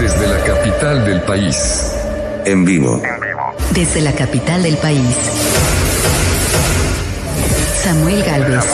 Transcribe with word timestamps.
Desde 0.00 0.26
la 0.26 0.44
capital 0.44 1.04
del 1.04 1.22
país. 1.22 1.92
En 2.44 2.64
vivo. 2.64 3.02
Desde 3.72 4.00
la 4.00 4.12
capital 4.12 4.62
del 4.62 4.76
país. 4.76 5.16
Samuel 7.82 8.22
Galvez. 8.24 8.64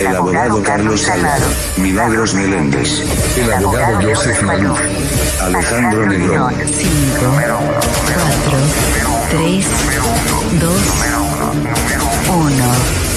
El 0.00 0.06
abogado 0.16 0.62
Carlos 0.62 1.00
Salado. 1.02 1.46
Milagros 1.76 2.34
Meléndez. 2.34 3.02
El 3.36 3.52
abogado 3.52 4.00
Joseph 4.02 4.42
Maluf. 4.42 4.78
Alejandro 5.40 6.06
Negrón. 6.06 6.54
5, 6.54 6.90
4, 8.40 8.58
3, 9.30 9.66
2, 10.60 10.72
1. 12.28 13.09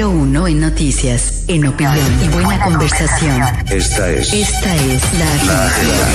Número 0.00 0.18
1 0.18 0.48
en 0.48 0.60
noticias, 0.60 1.44
en 1.46 1.66
opinión 1.66 1.98
y 2.24 2.28
buena 2.28 2.64
conversación. 2.64 3.42
Esta 3.70 4.10
es 4.10 4.32
Esta 4.32 4.74
es 4.74 5.18
la 5.18 5.66
agenda. 5.66 6.08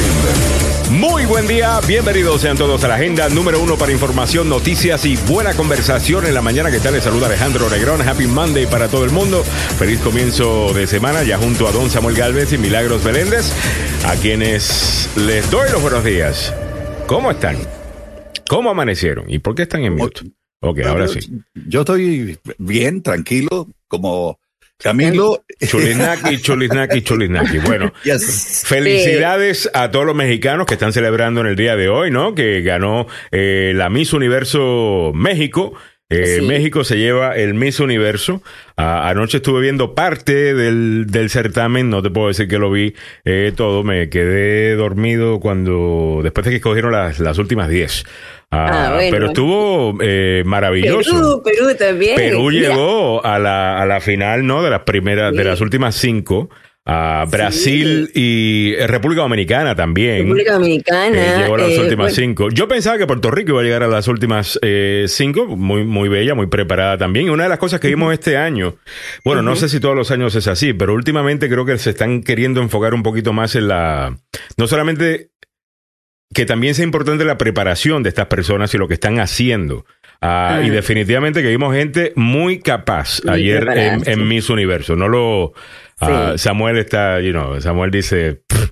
Muy 0.89 1.25
buen 1.27 1.47
día, 1.47 1.79
bienvenidos 1.87 2.41
sean 2.41 2.57
todos 2.57 2.83
a 2.83 2.87
la 2.87 2.95
agenda 2.95 3.29
número 3.29 3.61
uno 3.61 3.77
para 3.77 3.91
información, 3.91 4.49
noticias 4.49 5.05
y 5.05 5.17
buena 5.27 5.53
conversación 5.53 6.25
en 6.25 6.33
la 6.33 6.41
mañana. 6.41 6.71
¿Qué 6.71 6.79
tal? 6.79 6.93
Les 6.93 7.03
saluda 7.03 7.27
Alejandro 7.27 7.69
Negrón. 7.69 8.01
Happy 8.01 8.25
Monday 8.25 8.65
para 8.65 8.87
todo 8.87 9.05
el 9.05 9.11
mundo. 9.11 9.43
Feliz 9.43 9.99
comienzo 9.99 10.73
de 10.73 10.87
semana 10.87 11.21
ya 11.21 11.37
junto 11.37 11.67
a 11.67 11.71
Don 11.71 11.91
Samuel 11.91 12.15
Galvez 12.15 12.53
y 12.53 12.57
Milagros 12.57 13.03
Beléndez, 13.03 13.53
a 14.03 14.15
quienes 14.15 15.11
les 15.15 15.51
doy 15.51 15.69
los 15.71 15.83
buenos 15.83 16.03
días. 16.03 16.51
¿Cómo 17.05 17.29
están? 17.29 17.55
¿Cómo 18.49 18.71
amanecieron? 18.71 19.29
¿Y 19.29 19.37
por 19.37 19.53
qué 19.53 19.61
están 19.61 19.83
en 19.83 19.95
mute? 19.95 20.21
Ok, 20.65 20.79
ahora 20.79 21.07
sí. 21.07 21.19
Yo 21.67 21.81
estoy 21.81 22.39
bien, 22.57 23.03
tranquilo, 23.03 23.67
como 24.01 24.39
Camilo. 24.77 25.43
Chulisnaki, 25.65 26.37
chulisnaki, 26.41 27.01
chulisnaki. 27.01 27.59
Bueno, 27.59 27.93
Yes. 28.03 28.63
Felicidades 28.65 29.69
a 29.73 29.89
todos 29.91 30.05
los 30.05 30.15
mexicanos 30.15 30.65
que 30.65 30.73
están 30.73 30.91
celebrando 30.93 31.41
en 31.41 31.47
el 31.47 31.55
día 31.55 31.75
de 31.75 31.87
hoy, 31.89 32.11
¿no? 32.11 32.35
Que 32.35 32.61
ganó 32.61 33.07
eh, 33.31 33.71
la 33.75 33.89
Miss 33.89 34.13
Universo 34.13 35.11
México. 35.15 35.73
Eh, 36.09 36.37
Sí. 36.39 36.45
México 36.45 36.83
se 36.83 36.97
lleva 36.97 37.35
el 37.35 37.55
Miss 37.55 37.79
Universo. 37.79 38.43
Ah, 38.77 39.09
anoche 39.09 39.37
estuve 39.37 39.61
viendo 39.61 39.95
parte 39.95 40.53
del, 40.53 41.07
del 41.07 41.31
certamen, 41.31 41.89
no 41.89 42.03
te 42.03 42.11
puedo 42.11 42.27
decir 42.27 42.47
que 42.47 42.59
lo 42.59 42.69
vi 42.69 42.93
eh, 43.23 43.51
todo, 43.55 43.83
me 43.83 44.07
quedé 44.09 44.75
dormido 44.75 45.39
cuando, 45.39 46.19
después 46.21 46.45
de 46.45 46.51
que 46.51 46.57
escogieron 46.57 46.91
las, 46.91 47.19
las 47.19 47.39
últimas 47.39 47.69
10. 47.69 48.05
Ah, 48.55 48.85
Ah, 48.87 48.93
bueno. 48.93 49.11
Pero 49.11 49.25
estuvo 49.27 49.97
eh, 50.01 50.43
maravilloso. 50.45 51.41
Perú, 51.43 51.65
Perú 51.67 51.75
también. 51.77 52.15
Perú 52.15 52.49
Mira, 52.49 52.69
llegó 52.69 53.25
a 53.25 53.39
la, 53.39 53.81
a 53.81 53.85
la 53.85 53.99
final, 53.99 54.45
¿no? 54.45 54.63
De 54.63 54.69
las 54.69 54.81
primeras, 54.81 55.33
de 55.33 55.43
las 55.43 55.61
últimas 55.61 55.95
cinco. 55.95 56.49
A 56.87 57.25
Brasil 57.27 58.11
y 58.13 58.75
eh, 58.75 58.85
República 58.85 59.23
Dominicana 59.23 59.73
también. 59.73 60.19
República 60.25 60.53
Dominicana. 60.53 61.17
Eh, 61.17 61.41
llegó 61.41 61.55
a 61.55 61.57
las 61.57 61.71
eh, 61.71 61.79
últimas 61.79 61.97
bueno, 61.97 62.15
cinco. 62.15 62.49
Yo 62.51 62.67
pensaba 62.67 62.99
que 62.99 63.07
Puerto 63.07 63.31
Rico 63.31 63.53
iba 63.53 63.61
a 63.61 63.63
llegar 63.63 63.81
a 63.81 63.87
las 63.87 64.07
últimas 64.07 64.59
cinco, 65.07 65.47
muy, 65.47 65.83
muy 65.83 66.09
bella, 66.09 66.35
muy 66.35 66.45
preparada 66.45 66.95
también. 66.99 67.25
Y 67.25 67.29
una 67.29 67.41
de 67.45 67.49
las 67.49 67.57
cosas 67.57 67.79
que 67.79 67.87
vimos 67.87 68.13
este 68.13 68.37
año, 68.37 68.75
bueno, 69.23 69.41
no 69.41 69.55
sé 69.55 69.67
si 69.67 69.79
todos 69.79 69.95
los 69.95 70.11
años 70.11 70.35
es 70.35 70.47
así, 70.47 70.73
pero 70.73 70.93
últimamente 70.93 71.49
creo 71.49 71.65
que 71.65 71.75
se 71.79 71.89
están 71.89 72.21
queriendo 72.21 72.61
enfocar 72.61 72.93
un 72.93 73.01
poquito 73.01 73.33
más 73.33 73.55
en 73.55 73.67
la, 73.67 74.19
no 74.55 74.67
solamente 74.67 75.31
que 76.33 76.45
también 76.45 76.75
sea 76.75 76.83
importante 76.83 77.25
la 77.25 77.37
preparación 77.37 78.03
de 78.03 78.09
estas 78.09 78.27
personas 78.27 78.73
y 78.73 78.77
lo 78.77 78.87
que 78.87 78.95
están 78.95 79.19
haciendo. 79.19 79.85
Ah. 80.21 80.61
Y 80.63 80.69
definitivamente 80.69 81.41
que 81.41 81.49
vimos 81.49 81.73
gente 81.75 82.13
muy 82.15 82.59
capaz 82.59 83.21
Muy 83.23 83.33
ayer 83.33 83.67
en. 84.05 84.27
Miss 84.27 84.49
Universo. 84.49 84.95
No 84.95 85.07
lo. 85.07 85.53
ah. 85.99 86.33
Samuel 86.37 86.77
está, 86.77 87.19
you 87.21 87.31
know, 87.31 87.59
Samuel 87.61 87.91
dice. 87.91 88.41
"Pff, 88.47 88.71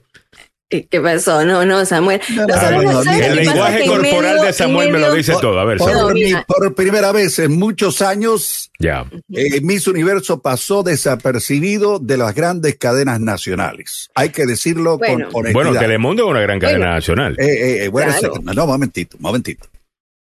¿Qué 0.89 1.01
pasó? 1.01 1.45
No, 1.45 1.65
no, 1.65 1.85
Samuel. 1.85 2.21
No, 2.35 2.45
no, 2.47 2.53
¿sabes- 2.53 2.83
no, 2.83 2.91
sabes 3.03 3.15
mira, 3.15 3.27
el 3.27 3.35
lenguaje 3.35 3.85
corporal 3.85 4.21
medio- 4.35 4.43
de 4.43 4.53
Samuel 4.53 4.91
me 4.91 4.99
lo 4.99 5.13
dice 5.13 5.33
todo. 5.41 5.59
A 5.59 5.65
ver, 5.65 5.77
Por, 5.77 6.13
mi- 6.13 6.33
por 6.47 6.75
primera 6.75 7.11
vez 7.11 7.39
en 7.39 7.57
muchos 7.57 8.01
años, 8.01 8.71
Ya. 8.79 9.05
eh, 9.33 9.61
Miss 9.61 9.87
Universo 9.87 10.41
pasó 10.41 10.83
desapercibido 10.83 11.99
de 11.99 12.17
las 12.17 12.33
grandes 12.35 12.75
cadenas 12.75 13.19
nacionales. 13.19 14.09
Hay 14.15 14.29
que 14.29 14.45
decirlo 14.45 14.97
Bueno. 14.97 15.29
con 15.29 15.41
honestidad. 15.45 15.53
Bueno, 15.53 15.79
Telemundo 15.79 16.23
es 16.25 16.29
una 16.31 16.41
gran 16.41 16.59
cadena 16.59 16.79
Bueno. 16.79 16.93
nacional. 16.95 17.35
Eh, 17.39 17.45
eh, 17.45 17.83
eh, 17.85 17.87
a 17.87 17.91
Claro. 17.91 18.11
second. 18.13 18.53
No, 18.53 18.67
momentito, 18.67 19.17
momentito. 19.19 19.67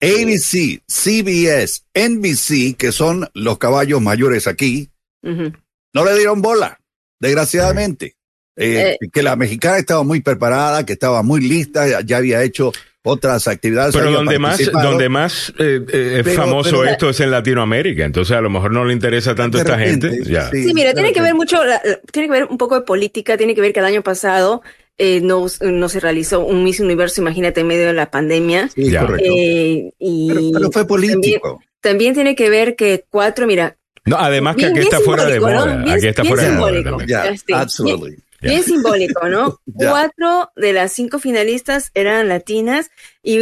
ABC, 0.00 0.82
CBS, 0.86 1.82
NBC, 1.94 2.74
que 2.76 2.92
son 2.92 3.28
los 3.32 3.58
caballos 3.58 4.02
mayores 4.02 4.46
aquí, 4.46 4.90
no 5.22 6.04
le 6.04 6.14
dieron 6.16 6.42
bola, 6.42 6.78
desgraciadamente. 7.20 8.16
Eh, 8.56 8.96
Eh. 9.00 9.08
que 9.12 9.22
la 9.22 9.36
mexicana 9.36 9.78
estaba 9.78 10.02
muy 10.04 10.20
preparada, 10.20 10.86
que 10.86 10.92
estaba 10.92 11.22
muy 11.22 11.40
lista, 11.40 12.00
ya- 12.02 12.16
había 12.18 12.42
hecho 12.42 12.72
otras 13.02 13.48
actividades. 13.48 13.94
Pero 13.94 14.10
donde 14.12 14.38
más, 14.38 14.60
donde 14.72 15.08
más 15.08 15.52
eh, 15.58 15.80
eh, 15.92 16.20
Pero- 16.24 16.36
famoso 16.42 16.70
pero- 16.80 16.84
esto 16.84 17.10
es 17.10 17.20
en 17.20 17.30
Latinoamérica. 17.30 18.04
Entonces 18.04 18.36
a 18.36 18.40
lo 18.40 18.48
mejor 18.50 18.72
no 18.72 18.84
le 18.84 18.92
interesa 18.92 19.34
tanto 19.34 19.58
a 19.58 19.62
esta 19.62 19.76
repente, 19.76 20.08
gente. 20.10 20.30
Ya. 20.30 20.48
sí. 20.50 20.68
Sí, 20.68 20.72
mira, 20.74 20.94
tiene 20.94 21.12
que 21.12 21.20
ver 21.20 21.34
mucho, 21.34 21.58
tiene 22.12 22.28
que 22.28 22.32
ver 22.32 22.44
un 22.44 22.56
poco 22.56 22.76
de 22.76 22.82
política, 22.82 23.36
tiene 23.36 23.54
que 23.54 23.60
ver 23.60 23.72
que 23.72 23.80
el 23.80 23.86
año 23.86 24.02
pasado 24.02 24.62
eh, 24.96 25.20
no, 25.20 25.46
no 25.60 25.88
se 25.88 25.98
realizó 25.98 26.46
un 26.46 26.62
Miss 26.62 26.78
Universo, 26.78 27.20
imagínate, 27.20 27.62
en 27.62 27.66
medio 27.66 27.86
de 27.86 27.92
la 27.94 28.12
pandemia. 28.12 28.68
Sí, 28.72 28.90
Ya. 28.90 29.00
correcto. 29.00 29.28
Eh, 29.36 29.90
y 29.98 30.28
pero, 30.28 30.40
pero 30.54 30.70
fue 30.70 30.86
político. 30.86 31.60
también 31.80 32.14
tiene 32.14 32.36
que 32.36 32.48
ver 32.48 32.76
que 32.76 33.04
cuatro, 33.10 33.46
mira, 33.48 33.76
No, 34.06 34.16
además 34.18 34.54
que 34.54 34.66
Bien- 34.66 34.70
aquí 34.72 34.80
bien 34.80 34.92
está 34.92 35.00
fuera 35.04 35.24
de 35.24 35.40
moda. 35.40 35.76
Bien- 35.78 35.88
aquí 35.96 36.06
está 36.08 36.24
fuera 36.24 36.42
de 36.44 36.50
moda. 36.52 37.06
Ya, 37.06 37.24
Este, 37.26 37.54
absolutely. 37.54 38.16
Bien 38.50 38.62
simbólico, 38.62 39.28
¿no? 39.28 39.58
Cuatro 39.74 40.50
de 40.56 40.72
las 40.72 40.92
cinco 40.92 41.18
finalistas 41.18 41.90
eran 41.94 42.28
latinas 42.28 42.90
y, 43.22 43.38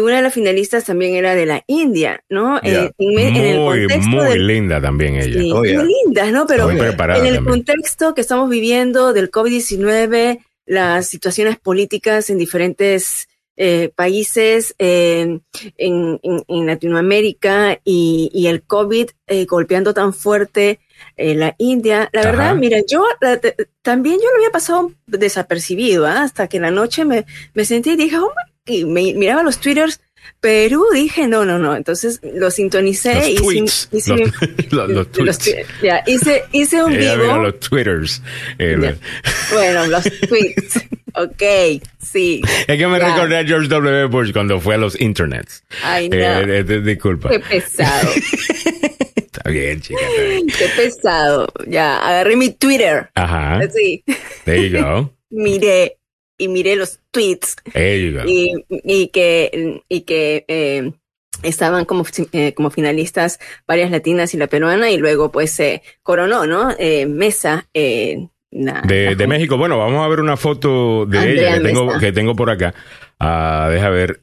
una 0.00 0.16
de 0.16 0.22
las 0.22 0.34
finalistas 0.34 0.84
también 0.84 1.14
era 1.14 1.34
de 1.34 1.46
la 1.46 1.62
India, 1.66 2.22
¿no? 2.28 2.58
Eh, 2.62 2.90
en, 2.98 3.14
me- 3.14 3.28
en 3.28 3.36
el 3.36 3.58
Muy, 3.60 3.78
contexto 3.80 4.10
muy 4.10 4.24
del- 4.28 4.46
linda 4.46 4.80
también 4.80 5.16
ella. 5.16 5.40
Sí, 5.40 5.50
Oh, 5.52 5.64
yeah. 5.64 5.78
muy 5.80 5.92
lindas, 6.04 6.32
¿no? 6.32 6.46
Pero 6.46 6.68
Muy 6.68 6.76
preparada 6.78 7.20
en 7.20 7.26
el 7.26 7.34
también. 7.36 7.52
contexto 7.64 8.14
que 8.14 8.20
estamos 8.22 8.48
viviendo 8.50 9.12
del 9.12 9.30
COVID-19, 9.30 10.40
las 10.66 11.06
situaciones 11.06 11.58
políticas 11.58 12.28
en 12.30 12.38
diferentes 12.38 13.28
eh, 13.58 13.90
países 13.94 14.74
eh, 14.78 15.38
en, 15.78 16.20
en- 16.22 16.44
en 16.48 16.66
Latinoamérica 16.66 17.80
y, 17.84 18.30
y 18.34 18.48
el 18.48 18.62
COVID 18.62 19.08
eh, 19.28 19.44
golpeando 19.46 19.94
tan 19.94 20.12
fuerte 20.12 20.78
eh, 21.16 21.34
la 21.34 21.54
India. 21.58 22.08
La 22.12 22.20
Ajá. 22.20 22.30
verdad, 22.30 22.54
mira, 22.56 22.78
yo 22.88 23.04
la- 23.20 23.40
también 23.82 24.16
yo 24.16 24.28
lo 24.30 24.36
había 24.36 24.50
pasado 24.50 24.92
desapercibido 25.06 26.06
¿ah? 26.06 26.22
hasta 26.22 26.48
que 26.48 26.56
en 26.58 26.64
la 26.64 26.70
noche 26.70 27.04
me, 27.04 27.24
me 27.54 27.64
sentí 27.64 27.90
y 27.92 27.96
dije, 27.96 28.16
oh 28.18 28.32
y 28.66 28.84
me 28.84 29.12
miraba 29.14 29.42
los 29.42 29.58
twitters. 29.60 30.00
Perú, 30.40 30.84
dije, 30.92 31.28
no, 31.28 31.44
no, 31.44 31.58
no. 31.58 31.76
Entonces 31.76 32.20
lo 32.34 32.50
sintonicé. 32.50 33.14
Los 33.14 33.28
hice- 33.28 33.42
tweets. 33.42 33.88
hice- 33.92 34.16
Los, 34.16 34.32
los- 34.70 34.88
los 34.88 34.90
los 34.90 35.10
tweets. 35.12 35.38
tweets. 35.38 35.68
Ya, 35.82 36.02
hice, 36.06 36.42
hice 36.52 36.82
un 36.82 36.92
Ella 36.94 37.14
vivo. 37.16 37.38
los 37.38 37.60
twitters. 37.60 38.22
Eh. 38.58 38.96
Bueno, 39.52 39.86
los 39.86 40.02
tweets. 40.28 40.84
ok, 41.14 41.80
sí. 42.04 42.42
Es 42.66 42.76
que 42.76 42.86
me 42.88 42.98
Ya. 42.98 43.08
recordé 43.14 43.38
a 43.38 43.44
George 43.44 43.68
W. 43.68 44.06
Bush 44.06 44.32
cuando 44.32 44.60
fue 44.60 44.74
a 44.74 44.78
los 44.78 45.00
internets. 45.00 45.62
Ay, 45.84 46.08
no. 46.08 46.16
Eh, 46.16 46.58
eh, 46.58 46.64
eh, 46.68 46.80
disculpa. 46.80 47.30
Qué 47.30 47.38
pesado. 47.40 48.10
Está 49.46 49.50
bien, 49.50 49.80
chica. 49.80 50.00
está 50.08 50.22
bien. 50.22 50.46
Qué 50.58 50.66
pesado. 50.76 51.46
Ya, 51.66 51.98
agarré 51.98 52.36
mi 52.36 52.50
Twitter. 52.50 53.10
Ajá. 53.14 53.58
Así. 53.58 54.04
There 54.44 54.68
you 54.68 54.78
go. 54.82 55.12
Miré 55.30 55.98
y 56.38 56.48
miré 56.48 56.76
los 56.76 57.00
tweets 57.10 57.56
There 57.72 57.98
you 58.10 58.18
go. 58.18 58.24
y, 58.26 58.52
y 58.68 59.08
que, 59.08 59.80
y 59.88 60.02
que 60.02 60.44
eh, 60.48 60.92
estaban 61.42 61.84
como, 61.86 62.04
eh, 62.32 62.52
como 62.54 62.70
finalistas 62.70 63.38
varias 63.66 63.90
latinas 63.90 64.34
y 64.34 64.36
la 64.36 64.46
peruana 64.46 64.90
y 64.90 64.98
luego 64.98 65.32
pues 65.32 65.50
se 65.52 65.82
coronó, 66.02 66.46
¿no? 66.46 66.74
Eh, 66.78 67.06
Mesa. 67.06 67.68
La- 68.52 68.82
De, 68.82 69.04
la- 69.06 69.14
de 69.14 69.26
México. 69.26 69.56
Bueno, 69.56 69.78
vamos 69.78 70.04
a 70.04 70.08
ver 70.08 70.20
una 70.20 70.36
foto 70.36 71.06
de 71.06 71.18
Andrea 71.18 71.34
ella 71.50 71.58
que 71.58 71.64
tengo, 71.68 71.86
Mesa. 71.86 71.98
que 72.00 72.12
tengo 72.12 72.36
por 72.36 72.50
acá. 72.50 72.74
Ah, 73.18 73.68
deja 73.70 73.88
ver. 73.90 74.20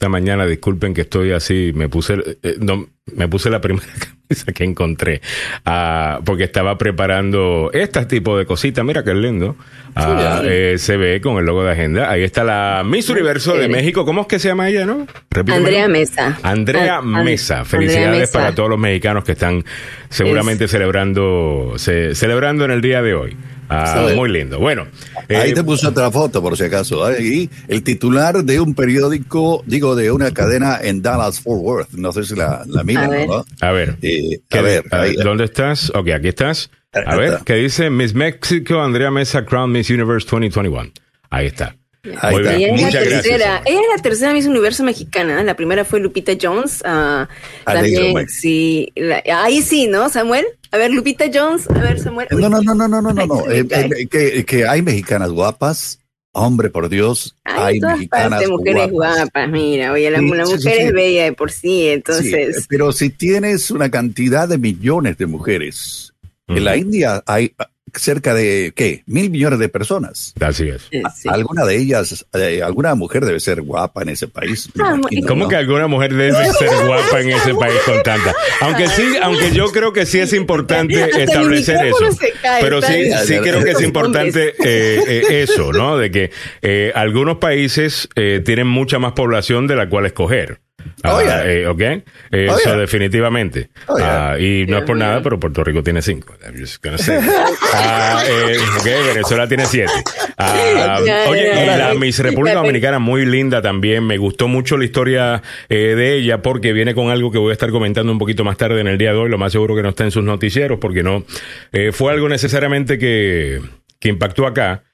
Esta 0.00 0.08
mañana, 0.08 0.46
disculpen 0.46 0.94
que 0.94 1.00
estoy 1.00 1.32
así, 1.32 1.72
me 1.74 1.88
puse, 1.88 2.14
eh, 2.44 2.54
no, 2.60 2.86
me 3.16 3.26
puse 3.26 3.50
la 3.50 3.60
primera 3.60 3.84
camisa 4.28 4.52
que 4.52 4.62
encontré, 4.62 5.20
ah, 5.66 6.20
porque 6.24 6.44
estaba 6.44 6.78
preparando 6.78 7.70
este 7.74 8.06
tipo 8.06 8.38
de 8.38 8.46
cositas. 8.46 8.84
Mira 8.84 9.02
qué 9.02 9.12
lindo. 9.12 9.56
Ah, 9.96 10.40
eh, 10.44 10.76
se 10.78 10.96
ve 10.96 11.20
con 11.20 11.38
el 11.38 11.46
logo 11.46 11.64
de 11.64 11.72
agenda. 11.72 12.08
Ahí 12.12 12.22
está 12.22 12.44
la 12.44 12.84
Miss 12.86 13.10
Universo 13.10 13.56
de. 13.56 13.68
México. 13.68 14.04
¿Cómo 14.04 14.20
es 14.20 14.26
que 14.28 14.38
se 14.38 14.46
llama 14.46 14.68
ella, 14.68 14.86
no? 14.86 15.04
Repíteme. 15.32 15.56
Andrea 15.66 15.88
Mesa. 15.88 16.38
Andrea 16.44 16.98
An- 16.98 17.16
An- 17.16 17.24
Mesa, 17.24 17.54
Andrea 17.62 17.64
felicidades 17.80 18.20
Mesa. 18.20 18.38
para 18.38 18.54
todos 18.54 18.70
los 18.70 18.78
mexicanos 18.78 19.24
que 19.24 19.32
están 19.32 19.64
seguramente 20.10 20.68
celebrando, 20.68 21.72
ce- 21.76 22.14
celebrando 22.14 22.64
en 22.64 22.70
el 22.70 22.80
día 22.82 23.02
de 23.02 23.14
hoy. 23.14 23.36
Ah, 23.68 24.06
Sí. 24.08 24.14
Muy 24.16 24.28
lindo. 24.30 24.58
Bueno, 24.58 24.86
Ahí 25.28 25.50
eh, 25.50 25.54
te 25.54 25.62
puse 25.62 25.86
otra 25.86 26.10
foto, 26.10 26.40
por 26.40 26.56
si 26.56 26.64
acaso. 26.64 27.04
Ahí, 27.04 27.50
el 27.68 27.82
titular 27.82 28.42
de 28.44 28.60
un 28.60 28.74
periódico, 28.74 29.62
digo, 29.66 29.94
de 29.94 30.10
una 30.10 30.32
cadena 30.32 30.78
en 30.82 31.02
Dallas, 31.02 31.40
Fort 31.40 31.60
Worth. 31.62 31.90
No 31.92 32.12
sé 32.12 32.24
si 32.24 32.34
la, 32.34 32.62
la 32.66 32.82
miran, 32.84 33.04
A 33.04 33.08
ver. 33.10 33.28
¿no? 33.28 33.44
a 33.60 33.70
ver, 33.72 33.96
Eh, 34.02 34.40
¿qué- 34.48 34.58
a 34.58 34.62
ver, 34.62 34.84
a 34.90 34.98
ver, 35.00 35.10
ahí- 35.10 35.16
¿dónde 35.16 35.44
estás? 35.44 35.90
Ok, 35.94 36.08
aquí 36.10 36.28
estás. 36.28 36.70
A 37.06 37.16
ver, 37.16 37.40
¿qué 37.44 37.54
dice 37.56 37.90
Miss 37.90 38.14
Mexico, 38.14 38.80
Andrea 38.80 39.10
Mesa, 39.10 39.44
Crown 39.44 39.70
Miss 39.70 39.90
Universe 39.90 40.26
2021? 40.30 40.90
Ahí 41.30 41.46
está. 41.46 41.76
Ahí 42.20 42.36
está. 42.36 42.54
Ella 42.54 42.66
es, 42.66 42.80
la 42.80 42.86
Muchas 42.86 42.92
gracias. 43.04 43.22
tercera, 43.22 43.62
ella 43.66 43.80
es 43.80 43.96
la 43.96 44.02
tercera 44.02 44.32
Miss 44.32 44.46
Universo 44.46 44.84
mexicana. 44.84 45.42
La 45.42 45.54
primera 45.56 45.84
fue 45.84 46.00
Lupita 46.00 46.32
Jones. 46.40 46.82
Alegro, 46.84 47.28
también, 47.64 48.14
Mike. 48.14 48.28
sí. 48.30 48.92
la- 48.96 49.22
ahí 49.42 49.62
sí, 49.62 49.86
¿no, 49.86 50.08
Samuel? 50.08 50.44
A 50.70 50.76
ver, 50.78 50.90
Lupita 50.90 51.26
Jones. 51.32 51.68
A 51.70 51.78
ver, 51.78 51.98
Samuel. 52.00 52.28
No, 52.30 52.48
no, 52.48 52.60
no, 52.62 52.74
no, 52.74 52.88
no, 52.88 53.00
no, 53.00 53.12
no. 53.12 53.26
No. 53.26 53.50
Eh, 53.50 53.66
eh, 53.70 54.06
que, 54.10 54.44
que 54.44 54.66
hay 54.66 54.82
mexicanas 54.82 55.30
guapas. 55.30 56.00
Hombre, 56.32 56.68
por 56.70 56.88
Dios, 56.88 57.34
Hay 57.42 57.54
hay 57.58 57.74
en 57.76 57.80
todas 57.80 57.96
mexicanas 57.96 58.30
partes 58.30 58.48
mujeres 58.50 58.90
guapas. 58.92 59.16
guapas. 59.16 59.48
Mira, 59.48 59.92
oye, 59.92 60.10
la, 60.10 60.18
Sí, 60.18 60.28
la 60.28 60.44
mujer 60.44 60.60
sí, 60.60 60.68
sí. 60.70 60.76
es 60.76 60.92
bella 60.92 61.24
de 61.24 61.32
por 61.32 61.50
sí, 61.50 61.58
Sí, 61.62 61.88
entonces. 61.88 62.66
pero 62.68 62.92
si 62.92 63.10
tienes 63.10 63.70
una 63.72 63.90
cantidad 63.90 64.46
de 64.46 64.58
millones 64.58 65.16
de 65.18 65.26
mujeres, 65.26 66.12
en 66.46 66.64
la 66.64 66.76
India 66.76 67.24
hay 67.26 67.54
cerca 67.94 68.34
de, 68.34 68.72
¿qué? 68.74 69.02
Mil 69.06 69.30
millones 69.30 69.58
de 69.58 69.68
personas. 69.68 70.34
Así 70.40 70.68
es. 70.68 70.88
sí. 71.16 71.28
Alguna 71.28 71.64
de 71.64 71.76
ellas, 71.76 72.26
eh, 72.34 72.62
alguna 72.62 72.94
mujer 72.94 73.24
debe 73.24 73.40
ser 73.40 73.62
guapa 73.62 74.02
en 74.02 74.10
ese 74.10 74.28
país. 74.28 74.68
Ah, 74.80 74.94
imagino, 74.96 75.26
¿Cómo 75.26 75.44
¿no? 75.44 75.48
que 75.48 75.56
alguna 75.56 75.86
mujer 75.86 76.14
debe 76.14 76.32
ser 76.52 76.70
guapa 76.86 77.20
en 77.20 77.30
ese 77.30 77.54
país 77.58 77.76
con 77.84 78.02
tanta? 78.02 78.34
Aunque 78.60 78.88
sí, 78.88 79.16
aunque 79.22 79.50
yo 79.52 79.66
creo 79.72 79.92
que 79.92 80.06
sí 80.06 80.18
es 80.20 80.32
importante 80.32 81.02
Hasta 81.02 81.22
establecer 81.22 81.86
eso. 81.86 82.18
cae, 82.42 82.62
Pero 82.62 82.82
sí, 82.82 83.10
sí 83.26 83.38
creo 83.38 83.62
que 83.62 83.70
es 83.72 83.80
importante 83.82 84.48
eh, 84.64 85.02
eh, 85.06 85.42
eso, 85.42 85.72
¿no? 85.72 85.96
De 85.98 86.10
que 86.10 86.30
eh, 86.62 86.92
algunos 86.94 87.38
países 87.38 88.08
eh, 88.14 88.42
tienen 88.44 88.66
mucha 88.66 88.98
más 88.98 89.12
población 89.12 89.66
de 89.66 89.76
la 89.76 89.88
cual 89.88 90.06
escoger. 90.06 90.60
Ah, 91.02 91.14
Oh, 91.16 91.22
yeah. 91.22 91.44
eh, 91.50 91.66
¿Ok? 91.66 91.80
Eh, 91.80 92.02
Oh, 92.32 92.56
Eso 92.56 92.70
yeah. 92.70 92.76
definitivamente. 92.76 93.70
Oh, 93.86 93.96
yeah. 93.98 94.30
Ah, 94.32 94.38
y 94.38 94.66
no 94.66 94.78
es 94.78 94.84
por 94.84 94.96
nada, 94.96 95.22
pero 95.22 95.38
Puerto 95.40 95.62
Rico 95.64 95.82
tiene 95.82 96.02
cinco. 96.02 96.34
I'm 96.44 96.58
just 96.58 96.82
gonna 96.84 96.98
say. 96.98 97.18
Ah, 97.74 98.22
eh, 98.26 98.56
ok, 98.78 98.84
Venezuela 99.14 99.46
tiene 99.48 99.66
siete. 99.66 99.92
Ya, 100.38 101.24
oye, 101.28 101.50
y 101.64 101.66
la 101.66 101.94
Miss 101.94 102.18
República 102.20 102.56
Dominicana 102.56 102.98
muy 102.98 103.26
linda 103.26 103.60
también. 103.60 104.06
Me 104.06 104.18
gustó 104.18 104.46
mucho 104.48 104.76
la 104.76 104.84
historia 104.84 105.42
eh, 105.68 105.94
de 105.96 106.14
ella 106.14 106.42
porque 106.42 106.72
viene 106.72 106.94
con 106.94 107.10
algo 107.10 107.30
que 107.32 107.38
voy 107.38 107.50
a 107.50 107.52
estar 107.52 107.70
comentando 107.70 108.12
un 108.12 108.18
poquito 108.18 108.44
más 108.44 108.56
tarde 108.56 108.80
en 108.80 108.86
el 108.86 108.98
día 108.98 109.12
de 109.12 109.18
hoy. 109.18 109.28
Lo 109.30 109.38
más 109.38 109.52
seguro 109.52 109.74
que 109.74 109.82
no 109.82 109.88
está 109.90 110.04
en 110.04 110.10
sus 110.12 110.22
noticieros 110.22 110.78
porque 110.80 111.02
no 111.02 111.24
eh, 111.72 111.90
fue 111.92 112.12
algo 112.12 112.28
necesariamente 112.28 112.98
que, 112.98 113.60
que 113.98 114.08
impactó 114.08 114.46
acá. 114.46 114.84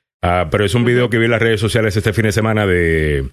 Pero 0.50 0.64
es 0.64 0.75
un 0.75 0.87
video 0.87 1.11
que 1.11 1.19
vi 1.19 1.26
en 1.26 1.32
las 1.32 1.43
redes 1.43 1.61
sociales 1.61 1.94
este 1.96 2.14
fin 2.14 2.25
de 2.25 2.32
semana 2.32 2.67
de 2.67 3.29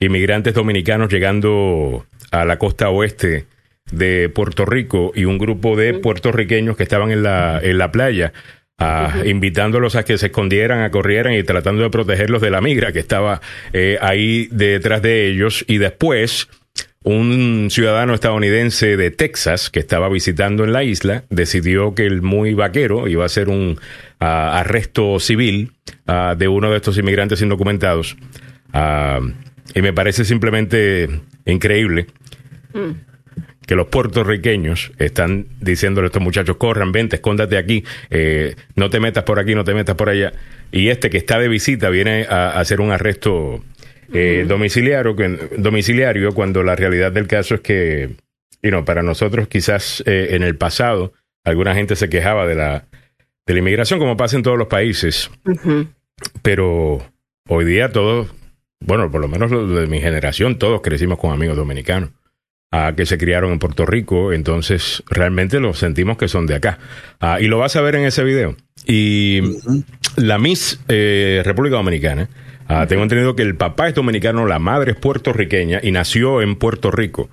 inmigrantes 0.00 0.54
dominicanos 0.54 1.12
llegando 1.12 2.06
a 2.30 2.44
la 2.44 2.58
costa 2.58 2.90
oeste 2.90 3.46
de 3.90 4.28
Puerto 4.28 4.64
Rico 4.64 5.12
y 5.14 5.24
un 5.24 5.38
grupo 5.38 5.76
de 5.76 5.94
puertorriqueños 5.94 6.76
que 6.76 6.82
estaban 6.82 7.10
en 7.10 7.22
la, 7.22 7.60
en 7.62 7.78
la 7.78 7.90
playa. 7.90 8.32
ah, 8.78 9.22
invitándolos 9.24 9.96
a 9.96 10.04
que 10.04 10.18
se 10.18 10.26
escondieran, 10.26 10.82
a 10.82 10.90
corrieran 10.90 11.34
y 11.34 11.42
tratando 11.42 11.82
de 11.82 11.90
protegerlos 11.90 12.40
de 12.40 12.50
la 12.50 12.60
migra 12.60 12.92
que 12.92 13.00
estaba 13.00 13.40
eh, 13.72 13.98
ahí 14.00 14.48
detrás 14.52 15.02
de 15.02 15.26
ellos. 15.26 15.64
Y 15.66 15.78
después, 15.78 16.48
un 17.02 17.68
ciudadano 17.70 18.14
estadounidense 18.14 18.96
de 18.96 19.10
Texas 19.10 19.70
que 19.70 19.80
estaba 19.80 20.08
visitando 20.08 20.62
en 20.62 20.72
la 20.72 20.84
isla 20.84 21.24
decidió 21.28 21.94
que 21.94 22.06
el 22.06 22.22
muy 22.22 22.54
vaquero 22.54 23.08
iba 23.08 23.24
a 23.24 23.26
hacer 23.26 23.48
un 23.48 23.80
ah, 24.20 24.60
arresto 24.60 25.18
civil 25.18 25.72
ah, 26.06 26.36
de 26.38 26.46
uno 26.46 26.70
de 26.70 26.76
estos 26.76 26.98
inmigrantes 26.98 27.42
indocumentados. 27.42 28.16
Y 29.74 29.82
me 29.82 29.92
parece 29.92 30.24
simplemente 30.24 31.08
increíble 31.44 32.06
que 33.66 33.74
los 33.74 33.88
puertorriqueños 33.88 34.92
están 34.98 35.46
diciéndole 35.60 36.06
a 36.06 36.08
estos 36.08 36.22
muchachos, 36.22 36.56
corran, 36.56 36.90
vente, 36.90 37.16
escóndate 37.16 37.58
aquí, 37.58 37.84
eh, 38.10 38.56
no 38.76 38.88
te 38.88 38.98
metas 38.98 39.24
por 39.24 39.38
aquí, 39.38 39.54
no 39.54 39.64
te 39.64 39.74
metas 39.74 39.94
por 39.94 40.08
allá. 40.08 40.32
Y 40.72 40.88
este 40.88 41.10
que 41.10 41.18
está 41.18 41.38
de 41.38 41.48
visita 41.48 41.90
viene 41.90 42.26
a, 42.28 42.50
a 42.50 42.60
hacer 42.60 42.80
un 42.80 42.92
arresto 42.92 43.62
eh, 44.12 44.46
domiciliario, 44.48 45.14
domiciliario 45.58 46.32
cuando 46.32 46.62
la 46.62 46.74
realidad 46.74 47.12
del 47.12 47.26
caso 47.26 47.56
es 47.56 47.60
que, 47.60 48.16
you 48.62 48.70
know, 48.70 48.84
para 48.84 49.02
nosotros 49.02 49.48
quizás 49.48 50.02
eh, 50.06 50.28
en 50.30 50.42
el 50.42 50.56
pasado 50.56 51.12
alguna 51.44 51.74
gente 51.74 51.94
se 51.94 52.08
quejaba 52.08 52.46
de 52.46 52.54
la, 52.54 52.86
de 53.46 53.52
la 53.52 53.58
inmigración, 53.58 53.98
como 53.98 54.16
pasa 54.16 54.36
en 54.36 54.42
todos 54.42 54.56
los 54.56 54.68
países, 54.68 55.30
pero 56.42 57.02
hoy 57.48 57.64
día 57.66 57.92
todos, 57.92 58.28
bueno, 58.80 59.10
por 59.10 59.20
lo 59.20 59.28
menos 59.28 59.50
los 59.50 59.70
de 59.74 59.86
mi 59.86 60.00
generación, 60.00 60.58
todos 60.58 60.80
crecimos 60.82 61.18
con 61.18 61.32
amigos 61.32 61.56
dominicanos 61.56 62.10
ah, 62.70 62.92
que 62.96 63.06
se 63.06 63.18
criaron 63.18 63.52
en 63.52 63.58
Puerto 63.58 63.86
Rico, 63.86 64.32
entonces 64.32 65.02
realmente 65.08 65.60
los 65.60 65.78
sentimos 65.78 66.16
que 66.16 66.28
son 66.28 66.46
de 66.46 66.54
acá. 66.54 66.78
Ah, 67.20 67.40
y 67.40 67.46
lo 67.46 67.58
vas 67.58 67.76
a 67.76 67.80
ver 67.80 67.96
en 67.96 68.04
ese 68.04 68.24
video. 68.24 68.56
Y 68.86 69.42
la 70.16 70.38
Miss 70.38 70.80
eh, 70.88 71.42
República 71.44 71.76
Dominicana, 71.76 72.28
ah, 72.66 72.86
tengo 72.86 73.02
entendido 73.02 73.36
que 73.36 73.42
el 73.42 73.56
papá 73.56 73.88
es 73.88 73.94
dominicano, 73.94 74.46
la 74.46 74.58
madre 74.58 74.92
es 74.92 74.98
puertorriqueña 74.98 75.80
y 75.82 75.90
nació 75.90 76.40
en 76.40 76.56
Puerto 76.56 76.90
Rico. 76.90 77.28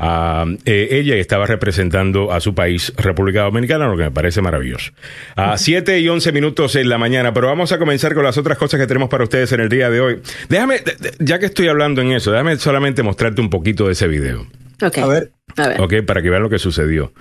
Eh, 0.00 0.88
ella 0.92 1.16
estaba 1.16 1.46
representando 1.46 2.32
a 2.32 2.40
su 2.40 2.54
país, 2.54 2.92
República 2.96 3.42
Dominicana, 3.42 3.86
lo 3.88 3.96
que 3.96 4.04
me 4.04 4.10
parece 4.10 4.40
maravilloso. 4.40 4.92
A 5.36 5.58
7 5.58 5.98
y 6.00 6.08
11 6.08 6.32
minutos 6.32 6.76
en 6.76 6.88
la 6.88 6.98
mañana, 6.98 7.32
pero 7.34 7.48
vamos 7.48 7.72
a 7.72 7.78
comenzar 7.78 8.14
con 8.14 8.24
las 8.24 8.38
otras 8.38 8.58
cosas 8.58 8.78
que 8.78 8.86
tenemos 8.86 9.08
para 9.08 9.24
ustedes 9.24 9.50
en 9.52 9.60
el 9.60 9.68
día 9.68 9.90
de 9.90 10.00
hoy. 10.00 10.20
Déjame, 10.48 10.80
ya 11.18 11.38
que 11.38 11.46
estoy 11.46 11.68
hablando 11.68 12.00
en 12.00 12.12
eso, 12.12 12.30
déjame 12.30 12.56
solamente 12.56 13.02
mostrarte 13.02 13.40
un 13.40 13.50
poquito 13.50 13.86
de 13.86 13.92
ese 13.92 14.06
video. 14.08 14.46
Ok. 14.82 14.98
A 14.98 15.06
ver, 15.06 15.32
A 15.56 15.68
ver. 15.68 15.80
Ok, 15.80 15.94
para 16.06 16.22
que 16.22 16.30
vean 16.30 16.42
lo 16.42 16.50
que 16.50 16.58
sucedió. 16.58 17.12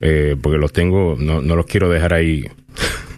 Eh, 0.00 0.34
porque 0.40 0.58
los 0.58 0.72
tengo, 0.72 1.16
no, 1.16 1.40
no 1.40 1.54
los 1.54 1.66
quiero 1.66 1.88
dejar 1.88 2.12
ahí 2.12 2.44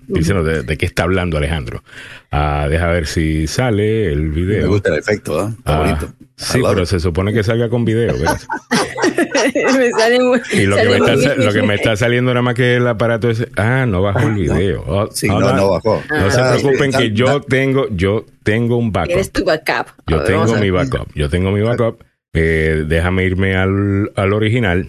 diciendo 0.08 0.42
de, 0.44 0.62
de 0.62 0.76
qué 0.78 0.86
está 0.86 1.04
hablando 1.04 1.36
Alejandro. 1.38 1.82
Ah, 2.30 2.66
deja 2.68 2.88
ver 2.88 3.06
si 3.06 3.46
sale 3.46 4.12
el 4.12 4.30
video. 4.30 4.62
me 4.62 4.68
gusta 4.68 4.92
el 4.92 4.98
efecto, 4.98 5.40
¿eh? 5.46 5.50
Está 5.58 5.76
Ah, 5.76 5.78
bonito. 5.78 6.08
Sí, 6.36 6.60
pero 6.66 6.84
se 6.86 6.98
supone 7.00 7.32
que 7.32 7.42
salga 7.44 7.68
con 7.68 7.84
video. 7.84 8.12
¿verdad? 8.18 8.40
me 9.78 9.90
sale 9.90 10.20
muy, 10.20 10.40
Y 10.52 10.66
lo 10.66 10.76
que, 10.76 10.84
me 10.88 10.96
está, 10.96 11.12
muy 11.12 11.22
sa- 11.22 11.34
bien. 11.34 11.46
lo 11.46 11.52
que 11.52 11.62
me 11.62 11.74
está 11.74 11.96
saliendo 11.96 12.32
nada 12.32 12.42
más 12.42 12.54
que 12.54 12.76
el 12.76 12.86
aparato 12.88 13.30
es, 13.30 13.46
ah, 13.56 13.86
no 13.86 14.02
bajó 14.02 14.20
el 14.20 14.34
video. 14.34 14.82
Oh, 14.86 15.08
Sí, 15.12 15.28
oh, 15.30 15.38
no, 15.40 15.52
no 15.54 15.70
bajó. 15.70 16.02
No 16.10 16.30
se 16.30 16.40
Ah, 16.40 16.56
preocupen 16.60 16.92
sí, 16.92 16.98
que 16.98 17.10
yo 17.12 17.40
tengo, 17.40 17.86
yo 17.90 18.26
tengo 18.42 18.76
un 18.76 18.92
Eres 19.08 19.30
backup. 19.30 19.32
tu 19.32 19.44
backup. 19.44 19.86
Yo 20.08 20.18
ver, 20.18 20.26
tengo 20.26 20.56
mi 20.56 20.70
backup. 20.70 21.08
Yo 21.14 21.28
tengo 21.28 21.50
mi 21.52 21.60
backup. 21.60 22.02
Eh, 22.32 22.84
déjame 22.88 23.24
irme 23.24 23.54
al, 23.54 24.10
al 24.16 24.32
original, 24.32 24.88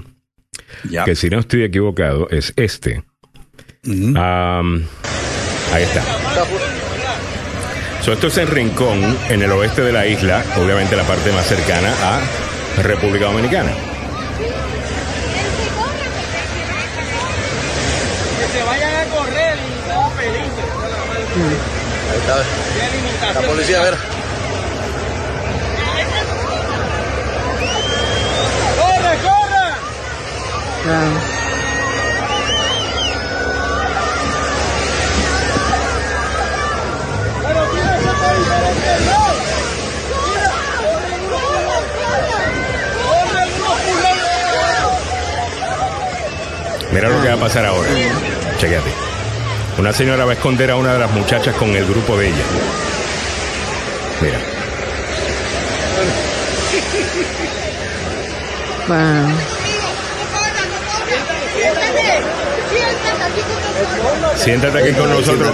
que 1.06 1.16
si 1.16 1.30
no 1.30 1.38
estoy 1.40 1.62
equivocado, 1.64 2.28
es 2.32 2.54
este. 2.56 3.04
Ahí 3.88 5.84
está. 5.84 6.02
So, 8.04 8.14
esto 8.14 8.28
es 8.28 8.38
en 8.38 8.48
Rincón, 8.48 9.18
en 9.30 9.42
el 9.42 9.52
oeste 9.52 9.82
de 9.82 9.92
la 9.92 10.06
isla, 10.06 10.44
obviamente 10.58 10.96
la 10.96 11.04
parte 11.04 11.32
más 11.32 11.46
cercana 11.46 11.92
a 12.04 12.22
República 12.82 13.26
Dominicana. 13.26 13.72
Que 18.40 18.48
se 18.58 18.64
vayan 18.64 18.96
a 18.96 19.06
correr 19.10 19.58
y 19.58 19.74
estamos 19.82 20.14
felices. 20.14 20.66
Ahí 22.12 22.20
está. 22.20 23.42
La 23.42 23.48
policía, 23.48 23.80
a 23.80 23.84
ver. 23.84 23.96
¡Corre, 28.78 29.18
corre! 29.24 29.66
Wow. 30.86 31.35
Mira 46.92 47.10
lo 47.10 47.22
que 47.22 47.28
va 47.28 47.34
a 47.34 47.38
pasar 47.38 47.66
ahora. 47.66 47.90
Chequéate. 48.58 48.90
Una 49.78 49.92
señora 49.92 50.24
va 50.24 50.32
a 50.32 50.36
esconder 50.36 50.72
a 50.72 50.78
una 50.78 50.94
de 50.94 51.00
las 51.00 51.12
muchachas 51.12 51.54
con 51.56 51.70
el 51.76 51.86
grupo 51.86 52.18
de 52.18 52.30
ella. 52.30 52.44
Mira. 54.22 54.40
Wow. 58.88 59.55
Siéntate 64.36 64.78
aquí 64.80 64.92
con 64.94 65.10
nosotros 65.10 65.52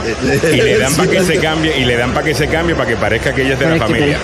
y 0.52 0.56
le 0.58 0.78
dan 0.78 0.94
para 0.96 1.10
que 1.12 1.24
se 1.24 1.38
cambie 1.40 1.78
y 1.78 1.86
le 1.86 1.96
dan 1.98 2.12
para 2.14 2.26
que 2.26 2.34
se 2.36 2.48
cambie 2.48 2.76
para 2.76 2.88
que 2.90 2.96
parezca 2.98 3.34
que 3.34 3.42
ella 3.44 3.54
es 3.54 3.60
de 3.60 3.70
la 3.70 3.76
familia. 3.78 4.18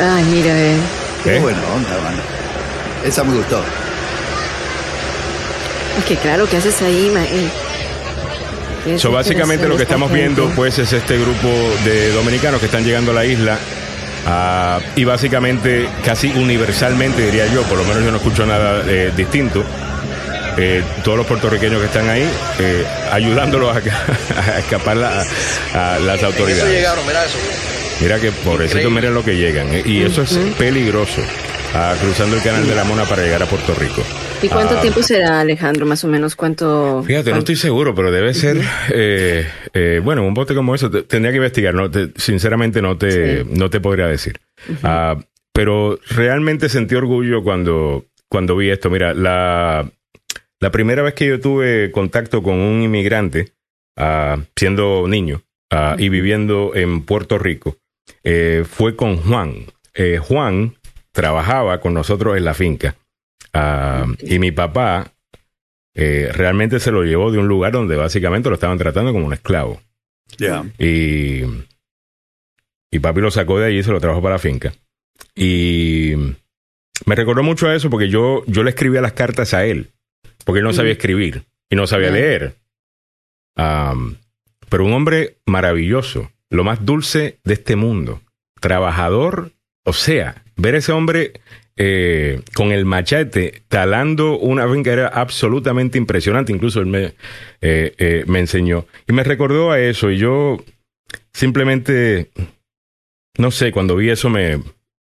Ay, 0.00 0.24
mira, 0.24 0.54
ve. 0.54 0.76
Qué 1.22 1.36
¿Eh? 1.36 1.40
buena 1.40 1.58
onda, 1.74 1.90
mano. 2.02 2.18
Esa 3.04 3.22
me 3.24 3.34
gustó. 3.36 3.62
Es 5.98 6.04
que 6.04 6.16
claro, 6.16 6.48
¿qué 6.48 6.56
haces 6.56 6.80
ahí, 6.82 7.10
ma? 7.12 7.22
eh? 7.24 7.48
¿Qué 8.84 8.98
So, 8.98 9.10
básicamente 9.12 9.66
lo 9.68 9.76
que 9.76 9.82
esta 9.82 9.94
estamos 9.94 10.10
gente? 10.10 10.22
viendo 10.40 10.54
pues 10.54 10.78
es 10.78 10.92
este 10.92 11.16
grupo 11.18 11.48
de 11.84 12.10
dominicanos 12.12 12.60
que 12.60 12.66
están 12.66 12.84
llegando 12.84 13.12
a 13.12 13.14
la 13.14 13.24
isla 13.24 13.58
ah, 14.26 14.78
y 14.96 15.04
básicamente 15.04 15.88
casi 16.04 16.28
universalmente 16.36 17.22
diría 17.22 17.46
yo, 17.46 17.62
por 17.62 17.78
lo 17.78 17.84
menos 17.84 18.04
yo 18.04 18.10
no 18.10 18.16
escucho 18.18 18.44
nada 18.44 18.82
eh, 18.86 19.10
distinto, 19.16 19.64
eh, 20.58 20.82
todos 21.04 21.18
los 21.18 21.26
puertorriqueños 21.26 21.80
que 21.80 21.86
están 21.86 22.08
ahí, 22.08 22.28
eh, 22.58 22.84
ayudándolos 23.12 23.76
a, 23.76 23.80
a 24.54 24.58
escapar 24.58 24.96
la- 24.96 25.24
a, 25.74 25.98
las 25.98 26.16
Eso 26.18 26.26
autoridades. 26.26 26.72
llegaron, 26.72 27.06
mira 27.06 27.24
eso. 27.24 27.38
Mira 28.00 28.18
que 28.20 28.32
pobrecitos, 28.32 28.90
miren 28.90 29.14
lo 29.14 29.24
que 29.24 29.36
llegan. 29.36 29.68
eh, 29.72 29.82
Y 29.84 30.02
eso 30.02 30.22
es 30.22 30.36
peligroso. 30.58 31.20
ah, 31.74 31.94
cruzando 32.00 32.36
el 32.36 32.42
canal 32.42 32.66
de 32.66 32.74
la 32.74 32.84
Mona 32.84 33.04
para 33.04 33.22
llegar 33.22 33.42
a 33.42 33.46
Puerto 33.46 33.74
Rico. 33.74 34.02
¿Y 34.42 34.48
cuánto 34.48 34.76
Ah, 34.76 34.80
tiempo 34.80 35.02
será, 35.02 35.40
Alejandro? 35.40 35.86
Más 35.86 36.04
o 36.04 36.08
menos, 36.08 36.34
¿cuánto? 36.36 37.02
Fíjate, 37.06 37.30
no 37.30 37.38
estoy 37.38 37.56
seguro, 37.56 37.94
pero 37.94 38.10
debe 38.10 38.34
ser, 38.34 38.60
eh, 38.90 39.48
eh, 39.72 40.00
bueno, 40.04 40.24
un 40.26 40.34
bote 40.34 40.54
como 40.54 40.74
eso, 40.74 40.90
te- 40.90 41.02
tendría 41.02 41.30
que 41.32 41.36
investigar, 41.38 41.72
no 41.72 41.90
te- 41.90 42.10
sinceramente 42.16 42.82
no 42.82 42.98
te, 42.98 43.42
Sí. 43.44 43.48
no 43.50 43.70
te 43.70 43.80
podría 43.80 44.06
decir. 44.06 44.38
Ah, 44.82 45.16
pero 45.52 45.98
realmente 46.10 46.68
sentí 46.68 46.94
orgullo 46.96 47.42
cuando, 47.42 48.04
cuando 48.28 48.56
vi 48.56 48.70
esto. 48.70 48.90
Mira, 48.90 49.14
la, 49.14 49.88
la 50.60 50.70
primera 50.70 51.02
vez 51.02 51.14
que 51.14 51.26
yo 51.26 51.40
tuve 51.40 51.90
contacto 51.90 52.42
con 52.42 52.54
un 52.58 52.82
inmigrante, 52.82 53.52
ah, 53.96 54.38
siendo 54.56 55.06
niño 55.08 55.42
ah, 55.70 55.96
y 55.98 56.08
viviendo 56.08 56.74
en 56.74 57.04
Puerto 57.04 57.38
Rico, 57.38 57.76
eh, 58.22 58.64
fue 58.68 58.96
con 58.96 59.16
Juan. 59.16 59.66
Eh, 59.94 60.18
Juan 60.18 60.76
trabajaba 61.12 61.80
con 61.80 61.94
nosotros 61.94 62.36
en 62.36 62.44
la 62.44 62.54
finca. 62.54 62.96
Ah, 63.52 64.06
y 64.20 64.38
mi 64.38 64.50
papá 64.50 65.12
eh, 65.94 66.30
realmente 66.32 66.80
se 66.80 66.90
lo 66.90 67.04
llevó 67.04 67.30
de 67.30 67.38
un 67.38 67.46
lugar 67.46 67.72
donde 67.72 67.96
básicamente 67.96 68.48
lo 68.48 68.54
estaban 68.54 68.78
tratando 68.78 69.12
como 69.12 69.26
un 69.26 69.32
esclavo. 69.32 69.80
Y, 70.78 71.42
y 72.90 72.98
papi 72.98 73.20
lo 73.20 73.30
sacó 73.30 73.58
de 73.58 73.66
allí 73.66 73.78
y 73.78 73.82
se 73.82 73.92
lo 73.92 74.00
trajo 74.00 74.20
para 74.20 74.36
la 74.36 74.40
finca. 74.40 74.72
Y 75.36 76.14
me 77.06 77.14
recordó 77.14 77.42
mucho 77.42 77.68
a 77.68 77.74
eso 77.74 77.90
porque 77.90 78.08
yo, 78.08 78.42
yo 78.46 78.62
le 78.62 78.70
escribía 78.70 79.00
las 79.00 79.12
cartas 79.12 79.54
a 79.54 79.64
él, 79.64 79.92
porque 80.44 80.58
él 80.58 80.64
no 80.64 80.72
sabía 80.72 80.92
escribir 80.92 81.44
y 81.70 81.76
no 81.76 81.86
sabía 81.86 82.10
leer. 82.10 82.56
Pero 83.54 84.84
un 84.84 84.92
hombre 84.92 85.38
maravilloso, 85.46 86.30
lo 86.50 86.64
más 86.64 86.84
dulce 86.84 87.38
de 87.44 87.54
este 87.54 87.76
mundo, 87.76 88.22
trabajador, 88.60 89.52
o 89.84 89.92
sea, 89.92 90.42
ver 90.56 90.74
a 90.74 90.78
ese 90.78 90.92
hombre 90.92 91.40
eh, 91.76 92.40
con 92.54 92.70
el 92.70 92.84
machete 92.84 93.62
talando 93.68 94.38
una 94.38 94.68
finca 94.68 94.92
era 94.92 95.08
absolutamente 95.08 95.98
impresionante, 95.98 96.52
incluso 96.52 96.80
él 96.80 96.86
me, 96.86 97.14
eh, 97.60 97.94
eh, 97.98 98.24
me 98.26 98.40
enseñó. 98.40 98.86
Y 99.06 99.12
me 99.12 99.24
recordó 99.24 99.72
a 99.72 99.80
eso 99.80 100.10
y 100.10 100.18
yo 100.18 100.62
simplemente, 101.32 102.30
no 103.38 103.50
sé, 103.50 103.72
cuando 103.72 103.96
vi 103.96 104.10
eso 104.10 104.30
me, 104.30 104.60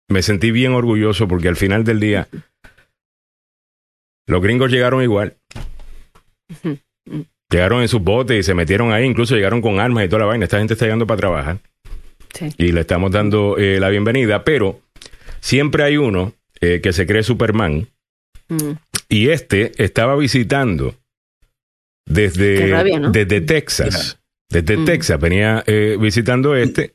me 0.08 0.22
sentí 0.22 0.52
bien 0.52 0.74
orgulloso 0.74 1.28
porque 1.28 1.50
al 1.50 1.56
final 1.56 1.84
del 1.84 2.00
día 2.00 2.28
los 4.28 4.42
gringos 4.42 4.72
llegaron 4.72 5.02
igual. 5.04 5.36
Llegaron 7.50 7.82
en 7.82 7.88
sus 7.88 8.02
botes 8.02 8.40
y 8.40 8.44
se 8.44 8.54
metieron 8.54 8.94
ahí, 8.94 9.06
incluso 9.06 9.36
llegaron 9.36 9.62
con 9.62 9.80
armas 9.80 10.06
y 10.06 10.08
toda 10.08 10.20
la 10.22 10.26
vaina. 10.26 10.46
Esta 10.46 10.58
gente 10.60 10.74
está 10.74 10.86
llegando 10.86 11.08
para 11.08 11.18
trabajar 11.20 11.58
Sí. 12.34 12.50
y 12.58 12.72
le 12.72 12.82
estamos 12.82 13.12
dando 13.12 13.58
eh, 13.58 13.78
la 13.80 13.90
bienvenida, 13.90 14.44
pero 14.46 14.80
siempre 15.42 15.84
hay 15.84 15.98
uno 15.98 16.34
eh, 16.62 16.80
que 16.82 16.94
se 16.94 17.06
cree 17.06 17.24
Superman 17.24 17.88
Mm. 18.48 18.72
y 19.10 19.30
este 19.30 19.72
estaba 19.84 20.16
visitando 20.18 20.96
desde, 22.06 22.56
Qué 22.58 22.68
rabia, 22.68 23.00
¿no? 23.00 23.12
desde 23.12 23.40
Texas. 23.42 24.20
Desde 24.50 24.76
Mm. 24.78 24.86
Texas 24.86 25.20
venía 25.20 25.64
eh, 25.68 25.98
visitando 26.00 26.56
este 26.56 26.94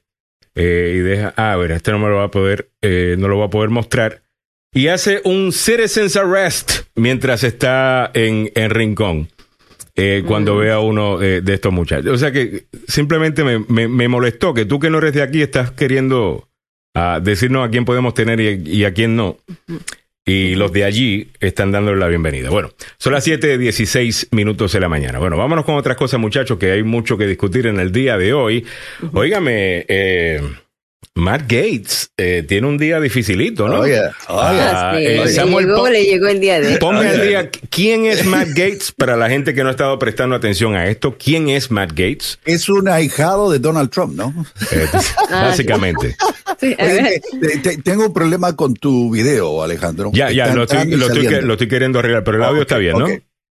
eh, 0.54 0.94
y 0.96 0.98
deja, 1.00 1.32
ah, 1.36 1.52
a 1.52 1.56
ver, 1.56 1.72
este 1.72 1.92
no 1.92 1.98
me 1.98 2.08
lo 2.08 2.16
va 2.16 2.24
a 2.24 2.30
poder, 2.30 2.70
eh, 2.82 3.16
no 3.18 3.28
lo 3.28 3.38
va 3.38 3.46
a 3.46 3.50
poder 3.50 3.70
mostrar. 3.70 4.22
Y 4.76 4.88
hace 4.88 5.20
un 5.24 5.52
citizen's 5.52 6.16
arrest 6.16 6.82
mientras 6.94 7.42
está 7.44 8.10
en, 8.14 8.52
en 8.54 8.70
Rincón. 8.70 9.28
eh, 9.98 10.22
cuando 10.26 10.54
Mm. 10.54 10.58
ve 10.58 10.72
a 10.72 10.78
uno 10.80 11.22
eh, 11.22 11.40
de 11.40 11.54
estos 11.54 11.72
muchachos. 11.72 12.12
O 12.12 12.18
sea 12.18 12.30
que 12.30 12.66
simplemente 12.86 13.42
me, 13.44 13.60
me- 13.60 13.88
me 13.88 14.08
molestó 14.08 14.52
que 14.52 14.66
tú 14.66 14.78
que 14.78 14.90
no 14.90 14.98
eres 14.98 15.14
de 15.14 15.22
aquí 15.22 15.40
estás 15.40 15.70
queriendo 15.70 16.48
ah, 16.94 17.18
decirnos 17.22 17.66
a 17.66 17.70
quién 17.70 17.86
podemos 17.86 18.12
tener 18.12 18.38
y, 18.38 18.62
y 18.70 18.84
a 18.84 18.92
quién 18.92 19.16
no. 19.16 19.38
Y 20.26 20.54
los 20.56 20.70
de 20.72 20.84
allí 20.84 21.28
están 21.40 21.72
dándole 21.72 21.98
la 21.98 22.08
bienvenida. 22.08 22.50
Bueno, 22.50 22.72
son 22.98 23.14
las 23.14 23.26
7.16 23.26 24.28
minutos 24.32 24.72
de 24.72 24.80
la 24.80 24.88
mañana. 24.90 25.18
Bueno, 25.18 25.38
vámonos 25.38 25.64
con 25.64 25.76
otras 25.76 25.96
cosas, 25.96 26.20
muchachos, 26.20 26.58
que 26.58 26.72
hay 26.72 26.82
mucho 26.82 27.16
que 27.16 27.26
discutir 27.26 27.66
en 27.66 27.80
el 27.80 27.90
día 27.90 28.18
de 28.18 28.34
hoy. 28.34 28.66
Óigame, 29.14 29.86
eh, 29.88 30.42
Matt 31.16 31.42
Gates 31.42 32.10
eh, 32.18 32.44
tiene 32.46 32.66
un 32.66 32.76
día 32.78 33.00
dificilito, 33.00 33.66
¿no? 33.68 33.80
Oye, 33.80 33.98
oye. 33.98 34.10
Ah, 34.28 34.92
Ah, 34.92 34.94
sí, 34.96 35.04
eh, 35.04 35.24
le, 35.24 35.32
Samuel 35.32 35.66
llegó, 35.66 35.88
le 35.88 36.04
llegó 36.04 36.28
el 36.28 36.40
día 36.40 36.60
de. 36.60 36.76
Ponme 36.76 37.08
al 37.08 37.20
Oye. 37.20 37.28
día, 37.28 37.50
¿quién 37.70 38.04
es 38.06 38.24
Matt 38.26 38.48
Gates? 38.50 38.92
Para 38.92 39.16
la 39.16 39.28
gente 39.30 39.54
que 39.54 39.62
no 39.62 39.68
ha 39.68 39.70
estado 39.72 39.98
prestando 39.98 40.36
atención 40.36 40.76
a 40.76 40.86
esto, 40.88 41.16
¿quién 41.18 41.48
es 41.48 41.70
Matt 41.70 41.90
Gates? 41.90 42.38
Es 42.44 42.68
un 42.68 42.86
ahijado 42.88 43.50
de 43.50 43.58
Donald 43.58 43.90
Trump, 43.90 44.14
¿no? 44.14 44.32
Eh, 44.72 44.86
básicamente. 45.30 46.16
Sí. 46.58 46.74
Oye, 46.78 47.20
te- 47.38 47.58
te- 47.58 47.82
tengo 47.82 48.06
un 48.06 48.14
problema 48.14 48.56
con 48.56 48.72
tu 48.72 49.10
video, 49.10 49.62
Alejandro. 49.62 50.10
Ya, 50.14 50.30
ya, 50.30 50.54
lo 50.54 50.62
estoy, 50.62 50.86
lo, 50.92 51.06
estoy, 51.08 51.42
lo 51.42 51.52
estoy 51.52 51.68
queriendo 51.68 51.98
arreglar, 51.98 52.24
pero 52.24 52.38
el 52.38 52.44
audio 52.44 52.62
Ok, 52.62 52.62
está 52.62 52.78
bien, 52.78 52.98
¿no? 52.98 53.06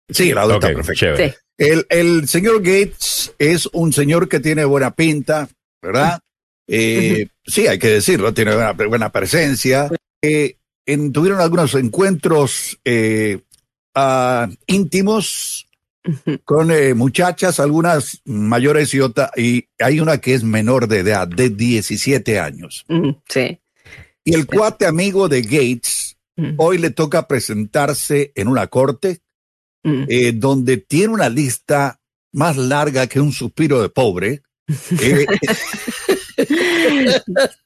Sí, 0.09 0.31
el 0.31 0.39
audio 0.39 0.55
está 0.55 0.69
perfecto. 0.69 0.95
chévere. 1.01 1.31
Sí. 1.31 1.37
El, 1.59 1.87
el 1.91 2.29
señor 2.29 2.63
Gates 2.63 3.35
es 3.39 3.69
un 3.75 3.93
señor 3.93 4.29
que 4.31 4.41
tiene 4.41 4.65
buena 4.65 4.93
pinta, 4.95 5.49
¿verdad? 5.83 6.21
Eh, 6.67 7.29
Sí, 7.47 7.67
hay 7.67 7.79
que 7.79 7.89
decirlo, 7.89 8.33
tiene 8.33 8.55
buena, 8.55 8.73
buena 8.73 9.13
presencia. 9.13 9.91
Eh, 10.23 10.57
en- 10.87 11.13
tuvieron 11.13 11.41
algunos 11.41 11.75
encuentros 11.75 12.79
eh, 12.87 13.41
ah, 13.95 14.49
íntimos 14.67 15.69
con 16.45 16.71
muchachas, 16.97 17.61
algunas 17.61 18.21
mayores 18.25 18.93
y 18.95 19.01
otra, 19.01 19.31
y 19.37 19.69
hay 19.79 20.01
una 20.01 20.19
que 20.19 20.35
es 20.35 20.43
menor 20.43 20.89
de 20.89 21.01
edad, 21.01 21.29
de 21.29 21.51
17 21.51 22.39
años. 22.39 22.85
Sí. 23.29 23.59
Y 24.23 24.35
el 24.35 24.47
cuate 24.47 24.87
amigo 24.87 25.29
de 25.29 25.43
Gates 25.43 26.17
hoy 26.59 26.79
le 26.79 26.91
toca 26.91 27.27
presentarse 27.29 28.33
en 28.35 28.49
una 28.49 28.67
corte 28.67 29.21
donde 30.35 30.77
tiene 30.79 31.13
una 31.15 31.29
lista 31.29 32.01
más 32.33 32.57
larga 32.57 33.07
que 33.07 33.21
un 33.21 33.33
suspiro 33.33 33.81
de 33.83 33.89
pobre. 33.91 34.43
Sí. 36.37 36.47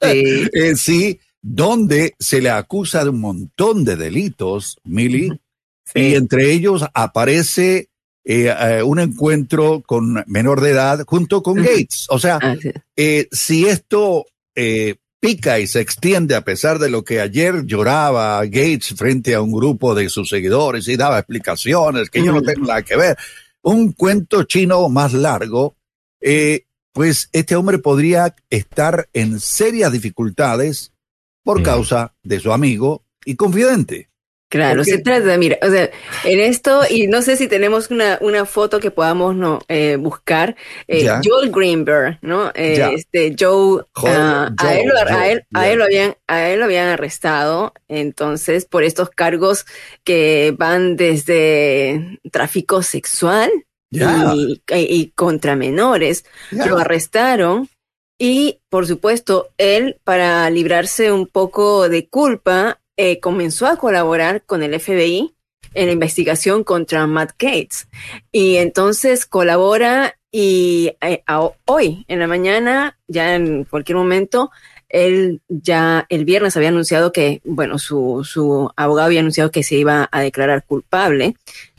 eh, 0.53 0.77
sí, 0.77 1.21
donde 1.41 2.15
se 2.19 2.41
le 2.41 2.51
acusa 2.51 3.05
de 3.05 3.11
un 3.11 3.21
montón 3.21 3.85
de 3.85 3.97
delitos, 3.97 4.79
Mili, 4.85 5.41
y 5.95 6.15
entre 6.15 6.53
ellos 6.53 6.85
aparece 6.95 7.89
eh, 8.25 8.55
eh, 8.61 8.83
un 8.83 8.99
encuentro 8.99 9.83
con 9.87 10.23
menor 10.27 10.61
de 10.61 10.71
edad 10.71 11.05
junto 11.07 11.43
con. 11.43 11.57
Gates. 11.57 12.07
O 12.11 12.19
sea, 12.19 12.39
Ah, 12.43 12.57
si 13.31 13.67
esto 13.67 14.27
eh, 14.55 14.97
pica 15.21 15.59
y 15.59 15.67
se 15.67 15.81
extiende 15.81 16.35
a 16.35 16.43
pesar 16.43 16.79
de 16.79 16.91
lo 16.91 17.05
que 17.05 17.21
ayer 17.21 17.65
lloraba 17.65 18.45
Gates 18.45 18.95
frente 18.97 19.35
a 19.35 19.41
un 19.41 19.53
grupo 19.53 19.95
de 19.95 20.09
sus 20.09 20.29
seguidores 20.29 20.87
y 20.89 20.97
daba 20.97 21.19
explicaciones 21.19 22.11
que 22.11 22.25
yo 22.25 22.33
no 22.33 22.43
tengo 22.43 22.67
nada 22.67 22.83
que 22.83 22.97
ver, 22.97 23.17
un 23.63 23.93
cuento 23.93 24.45
chino 24.45 24.89
más 24.89 25.13
largo, 25.13 25.77
eh, 26.21 26.65
pues 26.99 27.28
este 27.33 27.55
hombre 27.55 27.78
podría 27.78 28.35
estar 28.50 29.09
en 29.12 29.38
serias 29.38 29.93
dificultades 29.93 30.93
por 31.45 31.61
Mm. 31.61 31.62
causa 31.62 32.14
de 32.25 32.40
su 32.40 32.52
amigo 32.52 33.05
y 33.25 33.37
confidente. 33.37 34.11
Claro, 34.50 34.78
Porque- 34.81 34.90
se 34.93 34.99
trata, 34.99 35.37
mira, 35.38 35.59
o 35.62 35.71
sea, 35.71 35.90
en 36.25 36.40
esto, 36.40 36.81
y 36.90 37.07
no 37.07 37.23
sé 37.23 37.37
si 37.37 37.47
tenemos 37.47 37.90
una, 37.93 38.19
una 38.21 38.47
foto 38.47 38.81
que 38.81 38.90
podamos 38.90 39.37
no, 39.37 39.61
eh, 39.69 39.95
buscar, 39.97 40.57
eh. 40.88 41.07
Joel 41.23 41.52
Greenberg, 41.52 42.19
¿no? 42.23 42.50
Eh. 42.57 42.95
Este, 42.95 43.37
Joe, 43.38 43.85
Joel, 43.93 44.17
a, 44.17 44.52
él, 44.73 44.88
lo- 44.88 44.99
a, 44.99 45.07
Joe, 45.07 45.33
él, 45.33 45.45
a 45.55 45.61
ya. 45.62 45.71
él 45.71 45.78
lo 45.78 45.85
habían, 45.85 46.17
a 46.26 46.49
él 46.49 46.59
lo 46.59 46.64
habían 46.64 46.88
arrestado, 46.88 47.75
entonces, 47.87 48.64
por 48.64 48.83
estos 48.83 49.11
cargos 49.11 49.67
que 50.02 50.52
van 50.59 50.97
desde 50.97 52.19
tráfico 52.33 52.83
sexual 52.83 53.50
Y, 53.90 55.12
contra 55.14 55.57
menores. 55.57 56.25
Lo 56.50 56.78
arrestaron 56.78 57.68
y, 58.18 58.59
por 58.68 58.87
supuesto, 58.87 59.49
él, 59.59 59.99
para 60.04 60.49
librarse 60.50 61.12
un 61.12 61.26
poco 61.26 61.88
de 61.88 62.09
culpa, 62.09 62.80
eh, 62.97 63.21
comenzó 63.21 63.66
a 63.66 63.76
colaborar 63.76 64.42
con 64.45 64.62
el 64.62 64.78
FBI 64.78 65.35
en 65.75 65.87
la 65.87 65.92
investigación 65.92 66.64
contra 66.64 67.07
Matt 67.07 67.33
Gates. 67.38 67.88
Y 68.33 68.57
entonces 68.57 69.25
colabora 69.26 70.16
y 70.33 70.92
eh, 71.00 71.23
a- 71.26 71.50
hoy, 71.66 72.04
en 72.09 72.18
la 72.18 72.26
mañana, 72.26 72.99
ya 73.07 73.35
en 73.37 73.64
cualquier 73.64 73.97
momento, 73.97 74.50
él 74.88 75.40
ya 75.49 76.07
el 76.09 76.25
viernes 76.25 76.57
había 76.57 76.68
anunciado 76.71 77.12
que, 77.12 77.40
bueno, 77.45 77.78
su, 77.78 78.26
su 78.28 78.71
abogado 78.76 79.07
había 79.07 79.21
anunciado 79.21 79.50
que 79.50 79.62
se 79.62 79.76
iba 79.76 80.09
a 80.11 80.21
declarar 80.21 80.64
culpable. 80.64 81.35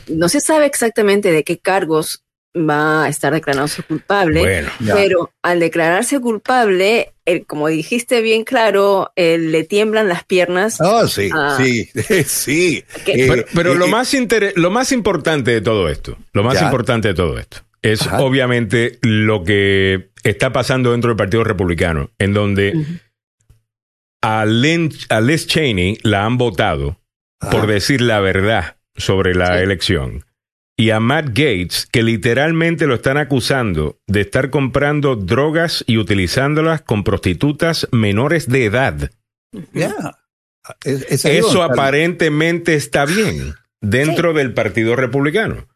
No 0.08 0.30
se 0.30 0.42
sabe 0.42 0.66
exactamente 0.66 1.32
de 1.32 1.44
qué 1.44 1.58
cargos 1.58 2.24
va 2.56 3.04
a 3.06 3.10
estar 3.10 3.32
declarándose 3.32 3.84
culpable, 3.84 4.40
Bueno, 4.42 4.70
pero 4.94 5.32
al 5.44 5.60
declararse 5.60 6.20
culpable, 6.20 7.14
él, 7.26 7.46
como 7.46 7.68
dijiste 7.68 8.22
bien 8.22 8.44
claro, 8.44 9.12
él, 9.16 9.52
le 9.52 9.64
tiemblan 9.66 10.08
las 10.08 10.24
piernas. 10.24 10.82
Ah, 10.82 11.06
sí, 11.08 11.30
sí, 11.58 11.90
sí. 12.26 12.84
Que- 13.06 13.26
Eh, 13.26 13.28
Pero, 13.30 13.46
pero 13.54 13.74
eh, 13.74 13.76
lo, 13.76 13.86
eh, 13.86 13.90
más 13.92 14.14
inter- 14.16 14.54
lo 14.56 14.72
más 14.72 14.92
importante 14.92 15.52
de 15.52 15.62
todo 15.62 15.90
esto, 15.90 16.18
lo 16.34 16.44
más 16.44 16.56
Ya. 16.60 16.66
importante 16.66 17.10
de 17.10 17.14
todo 17.14 17.38
esto, 17.38 17.58
es 17.84 18.02
Ajá. 18.02 18.20
obviamente 18.22 18.98
lo 19.04 19.44
que 19.44 20.09
está 20.24 20.52
pasando 20.52 20.92
dentro 20.92 21.10
del 21.10 21.18
Partido 21.18 21.44
Republicano, 21.44 22.10
en 22.20 22.34
donde 22.34 22.74
a, 24.22 24.42
a 24.42 24.46
Liz 25.22 25.48
Cheney 25.48 25.98
la 26.04 26.26
han 26.26 26.38
votado 26.38 27.00
por 27.52 27.68
decir 27.68 28.02
la 28.02 28.20
verdad 28.20 28.78
sobre 28.96 29.34
la 29.34 29.58
Sí. 29.58 29.64
elección. 29.64 30.26
Y 30.78 30.92
a 30.92 31.00
Matt 31.02 31.28
Gates, 31.30 31.88
que 31.92 32.04
literalmente 32.04 32.86
lo 32.88 32.96
están 32.96 33.18
acusando 33.18 33.98
de 34.08 34.22
estar 34.22 34.50
comprando 34.50 35.16
drogas 35.18 35.84
y 35.88 35.98
utilizándolas 35.98 36.82
con 36.82 37.04
prostitutas 37.04 37.88
menores 37.92 38.48
de 38.48 38.66
edad. 38.66 39.12
Es- 40.84 41.04
es 41.12 41.26
Eso 41.26 41.64
aparentemente 41.64 42.76
está 42.76 43.06
bien 43.06 43.56
dentro 43.82 44.34
del 44.34 44.54
Partido 44.54 44.96
Republicano. 44.96 45.68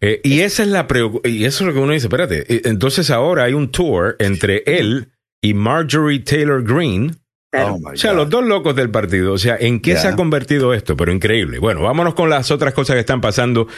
Eh, 0.00 0.20
y 0.22 0.40
esa 0.40 0.62
es 0.62 0.68
la 0.68 0.86
y 1.24 1.44
eso 1.44 1.64
es 1.64 1.68
lo 1.68 1.72
que 1.72 1.80
uno 1.80 1.92
dice, 1.92 2.06
espérate, 2.06 2.54
eh, 2.54 2.62
entonces 2.64 3.10
ahora 3.10 3.44
hay 3.44 3.54
un 3.54 3.70
tour 3.70 4.16
entre 4.18 4.62
él 4.66 5.08
y 5.40 5.54
Marjorie 5.54 6.20
Taylor 6.20 6.62
Greene, 6.62 7.12
Oh, 7.52 7.80
o 7.92 7.96
sea, 7.96 8.10
God. 8.10 8.18
los 8.18 8.30
dos 8.30 8.44
locos 8.44 8.76
del 8.76 8.90
partido, 8.90 9.32
o 9.32 9.38
sea, 9.38 9.56
¿en 9.58 9.80
qué 9.80 9.96
se 9.96 10.08
ha 10.08 10.16
convertido 10.16 10.74
esto? 10.74 10.96
Pero 10.96 11.12
increíble. 11.12 11.58
Bueno, 11.58 11.82
vámonos 11.82 12.14
con 12.14 12.28
las 12.28 12.50
otras 12.50 12.74
cosas 12.74 12.94
que 12.94 13.00
están 13.00 13.20
pasando 13.20 13.68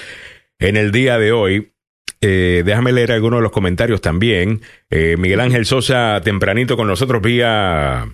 en 0.59 0.77
el 0.77 0.91
día 0.91 1.19
de 1.19 1.33
hoy. 1.33 1.73
Eh, 2.21 2.63
déjame 2.65 2.93
leer 2.93 3.13
algunos 3.13 3.39
de 3.39 3.43
los 3.43 3.53
comentarios 3.53 4.01
también. 4.01 4.63
Eh, 4.91 5.17
Miguel 5.17 5.41
Ángel 5.41 5.67
Sosa 5.67 6.21
tempranito 6.25 6.77
con 6.77 6.89
nosotros 6.89 7.23
vía 7.23 8.09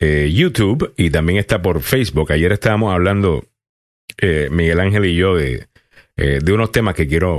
eh, 0.00 0.32
YouTube 0.34 0.92
y 0.96 1.10
también 1.10 1.38
está 1.38 1.62
por 1.62 1.82
Facebook. 1.82 2.32
Ayer 2.32 2.50
estábamos 2.50 2.92
hablando, 2.92 3.44
eh, 4.20 4.48
Miguel 4.50 4.80
Ángel 4.80 5.04
y 5.04 5.14
yo, 5.14 5.36
de, 5.36 5.66
eh, 6.16 6.38
de 6.42 6.52
unos 6.52 6.70
temas 6.72 6.94
que 6.94 7.06
quiero, 7.06 7.38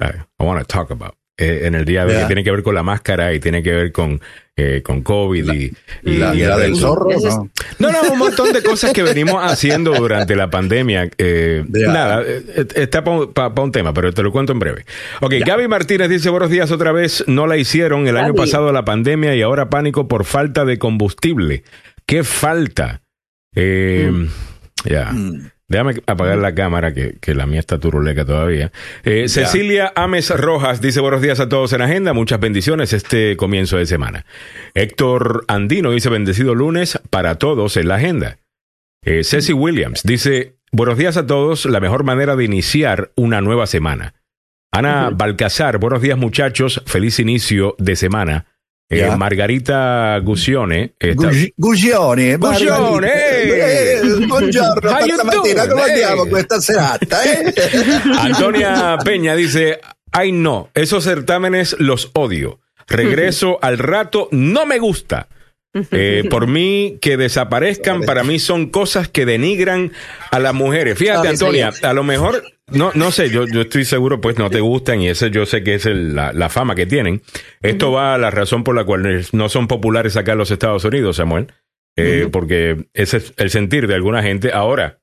uh, 0.00 0.04
I 0.04 0.44
want 0.44 0.60
to 0.60 0.66
talk 0.66 0.90
about. 0.90 1.14
eh, 1.42 1.66
en 1.66 1.74
el 1.74 1.86
día 1.86 2.04
de 2.04 2.12
hoy, 2.16 2.20
que 2.20 2.26
tiene 2.26 2.44
que 2.44 2.50
ver 2.50 2.62
con 2.62 2.74
la 2.74 2.82
máscara 2.82 3.32
y 3.32 3.40
tiene 3.40 3.62
que 3.62 3.72
ver 3.72 3.92
con, 3.92 4.20
eh, 4.56 4.82
con 4.84 5.00
COVID 5.02 5.50
y, 5.54 5.72
y- 6.02 6.18
La, 6.18 6.34
y 6.34 6.40
la 6.40 6.58
del 6.58 6.76
zorro, 6.76 7.08
¿no? 7.08 7.50
No, 7.78 7.90
no, 7.90 8.12
un 8.12 8.18
montón 8.18 8.52
de 8.52 8.62
cosas 8.62 8.92
que 8.92 9.02
venimos 9.02 9.42
haciendo 9.42 9.94
durante 9.94 10.36
la 10.36 10.50
pandemia. 10.50 11.08
eh. 11.16 11.64
Nada, 11.66 12.22
eh, 12.26 12.66
está 12.74 13.02
para 13.02 13.48
un 13.62 13.72
tema, 13.72 13.94
pero 13.94 14.12
te 14.12 14.22
lo 14.22 14.30
cuento 14.32 14.52
en 14.52 14.58
breve. 14.58 14.84
Ok, 15.22 15.32
Gaby 15.46 15.66
Martínez 15.66 16.10
dice, 16.10 16.28
buenos 16.28 16.50
días 16.50 16.70
otra 16.72 16.92
vez, 16.92 17.24
no 17.26 17.46
la 17.46 17.56
hicieron 17.56 18.06
el 18.06 18.18
año 18.18 18.34
pasado 18.34 18.70
la 18.70 18.84
pandemia 18.84 19.34
y 19.34 19.40
ahora 19.40 19.70
pánico 19.70 20.08
por 20.08 20.26
falta 20.26 20.66
de 20.66 20.78
combustible. 20.78 21.64
¿Qué 22.04 22.22
falta? 22.22 23.00
Eh, 23.54 24.12
Ya. 24.84 25.10
Mm. 25.10 25.50
Déjame 25.70 25.94
apagar 26.08 26.36
la 26.38 26.52
cámara, 26.52 26.92
que, 26.92 27.14
que 27.20 27.32
la 27.32 27.46
mía 27.46 27.60
está 27.60 27.78
turuleca 27.78 28.24
todavía. 28.24 28.72
Eh, 29.04 29.28
Cecilia 29.28 29.92
Ames 29.94 30.28
Rojas 30.30 30.80
dice 30.80 30.98
buenos 30.98 31.22
días 31.22 31.38
a 31.38 31.48
todos 31.48 31.72
en 31.72 31.80
agenda, 31.80 32.12
muchas 32.12 32.40
bendiciones 32.40 32.92
este 32.92 33.36
comienzo 33.36 33.76
de 33.76 33.86
semana. 33.86 34.26
Héctor 34.74 35.44
Andino 35.46 35.92
dice 35.92 36.08
bendecido 36.08 36.56
lunes 36.56 36.98
para 37.10 37.36
todos 37.36 37.76
en 37.76 37.86
la 37.86 37.94
agenda. 37.94 38.38
Eh, 39.04 39.22
Ceci 39.22 39.52
Williams 39.52 40.02
dice 40.02 40.56
buenos 40.72 40.98
días 40.98 41.16
a 41.16 41.28
todos, 41.28 41.64
la 41.66 41.78
mejor 41.78 42.02
manera 42.02 42.34
de 42.34 42.44
iniciar 42.44 43.12
una 43.14 43.40
nueva 43.40 43.68
semana. 43.68 44.14
Ana 44.72 45.10
Balcazar, 45.10 45.78
buenos 45.78 46.02
días 46.02 46.18
muchachos, 46.18 46.82
feliz 46.84 47.20
inicio 47.20 47.76
de 47.78 47.94
semana. 47.94 48.46
Eh. 48.92 49.08
Margarita 49.16 50.18
Gusione, 50.18 50.94
Gugione, 51.56 52.36
buongiorno, 54.40 54.90
How 54.90 55.06
you 55.06 55.14
stamattina, 55.16 55.64
doing? 55.66 55.68
come 55.68 55.82
Hey. 55.82 55.90
andiamo 56.02 56.26
questa 56.26 56.60
serata? 56.60 57.22
Eh? 57.24 57.54
Antonia 58.20 58.96
Peña 59.04 59.34
dice, 59.34 59.80
ay 60.12 60.32
no, 60.32 60.70
esos 60.74 61.04
certámenes 61.04 61.76
los 61.78 62.10
odio. 62.14 62.60
Regreso 62.88 63.58
al 63.62 63.78
rato, 63.78 64.28
no 64.32 64.66
me 64.66 64.78
gusta. 64.78 65.28
Eh, 65.92 66.24
por 66.28 66.48
mí 66.48 66.98
que 67.00 67.16
desaparezcan, 67.16 68.02
para 68.02 68.24
mí 68.24 68.40
son 68.40 68.70
cosas 68.70 69.06
que 69.08 69.24
denigran 69.24 69.92
a 70.32 70.40
las 70.40 70.52
mujeres. 70.52 70.98
Fíjate, 70.98 71.28
Antonia, 71.28 71.70
a 71.82 71.92
lo 71.92 72.02
mejor, 72.02 72.42
no, 72.66 72.90
no 72.94 73.12
sé, 73.12 73.30
yo, 73.30 73.46
yo 73.46 73.60
estoy 73.60 73.84
seguro, 73.84 74.20
pues 74.20 74.36
no 74.36 74.50
te 74.50 74.58
gustan 74.58 75.00
y 75.00 75.08
ese 75.08 75.30
yo 75.30 75.46
sé 75.46 75.62
que 75.62 75.76
es 75.76 75.86
el- 75.86 76.16
la, 76.16 76.32
la 76.32 76.48
fama 76.48 76.74
que 76.74 76.86
tienen. 76.86 77.22
Esto 77.62 77.92
va 77.92 78.14
a 78.14 78.18
la 78.18 78.32
razón 78.32 78.64
por 78.64 78.74
la 78.74 78.82
cual 78.82 79.24
no 79.30 79.48
son 79.48 79.68
populares 79.68 80.16
acá 80.16 80.32
en 80.32 80.38
los 80.38 80.50
Estados 80.50 80.84
Unidos, 80.84 81.18
Samuel, 81.18 81.46
eh, 81.96 82.28
porque 82.30 82.86
ese 82.94 83.18
es 83.18 83.32
el 83.36 83.50
sentir 83.50 83.86
de 83.86 83.94
alguna 83.94 84.22
gente. 84.22 84.52
Ahora, 84.52 84.98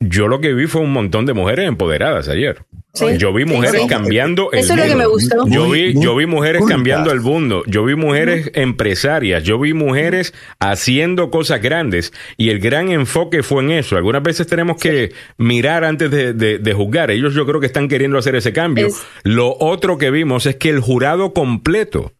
yo 0.00 0.26
lo 0.28 0.40
que 0.40 0.52
vi 0.52 0.66
fue 0.66 0.80
un 0.80 0.92
montón 0.92 1.26
de 1.26 1.32
mujeres 1.32 1.68
empoderadas 1.68 2.28
ayer. 2.28 2.64
Sí. 2.94 3.06
Yo 3.16 3.32
vi 3.32 3.46
mujeres 3.46 3.82
Sí. 3.82 3.88
cambiando 3.88 4.52
el 4.52 4.58
Eso 4.58 4.74
es 4.74 4.80
lo 4.80 4.84
que 4.84 4.96
me 4.96 5.06
gustó. 5.06 5.46
Yo 5.48 5.70
vi, 5.70 5.94
yo 5.98 6.14
vi 6.14 6.26
mujeres 6.26 6.62
cambiando 6.68 7.10
el 7.10 7.20
mundo. 7.20 7.62
Yo 7.66 7.84
vi 7.86 7.94
mujeres 7.94 8.50
empresarias. 8.54 9.42
Yo 9.44 9.58
vi 9.58 9.72
mujeres 9.72 10.34
haciendo 10.58 11.30
cosas 11.30 11.62
grandes. 11.62 12.12
Y 12.36 12.50
el 12.50 12.58
gran 12.58 12.90
enfoque 12.90 13.42
fue 13.42 13.62
en 13.62 13.70
eso. 13.70 13.96
Algunas 13.96 14.22
veces 14.22 14.46
tenemos 14.46 14.76
que 14.78 15.12
mirar 15.38 15.84
antes 15.84 16.10
de, 16.10 16.34
de- 16.34 16.58
de 16.58 16.72
juzgar. 16.74 17.10
Ellos 17.10 17.32
yo 17.32 17.46
creo 17.46 17.60
que 17.60 17.66
están 17.66 17.88
queriendo 17.88 18.18
hacer 18.18 18.34
ese 18.34 18.52
cambio. 18.52 18.88
Es- 18.88 19.02
Lo 19.22 19.56
otro 19.58 19.96
que 19.96 20.10
vimos 20.10 20.44
es 20.44 20.56
que 20.56 20.68
el 20.68 20.80
jurado 20.80 21.32
completo, 21.32 22.12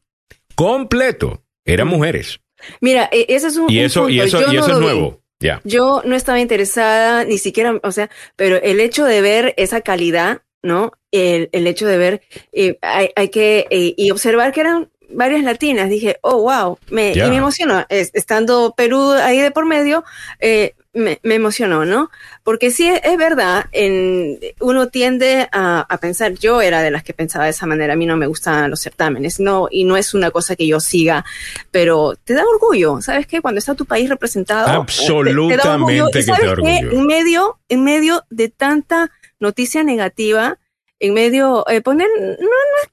completo, 0.54 1.42
eran 1.66 1.88
mujeres. 1.88 2.40
Mira, 2.80 3.08
e- 3.12 3.26
ese 3.28 3.48
es 3.48 3.56
un, 3.56 3.70
Y 3.70 3.78
un 3.78 3.84
eso, 3.84 4.08
y 4.08 4.20
eso, 4.20 4.40
Yo 4.40 4.52
y 4.52 4.56
no 4.56 4.60
eso 4.60 4.72
es 4.72 4.78
vi. 4.78 4.84
nuevo. 4.84 5.20
Yo 5.64 6.02
no 6.04 6.14
estaba 6.14 6.38
interesada, 6.38 7.24
ni 7.24 7.36
siquiera, 7.36 7.78
o 7.82 7.90
sea, 7.92 8.08
pero 8.36 8.56
el 8.62 8.78
hecho 8.78 9.04
de 9.04 9.20
ver 9.20 9.54
esa 9.56 9.80
calidad, 9.80 10.42
¿no? 10.62 10.92
El, 11.10 11.48
el 11.52 11.66
hecho 11.66 11.86
de 11.88 11.98
ver, 11.98 12.22
eh, 12.52 12.78
hay, 12.80 13.10
hay 13.16 13.28
que, 13.28 13.66
eh, 13.70 13.94
y 13.96 14.10
observar 14.12 14.52
que 14.52 14.60
eran 14.60 14.88
varias 15.10 15.42
latinas, 15.42 15.90
dije, 15.90 16.18
oh, 16.22 16.42
wow, 16.42 16.78
me, 16.90 17.10
y 17.12 17.16
me 17.28 17.36
emocionó, 17.38 17.84
Es- 17.88 18.12
estando 18.14 18.72
Perú 18.76 19.10
ahí 19.12 19.40
de 19.40 19.50
por 19.50 19.66
medio, 19.66 20.04
eh, 20.38 20.74
me, 20.94 21.18
me 21.22 21.36
emocionó, 21.36 21.84
¿no? 21.86 22.10
Porque 22.42 22.70
sí, 22.70 22.86
es, 22.88 23.16
verdad, 23.16 23.64
en, 23.72 24.38
uno 24.60 24.88
tiende 24.88 25.48
a, 25.50 25.80
a 25.80 25.96
pensar, 25.98 26.34
yo 26.34 26.60
era 26.60 26.82
de 26.82 26.90
las 26.90 27.02
que 27.02 27.14
pensaba 27.14 27.44
de 27.46 27.50
esa 27.52 27.64
manera, 27.66 27.94
a 27.94 27.96
mí 27.96 28.04
no 28.04 28.16
me 28.16 28.26
gustan 28.26 28.68
los 28.70 28.80
certámenes, 28.80 29.40
no, 29.40 29.68
y 29.70 29.84
no 29.84 29.96
es 29.96 30.12
una 30.12 30.30
cosa 30.30 30.54
que 30.54 30.66
yo 30.66 30.80
siga, 30.80 31.24
pero 31.70 32.14
te 32.24 32.34
da 32.34 32.44
orgullo, 32.44 33.00
¿sabes 33.00 33.26
qué? 33.26 33.40
Cuando 33.40 33.58
está 33.58 33.74
tu 33.74 33.86
país 33.86 34.08
representado, 34.10 34.68
Absolutamente 34.68 35.56
te- 35.56 35.62
te 35.62 35.68
da 35.68 35.74
orgullo. 35.76 36.08
que 36.12 36.18
¿Y 36.20 36.24
te 36.24 36.30
da 36.30 36.36
qué? 36.38 36.48
orgullo. 36.48 36.90
En 36.92 37.06
medio, 37.06 37.58
en 37.68 37.84
medio 37.84 38.24
de 38.30 38.48
tanta 38.50 39.10
noticia 39.40 39.82
negativa, 39.84 40.58
en 41.00 41.14
medio, 41.14 41.64
eh, 41.68 41.80
poner, 41.80 42.06
no, 42.20 42.26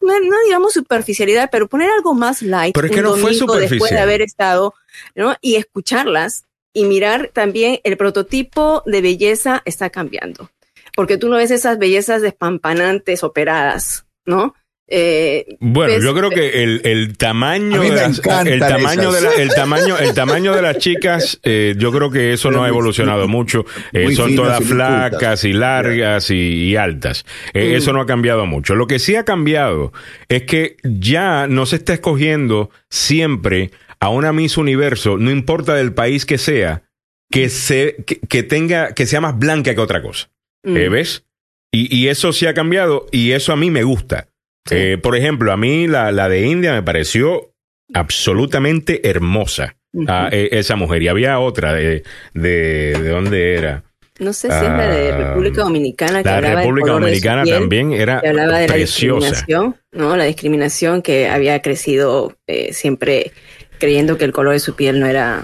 no, 0.02 0.14
no, 0.14 0.20
no 0.20 0.36
digamos 0.46 0.74
superficialidad, 0.74 1.50
pero 1.52 1.68
poner 1.68 1.92
algo 1.92 2.14
más 2.16 2.42
light. 2.42 2.74
Pero 2.74 2.88
es 2.88 2.92
que 2.94 3.00
un 3.00 3.04
no 3.04 3.10
fue 3.12 3.20
domingo 3.22 3.46
Después 3.54 3.60
de 3.60 3.68
superficial. 3.68 4.02
haber 4.02 4.22
estado, 4.24 4.74
¿no? 5.16 5.36
Y 5.42 5.58
escucharlas 5.58 6.46
y 6.80 6.86
mirar 6.86 7.30
también 7.34 7.80
el 7.84 7.98
prototipo 7.98 8.84
de 8.86 9.02
belleza 9.02 9.62
está 9.66 9.90
cambiando. 9.90 10.50
Porque 10.96 11.18
tú 11.18 11.28
no 11.30 11.36
ves 11.38 11.52
esas 11.52 11.78
bellezas 11.78 12.22
despampanantes 12.22 13.24
operadas, 13.24 14.06
¿no? 14.26 14.56
Eh, 14.92 15.46
Bueno, 15.60 15.94
ves- 15.94 16.04
yo 16.04 16.16
creo 16.16 16.32
que 16.32 16.64
el, 16.64 16.82
el 16.84 17.16
tamaño 17.16 17.80
de 17.84 17.92
las, 17.92 18.18
el 18.48 18.60
tamaño 18.60 19.12
de 19.12 19.22
la- 19.22 19.34
el 19.34 19.50
tamaño 19.54 19.98
el 20.00 20.14
tamaño 20.16 20.56
de 20.56 20.64
las 20.64 20.80
chicas 20.80 21.40
eh, 21.44 21.76
yo 21.78 21.92
creo 21.92 22.10
que 22.10 22.34
eso 22.34 22.50
no 22.50 22.58
ha 22.60 22.62
Muy- 22.62 22.70
evolucionado 22.70 23.28
mucho 23.28 23.66
Eh, 23.94 24.12
son 24.16 24.30
finas 24.32 24.36
todas 24.48 24.62
y 24.62 24.64
flacas 24.64 25.44
y 25.44 25.54
largas 25.54 26.32
y, 26.32 26.36
y 26.70 26.76
altas 26.76 27.24
Eh, 27.54 27.74
Mm. 27.74 27.76
eso 27.76 27.94
no 27.94 28.02
ha 28.02 28.08
cambiado 28.08 28.48
mucho 28.48 28.74
lo 28.74 28.88
que 28.88 28.98
sí 28.98 29.16
ha 29.16 29.26
cambiado 29.26 29.94
es 30.28 30.42
que 30.44 30.78
ya 30.84 31.46
no 31.46 31.68
se 31.68 31.76
está 31.76 31.94
escogiendo 31.94 32.72
siempre 32.90 33.70
a 34.00 34.10
una 34.10 34.32
Miss 34.34 34.58
Universo 34.58 35.18
no 35.18 35.32
importa 35.32 35.76
del 35.76 35.94
país 35.94 36.26
que 36.26 36.38
sea 36.38 36.84
que 37.32 37.50
se 37.50 37.98
que, 38.06 38.20
que 38.20 38.44
tenga 38.44 38.94
que 38.94 39.06
sea 39.06 39.22
más 39.22 39.38
blanca 39.38 39.74
que 39.76 39.82
otra 39.82 40.02
cosa 40.02 40.30
mm, 40.64 40.78
eh, 40.78 40.90
¿Ves? 40.90 41.26
Y, 41.72 41.96
y 41.96 42.08
eso 42.08 42.34
sí 42.34 42.48
ha 42.48 42.54
cambiado 42.54 43.06
y 43.12 43.32
eso 43.34 43.54
a 43.54 43.56
mí 43.56 43.70
me 43.70 43.84
gusta. 43.84 44.28
Sí. 44.68 44.76
Eh, 44.76 44.98
por 44.98 45.16
ejemplo, 45.16 45.52
a 45.52 45.58
mí 45.58 45.86
la, 45.88 46.12
la 46.12 46.28
de 46.28 46.42
India 46.48 46.74
me 46.74 46.82
pareció 46.82 47.54
absolutamente 47.94 49.08
hermosa. 49.08 49.76
ujú. 49.94 50.06
ah, 50.10 50.30
eh, 50.32 50.50
esa 50.54 50.76
mujer. 50.76 51.04
Y 51.04 51.08
había 51.10 51.40
otra 51.40 51.74
de, 51.74 52.04
de, 52.34 52.98
¿de 53.00 53.10
dónde 53.10 53.56
era? 53.56 53.84
no 54.20 54.34
sé 54.34 54.50
si 54.50 54.56
es 54.56 54.62
la 54.64 54.90
de 54.90 55.12
ah, 55.14 55.18
República 55.18 55.62
Dominicana. 55.62 56.24
Que 56.24 56.30
La 56.30 56.36
hablaba 56.38 56.56
del 56.56 56.64
República 56.64 56.88
color 56.88 57.02
de 57.02 57.06
Dominicana 57.08 57.44
piel. 57.44 57.56
también 57.60 57.94
era 57.94 58.20
que 58.22 58.28
hablaba 58.28 58.58
de 58.60 58.68
la 58.68 58.74
preciosa. 58.74 59.30
discriminación, 59.30 59.76
¿no? 59.94 60.18
La 60.18 60.24
discriminación 60.26 61.02
que 61.02 61.28
había 61.30 61.62
crecido 61.62 62.36
eh, 62.48 62.74
siempre 62.74 63.32
creyendo 63.80 64.18
que 64.18 64.26
el 64.26 64.32
color 64.32 64.54
de 64.54 64.60
su 64.60 64.76
piel 64.76 65.00
no 65.00 65.08
era 65.08 65.44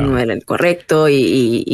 no 0.00 0.18
era 0.18 0.34
el 0.34 0.44
correcto 0.44 1.08
y, 1.08 1.14
y- 1.14 1.64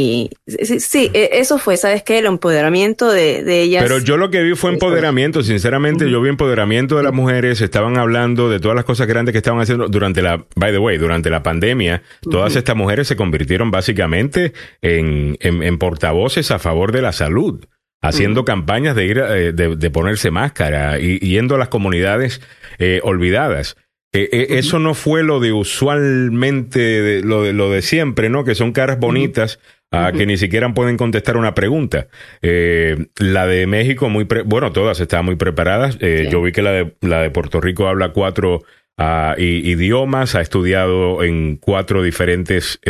y- 0.46 0.64
sí, 0.66 0.78
sí, 0.78 1.11
e- 1.14 1.30
eso 1.40 1.57
fue, 1.57 1.78
¿sabes 1.78 2.02
qué? 2.02 2.18
El 2.18 2.26
empoderamiento 2.26 3.11
de, 3.11 3.42
de 3.42 3.62
ellas. 3.62 3.83
Pero 3.83 3.98
yo 3.98 4.18
lo 4.18 4.28
que 4.30 4.42
vi 4.42 4.54
fue 4.54 4.72
empoderamiento, 4.72 5.42
sinceramente, 5.42 6.11
yo 6.11 6.20
vi 6.20 6.28
empoderamiento 6.28 6.98
de 6.98 7.02
las 7.02 7.14
mujeres, 7.14 7.62
estaban 7.62 7.96
hablando 7.96 8.50
de 8.50 8.61
todas 8.61 8.74
las 8.76 8.85
cosas 8.85 9.07
grandes 9.07 9.33
que 9.33 9.38
estaban 9.38 9.59
haciendo 9.61 9.88
durante 9.88 10.20
la, 10.20 10.44
by 10.54 10.70
the 10.72 10.78
way, 10.78 10.98
durante 10.98 11.30
la 11.30 11.42
pandemia, 11.42 12.02
todas 12.30 12.54
estas 12.57 12.76
mujeres 12.76 13.09
se 13.09 13.16
convirtieron 13.16 13.70
básicamente 13.70 14.52
en, 14.83 15.38
en- 15.40 15.62
en 15.62 15.78
portavoces 15.78 16.50
a 16.50 16.59
favor 16.59 16.92
de 16.92 17.00
la 17.00 17.12
salud, 17.12 17.64
haciendo 18.02 18.44
campañas 18.44 18.94
de 18.96 19.07
ir, 19.07 19.18
eh, 19.18 19.52
de, 19.54 19.76
de 19.76 19.90
ponerse 19.90 20.30
máscara 20.30 20.98
y 21.00 21.18
y 21.22 21.28
yendo 21.30 21.54
a 21.54 21.59
las 21.59 21.68
comunidades 21.68 22.42
eh, 22.78 23.00
olvidadas. 23.02 23.76
Eh, 24.14 24.29
eh, 24.33 24.46
Eso 24.50 24.79
no 24.79 24.94
fue 24.94 25.22
lo 25.22 25.40
de 25.40 25.53
usualmente, 25.53 26.79
de- 26.79 27.22
lo, 27.22 27.42
de, 27.42 27.53
lo 27.53 27.70
de 27.70 27.83
siempre, 27.83 28.31
¿no? 28.31 28.44
Que 28.44 28.55
son 28.55 28.72
caras 28.72 28.98
bonitas 28.98 29.59
ah, 29.90 30.12
que 30.16 30.24
ni 30.27 30.37
siquiera 30.37 30.72
pueden 30.72 30.96
contestar 30.96 31.37
una 31.37 31.55
pregunta. 31.55 32.09
Eh, 32.40 33.07
la 33.18 33.46
de 33.46 33.66
México, 33.66 34.09
muy 34.09 34.24
pre- 34.24 34.42
bueno, 34.42 34.72
todas 34.72 34.98
estaban 35.00 35.27
muy 35.27 35.37
preparadas. 35.37 35.98
Sí. 36.00 36.29
Yo 36.31 36.40
vi 36.42 36.53
que 36.53 36.62
la 36.62 36.72
de, 36.72 36.94
la 37.00 37.20
de 37.22 37.31
Puerto 37.31 37.61
Rico 37.61 37.87
habla 37.88 38.11
cuatro 38.11 38.62
ah, 38.96 39.35
idiomas, 39.38 40.35
ha 40.35 40.40
estudiado 40.40 41.22
en 41.22 41.57
cuatro 41.57 42.03
diferentes 42.03 42.81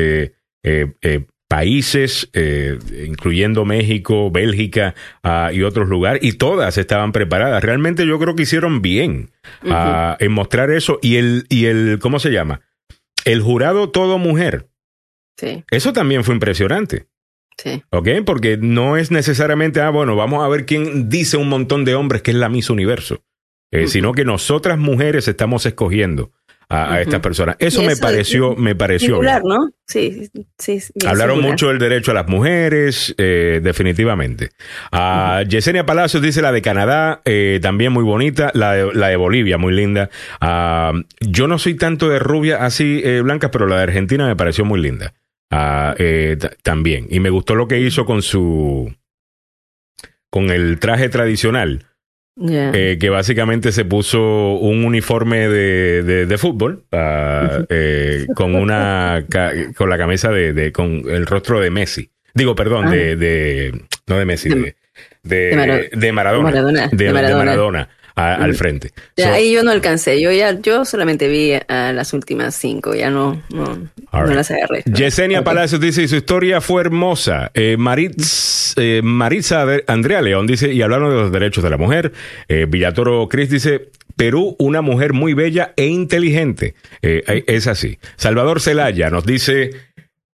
países, 1.54 2.28
eh, 2.32 2.80
incluyendo 3.06 3.64
México, 3.64 4.28
Bélgica 4.28 4.96
ah, 5.22 5.52
y 5.52 5.62
otros 5.62 5.88
lugares, 5.88 6.20
y 6.24 6.32
todas 6.32 6.78
estaban 6.78 7.12
preparadas. 7.12 7.62
Realmente 7.62 8.08
yo 8.08 8.18
creo 8.18 8.34
que 8.34 8.42
hicieron 8.42 8.82
bien 8.82 9.30
ah, 9.70 10.16
en 10.18 10.32
mostrar 10.32 10.72
eso 10.72 10.98
y 11.00 11.14
el, 11.14 11.46
y 11.48 11.66
el, 11.66 12.00
¿cómo 12.00 12.18
se 12.18 12.32
llama? 12.32 12.62
El 13.24 13.40
jurado 13.40 13.90
todo 13.90 14.18
mujer. 14.18 14.66
Sí, 15.36 15.62
Eso 15.70 15.92
también 15.92 16.24
fue 16.24 16.34
impresionante. 16.34 17.06
sí. 17.56 17.84
¿Ok? 17.90 18.08
Porque 18.26 18.56
no 18.56 18.96
es 18.96 19.12
necesariamente, 19.12 19.80
ah, 19.80 19.90
bueno, 19.90 20.16
vamos 20.16 20.44
a 20.44 20.48
ver 20.48 20.66
quién 20.66 21.08
dice 21.08 21.36
un 21.36 21.48
montón 21.48 21.84
de 21.84 21.94
hombres 21.94 22.22
que 22.22 22.32
es 22.32 22.36
la 22.36 22.48
Miss 22.48 22.68
Universo. 22.68 23.22
Eh. 23.70 23.86
Sino 23.86 24.12
que 24.12 24.24
nosotras 24.24 24.76
mujeres 24.76 25.28
estamos 25.28 25.66
escogiendo 25.66 26.32
a, 26.68 26.94
a 26.94 27.00
estas 27.00 27.20
personas. 27.20 27.56
Eso, 27.58 27.82
me 27.82 27.96
pareció, 27.96 28.56
me 28.56 28.74
pareció. 28.74 29.08
Singular, 29.16 29.42
bien. 29.42 29.54
¿no? 29.56 29.70
Sí, 29.86 30.30
sí. 30.58 30.80
Hablaron 31.06 31.34
singular. 31.36 31.50
mucho 31.52 31.68
del 31.68 31.78
derecho 31.78 32.10
a 32.10 32.14
las 32.14 32.28
mujeres, 32.28 33.14
eh, 33.18 33.60
definitivamente. 33.62 34.50
Ah, 34.92 35.42
Yesenia 35.48 35.84
Palacios 35.86 36.22
dice 36.22 36.42
la 36.42 36.52
de 36.52 36.62
Canadá, 36.62 37.20
eh, 37.24 37.58
también 37.62 37.92
muy 37.92 38.04
bonita. 38.04 38.50
La 38.54 38.72
de, 38.72 38.94
la 38.94 39.08
de 39.08 39.16
Bolivia, 39.16 39.58
muy 39.58 39.74
linda. 39.74 40.10
Ah, 40.40 40.92
yo 41.20 41.46
no 41.48 41.58
soy 41.58 41.74
tanto 41.74 42.08
de 42.08 42.18
rubia 42.18 42.64
así 42.64 43.00
eh, 43.04 43.20
blancas, 43.20 43.50
pero 43.52 43.66
la 43.66 43.76
de 43.76 43.82
Argentina 43.84 44.26
me 44.26 44.36
pareció 44.36 44.64
muy 44.64 44.80
linda. 44.80 45.14
Ah, 45.50 45.94
eh, 45.98 46.36
ta- 46.40 46.50
también. 46.62 47.06
Y 47.10 47.20
me 47.20 47.30
gustó 47.30 47.54
lo 47.54 47.68
que 47.68 47.78
hizo 47.80 48.04
con 48.06 48.22
su. 48.22 48.92
con 50.30 50.50
el 50.50 50.78
traje 50.80 51.08
tradicional. 51.08 51.86
Eh, 52.74 52.96
que 52.98 53.10
básicamente 53.10 53.70
se 53.70 53.84
puso 53.84 54.54
un 54.54 54.84
uniforme 54.84 55.48
de, 55.48 56.02
de, 56.02 56.26
de 56.26 56.38
fútbol 56.38 56.82
ah, 56.90 57.60
eh, 57.68 58.26
con 58.34 58.56
una 58.56 59.24
con 59.76 59.88
la 59.88 59.96
camisa 59.98 60.30
de, 60.32 60.52
de- 60.52 60.72
con 60.72 61.02
el 61.08 61.26
rostro 61.26 61.60
de 61.60 61.70
Messi 61.70 62.10
digo 62.34 62.56
perdón 62.56 62.86
Ah. 62.86 62.90
de, 62.90 63.14
de 63.16 63.82
no 64.08 64.18
de 64.18 64.24
Messi 64.24 64.48
de, 64.48 64.74
de, 65.22 65.36
De 65.36 65.56
Mara- 65.56 65.78
de 65.92 66.12
Maradona 66.12 66.50
de 66.90 67.12
Maradona. 67.44 67.88
A- 68.16 68.34
al 68.36 68.52
Mm. 68.52 68.54
frente 68.54 68.92
Ya, 69.16 69.24
So, 69.28 69.32
ahí 69.34 69.52
yo 69.52 69.62
no 69.64 69.70
alcancé. 69.72 70.20
Yo 70.20 70.30
ya, 70.30 70.60
yo 70.60 70.84
solamente 70.84 71.26
vi 71.28 71.52
a 71.68 71.92
las 71.92 72.12
últimas 72.12 72.54
cinco. 72.54 72.94
Ya 72.94 73.10
no, 73.10 73.42
no, 73.50 73.88
no 74.12 74.26
las 74.34 74.50
agarré. 74.52 74.84
Yesenia. 74.86 75.42
Palacios 75.42 75.80
dice, 75.80 76.06
su 76.06 76.16
historia 76.16 76.60
fue 76.60 76.80
hermosa. 76.82 77.50
Eh, 77.54 77.76
Maritz, 77.76 78.74
eh, 78.76 79.00
Maritza 79.02 79.66
Andrea 79.88 80.22
León 80.22 80.46
dice, 80.46 80.72
y 80.72 80.80
hablaron 80.82 81.10
de 81.10 81.16
los 81.16 81.32
derechos 81.32 81.64
de 81.64 81.70
la 81.70 81.76
mujer. 81.76 82.12
Eh, 82.48 82.66
Villatoro 82.68 83.28
Cris 83.28 83.50
dice, 83.50 83.88
Perú, 84.16 84.54
una 84.60 84.80
mujer 84.80 85.12
muy 85.12 85.34
bella 85.34 85.72
e 85.76 85.86
inteligente. 85.86 86.74
Eh, 87.02 87.24
eh, 87.26 87.44
es 87.48 87.66
así. 87.66 87.98
Salvador 88.16 88.60
Celaya 88.60 89.10
nos 89.10 89.26
dice, 89.26 89.72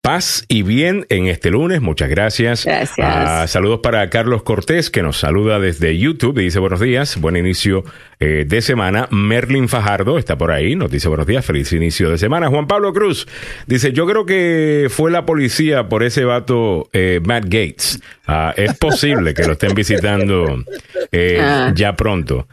paz 0.01 0.45
y 0.47 0.63
bien 0.63 1.05
en 1.09 1.27
este 1.27 1.51
lunes. 1.51 1.79
Muchas 1.81 2.09
gracias. 2.09 2.65
Gracias. 2.65 2.97
Ah, 2.99 3.45
saludos 3.47 3.81
para 3.83 4.09
Carlos 4.09 4.41
Cortés, 4.41 4.89
que 4.89 5.03
nos 5.03 5.17
saluda 5.17 5.59
desde 5.59 5.95
YouTube 5.97 6.39
y 6.39 6.45
dice 6.45 6.57
buenos 6.59 6.79
días, 6.79 7.19
buen 7.21 7.35
inicio 7.37 7.83
eh, 8.19 8.43
de 8.47 8.61
semana. 8.63 9.07
Merlin 9.11 9.69
Fajardo 9.69 10.17
está 10.17 10.37
por 10.37 10.51
ahí, 10.51 10.75
nos 10.75 10.89
dice 10.89 11.07
buenos 11.07 11.27
días, 11.27 11.45
feliz 11.45 11.71
inicio 11.71 12.09
de 12.09 12.17
semana. 12.17 12.47
Juan 12.49 12.65
Pablo 12.65 12.93
Cruz 12.93 13.27
dice, 13.67 13.93
yo 13.93 14.07
creo 14.07 14.25
que 14.25 14.87
fue 14.89 15.11
la 15.11 15.25
policía 15.25 15.87
por 15.87 16.01
ese 16.03 16.25
vato 16.25 16.89
eh, 16.93 17.21
Matt 17.23 17.43
Gates. 17.45 18.01
Ah, 18.25 18.53
es 18.57 18.75
posible 18.77 19.35
que 19.35 19.43
lo 19.43 19.53
estén 19.53 19.75
visitando 19.75 20.63
eh, 21.11 21.37
Ah. 21.41 21.71
ya 21.75 21.95
pronto. 21.95 22.47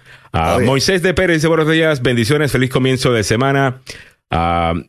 Moisés 0.65 1.03
de 1.03 1.15
Pérez 1.15 1.39
dice 1.39 1.49
buenos 1.49 1.69
días, 1.69 2.03
bendiciones, 2.03 2.53
feliz 2.53 2.71
comienzo 2.71 3.13
de 3.13 3.25
semana. 3.25 3.79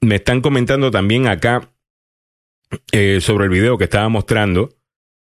Me 0.01 0.15
están 0.15 0.41
comentando 0.41 0.91
también 0.91 1.27
acá 1.27 1.69
eh, 2.91 3.19
sobre 3.21 3.45
el 3.45 3.49
video 3.51 3.77
que 3.77 3.85
estaba 3.85 4.09
mostrando. 4.09 4.69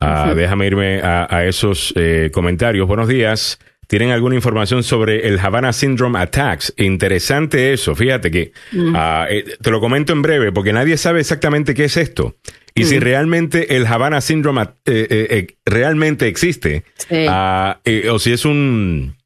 Ah. 0.01 0.33
Déjame 0.35 0.67
irme 0.67 1.01
a, 1.01 1.27
a 1.35 1.47
esos 1.47 1.93
eh, 1.97 2.31
comentarios. 2.33 2.87
Buenos 2.87 3.09
días. 3.09 3.59
¿Tienen 3.89 4.11
alguna 4.11 4.35
información 4.35 4.83
sobre 4.83 5.29
el 5.29 5.39
Havana 5.39 5.73
Syndrome 5.73 6.19
Attacks? 6.19 6.75
Interesante 6.77 7.73
eso. 7.73 7.95
Fíjate 7.95 8.31
que 8.33 8.53
ah, 8.95 9.27
eh, 9.31 9.45
te 9.63 9.71
lo 9.71 9.81
comento 9.81 10.13
en 10.13 10.23
breve 10.23 10.51
porque 10.51 10.73
nadie 10.73 10.97
sabe 10.97 11.21
exactamente 11.21 11.73
qué 11.73 11.85
es 11.85 11.97
esto. 11.97 12.35
Y 12.75 12.85
si 12.85 12.99
realmente 12.99 13.77
el 13.77 13.87
Havana 13.87 14.21
Syndrome 14.21 14.67
realmente 15.65 16.27
existe, 16.29 16.85
Sí. 17.09 17.27
ah, 17.29 17.81
o 18.11 18.19
si 18.19 18.33
es 18.33 18.45
un... 18.45 19.17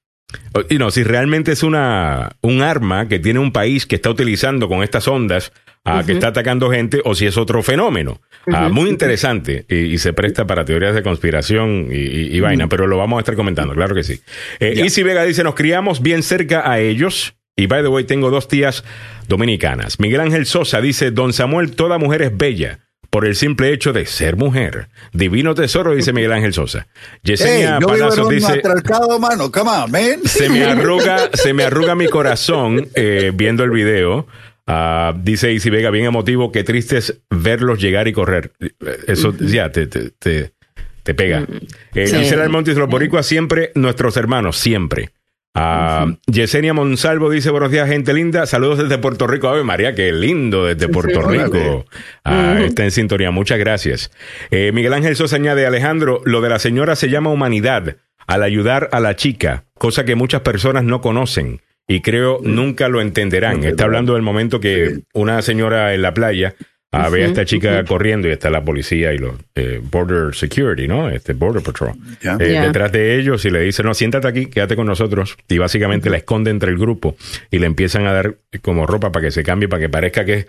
o- 0.55 0.63
y 0.69 0.79
no, 0.79 0.91
si 0.91 1.03
realmente 1.03 1.53
es 1.53 1.63
una, 1.63 2.37
un 2.43 2.63
arma 2.63 3.09
que 3.09 3.19
tiene 3.19 3.41
un 3.41 3.53
país 3.53 3.87
que 3.87 3.97
está 3.97 4.11
utilizando 4.11 4.69
con 4.69 4.83
estas 4.85 5.09
ondas, 5.09 5.53
ah, 5.85 6.03
que 6.05 6.13
está 6.13 6.29
atacando 6.29 6.71
gente, 6.71 7.01
o 7.05 7.15
si 7.15 7.27
es 7.27 7.37
otro 7.37 7.63
fenómeno. 7.63 8.21
Ah, 8.47 8.69
muy 8.71 8.89
interesante 8.91 9.67
y, 9.69 9.77
y 9.77 9.99
se 9.99 10.13
presta 10.13 10.47
para 10.47 10.65
teorías 10.65 10.95
de 10.95 11.03
conspiración 11.03 11.89
y, 11.91 11.97
y- 11.97 12.37
y 12.37 12.41
vaina, 12.41 12.69
pero 12.69 12.87
lo 12.87 12.97
vamos 12.97 13.19
a 13.19 13.21
estar 13.21 13.37
comentando, 13.37 13.75
claro 13.75 13.95
que 13.95 14.03
sí. 14.03 14.21
Eh, 14.61 14.83
Isi 14.85 15.03
Vega 15.03 15.25
dice, 15.25 15.45
nos 15.45 15.55
criamos 15.55 16.01
bien 16.03 16.23
cerca 16.23 16.71
a 16.71 16.79
ellos. 16.81 17.35
Y 17.57 17.67
by 17.67 17.83
the 17.83 17.89
way, 17.89 18.05
tengo 18.05 18.31
dos 18.31 18.49
tías 18.49 18.85
dominicanas. 19.29 20.01
Miguel 20.01 20.21
Ángel 20.21 20.47
Sosa 20.47 20.81
dice, 20.81 21.11
Don 21.11 21.33
Samuel, 21.35 21.73
toda 21.77 21.99
mujer 21.99 22.23
es 22.23 22.35
bella 22.37 22.79
por 23.11 23.27
el 23.27 23.35
simple 23.35 23.73
hecho 23.73 23.93
de 23.93 24.07
ser 24.07 24.37
mujer. 24.37 24.89
Divino 25.13 25.55
tesoro, 25.55 25.95
dice 25.95 26.13
Miguel 26.15 26.33
Ángel 26.33 26.55
Sosa. 26.55 26.87
Hey, 26.93 27.19
Yesenia 27.25 27.79
un 27.79 28.29
dice... 28.31 28.49
matriarcado, 28.57 29.19
mano. 29.19 29.51
Come 29.51 29.71
on, 29.71 29.91
man. 29.91 30.21
Se 30.25 30.49
me 30.49 30.65
arruga, 30.65 31.29
se 31.35 31.53
me 31.53 31.65
arruga 31.65 31.95
mi 31.95 32.09
corazón 32.09 32.89
eh, 32.95 33.33
viendo 33.35 33.65
el 33.65 33.71
video. 33.71 34.27
Ah, 34.67 35.15
dice 35.21 35.53
Isi 35.53 35.71
Vega, 35.71 35.91
bien 35.91 36.05
emotivo, 36.07 36.53
qué 36.53 36.63
triste 36.65 36.99
es 36.99 37.21
verlos 37.31 37.81
llegar 37.81 38.07
y 38.09 38.13
correr. 38.13 38.53
Eso 39.07 39.35
ya 39.39 39.73
te, 39.73 39.87
te, 39.87 40.11
te, 40.11 40.53
te 41.03 41.15
pega. 41.15 41.45
Eh, 41.95 42.07
Sí. 42.07 42.17
Gisela 42.17 42.45
Almontes, 42.45 42.77
los 42.77 42.89
boricuas 42.89 43.27
siempre, 43.27 43.73
nuestros 43.75 44.17
hermanos, 44.17 44.57
siempre. 44.59 45.11
Ah, 45.53 46.07
Yesenia 46.27 46.73
Monsalvo 46.73 47.29
dice, 47.29 47.51
buenos 47.51 47.73
días, 47.73 47.89
gente 47.89 48.15
linda. 48.15 48.47
Saludos 48.47 48.79
desde 48.79 48.99
Puerto 48.99 49.27
Rico. 49.27 49.49
Ave 49.49 49.65
María, 49.65 49.97
qué 49.97 50.13
lindo 50.13 50.67
desde 50.67 50.87
Puerto 50.89 51.23
Rico. 51.23 51.87
Ah, 52.25 52.61
Está 52.63 52.85
en 52.85 52.93
sintonía. 52.93 53.33
Muchas 53.33 53.59
gracias. 53.59 54.13
Eh, 54.53 54.71
Miguel 54.73 54.93
Ángel 54.93 55.17
Sosa 55.17 55.35
añade, 55.37 55.67
Alejandro, 55.67 56.23
lo 56.25 56.41
de 56.41 56.51
la 56.51 56.61
señora 56.61 56.95
se 56.95 57.11
llama 57.11 57.31
humanidad 57.31 57.97
al 58.29 58.45
ayudar 58.45 58.89
a 58.93 59.01
la 59.01 59.17
chica, 59.17 59.65
cosa 59.75 60.05
que 60.05 60.15
muchas 60.15 60.43
personas 60.43 60.85
no 60.85 61.01
conocen 61.01 61.63
y 61.91 62.03
creo 62.03 62.39
nunca 62.41 62.89
lo 62.89 63.01
entenderán. 63.01 63.65
Está 63.65 63.83
hablando 63.83 64.15
del 64.15 64.23
momento 64.23 64.61
que 64.61 65.01
una 65.13 65.43
señora 65.43 65.93
en 65.93 66.03
la 66.03 66.15
playa 66.15 66.55
ah, 66.93 67.09
ve 67.09 67.25
a 67.25 67.27
esta 67.27 67.45
chica 67.45 67.85
corriendo 67.85 68.29
y 68.29 68.31
está 68.31 68.49
la 68.49 68.65
policía 68.65 69.13
y 69.13 69.19
los 69.19 69.35
eh, 69.57 69.81
Border 69.83 70.33
Security, 70.33 70.87
¿no? 70.87 71.11
Este 71.11 71.33
Border 71.33 71.65
Patrol. 71.65 71.95
Eh. 72.23 72.61
Detrás 72.63 72.93
de 72.93 73.19
ellos 73.19 73.45
y 73.45 73.51
le 73.51 73.63
dice, 73.63 73.83
no, 73.83 73.93
siéntate 73.93 74.29
aquí, 74.29 74.47
quédate 74.47 74.77
con 74.77 74.87
nosotros. 74.87 75.37
Y 75.49 75.59
básicamente 75.59 76.11
la 76.11 76.19
esconde 76.19 76.53
entre 76.53 76.71
el 76.71 76.79
grupo 76.79 77.17
y 77.51 77.59
le 77.59 77.67
empiezan 77.67 78.07
a 78.07 78.13
dar 78.13 78.37
como 78.63 78.87
ropa 78.87 79.11
para 79.11 79.27
que 79.27 79.33
se 79.33 79.43
cambie, 79.43 79.69
para 79.69 79.81
que 79.81 79.89
parezca 79.89 80.25
que, 80.25 80.47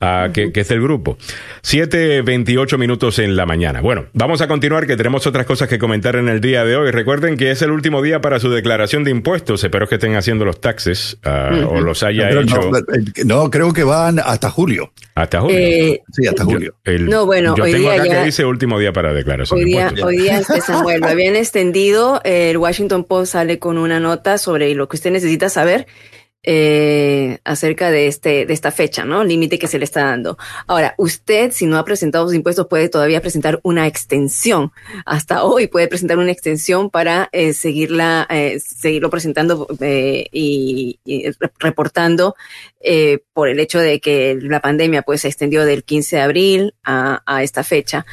ah, 0.00 0.28
que, 0.32 0.52
que 0.52 0.60
es 0.60 0.68
del 0.68 0.80
grupo. 0.82 1.16
7.28 1.62 2.78
minutos 2.78 3.18
en 3.18 3.36
la 3.36 3.46
mañana. 3.46 3.80
Bueno, 3.80 4.06
vamos 4.12 4.40
a 4.40 4.48
continuar 4.48 4.86
que 4.86 4.96
tenemos 4.96 5.26
otras 5.26 5.46
cosas 5.46 5.68
que 5.68 5.78
comentar 5.78 6.16
en 6.16 6.28
el 6.28 6.40
día 6.40 6.64
de 6.64 6.76
hoy. 6.76 6.90
Recuerden 6.90 7.36
que 7.36 7.50
es 7.50 7.62
el 7.62 7.70
último 7.70 8.02
día 8.02 8.20
para 8.20 8.40
su 8.40 8.50
declaración 8.50 9.04
de 9.04 9.10
impuestos. 9.10 9.62
Espero 9.64 9.86
que 9.88 9.94
estén 9.96 10.16
haciendo 10.16 10.44
los 10.44 10.60
taxes 10.60 11.18
ah, 11.24 11.50
o 11.68 11.80
los 11.80 12.02
haya 12.02 12.30
hecho 12.30 12.70
no, 12.70 12.70
no, 13.24 13.50
creo 13.50 13.72
que 13.72 13.84
van 13.84 14.18
hasta 14.18 14.50
julio. 14.50 14.92
hasta 15.14 15.40
julio. 15.40 15.56
Eh, 15.58 16.00
Sí, 16.12 16.26
hasta 16.26 16.42
Yo- 16.44 16.50
julio. 16.50 16.74
el- 16.84 17.06
No, 17.08 17.26
bueno, 17.26 17.54
yo 17.56 17.64
hoy 17.64 17.72
tengo 17.72 17.90
día 17.92 18.02
acá 18.02 18.06
ya- 18.12 18.18
que 18.20 18.24
dice 18.26 18.44
último 18.44 18.78
día 18.78 18.92
para 18.92 19.12
declaración 19.12 19.58
Hoy 19.58 19.64
de 19.64 19.70
día, 19.70 19.80
impuestos. 19.82 20.08
hoy 20.08 20.16
día 20.18 20.38
este 20.38 20.60
Samuel, 20.60 21.00
lo 21.00 21.06
habían 21.08 21.36
extendido. 21.36 22.20
El 22.24 22.56
Washington 22.56 23.04
Post 23.04 23.32
sale 23.32 23.58
con 23.58 23.78
una 23.78 24.00
nota 24.00 24.38
sobre 24.38 24.74
lo 24.74 24.88
que 24.88 24.96
usted 24.96 25.10
necesita 25.12 25.48
saber. 25.48 25.86
Eh, 26.42 27.38
acerca 27.44 27.90
de 27.90 28.06
este 28.06 28.46
de 28.46 28.52
esta 28.54 28.70
fecha, 28.70 29.04
¿no? 29.04 29.24
Límite 29.24 29.58
que 29.58 29.66
se 29.66 29.78
le 29.78 29.84
está 29.84 30.04
dando. 30.04 30.38
Ahora, 30.66 30.94
usted, 30.98 31.52
si 31.52 31.66
no 31.66 31.78
ha 31.78 31.84
presentado 31.84 32.26
sus 32.26 32.34
impuestos, 32.34 32.66
puede 32.66 32.88
todavía 32.88 33.20
presentar 33.20 33.60
una 33.62 33.86
extensión. 33.86 34.72
Hasta 35.04 35.44
hoy 35.44 35.66
puede 35.66 35.88
presentar 35.88 36.18
una 36.18 36.32
extensión 36.32 36.90
para 36.90 37.28
eh, 37.32 37.52
seguirla, 37.52 38.26
eh, 38.30 38.58
seguirlo 38.60 39.10
presentando 39.10 39.66
eh, 39.80 40.26
y, 40.32 40.98
reportando 41.58 42.36
eh, 42.80 43.18
por 43.32 43.48
el 43.48 43.60
hecho 43.60 43.78
de 43.78 44.00
que 44.00 44.38
la 44.40 44.60
pandemia 44.60 45.02
pues 45.02 45.22
se 45.22 45.28
extendió 45.28 45.64
del 45.64 45.84
15 45.84 46.16
de 46.16 46.22
abril 46.22 46.74
a 46.84 47.42
esta 47.42 47.64
fecha. 47.64 48.06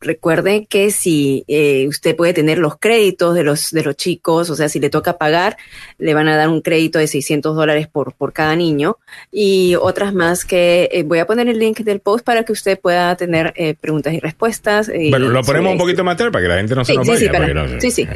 Eh, 0.00 0.06
Recuerde 0.06 0.66
que 0.68 0.90
si 0.90 1.44
eh, 1.48 1.86
usted 1.88 2.14
puede 2.16 2.32
tener 2.32 2.58
los 2.58 2.76
créditos 2.78 3.34
de 3.34 3.42
los, 3.42 3.70
de 3.70 3.82
los 3.82 3.96
chicos, 3.96 4.50
o 4.50 4.56
sea, 4.56 4.68
si 4.68 4.78
le 4.78 4.90
toca 4.90 5.18
pagar, 5.18 5.56
le 5.98 6.14
van 6.14 6.28
a 6.28 6.36
dar 6.36 6.48
un 6.48 6.60
crédito 6.60 6.98
de 6.98 7.06
600 7.06 7.56
dólares 7.56 7.88
por, 7.88 8.12
por 8.14 8.32
cada 8.32 8.54
niño 8.56 8.98
y 9.32 9.74
otras 9.80 10.14
más 10.14 10.44
que 10.44 10.88
eh, 10.92 11.02
voy 11.02 11.18
a 11.18 11.26
poner 11.26 11.48
el 11.48 11.58
link 11.58 11.78
del 11.78 12.00
post 12.00 12.24
para 12.24 12.44
que 12.44 12.52
usted 12.52 12.78
pueda 12.78 13.16
tener 13.16 13.52
eh, 13.56 13.74
preguntas 13.80 14.12
y 14.12 14.20
respuestas. 14.20 14.90
Y 14.94 15.10
bueno, 15.10 15.28
lo 15.28 15.42
ponemos 15.42 15.72
un 15.72 15.78
poquito 15.78 16.04
más 16.04 16.16
tarde 16.16 16.30
para 16.30 16.42
que 16.42 16.48
la 16.48 16.56
gente 16.58 16.74
no 16.74 16.84
se 16.84 16.92
sí, 16.92 16.98
nos 16.98 17.06
sí, 17.06 17.12
vaya. 17.12 17.26
sí, 17.26 17.28
para, 17.28 17.54
no, 17.54 17.80
sí, 17.80 17.90
sí, 17.90 18.08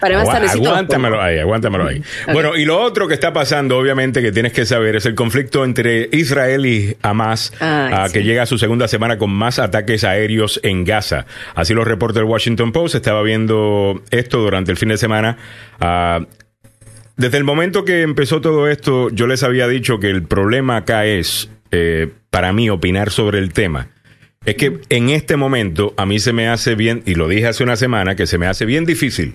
para 0.00 0.18
más 0.18 0.28
tardecito. 0.28 0.68
Aguántamelo 0.68 1.22
ahí, 1.22 1.38
aguántamelo 1.38 1.86
ahí. 1.86 2.02
Okay. 2.20 2.34
Bueno, 2.34 2.56
y 2.56 2.64
lo 2.64 2.80
otro 2.80 3.08
que 3.08 3.14
está 3.14 3.32
pasando, 3.32 3.78
obviamente, 3.78 4.20
que 4.20 4.30
tienes 4.30 4.52
que 4.52 4.66
saber, 4.66 4.96
es 4.96 5.06
el 5.06 5.14
conflicto 5.14 5.64
entre 5.64 6.08
Israel 6.12 6.66
y 6.66 6.96
Hamas, 7.02 7.52
ah, 7.60 8.04
sí. 8.06 8.12
que 8.12 8.24
llega 8.24 8.42
a 8.42 8.46
su 8.46 8.58
segunda 8.58 8.88
semana 8.88 9.16
con 9.16 9.30
más 9.30 9.58
ataques 9.58 10.04
aéreos 10.04 10.60
en 10.62 10.84
Gaza. 10.84 11.19
Así 11.54 11.74
lo 11.74 11.84
reporta 11.84 12.20
el 12.20 12.26
Washington 12.26 12.72
Post. 12.72 12.94
Estaba 12.94 13.22
viendo 13.22 14.02
esto 14.10 14.38
durante 14.38 14.70
el 14.70 14.76
fin 14.76 14.90
de 14.90 14.98
semana. 14.98 15.36
Uh, 15.80 16.24
desde 17.20 17.36
el 17.36 17.44
momento 17.44 17.84
que 17.84 18.00
empezó 18.00 18.40
todo 18.40 18.66
esto, 18.66 19.10
yo 19.10 19.26
les 19.26 19.42
había 19.42 19.68
dicho 19.68 20.00
que 20.00 20.08
el 20.08 20.22
problema 20.22 20.78
acá 20.78 21.04
es, 21.04 21.50
eh, 21.70 22.08
para 22.30 22.54
mí, 22.54 22.70
opinar 22.70 23.10
sobre 23.10 23.38
el 23.40 23.52
tema. 23.52 23.90
Es 24.46 24.54
que 24.54 24.80
en 24.88 25.10
este 25.10 25.36
momento 25.36 25.92
a 25.98 26.06
mí 26.06 26.18
se 26.18 26.32
me 26.32 26.48
hace 26.48 26.74
bien, 26.76 27.02
y 27.04 27.16
lo 27.16 27.28
dije 27.28 27.46
hace 27.46 27.62
una 27.62 27.76
semana, 27.76 28.16
que 28.16 28.26
se 28.26 28.38
me 28.38 28.46
hace 28.46 28.64
bien 28.64 28.86
difícil 28.86 29.34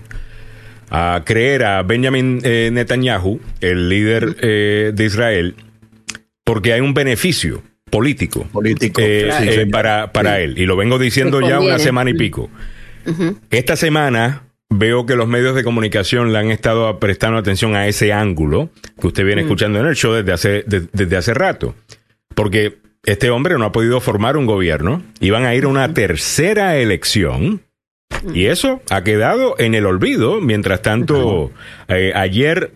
a 0.90 1.22
creer 1.24 1.62
a 1.62 1.84
Benjamin 1.84 2.40
eh, 2.42 2.70
Netanyahu, 2.72 3.40
el 3.60 3.88
líder 3.88 4.36
eh, 4.40 4.90
de 4.92 5.04
Israel, 5.04 5.54
porque 6.42 6.72
hay 6.72 6.80
un 6.80 6.92
beneficio 6.92 7.62
político, 7.90 8.44
político 8.52 9.00
eh, 9.00 9.30
eh, 9.40 9.66
para, 9.66 10.12
para 10.12 10.36
sí. 10.36 10.42
él. 10.42 10.58
Y 10.58 10.66
lo 10.66 10.76
vengo 10.76 10.98
diciendo 10.98 11.40
ya 11.40 11.60
una 11.60 11.78
semana 11.78 12.10
y 12.10 12.14
pico. 12.14 12.50
Uh 13.06 13.10
-huh. 13.10 13.36
Esta 13.50 13.76
semana 13.76 14.42
veo 14.68 15.06
que 15.06 15.14
los 15.14 15.28
medios 15.28 15.54
de 15.54 15.62
comunicación 15.62 16.32
le 16.32 16.38
han 16.38 16.50
estado 16.50 16.98
prestando 16.98 17.38
atención 17.38 17.76
a 17.76 17.86
ese 17.86 18.12
ángulo 18.12 18.70
que 19.00 19.06
usted 19.06 19.24
viene 19.24 19.42
uh 19.42 19.44
-huh. 19.44 19.48
escuchando 19.48 19.80
en 19.80 19.86
el 19.86 19.94
show 19.94 20.12
desde 20.12 20.32
hace, 20.32 20.64
de, 20.66 20.88
desde 20.92 21.16
hace 21.16 21.34
rato. 21.34 21.74
Porque 22.34 22.78
este 23.04 23.30
hombre 23.30 23.56
no 23.56 23.64
ha 23.64 23.72
podido 23.72 24.00
formar 24.00 24.36
un 24.36 24.46
gobierno. 24.46 25.02
Iban 25.20 25.44
a 25.44 25.54
ir 25.54 25.64
a 25.64 25.68
una 25.68 25.94
tercera 25.94 26.76
elección. 26.76 27.62
Y 28.34 28.46
eso 28.46 28.82
ha 28.90 29.04
quedado 29.04 29.56
en 29.58 29.74
el 29.74 29.86
olvido. 29.86 30.40
Mientras 30.40 30.82
tanto, 30.82 31.52
eh, 31.88 32.12
ayer 32.14 32.72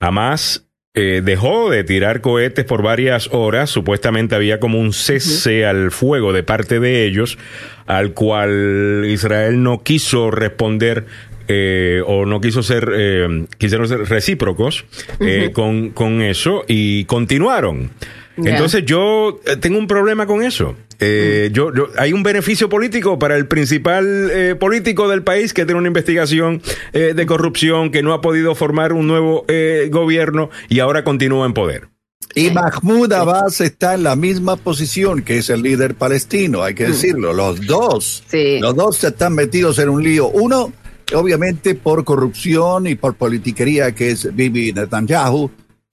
Hamas 0.00 0.67
eh, 0.94 1.22
dejó 1.24 1.70
de 1.70 1.84
tirar 1.84 2.20
cohetes 2.20 2.64
por 2.64 2.82
varias 2.82 3.28
horas. 3.32 3.70
Supuestamente 3.70 4.34
había 4.34 4.58
como 4.58 4.80
un 4.80 4.92
cese 4.92 5.66
al 5.66 5.90
fuego 5.90 6.32
de 6.32 6.42
parte 6.42 6.80
de 6.80 7.04
ellos, 7.04 7.38
al 7.86 8.14
cual 8.14 9.04
Israel 9.06 9.62
no 9.62 9.82
quiso 9.82 10.30
responder 10.30 11.06
eh, 11.46 12.02
o 12.06 12.26
no 12.26 12.40
quiso 12.40 12.62
ser, 12.62 12.90
eh, 12.94 13.46
quisieron 13.58 13.86
ser 13.86 14.00
recíprocos 14.00 14.84
uh 15.18 15.24
-huh. 15.24 15.52
con, 15.52 15.90
con 15.90 16.20
eso 16.20 16.64
y 16.66 17.04
continuaron. 17.04 17.90
Yeah. 18.36 18.52
Entonces 18.52 18.84
yo 18.84 19.40
tengo 19.60 19.78
un 19.78 19.86
problema 19.86 20.26
con 20.26 20.42
eso. 20.42 20.76
Eh, 21.00 21.48
mm. 21.50 21.52
yo, 21.52 21.74
yo, 21.74 21.88
hay 21.96 22.12
un 22.12 22.22
beneficio 22.22 22.68
político 22.68 23.18
para 23.18 23.36
el 23.36 23.46
principal 23.46 24.30
eh, 24.32 24.56
político 24.56 25.08
del 25.08 25.22
país 25.22 25.54
que 25.54 25.64
tiene 25.64 25.78
una 25.78 25.88
investigación 25.88 26.60
eh, 26.92 27.12
de 27.14 27.26
corrupción, 27.26 27.90
que 27.90 28.02
no 28.02 28.12
ha 28.12 28.20
podido 28.20 28.54
formar 28.54 28.92
un 28.92 29.06
nuevo 29.06 29.44
eh, 29.48 29.88
gobierno 29.90 30.50
y 30.68 30.80
ahora 30.80 31.04
continúa 31.04 31.46
en 31.46 31.54
poder. 31.54 31.88
Y 32.34 32.50
Mahmoud 32.50 33.12
Abbas 33.12 33.60
está 33.60 33.94
en 33.94 34.02
la 34.02 34.14
misma 34.14 34.56
posición 34.56 35.22
que 35.22 35.38
es 35.38 35.50
el 35.50 35.62
líder 35.62 35.94
palestino, 35.94 36.62
hay 36.62 36.74
que 36.74 36.86
decirlo. 36.86 37.32
Los 37.32 37.66
dos, 37.66 38.22
sí. 38.28 38.58
los 38.60 38.76
dos 38.76 39.02
están 39.02 39.34
metidos 39.34 39.78
en 39.78 39.88
un 39.88 40.02
lío. 40.02 40.28
Uno, 40.28 40.72
obviamente, 41.14 41.74
por 41.74 42.04
corrupción 42.04 42.86
y 42.86 42.96
por 42.96 43.14
politiquería, 43.14 43.92
que 43.92 44.10
es 44.10 44.34
Bibi 44.34 44.72
Netanyahu. 44.72 45.50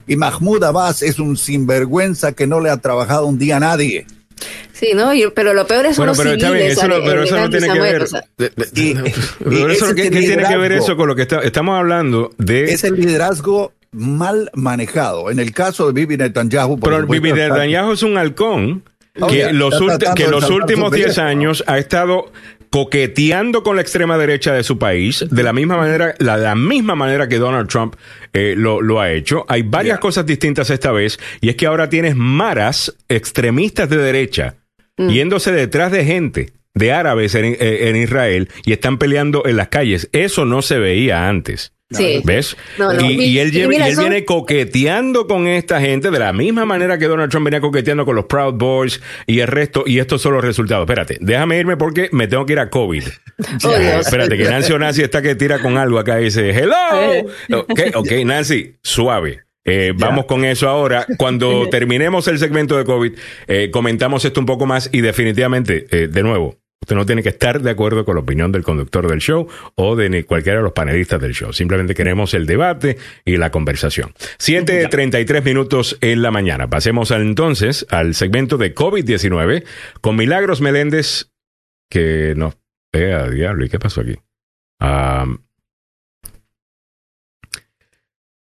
Y 0.07 0.17
Mahmoud 0.17 0.63
Abbas 0.63 1.01
es 1.01 1.19
un 1.19 1.35
sinvergüenza 1.35 2.33
que 2.33 2.45
no 2.45 2.59
le 2.59 2.69
ha 2.69 2.77
trabajado 2.77 3.25
un 3.25 3.39
día 3.39 3.57
a 3.57 3.61
nadie. 3.61 4.05
Sí, 4.73 4.91
¿no? 4.93 5.13
Y, 5.13 5.27
pero 5.33 5.53
lo 5.53 5.65
peor 5.65 5.85
es 5.85 5.97
bueno, 5.97 6.13
pero 6.15 6.31
está 6.31 6.51
bien, 6.51 6.71
eso, 6.71 6.87
no, 6.87 6.95
pero 7.03 7.23
eso 7.23 7.39
no 7.39 7.49
tiene 7.49 7.67
que 7.67 7.79
ver. 7.79 8.05
¿qué, 8.37 10.09
¿qué 10.09 10.09
tiene 10.09 10.43
que 10.43 10.57
ver 10.57 10.71
eso 10.73 10.95
con 10.97 11.07
lo 11.07 11.15
que 11.15 11.23
está, 11.23 11.39
estamos 11.39 11.77
hablando 11.77 12.31
de? 12.37 12.65
Es 12.65 12.83
el 12.83 12.95
liderazgo 12.95 13.73
mal 13.91 14.49
manejado. 14.53 15.31
En 15.31 15.39
el 15.39 15.53
caso 15.53 15.87
de 15.87 15.93
Bibi 15.93 16.17
Netanyahu. 16.17 16.79
Por 16.79 16.93
pero 16.93 17.07
Bibi 17.07 17.31
Netanyahu 17.31 17.93
es 17.93 18.03
un 18.03 18.17
halcón 18.17 18.83
que, 19.29 19.53
los, 19.53 19.75
que 20.15 20.27
los 20.27 20.49
últimos 20.49 20.91
10 20.91 21.17
años 21.19 21.63
ha 21.67 21.77
estado 21.77 22.31
coqueteando 22.75 23.63
con 23.63 23.77
la 23.77 23.81
extrema 23.81 24.17
derecha 24.17 24.51
de 24.51 24.61
su 24.61 24.77
país 24.77 25.25
de 25.31 25.43
la 25.43 25.53
misma 25.53 25.77
manera, 25.77 26.13
la, 26.19 26.35
la 26.35 26.55
misma 26.55 26.93
manera 26.93 27.29
que 27.29 27.37
Donald 27.37 27.69
Trump 27.69 27.95
eh, 28.33 28.53
lo, 28.57 28.81
lo, 28.81 28.99
ha 28.99 29.13
hecho. 29.13 29.45
Hay 29.47 29.61
varias 29.61 29.95
yeah. 29.95 30.01
cosas 30.01 30.25
distintas 30.25 30.69
esta 30.69 30.91
vez 30.91 31.17
y 31.39 31.47
es 31.47 31.55
que 31.55 31.67
ahora 31.67 31.87
tienes 31.87 32.17
maras 32.17 32.93
extremistas 33.07 33.89
de 33.89 33.95
derecha 33.95 34.57
mm. 34.97 35.07
yéndose 35.07 35.53
detrás 35.53 35.89
de 35.93 36.03
gente 36.03 36.51
de 36.73 36.91
árabes 36.91 37.33
en, 37.35 37.45
eh, 37.45 37.57
en 37.87 37.95
Israel 37.95 38.49
y 38.65 38.73
están 38.73 38.97
peleando 38.97 39.45
en 39.45 39.55
las 39.55 39.69
calles. 39.69 40.09
Eso 40.11 40.43
no 40.43 40.61
se 40.61 40.77
veía 40.77 41.29
antes. 41.29 41.71
Sí. 41.95 42.21
¿Ves? 42.23 42.55
No, 42.77 42.93
no. 42.93 43.01
Y, 43.01 43.23
y, 43.23 43.39
él, 43.39 43.55
y, 43.55 43.67
mira, 43.67 43.87
y 43.87 43.89
él 43.89 43.95
son... 43.95 44.05
viene 44.05 44.25
coqueteando 44.25 45.27
con 45.27 45.47
esta 45.47 45.79
gente 45.79 46.11
de 46.11 46.19
la 46.19 46.33
misma 46.33 46.65
manera 46.65 46.97
que 46.97 47.07
Donald 47.07 47.31
Trump 47.31 47.45
venía 47.45 47.61
coqueteando 47.61 48.05
con 48.05 48.15
los 48.15 48.25
Proud 48.25 48.53
Boys 48.55 49.01
y 49.25 49.39
el 49.39 49.47
resto, 49.47 49.83
y 49.85 49.99
estos 49.99 50.21
son 50.21 50.33
los 50.33 50.43
resultados. 50.43 50.83
Espérate, 50.83 51.17
déjame 51.21 51.57
irme 51.59 51.77
porque 51.77 52.09
me 52.11 52.27
tengo 52.27 52.45
que 52.45 52.53
ir 52.53 52.59
a 52.59 52.69
COVID. 52.69 53.03
Oh, 53.65 53.69
espérate, 53.69 54.37
que 54.37 54.45
Nancy 54.45 54.73
Nancy 54.77 55.01
está 55.01 55.21
que 55.21 55.35
tira 55.35 55.59
con 55.59 55.77
algo 55.77 55.99
acá 55.99 56.21
y 56.21 56.25
dice, 56.25 56.51
hello. 56.51 56.75
Ok, 57.51 57.79
ok, 57.95 58.11
Nancy, 58.23 58.75
suave. 58.81 59.45
Eh, 59.65 59.93
vamos 59.95 60.25
con 60.25 60.45
eso 60.45 60.69
ahora. 60.69 61.05
Cuando 61.17 61.67
terminemos 61.71 62.27
el 62.27 62.37
segmento 62.39 62.77
de 62.77 62.85
COVID, 62.85 63.13
eh, 63.47 63.71
comentamos 63.71 64.23
esto 64.23 64.39
un 64.39 64.45
poco 64.45 64.65
más 64.65 64.89
y 64.93 65.01
definitivamente, 65.01 65.87
eh, 65.91 66.07
de 66.07 66.23
nuevo, 66.23 66.57
Usted 66.81 66.95
no 66.95 67.05
tiene 67.05 67.23
que 67.23 67.29
estar 67.29 67.61
de 67.61 67.71
acuerdo 67.71 68.05
con 68.05 68.15
la 68.15 68.21
opinión 68.21 68.51
del 68.51 68.63
conductor 68.63 69.09
del 69.09 69.19
show 69.19 69.47
o 69.73 69.95
de 69.95 70.23
cualquiera 70.23 70.59
de 70.59 70.63
los 70.63 70.73
panelistas 70.73 71.19
del 71.19 71.33
show. 71.33 71.51
Simplemente 71.51 71.95
queremos 71.95 72.35
el 72.35 72.45
debate 72.45 72.97
y 73.25 73.37
la 73.37 73.49
conversación. 73.49 74.13
7.33 74.37 75.43
minutos 75.43 75.97
en 76.01 76.21
la 76.21 76.29
mañana. 76.29 76.69
Pasemos 76.69 77.09
entonces 77.09 77.87
al 77.89 78.13
segmento 78.13 78.57
de 78.57 78.75
COVID-19 78.75 79.63
con 80.01 80.15
Milagros 80.15 80.61
Meléndez 80.61 81.31
que 81.89 82.33
nos... 82.35 82.55
Eh, 82.93 83.29
diablo, 83.33 83.65
¿y 83.65 83.69
qué 83.69 83.79
pasó 83.79 84.01
aquí? 84.01 84.15
Um, 84.79 85.39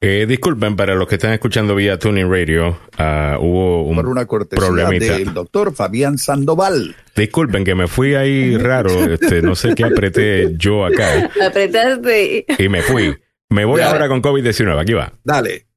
eh, 0.07 0.27
disculpen, 0.27 0.77
para 0.77 0.95
los 0.95 1.09
que 1.09 1.15
están 1.15 1.33
escuchando 1.33 1.75
vía 1.75 1.99
Tuning 1.99 2.31
Radio, 2.31 2.79
uh, 2.99 3.39
hubo 3.41 3.85
un 3.85 3.97
Por 3.97 4.07
una 4.07 4.27
problemita. 4.27 5.17
del 5.17 5.33
doctor 5.33 5.75
Fabián 5.75 6.19
Sandoval. 6.19 6.95
Disculpen 7.17 7.65
que 7.65 7.75
me 7.75 7.89
fui 7.89 8.15
ahí 8.15 8.59
raro, 8.59 8.91
este, 9.05 9.41
no 9.41 9.55
sé 9.55 9.75
qué 9.75 9.85
apreté 9.85 10.53
yo 10.59 10.85
acá. 10.85 11.31
Apretaste. 11.47 12.45
Y 12.59 12.69
me 12.69 12.83
fui. 12.83 13.17
Me 13.49 13.65
voy 13.65 13.81
Dale. 13.81 13.93
ahora 13.93 14.09
con 14.09 14.21
COVID-19, 14.21 14.79
aquí 14.79 14.93
va. 14.93 15.11
Dale. 15.25 15.69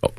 Oh. 0.00 0.12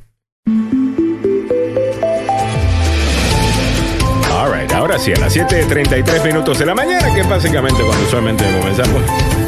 All 4.32 4.54
right, 4.54 4.72
ahora 4.72 4.98
sí, 4.98 5.12
a 5.12 5.20
las 5.20 5.36
7.33 5.36 6.26
minutos 6.26 6.58
de 6.58 6.66
la 6.66 6.74
mañana, 6.74 7.14
que 7.14 7.20
es 7.20 7.28
básicamente 7.30 7.84
cuando 7.84 8.06
usualmente 8.06 8.46
comenzamos. 8.58 9.39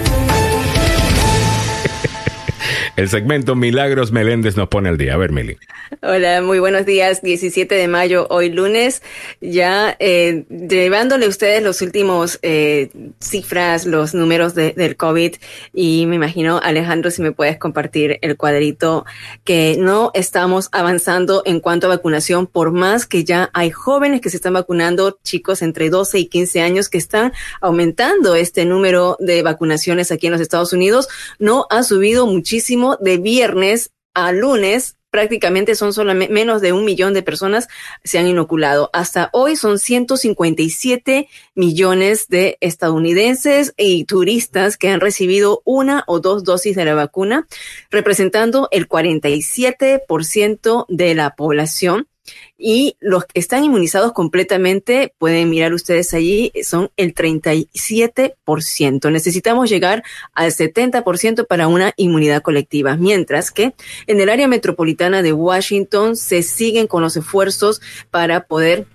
El 3.01 3.09
segmento 3.09 3.55
Milagros 3.55 4.11
Meléndez 4.11 4.55
nos 4.55 4.69
pone 4.69 4.87
al 4.87 4.95
día. 4.95 5.15
A 5.15 5.17
ver, 5.17 5.31
Mili. 5.31 5.57
Hola, 6.03 6.39
muy 6.43 6.59
buenos 6.59 6.85
días. 6.85 7.23
17 7.23 7.73
de 7.73 7.87
mayo, 7.87 8.27
hoy 8.29 8.51
lunes, 8.51 9.01
ya 9.41 9.95
eh, 9.97 10.45
llevándole 10.47 11.25
a 11.25 11.29
ustedes 11.29 11.63
los 11.63 11.81
últimos 11.81 12.37
eh, 12.43 12.91
cifras, 13.19 13.87
los 13.87 14.13
números 14.13 14.53
de, 14.53 14.73
del 14.73 14.97
COVID. 14.97 15.33
Y 15.73 16.05
me 16.05 16.15
imagino, 16.15 16.59
Alejandro, 16.63 17.09
si 17.09 17.23
me 17.23 17.31
puedes 17.31 17.57
compartir 17.57 18.19
el 18.21 18.37
cuadrito, 18.37 19.03
que 19.45 19.77
no 19.79 20.11
estamos 20.13 20.69
avanzando 20.71 21.41
en 21.45 21.59
cuanto 21.59 21.87
a 21.87 21.95
vacunación, 21.95 22.45
por 22.45 22.71
más 22.71 23.07
que 23.07 23.23
ya 23.23 23.49
hay 23.53 23.71
jóvenes 23.71 24.21
que 24.21 24.29
se 24.29 24.37
están 24.37 24.53
vacunando, 24.53 25.17
chicos 25.23 25.63
entre 25.63 25.89
12 25.89 26.19
y 26.19 26.25
15 26.27 26.61
años 26.61 26.87
que 26.87 26.99
están 26.99 27.33
aumentando 27.61 28.35
este 28.35 28.63
número 28.65 29.17
de 29.19 29.41
vacunaciones 29.41 30.11
aquí 30.11 30.27
en 30.27 30.33
los 30.33 30.41
Estados 30.41 30.71
Unidos. 30.71 31.09
No 31.39 31.65
ha 31.71 31.81
subido 31.81 32.27
muchísimo 32.27 32.90
de 32.99 33.17
viernes 33.17 33.91
a 34.13 34.31
lunes 34.31 34.97
prácticamente 35.11 35.75
son 35.75 35.93
solamente 35.93 36.33
menos 36.33 36.61
de 36.61 36.73
un 36.73 36.85
millón 36.85 37.13
de 37.13 37.21
personas 37.21 37.67
se 38.03 38.17
han 38.17 38.27
inoculado. 38.27 38.89
Hasta 38.93 39.29
hoy 39.33 39.55
son 39.57 39.77
157 39.77 41.27
millones 41.53 42.27
de 42.29 42.57
estadounidenses 42.61 43.73
y 43.77 44.05
turistas 44.05 44.77
que 44.77 44.87
han 44.89 45.01
recibido 45.01 45.61
una 45.65 46.03
o 46.07 46.19
dos 46.19 46.43
dosis 46.43 46.75
de 46.75 46.85
la 46.85 46.95
vacuna, 46.95 47.47
representando 47.91 48.69
el 48.71 48.87
47% 48.87 50.85
de 50.87 51.13
la 51.13 51.35
población 51.35 52.07
y 52.57 52.95
los 52.99 53.25
que 53.25 53.39
están 53.39 53.63
inmunizados 53.63 54.13
completamente, 54.13 55.13
pueden 55.17 55.49
mirar 55.49 55.73
ustedes 55.73 56.13
allí, 56.13 56.51
son 56.63 56.91
el 56.95 57.15
37%. 57.15 59.11
Necesitamos 59.11 59.69
llegar 59.69 60.03
al 60.33 60.51
70% 60.51 61.47
para 61.47 61.67
una 61.67 61.93
inmunidad 61.97 62.41
colectiva, 62.41 62.97
mientras 62.97 63.51
que 63.51 63.73
en 64.07 64.21
el 64.21 64.29
área 64.29 64.47
metropolitana 64.47 65.21
de 65.21 65.33
Washington 65.33 66.15
se 66.15 66.43
siguen 66.43 66.87
con 66.87 67.01
los 67.01 67.17
esfuerzos 67.17 67.81
para 68.11 68.45
poder 68.45 68.85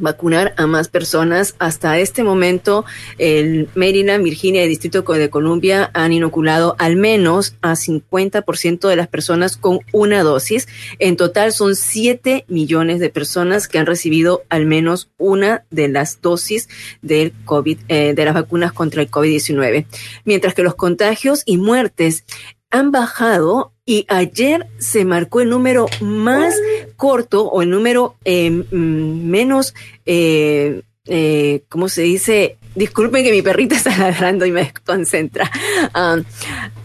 vacunar 0.00 0.54
a 0.56 0.66
más 0.66 0.88
personas. 0.88 1.54
Hasta 1.60 2.00
este 2.00 2.24
momento, 2.24 2.84
el 3.18 3.68
Maryland, 3.76 4.24
Virginia 4.24 4.64
y 4.64 4.68
Distrito 4.68 5.02
de 5.02 5.30
Columbia 5.30 5.92
han 5.94 6.12
inoculado 6.12 6.74
al 6.80 6.96
menos 6.96 7.54
a 7.62 7.76
50% 7.76 8.88
de 8.88 8.96
las 8.96 9.06
personas 9.06 9.56
con 9.56 9.78
una 9.92 10.24
dosis. 10.24 10.66
En 10.98 11.16
total 11.16 11.52
son 11.52 11.76
7 11.76 12.44
millones 12.48 12.98
de 12.98 13.08
personas 13.08 13.68
que 13.68 13.78
han 13.78 13.86
recibido 13.86 14.42
al 14.48 14.66
menos 14.66 15.12
una 15.16 15.64
de 15.70 15.86
las 15.86 16.20
dosis 16.20 16.68
del 17.00 17.32
COVID, 17.44 17.78
eh, 17.86 18.14
de 18.14 18.24
las 18.24 18.34
vacunas 18.34 18.72
contra 18.72 19.00
el 19.00 19.10
COVID-19. 19.10 19.86
Mientras 20.24 20.54
que 20.54 20.64
los 20.64 20.74
contagios 20.74 21.44
y 21.46 21.56
muertes 21.56 22.24
han 22.70 22.90
bajado 22.90 23.73
y 23.86 24.06
ayer 24.08 24.66
se 24.78 25.04
marcó 25.04 25.40
el 25.40 25.50
número 25.50 25.86
más 26.00 26.54
corto 26.96 27.48
o 27.48 27.62
el 27.62 27.70
número 27.70 28.16
eh, 28.24 28.50
mm, 28.50 29.30
menos, 29.30 29.74
eh, 30.06 30.82
eh, 31.06 31.62
¿cómo 31.68 31.88
se 31.88 32.02
dice? 32.02 32.56
Disculpen 32.74 33.22
que 33.22 33.30
mi 33.30 33.42
perrita 33.42 33.76
está 33.76 33.96
ladrando 33.96 34.46
y 34.46 34.52
me 34.52 34.64
desconcentra. 34.64 35.50
Ah, 35.92 36.16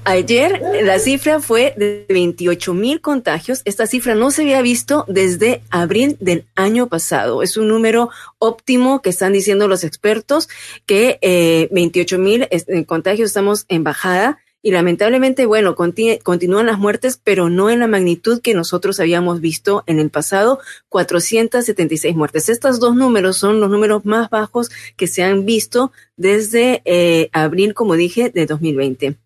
ayer 0.03 0.61
la 0.83 0.99
cifra 0.99 1.39
fue 1.39 1.73
de 1.77 2.05
28 2.09 2.73
mil 2.73 2.99
contagios. 2.99 3.61
Esta 3.63 3.87
cifra 3.87 4.13
no 4.13 4.29
se 4.29 4.41
había 4.41 4.61
visto 4.61 5.05
desde 5.07 5.61
abril 5.69 6.17
del 6.19 6.45
año 6.55 6.87
pasado. 6.87 7.41
Es 7.41 7.55
un 7.55 7.69
número 7.69 8.09
óptimo 8.39 9.01
que 9.01 9.09
están 9.09 9.31
diciendo 9.31 9.67
los 9.69 9.85
expertos 9.85 10.49
que 10.85 11.17
eh, 11.21 11.69
28 11.71 12.19
mil 12.19 12.47
contagios 12.85 13.27
estamos 13.29 13.65
en 13.69 13.83
bajada 13.83 14.39
y 14.61 14.71
lamentablemente, 14.71 15.45
bueno, 15.45 15.75
continúan 15.75 16.65
las 16.65 16.79
muertes, 16.79 17.19
pero 17.23 17.49
no 17.49 17.69
en 17.69 17.79
la 17.79 17.87
magnitud 17.87 18.41
que 18.41 18.53
nosotros 18.53 18.99
habíamos 18.99 19.39
visto 19.39 19.83
en 19.87 19.99
el 19.99 20.09
pasado, 20.09 20.59
476 20.89 22.15
muertes. 22.15 22.49
Estos 22.49 22.79
dos 22.79 22.95
números 22.95 23.37
son 23.37 23.61
los 23.61 23.69
números 23.69 24.03
más 24.05 24.29
bajos 24.29 24.69
que 24.97 25.07
se 25.07 25.23
han 25.23 25.45
visto 25.45 25.91
desde 26.17 26.81
eh, 26.83 27.29
abril, 27.31 27.73
como 27.73 27.95
dije, 27.95 28.29
de 28.29 28.45
2020. 28.45 29.17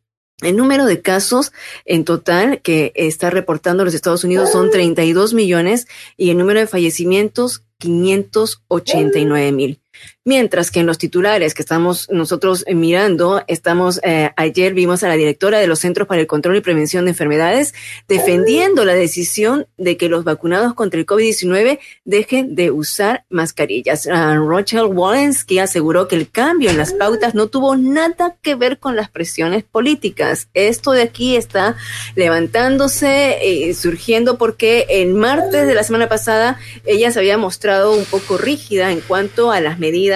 El 0.42 0.58
número 0.58 0.86
de 0.86 1.02
casos 1.02 1.52
en 1.86 2.06
total 2.06 2.62
que 2.62 2.92
está 2.96 3.30
reportando 3.30 3.86
los 3.86 3.94
Estados 3.94 4.24
Unidos 4.24 4.52
son 4.52 4.72
32 4.72 5.34
millones 5.34 5.88
y 6.18 6.32
el 6.32 6.38
número 6.38 6.60
de 6.60 6.68
fallecimientos 6.68 7.64
589 7.80 9.52
mil. 9.52 9.80
Mientras 10.26 10.72
que 10.72 10.80
en 10.80 10.86
los 10.86 10.98
titulares 10.98 11.54
que 11.54 11.62
estamos 11.62 12.08
nosotros 12.10 12.64
eh, 12.66 12.76
mirando, 12.76 13.44
estamos, 13.48 14.00
eh, 14.04 14.32
ayer 14.38 14.74
vimos 14.74 15.04
a 15.04 15.10
la 15.10 15.16
directora 15.16 15.60
de 15.60 15.68
los 15.68 15.80
Centros 15.80 16.08
para 16.08 16.22
el 16.22 16.28
Control 16.28 16.56
y 16.56 16.62
Prevención 16.62 17.04
de 17.04 17.12
Enfermedades 17.12 17.74
defendiendo 18.08 18.86
la 18.86 18.94
decisión 18.94 19.68
de 19.76 19.98
que 19.98 20.08
los 20.08 20.24
vacunados 20.24 20.76
contra 20.76 20.98
el 20.98 21.06
COVID-19 21.06 21.80
dejen 22.06 22.56
de 22.56 22.72
usar 22.72 23.26
mascarillas. 23.30 24.06
Uh, 24.06 24.38
Rochelle 24.48 24.86
Walensky 24.86 25.60
aseguró 25.60 26.08
que 26.08 26.16
el 26.16 26.30
cambio 26.30 26.70
en 26.70 26.78
las 26.78 26.94
pautas 26.94 27.36
no 27.36 27.48
tuvo 27.48 27.76
nada 27.76 28.38
que 28.42 28.56
ver 28.56 28.80
con 28.80 28.96
las 28.96 29.10
presiones 29.10 29.66
políticas. 29.66 30.48
Esto 30.54 30.92
de 30.92 31.02
aquí 31.02 31.36
está 31.36 31.76
levantándose, 32.16 33.40
eh, 33.42 33.74
surgiendo 33.74 34.38
porque 34.38 34.86
el 34.88 35.16
martes 35.16 35.68
de 35.68 35.74
la 35.74 35.84
semana 35.84 36.08
pasada 36.08 36.58
ella 36.86 37.12
se 37.12 37.20
había 37.20 37.38
mostrado 37.38 37.92
un 37.92 38.06
poco 38.06 38.38
rígida 38.38 38.90
en 38.92 39.02
cuanto 39.02 39.52
a 39.52 39.60
las 39.60 39.80
medidas 39.80 40.13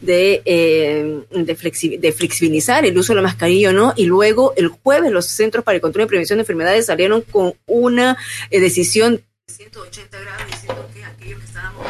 de, 0.00 0.42
eh, 0.44 1.22
de, 1.30 2.12
flexibilizar 2.12 2.84
el 2.84 2.96
uso 2.98 3.12
de 3.12 3.16
la 3.16 3.22
mascarilla 3.22 3.72
no, 3.72 3.94
y 3.96 4.04
luego 4.04 4.52
el 4.56 4.68
jueves 4.68 5.10
los 5.10 5.26
Centros 5.26 5.64
para 5.64 5.76
el 5.76 5.80
Control 5.80 6.04
y 6.04 6.08
Prevención 6.08 6.38
de 6.38 6.42
Enfermedades 6.42 6.86
salieron 6.86 7.22
con 7.22 7.54
una 7.66 8.16
eh, 8.50 8.60
decisión 8.60 9.22
de 9.46 9.52
180 9.52 10.20
grados 10.20 10.46
diciendo 10.46 10.88
que 10.94 11.04
aquellos 11.04 11.40
que 11.40 11.46
estábamos 11.46 11.86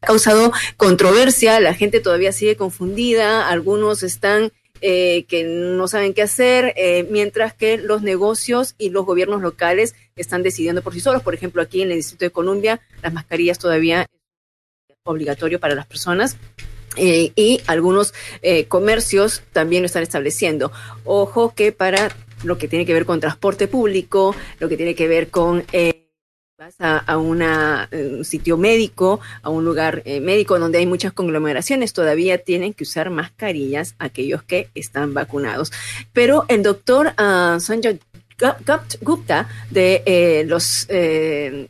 causado 0.00 0.52
controversia, 0.76 1.60
la 1.60 1.74
gente 1.74 2.00
todavía 2.00 2.32
sigue 2.32 2.56
confundida, 2.56 3.48
algunos 3.48 4.02
están 4.02 4.50
eh, 4.80 5.24
que 5.28 5.44
no 5.44 5.88
saben 5.88 6.14
qué 6.14 6.22
hacer, 6.22 6.72
eh, 6.76 7.06
mientras 7.10 7.54
que 7.54 7.78
los 7.78 8.02
negocios 8.02 8.74
y 8.78 8.90
los 8.90 9.04
gobiernos 9.04 9.42
locales 9.42 9.94
están 10.16 10.42
decidiendo 10.42 10.82
por 10.82 10.94
sí 10.94 11.00
solos. 11.00 11.22
Por 11.22 11.34
ejemplo, 11.34 11.62
aquí 11.62 11.82
en 11.82 11.90
el 11.90 11.96
Distrito 11.96 12.24
de 12.24 12.30
Columbia, 12.30 12.80
las 13.02 13.12
mascarillas 13.12 13.58
todavía 13.58 14.06
es 14.88 14.96
obligatorio 15.04 15.60
para 15.60 15.74
las 15.74 15.86
personas. 15.86 16.36
Eh, 16.96 17.30
y 17.36 17.60
algunos 17.68 18.12
comercios 18.66 19.42
también 19.52 19.82
lo 19.82 19.86
están 19.86 20.02
estableciendo. 20.02 20.72
Ojo 21.04 21.54
que 21.54 21.70
para 21.70 22.14
lo 22.42 22.58
que 22.58 22.66
tiene 22.66 22.84
que 22.84 22.94
ver 22.94 23.06
con 23.06 23.20
transporte 23.20 23.68
público, 23.68 24.34
lo 24.58 24.68
que 24.68 24.76
tiene 24.76 24.96
que 24.96 25.06
ver 25.06 25.30
con 25.30 25.64
vas 26.60 26.74
a, 26.78 27.16
una, 27.16 27.88
un 27.90 28.22
sitio 28.22 28.58
médico, 28.58 29.18
a 29.40 29.48
un 29.48 29.64
lugar 29.64 30.02
eh, 30.04 30.20
médico 30.20 30.58
donde 30.58 30.76
hay 30.76 30.86
muchas 30.86 31.14
conglomeraciones, 31.14 31.94
todavía 31.94 32.36
tienen 32.36 32.74
que 32.74 32.84
usar 32.84 33.08
mascarillas 33.08 33.94
aquellos 33.98 34.42
que 34.42 34.68
están 34.74 35.14
vacunados. 35.14 35.72
Pero 36.12 36.44
el 36.48 36.62
doctor 36.62 37.14
uh, 37.18 37.58
Sanjay 37.60 37.98
Gupta 39.00 39.48
de 39.70 40.02
eh, 40.04 40.44
los 40.46 40.84
eh, 40.90 41.68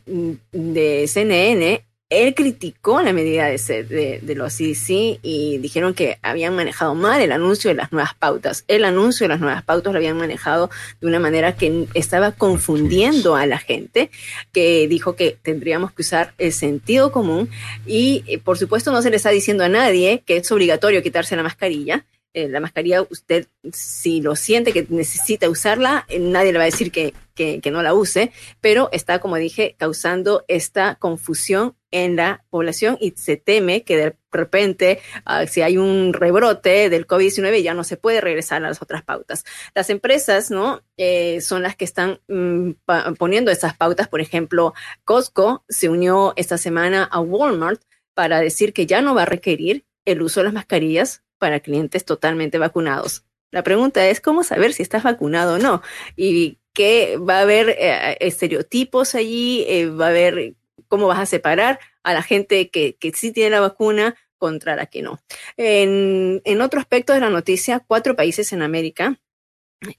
de 0.51 1.07
CNN 1.07 1.85
él 2.11 2.35
criticó 2.35 3.01
la 3.01 3.13
medida 3.13 3.45
de, 3.45 4.19
de, 4.21 4.35
los 4.35 4.53
CDC 4.53 5.19
y 5.23 5.57
dijeron 5.59 5.93
que 5.93 6.19
habían 6.21 6.53
manejado 6.53 6.93
mal 6.93 7.21
el 7.21 7.31
anuncio 7.31 7.69
de 7.69 7.75
las 7.75 7.93
nuevas 7.93 8.13
pautas. 8.13 8.65
El 8.67 8.83
anuncio 8.83 9.23
de 9.23 9.29
las 9.29 9.39
nuevas 9.39 9.63
pautas 9.63 9.93
lo 9.93 9.97
habían 9.97 10.17
manejado 10.17 10.69
de 10.99 11.07
una 11.07 11.19
manera 11.19 11.55
que 11.55 11.87
estaba 11.93 12.33
confundiendo 12.33 13.37
a 13.37 13.45
la 13.45 13.57
gente, 13.57 14.11
que 14.51 14.89
dijo 14.89 15.15
que 15.15 15.37
tendríamos 15.41 15.93
que 15.93 16.01
usar 16.01 16.33
el 16.37 16.51
sentido 16.51 17.13
común 17.13 17.49
y 17.85 18.25
eh, 18.27 18.39
por 18.39 18.57
supuesto 18.57 18.91
no 18.91 19.01
se 19.01 19.09
le 19.09 19.15
está 19.15 19.29
diciendo 19.29 19.63
a 19.63 19.69
nadie 19.69 20.21
que 20.25 20.35
es 20.35 20.51
obligatorio 20.51 21.01
quitarse 21.01 21.37
la 21.37 21.43
mascarilla. 21.43 22.05
Eh, 22.33 22.49
la 22.49 22.59
mascarilla, 22.59 23.03
usted 23.09 23.47
si 23.71 24.21
lo 24.21 24.35
siente 24.35 24.73
que 24.73 24.85
necesita 24.89 25.49
usarla, 25.49 26.05
eh, 26.09 26.19
nadie 26.19 26.51
le 26.51 26.59
va 26.59 26.63
a 26.63 26.71
decir 26.71 26.91
que, 26.91 27.13
que, 27.35 27.59
que, 27.61 27.71
no 27.71 27.83
la 27.83 27.93
use, 27.93 28.31
pero 28.61 28.89
está, 28.93 29.19
como 29.19 29.35
dije, 29.35 29.75
causando 29.77 30.45
esta 30.47 30.95
confusión 30.95 31.75
en 31.91 32.15
la 32.15 32.45
población 32.49 32.97
y 32.99 33.11
se 33.11 33.37
teme 33.37 33.83
que 33.83 33.97
de 33.97 34.15
repente, 34.31 34.99
uh, 35.27 35.45
si 35.47 35.61
hay 35.61 35.77
un 35.77 36.13
rebrote 36.13 36.89
del 36.89 37.05
COVID-19, 37.05 37.61
ya 37.61 37.73
no 37.73 37.83
se 37.83 37.97
puede 37.97 38.21
regresar 38.21 38.63
a 38.63 38.69
las 38.69 38.81
otras 38.81 39.03
pautas. 39.03 39.43
Las 39.75 39.89
empresas, 39.89 40.51
¿no? 40.51 40.81
Eh, 40.97 41.41
son 41.41 41.63
las 41.63 41.75
que 41.75 41.85
están 41.85 42.19
mm, 42.27 42.71
poniendo 43.17 43.51
esas 43.51 43.75
pautas. 43.75 44.07
Por 44.07 44.21
ejemplo, 44.21 44.73
Costco 45.03 45.65
se 45.67 45.89
unió 45.89 46.33
esta 46.37 46.57
semana 46.57 47.03
a 47.03 47.19
Walmart 47.19 47.81
para 48.13 48.39
decir 48.39 48.73
que 48.73 48.85
ya 48.85 49.01
no 49.01 49.15
va 49.15 49.23
a 49.23 49.25
requerir 49.25 49.85
el 50.05 50.21
uso 50.21 50.39
de 50.39 50.45
las 50.45 50.53
mascarillas 50.53 51.23
para 51.37 51.59
clientes 51.59 52.05
totalmente 52.05 52.57
vacunados. 52.57 53.25
La 53.51 53.63
pregunta 53.63 54.07
es 54.07 54.21
cómo 54.21 54.43
saber 54.43 54.73
si 54.73 54.83
estás 54.83 55.03
vacunado 55.03 55.55
o 55.55 55.57
no 55.57 55.81
y 56.15 56.59
que 56.73 57.17
va 57.17 57.39
a 57.39 57.41
haber 57.41 57.69
eh, 57.77 58.17
estereotipos 58.21 59.15
allí, 59.15 59.65
eh, 59.67 59.87
va 59.89 60.05
a 60.07 60.09
haber 60.09 60.55
cómo 60.91 61.07
vas 61.07 61.19
a 61.19 61.25
separar 61.25 61.79
a 62.03 62.13
la 62.13 62.21
gente 62.21 62.69
que, 62.69 62.97
sí 63.15 63.31
tiene 63.31 63.51
la 63.51 63.61
vacuna 63.61 64.17
contra 64.37 64.75
la 64.75 64.87
que 64.87 65.01
no. 65.01 65.21
En 65.55 66.61
otro 66.61 66.81
aspecto 66.81 67.13
de 67.13 67.21
la 67.21 67.29
noticia, 67.29 67.79
cuatro 67.79 68.17
países 68.17 68.51
en 68.51 68.61
América 68.61 69.17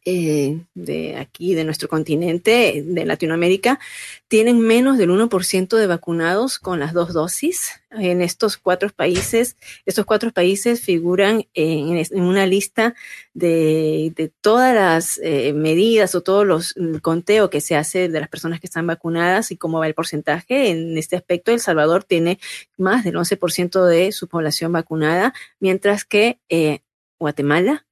eh, 0.04 0.60
de 0.74 1.16
aquí, 1.16 1.54
de 1.54 1.64
nuestro 1.64 1.88
continente, 1.88 2.84
de 2.86 3.04
Latinoamérica, 3.04 3.80
tienen 4.28 4.60
menos 4.60 4.96
del 4.96 5.10
1% 5.10 5.76
de 5.76 5.86
vacunados 5.88 6.60
con 6.60 6.78
las 6.78 6.92
dos 6.92 7.12
dosis. 7.12 7.80
En 7.90 8.22
estos 8.22 8.56
cuatro 8.56 8.90
países, 8.90 9.56
estos 9.84 10.06
cuatro 10.06 10.30
países 10.30 10.80
figuran 10.80 11.46
en, 11.54 12.00
una 12.22 12.46
lista 12.46 12.94
de, 13.34 14.12
de 14.14 14.28
todas 14.40 14.72
las 14.72 15.18
eh, 15.22 15.52
medidas 15.52 16.14
o 16.14 16.20
todos 16.22 16.46
los 16.46 16.76
el 16.76 17.02
conteo 17.02 17.50
que 17.50 17.60
se 17.60 17.74
hace 17.74 18.08
de 18.08 18.20
las 18.20 18.28
personas 18.28 18.60
que 18.60 18.68
están 18.68 18.86
vacunadas 18.86 19.50
y 19.50 19.56
cómo 19.56 19.80
va 19.80 19.88
el 19.88 19.94
porcentaje. 19.94 20.70
En 20.70 20.96
este 20.96 21.16
aspecto, 21.16 21.50
El 21.50 21.60
Salvador 21.60 22.04
tiene 22.04 22.38
más 22.78 23.02
del 23.02 23.16
11% 23.16 23.84
de 23.84 24.12
su 24.12 24.28
población 24.28 24.70
vacunada, 24.70 25.34
mientras 25.58 26.04
que 26.04 26.38
eh, 26.48 26.80
Guatemala, 27.18 27.84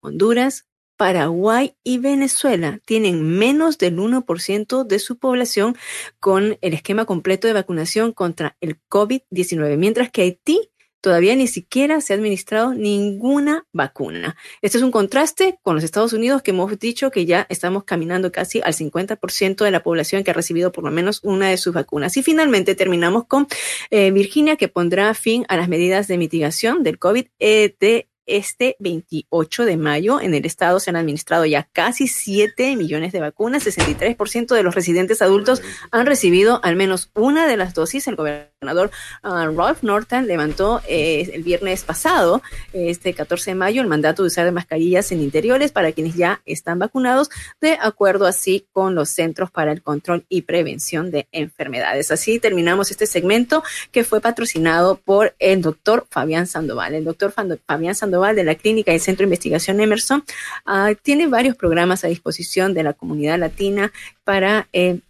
Honduras, 0.00 0.66
Paraguay 1.02 1.74
y 1.82 1.98
Venezuela 1.98 2.78
tienen 2.84 3.36
menos 3.36 3.76
del 3.76 3.98
1% 3.98 4.86
de 4.86 5.00
su 5.00 5.18
población 5.18 5.76
con 6.20 6.58
el 6.60 6.74
esquema 6.74 7.06
completo 7.06 7.48
de 7.48 7.54
vacunación 7.54 8.12
contra 8.12 8.56
el 8.60 8.78
COVID-19, 8.88 9.78
mientras 9.78 10.12
que 10.12 10.22
Haití 10.22 10.70
todavía 11.00 11.34
ni 11.34 11.48
siquiera 11.48 12.00
se 12.00 12.12
ha 12.12 12.16
administrado 12.16 12.72
ninguna 12.72 13.66
vacuna. 13.72 14.36
Este 14.60 14.78
es 14.78 14.84
un 14.84 14.92
contraste 14.92 15.58
con 15.62 15.74
los 15.74 15.82
Estados 15.82 16.12
Unidos 16.12 16.40
que 16.40 16.52
hemos 16.52 16.78
dicho 16.78 17.10
que 17.10 17.26
ya 17.26 17.48
estamos 17.50 17.82
caminando 17.82 18.30
casi 18.30 18.60
al 18.60 18.72
50% 18.72 19.64
de 19.64 19.70
la 19.72 19.82
población 19.82 20.22
que 20.22 20.30
ha 20.30 20.34
recibido 20.34 20.70
por 20.70 20.84
lo 20.84 20.92
menos 20.92 21.18
una 21.24 21.50
de 21.50 21.56
sus 21.56 21.74
vacunas. 21.74 22.16
Y 22.16 22.22
finalmente 22.22 22.76
terminamos 22.76 23.24
con 23.26 23.48
eh, 23.90 24.12
Virginia 24.12 24.54
que 24.54 24.68
pondrá 24.68 25.12
fin 25.14 25.44
a 25.48 25.56
las 25.56 25.68
medidas 25.68 26.06
de 26.06 26.16
mitigación 26.16 26.84
del 26.84 27.00
COVID 27.00 27.26
eh, 27.40 27.74
de 27.80 28.08
este 28.36 28.76
28 28.78 29.64
de 29.64 29.76
mayo 29.76 30.20
en 30.20 30.34
el 30.34 30.46
estado 30.46 30.80
se 30.80 30.90
han 30.90 30.96
administrado 30.96 31.44
ya 31.44 31.68
casi 31.72 32.08
7 32.08 32.76
millones 32.76 33.12
de 33.12 33.20
vacunas. 33.20 33.66
63% 33.66 34.54
de 34.54 34.62
los 34.62 34.74
residentes 34.74 35.22
adultos 35.22 35.62
han 35.90 36.06
recibido 36.06 36.60
al 36.62 36.76
menos 36.76 37.10
una 37.14 37.46
de 37.46 37.56
las 37.56 37.74
dosis. 37.74 38.06
El 38.08 38.16
gobernador 38.62 38.90
uh, 39.24 39.56
Ralph 39.56 39.82
Norton 39.82 40.26
levantó 40.26 40.80
eh, 40.88 41.30
el 41.32 41.42
viernes 41.42 41.82
pasado, 41.82 42.42
este 42.72 43.12
14 43.12 43.50
de 43.50 43.54
mayo, 43.56 43.82
el 43.82 43.88
mandato 43.88 44.22
de 44.22 44.28
usar 44.28 44.50
mascarillas 44.52 45.10
en 45.12 45.20
interiores 45.20 45.72
para 45.72 45.92
quienes 45.92 46.14
ya 46.14 46.40
están 46.46 46.78
vacunados, 46.78 47.28
de 47.60 47.76
acuerdo 47.80 48.26
así 48.26 48.66
con 48.72 48.94
los 48.94 49.10
Centros 49.10 49.50
para 49.50 49.72
el 49.72 49.82
Control 49.82 50.24
y 50.28 50.42
Prevención 50.42 51.10
de 51.10 51.26
Enfermedades. 51.32 52.10
Así 52.10 52.38
terminamos 52.38 52.90
este 52.90 53.06
segmento 53.06 53.62
que 53.90 54.04
fue 54.04 54.20
patrocinado 54.20 54.96
por 54.96 55.34
el 55.38 55.60
doctor 55.62 56.06
Fabián 56.10 56.46
Sandoval. 56.46 56.94
El 56.94 57.04
doctor 57.04 57.32
Fabián 57.66 57.94
Sandoval 57.94 58.36
de 58.36 58.44
la 58.44 58.54
Clínica 58.54 58.94
y 58.94 58.98
Centro 58.98 59.24
de 59.24 59.26
Investigación 59.26 59.80
Emerson, 59.80 60.24
ah, 60.66 60.92
tiene 61.02 61.26
varios 61.26 61.56
programas 61.56 62.04
a 62.04 62.08
disposición 62.08 62.74
de 62.74 62.84
la 62.84 62.92
comunidad 62.92 63.38
latina 63.38 63.92
para 64.24 64.68
eh, 64.72 65.00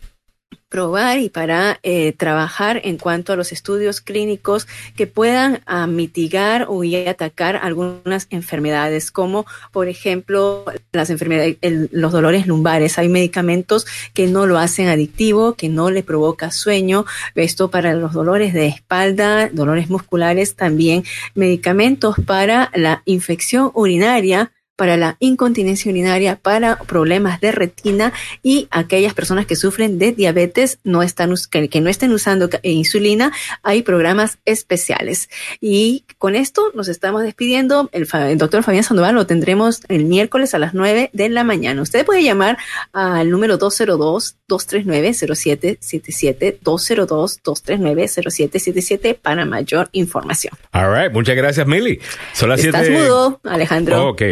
probar 0.72 1.18
y 1.18 1.28
para 1.28 1.78
eh, 1.82 2.14
trabajar 2.16 2.80
en 2.82 2.96
cuanto 2.96 3.34
a 3.34 3.36
los 3.36 3.52
estudios 3.52 4.00
clínicos 4.00 4.66
que 4.96 5.06
puedan 5.06 5.60
ah, 5.66 5.86
mitigar 5.86 6.66
o 6.70 6.82
atacar 7.06 7.56
algunas 7.56 8.26
enfermedades, 8.30 9.10
como 9.10 9.44
por 9.70 9.88
ejemplo 9.88 10.64
las 10.90 11.10
enfermedades, 11.10 11.58
los 11.92 12.10
dolores 12.10 12.46
lumbares. 12.46 12.98
Hay 12.98 13.10
medicamentos 13.10 13.86
que 14.14 14.26
no 14.26 14.46
lo 14.46 14.58
hacen 14.58 14.88
adictivo, 14.88 15.52
que 15.54 15.68
no 15.68 15.90
le 15.90 16.02
provoca 16.02 16.50
sueño. 16.50 17.04
Esto 17.34 17.70
para 17.70 17.92
los 17.92 18.14
dolores 18.14 18.54
de 18.54 18.66
espalda, 18.66 19.50
dolores 19.52 19.90
musculares, 19.90 20.56
también 20.56 21.04
medicamentos 21.34 22.16
para 22.24 22.70
la 22.74 23.02
infección 23.04 23.70
urinaria 23.74 24.52
para 24.82 24.96
la 24.96 25.14
incontinencia 25.20 25.92
urinaria, 25.92 26.34
para 26.34 26.76
problemas 26.76 27.40
de 27.40 27.52
retina 27.52 28.12
y 28.42 28.66
aquellas 28.72 29.14
personas 29.14 29.46
que 29.46 29.54
sufren 29.54 29.96
de 29.96 30.10
diabetes 30.10 30.80
no 30.82 31.04
están, 31.04 31.32
que, 31.52 31.80
no 31.80 31.88
estén 31.88 32.12
usando 32.12 32.50
insulina, 32.64 33.30
hay 33.62 33.82
programas 33.82 34.38
especiales. 34.44 35.30
Y 35.60 36.02
con 36.18 36.34
esto 36.34 36.72
nos 36.74 36.88
estamos 36.88 37.22
despidiendo. 37.22 37.90
El, 37.92 38.08
doctor 38.38 38.64
Fabián 38.64 38.82
Sandoval 38.82 39.14
lo 39.14 39.24
tendremos 39.24 39.82
el 39.86 40.04
miércoles 40.04 40.52
a 40.52 40.58
las 40.58 40.74
9 40.74 41.10
de 41.12 41.28
la 41.28 41.44
mañana. 41.44 41.80
Usted 41.80 42.04
puede 42.04 42.24
llamar 42.24 42.58
al 42.92 43.30
número 43.30 43.60
202-239-0777, 43.60 46.58
202-239-0777 46.58 49.16
para 49.16 49.44
mayor 49.44 49.90
información. 49.92 50.54
All 50.72 50.92
right, 50.92 51.12
muchas 51.12 51.36
gracias, 51.36 51.68
Milly. 51.68 52.00
Son 52.32 52.48
las 52.48 52.64
Estás 52.64 52.90
mudo, 52.90 53.38
Alejandro. 53.44 54.08
Ok, 54.08 54.22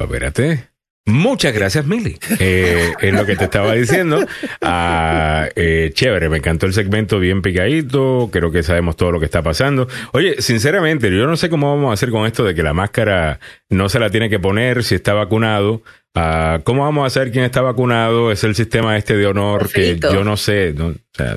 disculpa 0.00 0.04
espérate. 0.04 0.70
Muchas 1.06 1.54
gracias, 1.54 1.86
Mili. 1.86 2.18
Eh, 2.38 2.92
en 3.00 3.16
lo 3.16 3.26
que 3.26 3.34
te 3.34 3.44
estaba 3.44 3.74
diciendo. 3.74 4.24
Ah, 4.60 5.48
eh, 5.56 5.90
chévere, 5.92 6.28
me 6.28 6.38
encantó 6.38 6.66
el 6.66 6.72
segmento 6.72 7.18
bien 7.18 7.42
picadito. 7.42 8.28
Creo 8.30 8.52
que 8.52 8.62
sabemos 8.62 8.96
todo 8.96 9.10
lo 9.10 9.18
que 9.18 9.24
está 9.26 9.42
pasando. 9.42 9.88
Oye, 10.12 10.40
sinceramente, 10.40 11.10
yo 11.10 11.26
no 11.26 11.36
sé 11.36 11.48
cómo 11.48 11.74
vamos 11.74 11.90
a 11.90 11.94
hacer 11.94 12.10
con 12.10 12.26
esto 12.26 12.44
de 12.44 12.54
que 12.54 12.62
la 12.62 12.74
máscara 12.74 13.40
no 13.70 13.88
se 13.88 13.98
la 13.98 14.10
tiene 14.10 14.30
que 14.30 14.38
poner 14.38 14.84
si 14.84 14.94
está 14.94 15.14
vacunado. 15.14 15.82
Ah, 16.14 16.60
¿Cómo 16.64 16.82
vamos 16.82 17.06
a 17.06 17.10
saber 17.10 17.30
quién 17.30 17.44
está 17.44 17.60
vacunado? 17.60 18.32
Es 18.32 18.42
el 18.42 18.54
sistema 18.54 18.96
este 18.96 19.16
de 19.16 19.26
honor 19.26 19.70
que 19.70 19.98
yo 19.98 20.24
no 20.24 20.36
sé. 20.36 20.74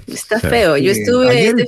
está 0.07 0.39
feo. 0.39 0.77
Yo 0.77 0.91
estuve 0.91 1.47
este 1.47 1.65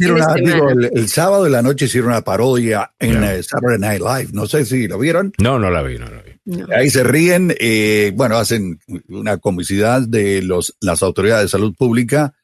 el, 0.94 1.08
sábado 1.08 1.44
de 1.44 1.52
la 1.52 1.62
noche 1.62 1.86
hicieron 1.86 2.10
una 2.12 2.22
parodia 2.22 2.92
en 3.00 3.24
eh, 3.24 3.44
Saturday 3.44 3.80
Night 3.80 4.02
Live. 4.02 4.30
No 4.34 4.48
sé 4.48 4.66
si 4.66 4.88
lo 4.88 4.98
vieron. 4.98 5.34
No, 5.38 5.60
no 5.60 5.70
la 5.70 5.84
vi, 5.84 6.00
no 6.00 6.08
la 6.08 6.22
vi. 6.22 6.35
Ahí 6.76 6.90
se 6.90 7.04
ríen, 7.04 7.56
eh, 7.60 8.12
bueno, 8.16 8.38
hacen 8.38 8.80
una 9.10 9.38
comicidad 9.38 10.02
de 10.02 10.42
los, 10.42 10.76
las 10.80 11.02
autoridades 11.02 11.46
de 11.46 11.50
salud 11.50 11.74
pública, 11.76 12.36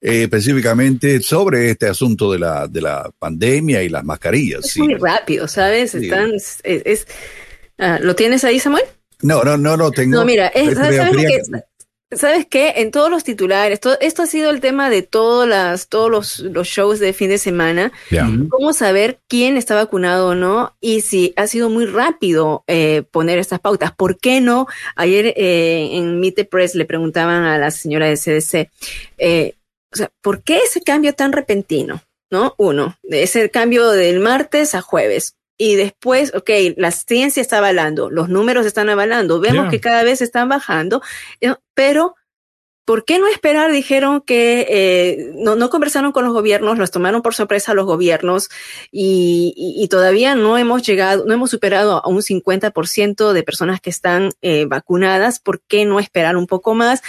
eh, 0.00 0.22
específicamente 0.22 1.20
sobre 1.20 1.70
este 1.70 1.86
asunto 1.86 2.32
de 2.32 2.38
la, 2.38 2.66
de 2.66 2.80
la 2.80 3.10
pandemia 3.18 3.82
y 3.82 3.88
las 3.88 4.04
mascarillas. 4.04 4.64
Es 4.64 4.78
muy 4.78 4.94
rápido, 4.94 5.46
¿sabes? 5.48 5.94
Están, 5.94 6.32
es, 6.34 7.06
ah, 7.78 7.98
¿Lo 8.00 8.16
tienes 8.16 8.42
ahí, 8.44 8.58
Samuel? 8.58 8.84
No, 9.20 9.42
no, 9.44 9.56
no 9.56 9.76
lo 9.76 9.90
tengo. 9.90 10.16
No, 10.16 10.24
mira, 10.24 10.50
¿sabes, 10.74 11.00
qué? 12.50 12.74
En 12.76 12.90
todos 12.90 13.10
los 13.10 13.24
titulares, 13.24 13.80
esto 14.00 14.22
ha 14.22 14.26
sido 14.26 14.50
el 14.50 14.60
tema 14.60 14.90
de 14.90 15.02
todas 15.02 15.48
las, 15.48 15.88
todos 15.88 16.10
los, 16.10 16.38
los, 16.40 16.68
shows 16.68 16.98
de 16.98 17.12
fin 17.12 17.30
de 17.30 17.38
semana. 17.38 17.92
¿Cómo 18.48 18.72
saber 18.72 19.20
quién 19.28 19.56
está 19.56 19.74
vacunado 19.74 20.28
o 20.28 20.34
no? 20.34 20.76
Y 20.80 21.00
si 21.00 21.32
ha 21.36 21.46
sido 21.46 21.70
muy 21.70 21.86
rápido 21.86 22.64
eh, 22.66 23.02
poner 23.10 23.38
estas 23.38 23.60
pautas. 23.60 23.92
¿Por 23.92 24.18
qué 24.18 24.40
no? 24.40 24.66
Ayer 24.96 25.34
eh, 25.36 25.90
en 25.92 26.20
Meet 26.20 26.48
Press 26.48 26.74
le 26.74 26.84
preguntaban 26.84 27.44
a 27.44 27.58
la 27.58 27.70
señora 27.70 28.06
de 28.06 28.16
CDC, 28.16 28.70
eh, 29.18 29.54
o 29.92 29.96
sea, 29.96 30.10
¿por 30.22 30.42
qué 30.42 30.58
ese 30.58 30.82
cambio 30.82 31.14
tan 31.14 31.32
repentino? 31.32 32.02
¿No? 32.30 32.54
Uno, 32.56 32.96
ese 33.02 33.50
cambio 33.50 33.90
del 33.90 34.20
martes 34.20 34.74
a 34.74 34.80
jueves 34.80 35.34
y 35.62 35.76
después, 35.76 36.34
ok, 36.34 36.50
la 36.76 36.90
ciencia 36.90 37.40
está 37.40 37.58
avalando, 37.58 38.10
los 38.10 38.28
números 38.28 38.66
están 38.66 38.88
avalando, 38.88 39.38
vemos 39.38 39.70
que 39.70 39.78
cada 39.78 40.02
vez 40.02 40.20
están 40.20 40.48
bajando, 40.48 41.02
eh, 41.40 41.54
pero 41.72 42.16
¿por 42.84 43.04
qué 43.04 43.20
no 43.20 43.28
esperar? 43.28 43.70
Dijeron 43.70 44.22
que 44.22 44.66
eh, 44.68 45.30
no, 45.36 45.54
no, 45.54 45.70
conversaron 45.70 46.10
con 46.10 46.24
los 46.24 46.32
gobiernos, 46.32 46.78
los 46.78 46.90
tomaron 46.90 47.22
por 47.22 47.36
sorpresa 47.36 47.74
los 47.74 47.86
gobiernos 47.86 48.48
y, 48.90 49.54
y, 49.56 49.86
todavía 49.86 50.34
no 50.34 50.58
hemos 50.58 50.82
llegado, 50.82 51.26
no 51.26 51.32
hemos 51.32 51.50
superado 51.50 52.04
a 52.04 52.08
un 52.08 52.22
50% 52.22 53.32
de 53.32 53.42
personas 53.44 53.80
que 53.80 53.90
están 53.90 54.30
eh, 54.42 54.64
vacunadas. 54.64 55.38
¿Por 55.38 55.60
qué 55.60 55.84
no 55.84 56.00
esperar 56.00 56.36
un 56.36 56.48
poco 56.48 56.74
más? 56.74 57.02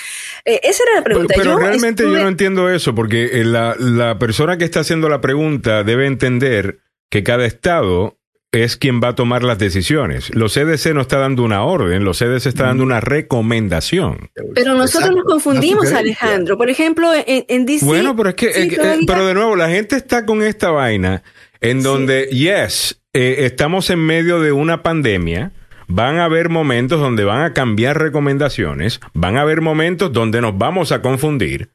esa 0.46 0.84
era 0.84 1.00
la 1.00 1.04
pregunta. 1.04 1.34
Pero, 1.36 1.58
realmente 1.58 2.04
yo 2.04 2.20
no 2.20 2.28
entiendo 2.28 2.70
eso 2.70 2.94
porque 2.94 3.44
la, 3.44 3.76
la 3.80 4.20
persona 4.20 4.60
que 4.60 4.66
está 4.66 4.82
haciendo 4.82 5.10
la 5.10 5.22
pregunta 5.22 5.84
debe 5.84 6.06
entender 6.06 6.82
que 7.10 7.24
cada 7.24 7.48
estado 7.48 8.20
es 8.54 8.78
quien 8.78 9.02
va 9.02 9.10
a 9.10 9.16
tomar 9.16 9.44
las 9.44 9.58
decisiones. 9.58 10.34
Los 10.34 10.54
CDC 10.54 10.94
no 10.94 11.02
está 11.02 11.18
dando 11.18 11.44
una 11.44 11.64
orden, 11.64 12.06
los 12.06 12.20
CDC 12.20 12.46
está 12.46 12.68
dando 12.68 12.84
una 12.84 13.02
recomendación. 13.02 14.30
Pero 14.54 14.76
nosotros 14.76 15.12
nos 15.12 15.26
confundimos, 15.26 15.92
Alejandro. 15.92 16.56
Por 16.56 16.70
ejemplo, 16.70 17.12
en, 17.14 17.46
en 17.48 17.66
DC. 17.66 17.84
Bueno, 17.84 18.16
pero 18.16 18.30
es 18.30 18.36
que, 18.36 18.52
eh, 18.56 19.00
pero 19.08 19.26
de 19.26 19.34
nuevo, 19.34 19.56
la 19.56 19.70
gente 19.70 19.96
está 19.96 20.26
con 20.26 20.44
esta 20.44 20.70
vaina 20.70 21.24
en 21.62 21.82
donde, 21.82 22.28
yes, 22.28 23.02
eh, 23.14 23.38
estamos 23.40 23.90
en 23.90 24.00
medio 24.00 24.40
de 24.40 24.52
una 24.52 24.84
pandemia. 24.84 25.52
Van 25.88 26.18
a 26.18 26.26
haber 26.26 26.50
momentos 26.50 27.02
donde 27.02 27.24
van 27.26 27.42
a 27.42 27.54
cambiar 27.54 28.00
recomendaciones, 28.00 29.02
van 29.14 29.38
a 29.38 29.42
haber 29.42 29.62
momentos 29.62 30.14
donde 30.14 30.42
nos 30.42 30.58
vamos 30.58 30.92
a 30.92 31.02
confundir. 31.02 31.72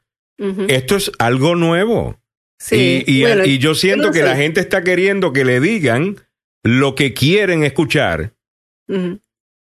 Esto 0.68 0.96
es 0.96 1.10
algo 1.18 1.56
nuevo. 1.56 2.16
Sí, 2.58 3.04
y, 3.06 3.26
y, 3.26 3.58
yo 3.58 3.74
siento 3.74 4.10
que 4.10 4.22
la 4.22 4.36
gente 4.36 4.60
está 4.60 4.82
queriendo 4.82 5.32
que 5.32 5.44
le 5.44 5.60
digan 5.60 6.16
lo 6.62 6.94
que 6.94 7.14
quieren 7.14 7.64
escuchar 7.64 8.34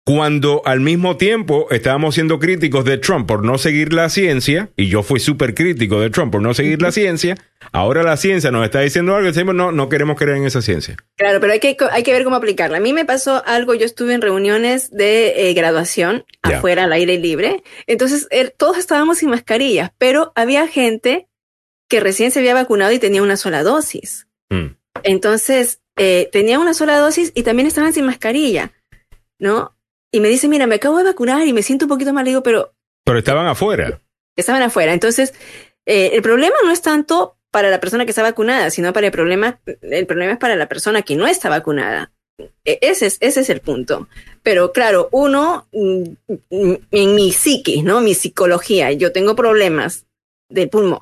cuando 0.07 0.62
al 0.64 0.78
mismo 0.78 1.16
tiempo 1.16 1.66
estábamos 1.70 2.14
siendo 2.14 2.38
críticos 2.38 2.84
de 2.84 2.97
Trump 2.97 3.26
por 3.26 3.44
no 3.44 3.59
seguir 3.59 3.92
la 3.92 4.09
ciencia, 4.09 4.70
y 4.76 4.86
yo 4.86 5.03
fui 5.03 5.18
súper 5.18 5.53
crítico 5.53 6.01
de 6.01 6.11
Trump 6.11 6.30
por 6.30 6.40
no 6.40 6.55
seguir 6.55 6.80
la 6.80 6.92
ciencia, 6.92 7.36
ahora 7.72 8.05
la 8.05 8.16
ciencia 8.16 8.53
nos 8.53 8.64
está 8.64 8.78
diciendo 8.78 9.16
algo 9.16 9.28
y 9.28 9.32
decimos, 9.32 9.57
no, 9.57 9.72
no 9.72 9.88
queremos 9.88 10.16
creer 10.16 10.36
en 10.36 10.47
esa 10.47 10.62
ciencia. 10.62 10.94
Claro, 11.16 11.40
pero 11.40 11.55
hay 11.55 11.59
que, 11.59 11.76
hay 11.90 12.05
que 12.05 12.12
ver 12.12 12.22
cómo 12.22 12.36
aplicarla. 12.36 12.76
A 12.76 12.80
mí 12.80 12.92
me 12.92 13.05
pasó 13.05 13.42
algo, 13.47 13.74
yo 13.74 13.84
estuve 13.84 14.14
en 14.14 14.22
reuniones 14.22 14.92
de 14.92 15.51
eh, 15.51 15.55
graduación 15.55 16.24
afuera 16.42 16.84
al 16.84 16.92
aire 16.92 17.18
libre, 17.18 17.64
entonces 17.88 18.28
er, 18.30 18.55
todos 18.57 18.78
estábamos 18.78 19.18
sin 19.18 19.30
mascarillas, 19.30 19.90
pero 19.99 20.30
había 20.36 20.68
gente 20.68 21.26
que 21.88 21.99
recién 21.99 22.30
se 22.30 22.38
había 22.38 22.55
vacunado 22.55 22.92
y 22.92 23.01
tenía 23.01 23.24
una 23.24 23.36
sola 23.36 23.64
dosis. 23.64 24.28
Mm. 24.51 24.76
Entonces, 25.03 25.80
eh, 25.97 26.28
tenía 26.32 26.59
una 26.59 26.74
sola 26.74 26.99
dosis 26.99 27.32
y 27.34 27.42
también 27.42 27.66
estaban 27.66 27.92
sin 27.92 28.05
mascarilla, 28.07 28.72
¿no? 29.38 29.76
Y 30.12 30.20
me 30.20 30.28
dice, 30.28 30.49
mira, 30.49 30.66
me 30.66 30.76
acabo 30.76 30.99
de 30.99 31.05
vacunar 31.05 31.47
y 31.47 31.53
me 31.53 31.62
siento 31.62 31.86
un 31.86 31.90
poquito 31.90 32.12
mal, 32.12 32.24
digo, 32.24 32.42
pero... 32.42 32.74
Pero 33.05 33.18
estaban 33.18 33.47
afuera. 33.47 34.01
Estaban 34.36 34.62
afuera. 34.62 34.92
Entonces, 34.92 35.34
eh, 35.86 36.11
el 36.14 36.22
problema 36.22 36.57
no 36.64 36.70
es 36.70 36.82
tanto 36.82 37.36
para 37.51 37.70
la 37.70 37.80
persona 37.80 38.05
que 38.05 38.11
está 38.11 38.22
vacunada, 38.22 38.70
sino 38.70 38.92
para 38.92 39.07
el 39.07 39.12
problema, 39.12 39.61
el 39.82 40.07
problema 40.07 40.32
es 40.32 40.38
para 40.38 40.57
la 40.57 40.68
persona 40.68 41.03
que 41.03 41.16
no 41.16 41.26
está 41.26 41.49
vacunada. 41.49 42.12
e- 42.64 42.78
ese 42.82 43.07
es, 43.07 43.16
ese 43.20 43.40
es 43.40 43.51
el 43.51 43.61
punto. 43.61 44.09
Pero 44.42 44.72
claro, 44.72 45.09
uno, 45.11 45.66
mm, 45.72 46.03
mm, 46.51 46.74
en 46.90 47.14
mi 47.14 47.32
psiquis, 47.32 47.82
¿no? 47.82 48.01
Mi 48.03 48.12
psicología, 48.14 48.92
yo 48.92 49.11
tengo 49.12 49.34
problemas 49.34 50.07
de 50.51 50.66
pulmón. 50.66 50.99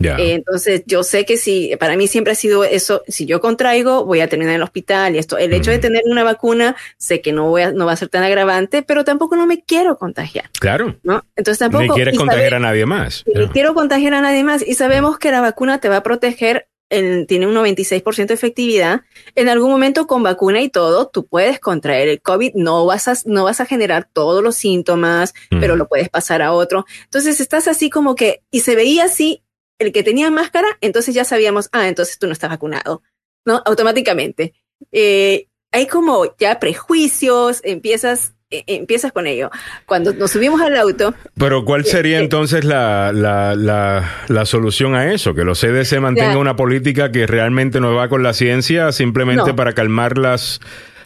Ya. 0.00 0.16
Eh, 0.16 0.32
entonces, 0.32 0.82
yo 0.86 1.02
sé 1.04 1.24
que 1.24 1.36
si, 1.36 1.76
para 1.78 1.94
mí 1.96 2.08
siempre 2.08 2.32
ha 2.32 2.34
sido 2.36 2.64
eso, 2.64 3.02
si 3.06 3.26
yo 3.26 3.40
contraigo, 3.40 4.04
voy 4.06 4.20
a 4.20 4.28
terminar 4.28 4.54
en 4.54 4.56
el 4.56 4.62
hospital 4.62 5.14
y 5.14 5.18
esto. 5.18 5.38
El 5.38 5.52
hecho 5.52 5.70
de 5.70 5.78
tener 5.78 6.02
una 6.06 6.24
vacuna, 6.24 6.74
sé 6.96 7.20
que 7.20 7.32
no, 7.32 7.48
voy 7.50 7.62
a, 7.62 7.70
no 7.72 7.86
va 7.86 7.92
a 7.92 7.96
ser 7.96 8.08
tan 8.08 8.22
agravante, 8.24 8.82
pero 8.82 9.04
tampoco 9.04 9.36
no 9.36 9.46
me 9.46 9.62
quiero 9.62 9.96
contagiar, 9.98 10.50
claro. 10.58 10.96
¿no? 11.02 11.22
Entonces 11.36 11.58
tampoco. 11.58 11.84
Ni 11.84 11.90
quieres 11.90 12.16
contagiar 12.18 12.50
sabe- 12.50 12.56
a 12.56 12.60
nadie 12.60 12.86
más. 12.86 13.24
ni 13.32 13.46
quiero 13.48 13.74
contagiar 13.74 14.14
a 14.14 14.20
nadie 14.22 14.42
más. 14.42 14.66
Y 14.66 14.74
sabemos 14.74 15.18
que 15.18 15.30
la 15.30 15.40
vacuna 15.42 15.78
te 15.80 15.88
va 15.90 15.96
a 15.98 16.02
proteger, 16.02 16.66
en- 16.92 17.26
tiene 17.26 17.46
un 17.46 17.54
96% 17.54 18.26
de 18.28 18.34
efectividad. 18.34 19.02
En 19.36 19.48
algún 19.48 19.70
momento 19.70 20.06
con 20.08 20.22
vacuna 20.24 20.60
y 20.60 20.70
todo, 20.70 21.06
tú 21.08 21.24
puedes 21.26 21.60
contraer 21.60 22.08
el 22.08 22.20
COVID, 22.20 22.52
no 22.54 22.84
vas 22.86 23.06
a, 23.06 23.14
no 23.26 23.44
vas 23.44 23.60
a 23.60 23.66
generar 23.66 24.08
todos 24.12 24.42
los 24.42 24.56
síntomas, 24.56 25.32
Mm. 25.50 25.60
pero 25.60 25.76
lo 25.76 25.86
puedes 25.88 26.08
pasar 26.08 26.42
a 26.42 26.52
otro. 26.52 26.86
Entonces 27.04 27.38
estás 27.38 27.68
así 27.68 27.90
como 27.90 28.14
que, 28.16 28.40
y 28.50 28.60
se 28.60 28.74
veía 28.74 29.04
así, 29.04 29.42
el 29.80 29.92
que 29.92 30.04
tenía 30.04 30.30
máscara, 30.30 30.68
entonces 30.80 31.14
ya 31.14 31.24
sabíamos, 31.24 31.68
ah, 31.72 31.88
entonces 31.88 32.18
tú 32.18 32.26
no 32.26 32.32
estás 32.32 32.50
vacunado, 32.50 33.02
¿no? 33.44 33.62
Automáticamente. 33.66 34.52
Eh, 34.92 35.48
hay 35.72 35.86
como 35.86 36.36
ya 36.38 36.60
prejuicios, 36.60 37.60
empiezas, 37.64 38.34
eh, 38.50 38.62
empiezas 38.66 39.12
con 39.12 39.26
ello. 39.26 39.50
Cuando 39.86 40.12
nos 40.12 40.32
subimos 40.32 40.60
al 40.60 40.76
auto, 40.76 41.14
Pero 41.38 41.64
¿cuál 41.64 41.84
sería 41.84 42.18
Eh, 42.18 42.20
eh. 42.20 42.24
entonces 42.24 42.64
la, 42.64 43.12
la, 43.12 43.54
la, 43.54 44.24
la 44.28 44.44
solución 44.46 44.94
a 44.94 45.12
eso? 45.12 45.34
Que 45.34 45.44
los 45.44 45.60
CDC 45.60 45.98
mantenga 46.00 46.36
una 46.38 46.56
política 46.56 47.10
que 47.10 47.26
realmente 47.26 47.80
no 47.80 47.94
va 47.94 48.08
con 48.08 48.22
la 48.22 48.32
ciencia 48.34 48.92
simplemente 48.92 49.50
No. 49.50 49.56
para 49.56 49.72
calmar 49.72 50.18
las 50.18 50.60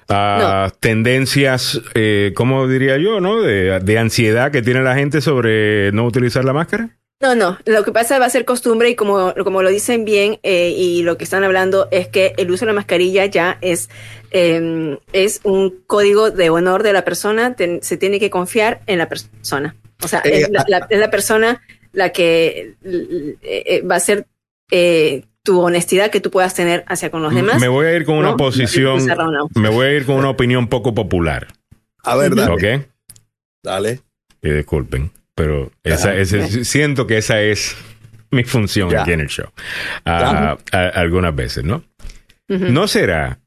ah, 0.08 0.72
tendencias, 0.80 1.80
eh, 1.94 2.32
¿cómo 2.34 2.66
diría 2.66 2.96
yo, 2.96 3.20
no? 3.20 3.40
De, 3.40 3.78
de 3.80 3.98
ansiedad 3.98 4.50
que 4.50 4.62
tiene 4.62 4.82
la 4.82 4.94
gente 4.94 5.20
sobre 5.20 5.92
no 5.92 6.04
utilizar 6.06 6.44
la 6.44 6.52
máscara. 6.52 6.96
No, 7.24 7.34
no, 7.34 7.58
lo 7.64 7.84
que 7.84 7.90
pasa 7.92 8.18
va 8.18 8.26
a 8.26 8.30
ser 8.30 8.44
costumbre 8.44 8.90
y 8.90 8.96
como, 8.96 9.32
como 9.44 9.62
lo 9.62 9.70
dicen 9.70 10.04
bien 10.04 10.38
eh, 10.42 10.74
y 10.76 11.02
lo 11.02 11.16
que 11.16 11.24
están 11.24 11.42
hablando 11.42 11.88
es 11.90 12.06
que 12.08 12.34
el 12.36 12.50
uso 12.50 12.66
de 12.66 12.72
la 12.72 12.76
mascarilla 12.76 13.24
ya 13.24 13.56
es, 13.62 13.88
eh, 14.30 14.98
es 15.14 15.40
un 15.42 15.82
código 15.86 16.30
de 16.30 16.50
honor 16.50 16.82
de 16.82 16.92
la 16.92 17.02
persona, 17.02 17.56
ten- 17.56 17.82
se 17.82 17.96
tiene 17.96 18.20
que 18.20 18.28
confiar 18.28 18.82
en 18.86 18.98
la 18.98 19.08
persona. 19.08 19.74
O 20.02 20.08
sea, 20.08 20.20
Eh, 20.24 20.42
es, 20.42 20.50
la, 20.50 20.64
la- 20.68 20.86
es 20.90 20.98
la 20.98 21.10
persona 21.10 21.62
la 21.92 22.10
que 22.12 22.74
eh, 22.84 23.36
eh, 23.42 23.82
va 23.82 23.96
a 23.96 24.00
ser 24.00 24.26
eh, 24.70 25.24
tu 25.42 25.60
honestidad 25.60 26.10
que 26.10 26.20
tú 26.20 26.30
puedas 26.30 26.54
tener 26.54 26.84
hacia 26.88 27.10
con 27.10 27.22
los 27.22 27.34
demás. 27.34 27.58
Me 27.60 27.68
voy 27.68 27.86
a 27.86 27.94
ir 27.96 28.04
con 28.04 28.16
una 28.16 28.32
¿no? 28.32 28.36
posición, 28.36 29.06
no. 29.06 29.48
me 29.54 29.70
voy 29.70 29.86
a 29.86 29.92
ir 29.92 30.04
con 30.04 30.16
una 30.16 30.28
opinión 30.30 30.68
poco 30.68 30.94
popular, 30.94 31.48
A 32.02 32.16
ver, 32.16 32.34
dale. 32.34 32.52
¿ok? 32.80 32.86
Dale. 33.62 34.00
Y 34.42 34.50
disculpen, 34.50 35.10
pero 35.34 35.70
esa, 35.82 36.14
ese- 36.16 36.64
siento 36.64 37.06
que 37.06 37.18
esa 37.18 37.40
es 37.40 37.76
mi 38.30 38.44
función 38.44 38.90
aquí 39.02 39.12
en 39.12 39.20
el 39.20 39.28
show. 39.28 39.46
A- 40.04 40.56
algunas 40.94 41.34
veces, 41.34 41.64
¿no? 41.64 41.84
¿No 42.72 42.86
será 42.88 43.40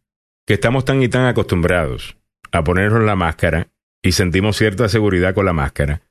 que 0.48 0.54
estamos 0.56 0.86
tan 0.86 1.02
y 1.04 1.08
tan 1.08 1.26
acostumbrados 1.26 2.18
a 2.52 2.64
ponernos 2.64 3.04
la 3.04 3.16
máscara 3.16 3.68
y 4.02 4.14
sentimos 4.14 4.58
cierta 4.58 4.88
seguridad 4.90 5.34
con 5.36 5.46
la 5.46 5.54
máscara 5.54 6.02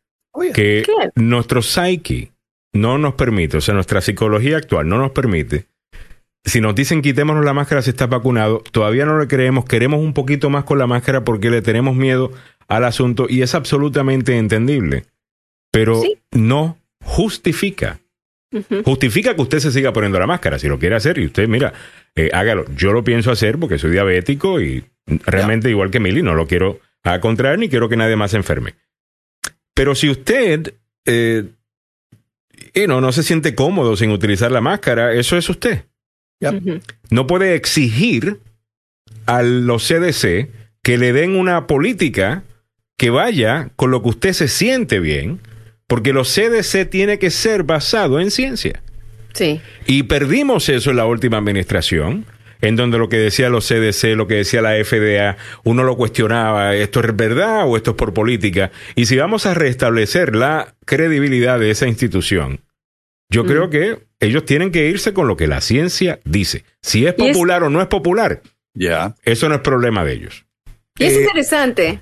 que 0.53 0.83
nuestro 1.16 1.62
psyche 1.62 2.33
no 2.74 2.99
nos 2.99 3.14
permite, 3.14 3.57
o 3.57 3.61
sea, 3.61 3.74
nuestra 3.74 4.01
psicología 4.03 4.59
actual 4.59 4.87
no 4.89 4.99
nos 4.99 5.12
permite. 5.12 5.66
Si 6.45 6.61
nos 6.61 6.74
dicen 6.74 7.01
quitémonos 7.03 7.45
la 7.45 7.55
máscara 7.55 7.83
si 7.83 7.91
estás 7.91 8.09
vacunado, 8.09 8.62
todavía 8.70 9.05
no 9.07 9.16
lo 9.16 9.27
creemos, 9.27 9.64
queremos 9.64 9.99
un 10.01 10.12
poquito 10.12 10.49
más 10.51 10.64
con 10.64 10.79
la 10.79 10.87
máscara 10.87 11.24
porque 11.24 11.51
le 11.51 11.62
tenemos 11.62 11.97
miedo 11.97 12.31
al 12.68 12.85
asunto 12.85 13.27
y 13.29 13.43
es 13.43 13.55
absolutamente 13.55 14.37
entendible. 14.39 15.05
Pero 15.77 16.01
Sí. 16.01 16.18
no 16.33 16.79
justifica 17.05 18.01
justifica 18.85 19.35
que 19.35 19.43
usted 19.43 19.59
se 19.59 19.70
siga 19.70 19.93
poniendo 19.93 20.18
la 20.18 20.27
máscara 20.27 20.59
si 20.59 20.66
lo 20.68 20.79
quiere 20.79 20.95
hacer 20.97 21.18
y 21.18 21.27
usted, 21.27 21.47
mira, 21.49 21.74
eh, 22.14 22.31
hágalo. 22.33 22.64
Yo 22.74 22.93
lo 22.93 23.05
pienso 23.05 23.31
hacer 23.31 23.59
porque 23.59 23.79
soy 23.79 23.91
diabético 23.91 24.61
y 24.61 24.85
realmente 25.27 25.68
igual 25.68 25.91
que 25.91 26.01
Mili, 26.01 26.22
no 26.22 26.35
lo 26.35 26.47
quiero 26.47 26.81
a 27.03 27.20
contraer 27.20 27.59
ni 27.59 27.68
quiero 27.68 27.89
que 27.89 27.97
nadie 27.97 28.16
más 28.16 28.31
se 28.31 28.39
enferme. 28.39 28.74
Pero 29.74 29.95
si 29.95 30.09
usted 30.09 30.72
eh, 31.05 31.45
y 32.72 32.87
no, 32.87 33.01
no 33.01 33.12
se 33.12 33.22
siente 33.22 33.55
cómodo 33.55 33.97
sin 33.97 34.11
utilizar 34.11 34.51
la 34.51 34.61
máscara, 34.62 35.12
eso 35.12 35.37
es 35.37 35.49
usted. 35.51 35.85
No 37.11 37.27
puede 37.27 37.55
exigir 37.55 38.41
a 39.27 39.43
los 39.43 39.87
CDC 39.87 40.49
que 40.83 40.99
le 40.99 41.12
den 41.12 41.37
una 41.37 41.66
política 41.66 42.45
que 42.97 43.11
vaya 43.11 43.70
con 43.77 43.91
lo 43.91 44.03
que 44.03 44.09
usted 44.11 44.33
se 44.33 44.49
siente 44.49 45.01
bien, 45.01 45.41
porque 45.87 46.12
los 46.12 46.32
CDC 46.34 46.89
tiene 46.91 47.18
que 47.18 47.30
ser 47.30 47.62
basado 47.62 48.20
en 48.20 48.30
ciencia. 48.30 48.82
Sí. 49.34 49.61
Y 49.87 50.05
perdimos 50.05 50.68
eso 50.68 50.91
en 50.91 50.97
la 50.97 51.07
última 51.07 51.37
administración, 51.39 52.24
en 52.62 52.74
donde 52.76 52.97
lo 52.99 53.09
que 53.09 53.18
decía 53.18 53.51
los 53.51 53.68
CDC, 53.68 54.16
lo 54.16 54.26
que 54.26 54.37
decía 54.37 54.62
la 54.62 54.82
FDA, 54.82 55.37
uno 55.64 55.82
lo 55.84 55.97
cuestionaba, 55.97 56.74
¿esto 56.74 57.01
es 57.01 57.14
verdad 57.14 57.66
o 57.68 57.76
esto 57.76 57.91
es 57.91 57.97
por 57.97 58.14
política? 58.14 58.72
Y 58.95 59.07
si 59.07 59.16
vamos 59.16 59.45
a 59.47 59.55
restablecer 59.55 60.34
la 60.34 60.74
credibilidad 60.87 61.59
de 61.61 61.70
esa 61.70 61.87
institución, 61.87 62.61
yo 63.30 63.45
Mm. 63.45 63.47
creo 63.47 63.70
que 63.70 63.99
ellos 64.20 64.45
tienen 64.47 64.72
que 64.72 64.89
irse 64.89 65.12
con 65.12 65.28
lo 65.28 65.37
que 65.37 65.47
la 65.47 65.61
ciencia 65.61 66.18
dice. 66.24 66.64
Si 66.80 67.07
es 67.07 67.12
popular 67.12 67.62
o 67.62 67.68
no 67.70 67.82
es 67.82 67.89
popular, 67.89 68.41
Ya. 68.74 69.14
eso 69.24 69.49
no 69.51 69.57
es 69.57 69.61
problema 69.61 70.05
de 70.05 70.12
ellos. 70.14 70.47
Y 70.99 71.05
es 71.05 71.12
Eh, 71.12 71.20
interesante. 71.22 72.01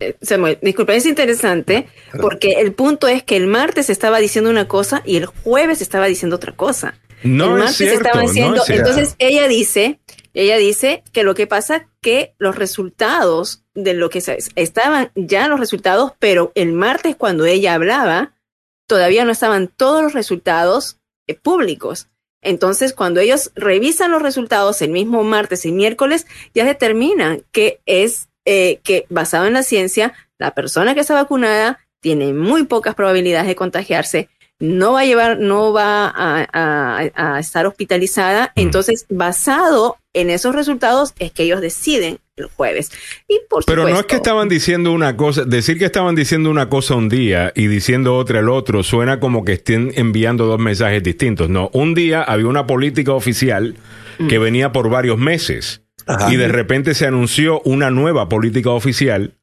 Eh, 0.00 0.16
Samuel, 0.22 0.58
disculpa, 0.62 0.94
es 0.94 1.06
interesante 1.06 1.88
porque 2.20 2.60
el 2.60 2.72
punto 2.72 3.08
es 3.08 3.22
que 3.22 3.36
el 3.36 3.46
martes 3.46 3.90
estaba 3.90 4.18
diciendo 4.18 4.50
una 4.50 4.68
cosa 4.68 5.02
y 5.04 5.16
el 5.16 5.26
jueves 5.26 5.80
estaba 5.82 6.06
diciendo 6.06 6.36
otra 6.36 6.52
cosa. 6.52 6.94
No 7.22 7.46
el 7.46 7.52
es 7.52 7.58
martes 7.58 7.76
cierto. 7.76 7.96
estaba 7.96 8.22
no 8.22 8.28
diciendo, 8.28 8.56
es 8.56 8.64
cierto. 8.64 8.90
entonces 8.90 9.16
ella 9.18 9.48
dice, 9.48 10.00
ella 10.34 10.56
dice 10.56 11.04
que 11.12 11.22
lo 11.22 11.34
que 11.34 11.46
pasa 11.46 11.88
que 12.00 12.34
los 12.38 12.56
resultados 12.56 13.64
de 13.74 13.94
lo 13.94 14.10
que 14.10 14.22
estaban 14.56 15.10
ya 15.14 15.48
los 15.48 15.60
resultados, 15.60 16.12
pero 16.18 16.52
el 16.54 16.72
martes 16.72 17.16
cuando 17.16 17.44
ella 17.46 17.74
hablaba 17.74 18.34
todavía 18.86 19.24
no 19.24 19.32
estaban 19.32 19.68
todos 19.68 20.02
los 20.02 20.12
resultados 20.12 20.98
eh, 21.26 21.34
públicos. 21.34 22.08
Entonces, 22.42 22.92
cuando 22.92 23.20
ellos 23.20 23.52
revisan 23.54 24.10
los 24.10 24.20
resultados 24.20 24.82
el 24.82 24.90
mismo 24.90 25.24
martes 25.24 25.64
y 25.64 25.72
miércoles, 25.72 26.26
ya 26.54 26.66
determinan 26.66 27.42
que 27.52 27.80
es 27.86 28.28
eh, 28.44 28.80
que 28.82 29.06
basado 29.10 29.46
en 29.46 29.52
la 29.54 29.62
ciencia, 29.62 30.12
la 30.38 30.52
persona 30.52 30.94
que 30.94 31.00
está 31.00 31.14
vacunada 31.14 31.78
tiene 32.00 32.32
muy 32.34 32.64
pocas 32.64 32.94
probabilidades 32.94 33.46
de 33.48 33.54
contagiarse, 33.56 34.28
no 34.60 34.92
va 34.92 35.00
a 35.00 35.04
llevar, 35.04 35.38
no 35.40 35.72
va 35.72 36.06
a, 36.08 36.46
a- 36.52 37.34
a 37.36 37.38
estar 37.40 37.66
hospitalizada. 37.66 38.52
Mm. 38.54 38.60
Entonces, 38.60 39.06
basado 39.08 39.96
en 40.12 40.30
esos 40.30 40.54
resultados, 40.54 41.12
es 41.18 41.32
que 41.32 41.42
ellos 41.42 41.60
deciden 41.60 42.18
el 42.36 42.46
jueves. 42.46 42.90
Y 43.28 43.40
por 43.48 43.64
Pero 43.64 43.88
no 43.88 43.98
es 43.98 44.06
que 44.06 44.16
estaban 44.16 44.48
diciendo 44.48 44.92
una 44.92 45.16
cosa, 45.16 45.44
decir 45.44 45.78
que 45.78 45.84
estaban 45.86 46.14
diciendo 46.14 46.50
una 46.50 46.68
cosa 46.68 46.94
un 46.94 47.08
día 47.08 47.52
y 47.54 47.66
diciendo 47.68 48.16
otra 48.16 48.40
el 48.40 48.48
otro, 48.48 48.82
suena 48.82 49.18
como 49.20 49.44
que 49.44 49.52
estén 49.54 49.92
enviando 49.96 50.46
dos 50.46 50.58
mensajes 50.60 51.02
distintos. 51.02 51.48
No, 51.48 51.70
un 51.72 51.94
día 51.94 52.22
había 52.22 52.46
una 52.46 52.66
política 52.66 53.12
oficial 53.12 53.76
que 54.28 54.38
venía 54.38 54.70
por 54.72 54.88
varios 54.88 55.18
meses 55.18 55.82
Ajá. 56.06 56.32
y 56.32 56.36
de 56.36 56.48
repente 56.48 56.94
se 56.94 57.06
anunció 57.06 57.60
una 57.62 57.90
nueva 57.90 58.28
política 58.28 58.70
oficial 58.70 59.34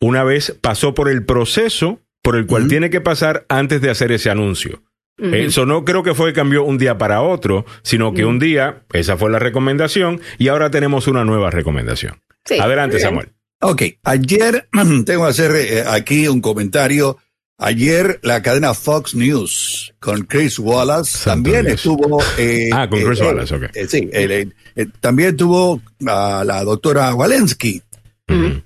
una 0.00 0.24
vez 0.24 0.56
pasó 0.60 0.94
por 0.94 1.08
el 1.08 1.24
proceso 1.24 2.00
por 2.22 2.36
el 2.36 2.46
cual 2.46 2.68
tiene 2.68 2.90
que 2.90 3.00
pasar 3.00 3.46
antes 3.48 3.80
de 3.80 3.90
hacer 3.90 4.12
ese 4.12 4.30
anuncio. 4.30 4.82
Ujú. 5.18 5.34
Eso 5.34 5.66
no 5.66 5.84
creo 5.84 6.02
que 6.02 6.14
fue 6.14 6.30
que 6.30 6.36
cambió 6.36 6.62
un 6.62 6.78
día 6.78 6.98
para 6.98 7.22
otro, 7.22 7.64
sino 7.82 8.12
que 8.12 8.24
un 8.24 8.38
día, 8.38 8.82
esa 8.92 9.16
fue 9.16 9.30
la 9.30 9.38
recomendación, 9.38 10.20
y 10.36 10.48
ahora 10.48 10.70
tenemos 10.70 11.08
una 11.08 11.24
nueva 11.24 11.50
recomendación. 11.50 12.20
Sí, 12.44 12.58
Adelante. 12.58 13.00
Samuel. 13.00 13.30
Ok, 13.60 13.82
ayer 14.04 14.68
tengo 15.06 15.24
que 15.24 15.30
hacer 15.30 15.50
eh, 15.56 15.84
aquí 15.88 16.28
un 16.28 16.40
comentario. 16.40 17.18
Ayer 17.60 18.20
la 18.22 18.40
cadena 18.40 18.72
Fox 18.72 19.14
News 19.16 19.92
con 19.98 20.22
Chris 20.26 20.58
Wallace 20.60 21.10
Santo 21.18 21.50
también 21.50 21.66
Dios. 21.66 21.74
estuvo. 21.76 22.22
eh, 22.38 22.70
Ah, 22.72 22.88
con 22.88 23.02
Chris 23.02 23.20
eh, 23.20 23.24
Wallace, 23.24 23.54
ok. 23.56 23.62
eh, 23.74 23.86
sí, 23.88 24.08
eh, 24.12 24.48
eh, 24.76 24.86
también 25.00 25.36
tuvo 25.36 25.82
a 26.06 26.44
la 26.44 26.62
doctora 26.62 27.12
Walensky. 27.14 27.82
Ujú. 28.28 28.62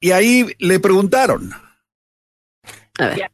Y 0.00 0.10
ahí 0.10 0.46
le 0.58 0.80
preguntaron, 0.80 1.52
A 2.98 3.06
ver. 3.06 3.30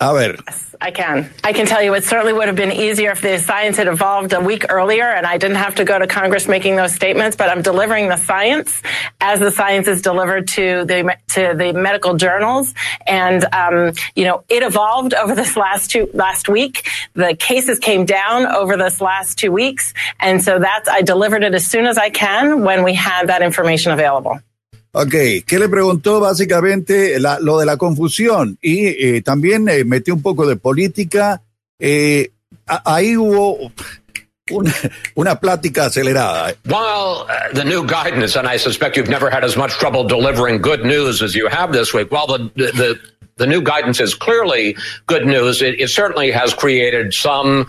A 0.00 0.12
ver. 0.12 0.36
Yes, 0.46 0.76
I 0.80 0.92
can. 0.92 1.28
I 1.42 1.52
can 1.52 1.66
tell 1.66 1.82
you 1.82 1.92
it 1.94 2.04
certainly 2.04 2.32
would 2.32 2.46
have 2.46 2.54
been 2.54 2.70
easier 2.70 3.10
if 3.10 3.20
the 3.20 3.36
science 3.38 3.78
had 3.78 3.88
evolved 3.88 4.32
a 4.32 4.38
week 4.38 4.66
earlier 4.68 5.02
and 5.02 5.26
I 5.26 5.38
didn't 5.38 5.56
have 5.56 5.74
to 5.74 5.84
go 5.84 5.98
to 5.98 6.06
Congress 6.06 6.46
making 6.46 6.76
those 6.76 6.94
statements, 6.94 7.36
but 7.36 7.50
I'm 7.50 7.62
delivering 7.62 8.08
the 8.08 8.16
science 8.16 8.80
as 9.20 9.40
the 9.40 9.50
science 9.50 9.88
is 9.88 10.00
delivered 10.00 10.46
to 10.48 10.84
the 10.84 11.16
to 11.30 11.52
the 11.58 11.72
medical 11.72 12.14
journals 12.14 12.74
and 13.08 13.44
um, 13.52 13.92
you 14.14 14.24
know, 14.24 14.44
it 14.48 14.62
evolved 14.62 15.14
over 15.14 15.34
this 15.34 15.56
last 15.56 15.90
two 15.90 16.08
last 16.14 16.48
week. 16.48 16.88
The 17.14 17.34
cases 17.34 17.80
came 17.80 18.04
down 18.04 18.46
over 18.46 18.76
this 18.76 19.00
last 19.00 19.36
two 19.36 19.50
weeks 19.50 19.94
and 20.20 20.40
so 20.40 20.60
that's 20.60 20.88
I 20.88 21.02
delivered 21.02 21.42
it 21.42 21.54
as 21.54 21.66
soon 21.66 21.86
as 21.86 21.98
I 21.98 22.10
can 22.10 22.62
when 22.62 22.84
we 22.84 22.94
had 22.94 23.26
that 23.30 23.42
information 23.42 23.90
available. 23.90 24.38
Ok, 24.92 25.14
¿qué 25.46 25.58
le 25.58 25.68
preguntó 25.68 26.18
básicamente 26.20 27.18
lo 27.40 27.58
de 27.58 27.66
la 27.66 27.76
confusión? 27.76 28.58
Y 28.62 28.86
eh, 28.86 29.22
también 29.22 29.68
eh, 29.68 29.84
metió 29.84 30.14
un 30.14 30.22
poco 30.22 30.46
de 30.46 30.56
política. 30.56 31.42
Eh, 31.78 32.30
ahí 32.66 33.16
hubo 33.16 33.70
una, 35.14 35.40
plática 35.40 35.86
acelerada. 35.86 36.54
While 36.64 37.26
uh, 37.28 37.52
the 37.52 37.64
new 37.64 37.84
guidance, 37.84 38.36
and 38.36 38.48
I 38.48 38.56
suspect 38.56 38.96
you've 38.96 39.10
never 39.10 39.30
had 39.30 39.44
as 39.44 39.56
much 39.56 39.72
trouble 39.78 40.04
delivering 40.04 40.62
good 40.62 40.84
news 40.84 41.22
as 41.22 41.34
you 41.34 41.48
have 41.48 41.72
this 41.72 41.92
week, 41.92 42.10
while 42.10 42.26
the 42.26 42.50
the 42.56 42.98
the 43.36 43.46
new 43.46 43.60
guidance 43.60 44.00
is 44.00 44.14
clearly 44.14 44.74
good 45.06 45.26
news, 45.26 45.62
it 45.62 45.88
certainly 45.90 46.32
has 46.32 46.54
created 46.54 47.12
some 47.12 47.66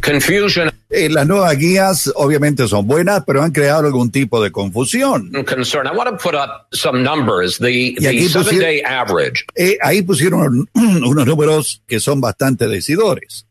confusion 0.00 0.70
Eh, 0.96 1.10
las 1.10 1.26
nuevas 1.26 1.54
guías 1.58 2.10
obviamente 2.14 2.66
son 2.66 2.86
buenas, 2.86 3.22
pero 3.26 3.42
han 3.42 3.52
creado 3.52 3.84
algún 3.86 4.10
tipo 4.10 4.42
de 4.42 4.50
confusión. 4.50 5.30
concern. 5.44 5.86
I 5.86 5.94
want 5.94 6.08
to 6.08 6.16
put 6.16 6.34
up 6.34 6.68
some 6.72 7.02
numbers. 7.02 7.58
The 7.58 7.96
the 8.00 8.28
seven 8.28 8.58
day 8.58 8.80
average 8.80 9.44
Eh, 9.54 9.76
ahí 9.82 10.00
pusieron 10.00 10.66
unos 10.74 11.26
números 11.26 11.82
que 11.86 12.00
son 12.00 12.22
bastante 12.22 12.66
decidores. 12.66 13.46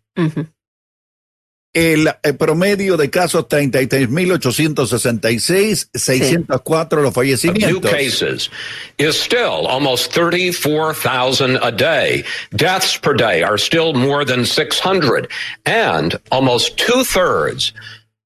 El, 1.76 2.08
eh, 2.08 2.34
promedio 2.34 2.96
de 2.96 3.10
casos 3.10 3.50
33.866, 3.50 5.90
604 5.94 7.02
los 7.02 7.18
of 7.18 7.58
new 7.58 7.82
cases 7.82 8.50
is 8.98 9.20
still 9.20 9.68
almost 9.68 10.14
34,000 10.14 11.58
a 11.62 11.74
day. 11.74 12.24
Deaths 12.56 12.98
per 12.98 13.14
day 13.14 13.44
are 13.44 13.58
still 13.58 13.94
more 13.94 14.24
than 14.24 14.46
600. 14.46 15.30
And 15.66 16.18
almost 16.32 16.78
two 16.78 17.04
thirds 17.04 17.74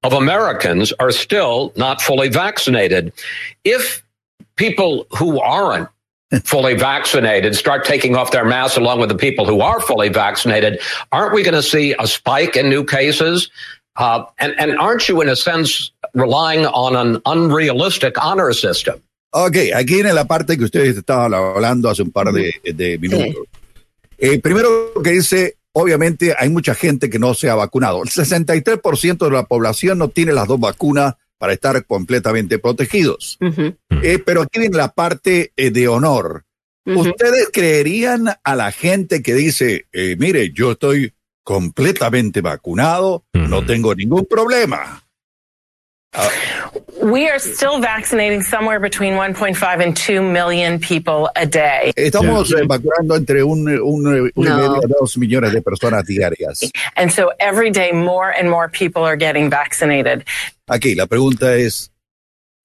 of 0.04 0.14
Americans 0.14 0.94
are 1.00 1.12
still 1.12 1.74
not 1.76 2.04
fully 2.04 2.30
vaccinated. 2.30 3.12
If 3.64 4.04
people 4.58 5.08
who 5.18 5.40
aren't 5.40 5.90
fully 6.44 6.76
vaccinated 6.76 7.56
start 7.56 7.86
taking 7.86 8.16
off 8.16 8.32
their 8.32 8.46
masks 8.46 8.78
along 8.78 9.00
with 9.00 9.10
the 9.10 9.18
people 9.18 9.46
who 9.46 9.62
are 9.62 9.80
fully 9.82 10.10
vaccinated, 10.10 10.80
aren't 11.12 11.34
we 11.34 11.44
going 11.44 11.56
to 11.56 11.64
see 11.64 11.96
a 12.00 12.08
spike 12.08 12.56
in 12.56 12.70
new 12.70 12.84
cases? 12.84 13.50
Uh, 13.96 14.24
and, 14.38 14.54
and 14.60 14.78
aren't 14.78 15.10
you, 15.10 15.22
in 15.22 15.30
a 15.30 15.36
sense, 15.36 15.92
relying 16.14 16.66
on 16.68 16.96
an 16.96 17.22
unrealistic 17.26 18.24
honor 18.24 18.54
system? 18.54 19.02
Ok, 19.32 19.74
aquí 19.76 19.96
viene 19.96 20.14
la 20.14 20.26
parte 20.26 20.58
que 20.58 20.64
ustedes 20.64 20.98
estaban 20.98 21.34
hablando 21.34 21.90
hace 21.90 22.02
un 22.02 22.12
par 22.12 22.32
de, 22.32 22.52
de 22.64 22.98
minutos. 22.98 23.46
Eh, 24.18 24.40
primero 24.40 24.92
que 25.04 25.12
dice, 25.12 25.58
obviamente 25.72 26.36
hay 26.38 26.50
mucha 26.50 26.74
gente 26.74 27.10
que 27.10 27.20
no 27.20 27.34
se 27.34 27.50
ha 27.50 27.56
vacunado. 27.56 28.02
El 28.02 28.10
63% 28.10 29.18
de 29.18 29.32
la 29.32 29.44
población 29.44 29.98
no 29.98 30.10
tiene 30.10 30.34
las 30.34 30.48
dos 30.48 30.60
vacunas 30.60 31.16
para 31.40 31.54
estar 31.54 31.84
completamente 31.86 32.60
protegidos. 32.60 33.40
Eh, 34.04 34.20
pero 34.24 34.44
aquí 34.44 34.60
viene 34.60 34.78
la 34.78 34.94
parte 34.94 35.54
eh, 35.56 35.72
de 35.72 35.88
honor. 35.88 36.46
¿Ustedes 36.86 37.50
creerían 37.54 38.30
a 38.44 38.56
la 38.56 38.72
gente 38.72 39.22
que 39.22 39.36
dice, 39.36 39.88
eh, 39.92 40.16
mire, 40.18 40.52
yo 40.52 40.72
estoy 40.72 41.14
completamente 41.44 42.42
vacunado, 42.42 43.26
no 43.34 43.66
tengo 43.66 43.94
ningún 43.96 44.26
problema? 44.26 45.04
We 47.02 47.30
are 47.30 47.40
still 47.40 47.80
vaccinating 47.80 48.42
somewhere 48.42 48.80
between 48.80 49.14
1.5 49.14 49.82
and 49.84 49.96
2 49.96 50.22
million 50.22 50.80
people 50.80 51.30
a 51.36 51.46
day. 51.46 51.94
Estamos 51.96 52.52
eh, 52.52 52.66
vacunando 52.68 53.16
entre 53.16 53.42
un, 53.44 53.68
un, 53.70 54.06
un 54.08 54.32
y 54.36 54.42
No. 54.44 54.58
medio 54.58 54.76
a 54.84 54.88
dos 55.00 55.18
millones 55.18 55.54
de 55.54 55.62
personas 55.62 56.06
diarias. 56.06 56.70
And 56.98 57.12
so 57.12 57.32
every 57.40 57.72
day 57.72 57.92
more 57.94 58.30
and 58.32 58.50
more 58.50 58.68
people 58.70 59.04
are 59.04 59.16
getting 59.16 59.50
vaccinated. 59.50 60.26
Aquí 60.68 60.94
la 60.96 61.06
pregunta 61.08 61.56
es, 61.56 61.89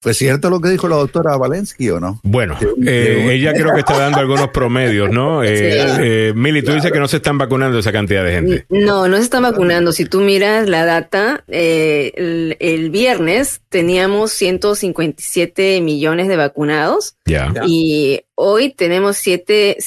¿fue 0.05 0.13
cierto 0.13 0.51
lo 0.51 0.61
que 0.61 0.69
dijo 0.69 0.87
la 0.87 0.97
doctora 0.97 1.35
Valensky 1.35 1.89
o 1.89 1.99
no? 1.99 2.19
Bueno, 2.21 2.55
eh, 2.85 3.27
ella 3.31 3.53
creo 3.53 3.73
que 3.73 3.79
está 3.79 3.97
dando 3.97 4.19
algunos 4.19 4.49
promedios, 4.49 5.09
¿no? 5.09 5.43
Eh, 5.43 5.57
Sí. 5.57 6.01
eh, 6.03 6.33
Mili, 6.35 6.61
tú 6.61 6.73
dices 6.73 6.91
que 6.91 6.99
no 6.99 7.07
se 7.07 7.17
están 7.17 7.39
vacunando 7.39 7.79
esa 7.79 7.91
cantidad 7.91 8.23
de 8.23 8.31
gente. 8.33 8.65
No, 8.69 9.07
no 9.07 9.17
se 9.17 9.23
están 9.23 9.41
vacunando. 9.41 9.91
Si 9.91 10.05
tú 10.05 10.21
miras 10.21 10.69
la 10.69 10.85
data, 10.85 11.43
eh, 11.47 12.11
el, 12.15 12.55
el 12.59 12.91
viernes 12.91 13.61
teníamos 13.69 14.31
157 14.31 15.81
millones 15.81 16.27
de 16.27 16.37
vacunados 16.37 17.15
Ya. 17.25 17.51
y 17.65 18.21
hoy 18.35 18.69
tenemos 18.73 19.17
siete- 19.17 19.77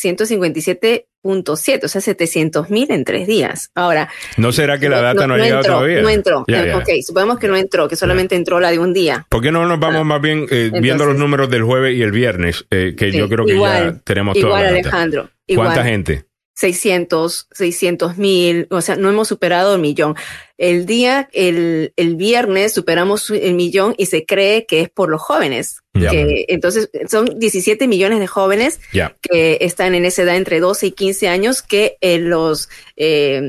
157.7, 1.24 1.84
o 1.84 1.88
sea, 1.88 2.00
700 2.00 2.70
mil 2.70 2.90
en 2.90 3.04
tres 3.04 3.26
días. 3.26 3.70
Ahora, 3.74 4.08
¿No 4.36 4.52
será 4.52 4.78
que 4.78 4.88
la 4.88 5.00
data 5.00 5.26
no, 5.26 5.34
ha 5.34 5.38
llegado 5.38 5.60
entró, 5.60 5.74
todavía? 5.74 6.02
No 6.02 6.08
entró. 6.08 6.40
Ok, 6.40 6.88
supongamos 7.04 7.38
que 7.38 7.48
no 7.48 7.56
entró, 7.56 7.88
que 7.88 7.96
solamente 7.96 8.36
entró 8.36 8.60
la 8.60 8.70
de 8.70 8.78
un 8.78 8.92
día. 8.92 9.26
¿Por 9.28 9.42
qué 9.42 9.50
no 9.52 9.66
nos 9.66 9.78
vamos 9.80 10.04
más 10.06 10.20
bien 10.20 10.46
eh, 10.50 10.70
viendo 10.72 10.78
Ah. 10.78 10.78
Entonces- 10.78 11.06
los 11.08 11.16
números 11.18 11.50
del 11.50 11.62
jueves 11.64 11.96
y 11.96 12.02
el 12.02 12.12
viernes? 12.12 12.64
eh, 12.70 12.94
que 12.96 13.10
Sí, 13.10 13.18
yo 13.18 13.28
creo 13.28 13.44
que 13.46 13.52
igual, 13.54 13.94
ya 13.96 14.00
tenemos 14.04 14.34
toda 14.34 14.46
igual, 14.46 14.62
la 14.64 14.70
data. 14.72 14.78
Alejandro, 14.88 15.22
¿Cuánta 15.54 15.72
igual. 15.74 15.84
gente? 15.84 16.24
600, 16.54 17.46
600 17.52 18.16
mil, 18.18 18.66
o 18.70 18.80
sea, 18.80 18.96
no 18.96 19.08
hemos 19.08 19.28
superado 19.28 19.74
el 19.76 19.80
millón. 19.80 20.16
El 20.58 20.86
día, 20.86 21.28
el, 21.32 21.92
el 21.96 22.16
viernes 22.16 22.74
superamos 22.74 23.30
el 23.30 23.54
millón 23.54 23.94
y 23.96 24.06
se 24.06 24.26
cree 24.26 24.66
que 24.66 24.80
es 24.80 24.88
por 24.90 25.08
los 25.08 25.22
jóvenes. 25.22 25.80
Que, 26.10 26.44
entonces, 26.48 26.90
son 27.08 27.40
17 27.40 27.88
millones 27.88 28.20
de 28.20 28.28
jóvenes 28.28 28.78
que 29.20 29.58
están 29.62 29.96
en 29.96 30.04
esa 30.04 30.22
edad 30.22 30.36
entre 30.36 30.60
12 30.60 30.86
y 30.86 30.90
15 30.92 31.28
años 31.28 31.60
que 31.62 31.96
eh, 32.00 32.18
los, 32.18 32.68
eh, 32.96 33.40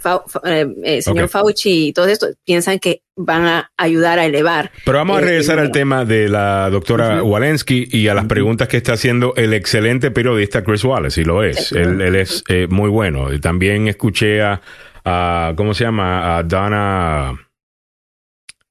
Fa- 0.00 0.22
eh, 0.44 0.66
eh, 0.84 1.00
señor. 1.02 1.28
Fauci 1.30 1.86
y 1.88 1.92
todo 1.94 2.06
esto 2.08 2.26
piensan 2.44 2.78
que 2.78 3.00
van 3.16 3.46
a 3.46 3.70
ayudar 3.78 4.18
a 4.18 4.26
elevar. 4.26 4.70
Pero 4.84 4.98
vamos 4.98 5.16
a 5.16 5.20
eh, 5.22 5.24
regresar 5.24 5.58
al 5.58 5.70
tema 5.72 6.04
de 6.04 6.28
la 6.28 6.68
doctora 6.68 7.22
Walensky 7.22 7.88
y 7.90 8.08
a 8.08 8.14
las 8.14 8.26
preguntas 8.26 8.68
que 8.68 8.76
está 8.76 8.92
haciendo 8.94 9.34
el 9.36 9.54
excelente 9.54 10.10
periodista 10.10 10.62
Chris 10.62 10.84
Wallace, 10.84 11.22
y 11.22 11.24
lo 11.24 11.42
es. 11.42 11.72
Él, 11.72 12.02
él 12.02 12.16
es 12.16 12.44
eh, 12.48 12.66
muy 12.68 12.90
bueno. 12.90 13.28
También 13.40 13.88
escuché 13.88 14.42
a, 14.42 14.60
a- 15.04 15.52
¿cómo 15.56 15.74
se 15.74 15.84
llama? 15.84 16.36
A 16.38 16.42
Donna... 16.42 17.38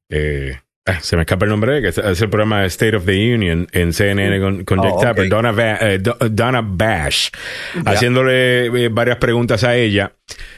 eh, 0.09 0.59
ah, 0.85 0.99
se 1.01 1.15
me 1.15 1.23
escapa 1.23 1.45
el 1.45 1.51
nombre, 1.51 1.81
que 1.81 1.87
es 1.89 1.97
es 1.97 2.21
el 2.21 2.29
programa 2.29 2.61
de 2.61 2.67
State 2.67 2.95
of 2.95 3.05
the 3.05 3.33
Union 3.33 3.67
en 3.71 3.93
CNN 3.93 4.39
con, 4.39 4.63
con 4.65 4.79
Oh, 4.79 4.83
Jake 4.83 5.01
Tapper, 5.01 5.25
ok. 5.25 5.29
Donna, 5.29 5.51
Va- 5.51 5.77
eh, 5.79 5.99
Do- 5.99 6.17
Donna 6.29 6.61
Bash, 6.63 7.29
haciéndole 7.85 8.65
eh, 8.85 8.89
varias 8.89 9.17
preguntas 9.17 9.63
a 9.63 9.75
ella. 9.75 10.13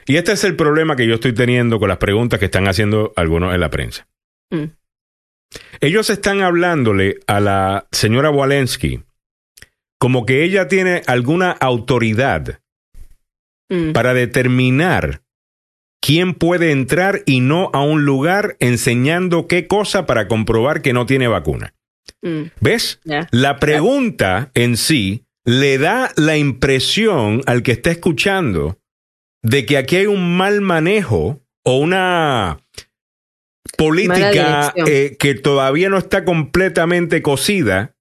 Y 0.05 0.17
este 0.17 0.33
es 0.33 0.43
el 0.43 0.55
problema 0.55 0.95
que 0.95 1.07
yo 1.07 1.15
estoy 1.15 1.33
teniendo 1.33 1.79
con 1.79 1.89
las 1.89 1.97
preguntas 1.97 2.39
que 2.39 2.45
están 2.45 2.67
haciendo 2.67 3.13
algunos 3.15 3.53
en 3.53 3.59
la 3.59 3.69
prensa. 3.69 4.07
Mm. 4.51 4.65
Ellos 5.79 6.09
están 6.09 6.41
hablándole 6.41 7.19
a 7.27 7.39
la 7.39 7.87
señora 7.91 8.29
Walensky 8.29 9.03
como 9.97 10.25
que 10.25 10.43
ella 10.43 10.67
tiene 10.67 11.01
alguna 11.07 11.51
autoridad 11.51 12.59
Mm. 13.69 13.93
para 13.93 14.13
determinar 14.13 15.21
quién 16.05 16.35
puede 16.35 16.71
entrar 16.71 17.23
y 17.25 17.39
no 17.39 17.71
a 17.73 17.81
un 17.81 18.05
lugar 18.05 18.57
enseñando 18.59 19.47
qué 19.47 19.65
cosa 19.65 20.05
para 20.05 20.27
comprobar 20.27 20.83
que 20.83 20.93
no 20.93 21.07
tiene 21.07 21.27
vacuna. 21.27 21.73
Mm. 22.21 22.51
¿Ves? 22.61 22.99
La 23.31 23.57
pregunta 23.57 24.51
en 24.53 24.77
sí 24.77 25.25
le 25.45 25.79
da 25.79 26.11
la 26.15 26.37
impresión 26.37 27.41
al 27.47 27.63
que 27.63 27.71
está 27.71 27.89
escuchando 27.89 28.77
de 29.41 29.65
que 29.65 29.77
aquí 29.77 29.95
hay 29.95 30.05
un 30.05 30.37
mal 30.37 30.61
manejo 30.61 31.41
o 31.63 31.77
una 31.77 32.59
política 33.75 34.73
eh, 34.75 35.17
que 35.17 35.33
todavía 35.33 35.89
no 35.89 35.97
está 35.97 36.23
completamente 36.23 37.23
cocida 37.23 37.94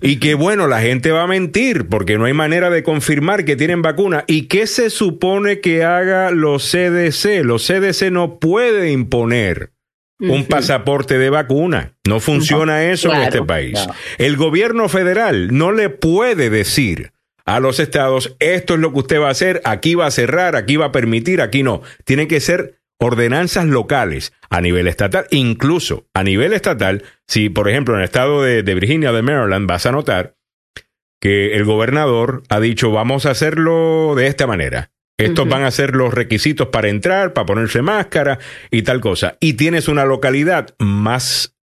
y 0.00 0.16
que 0.16 0.34
bueno, 0.34 0.66
la 0.66 0.80
gente 0.80 1.10
va 1.10 1.22
a 1.22 1.26
mentir 1.26 1.88
porque 1.88 2.18
no 2.18 2.26
hay 2.26 2.32
manera 2.32 2.70
de 2.70 2.82
confirmar 2.82 3.44
que 3.44 3.56
tienen 3.56 3.82
vacuna. 3.82 4.24
¿Y 4.26 4.42
qué 4.42 4.66
se 4.66 4.90
supone 4.90 5.60
que 5.60 5.84
haga 5.84 6.30
los 6.30 6.70
CDC? 6.70 7.44
Los 7.44 7.66
CDC 7.66 8.10
no 8.10 8.38
puede 8.38 8.92
imponer 8.92 9.72
un 10.20 10.44
pasaporte 10.44 11.18
de 11.18 11.30
vacuna. 11.30 11.96
No 12.06 12.20
funciona 12.20 12.84
eso 12.84 13.12
en 13.12 13.22
este 13.22 13.42
país. 13.42 13.78
El 14.18 14.36
gobierno 14.36 14.88
federal 14.88 15.48
no 15.56 15.72
le 15.72 15.88
puede 15.88 16.48
decir 16.50 17.12
a 17.44 17.58
los 17.58 17.80
estados, 17.80 18.36
esto 18.38 18.74
es 18.74 18.80
lo 18.80 18.92
que 18.92 19.00
usted 19.00 19.20
va 19.20 19.28
a 19.28 19.32
hacer, 19.32 19.60
aquí 19.64 19.96
va 19.96 20.06
a 20.06 20.12
cerrar, 20.12 20.54
aquí 20.54 20.76
va 20.76 20.86
a 20.86 20.92
permitir, 20.92 21.40
aquí 21.40 21.64
no. 21.64 21.82
Tienen 22.04 22.28
que 22.28 22.38
ser 22.38 22.81
ordenanzas 23.02 23.66
locales 23.66 24.32
a 24.50 24.60
nivel 24.60 24.88
estatal, 24.88 25.26
incluso 25.30 26.06
a 26.14 26.22
nivel 26.22 26.52
estatal, 26.52 27.04
si 27.26 27.48
por 27.48 27.68
ejemplo 27.68 27.94
en 27.94 28.00
el 28.00 28.04
estado 28.04 28.42
de, 28.42 28.62
de 28.62 28.74
Virginia 28.74 29.10
o 29.10 29.14
de 29.14 29.22
Maryland 29.22 29.68
vas 29.68 29.86
a 29.86 29.92
notar 29.92 30.36
que 31.20 31.54
el 31.54 31.64
gobernador 31.64 32.42
ha 32.48 32.58
dicho 32.60 32.90
vamos 32.90 33.26
a 33.26 33.30
hacerlo 33.30 34.14
de 34.16 34.26
esta 34.26 34.46
manera. 34.46 34.90
Estos 35.18 35.48
van 35.48 35.62
a 35.62 35.70
ser 35.70 35.94
los 35.94 36.12
requisitos 36.12 36.68
para 36.68 36.88
entrar, 36.88 37.32
para 37.32 37.46
ponerse 37.46 37.80
máscara 37.80 38.40
y 38.72 38.82
tal 38.82 39.00
cosa. 39.00 39.36
Y 39.38 39.52
tienes 39.52 39.86
una 39.86 40.04
localidad 40.04 40.74
más 40.80 41.54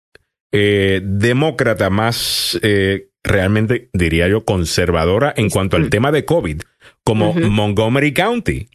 eh, 0.54 1.02
demócrata, 1.04 1.90
más 1.90 2.58
eh, 2.62 3.10
realmente, 3.24 3.90
diría 3.92 4.28
yo, 4.28 4.46
conservadora 4.46 5.34
en 5.36 5.50
cuanto 5.50 5.76
al 5.76 5.90
tema 5.90 6.12
de 6.12 6.26
COVID, 6.26 6.62
como. 7.04 7.34
Montgomery 7.34 8.14
County, 8.14 8.70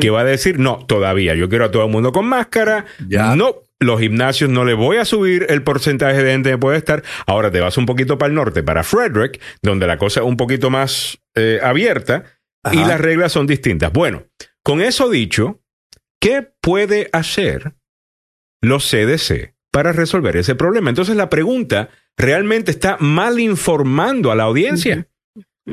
Que 0.00 0.10
va 0.10 0.20
a 0.20 0.24
decir, 0.24 0.58
no, 0.58 0.84
todavía, 0.86 1.34
yo 1.34 1.48
quiero 1.48 1.64
a 1.66 1.70
todo 1.70 1.84
el 1.84 1.90
mundo 1.90 2.12
con 2.12 2.26
máscara, 2.26 2.86
Ya. 3.08 3.34
no, 3.36 3.56
los 3.78 4.00
gimnasios 4.00 4.50
no 4.50 4.64
le 4.64 4.74
voy 4.74 4.98
a 4.98 5.04
subir 5.04 5.46
el 5.48 5.62
porcentaje 5.62 6.22
de 6.22 6.32
gente 6.32 6.50
que 6.50 6.58
puede 6.58 6.76
estar. 6.76 7.02
Ahora 7.26 7.50
te 7.50 7.60
vas 7.60 7.78
un 7.78 7.86
poquito 7.86 8.18
para 8.18 8.28
el 8.28 8.34
norte, 8.34 8.62
para 8.62 8.82
Frederick, 8.82 9.40
donde 9.62 9.86
la 9.86 9.96
cosa 9.98 10.20
es 10.20 10.26
un 10.26 10.36
poquito 10.36 10.68
más 10.70 11.18
eh, 11.34 11.60
abierta 11.62 12.24
y 12.72 12.76
las 12.76 13.00
reglas 13.00 13.32
son 13.32 13.46
distintas. 13.46 13.90
Bueno, 13.92 14.24
con 14.62 14.82
eso 14.82 15.08
dicho, 15.08 15.60
¿qué 16.20 16.46
puede 16.60 17.08
hacer 17.12 17.72
los 18.60 18.84
CDC 18.90 19.54
para 19.72 19.92
resolver 19.92 20.36
ese 20.36 20.54
problema? 20.54 20.90
Entonces 20.90 21.16
la 21.16 21.30
pregunta 21.30 21.88
realmente 22.18 22.70
está 22.70 22.98
mal 23.00 23.40
informando 23.40 24.30
a 24.30 24.34
la 24.34 24.42
audiencia. 24.42 25.06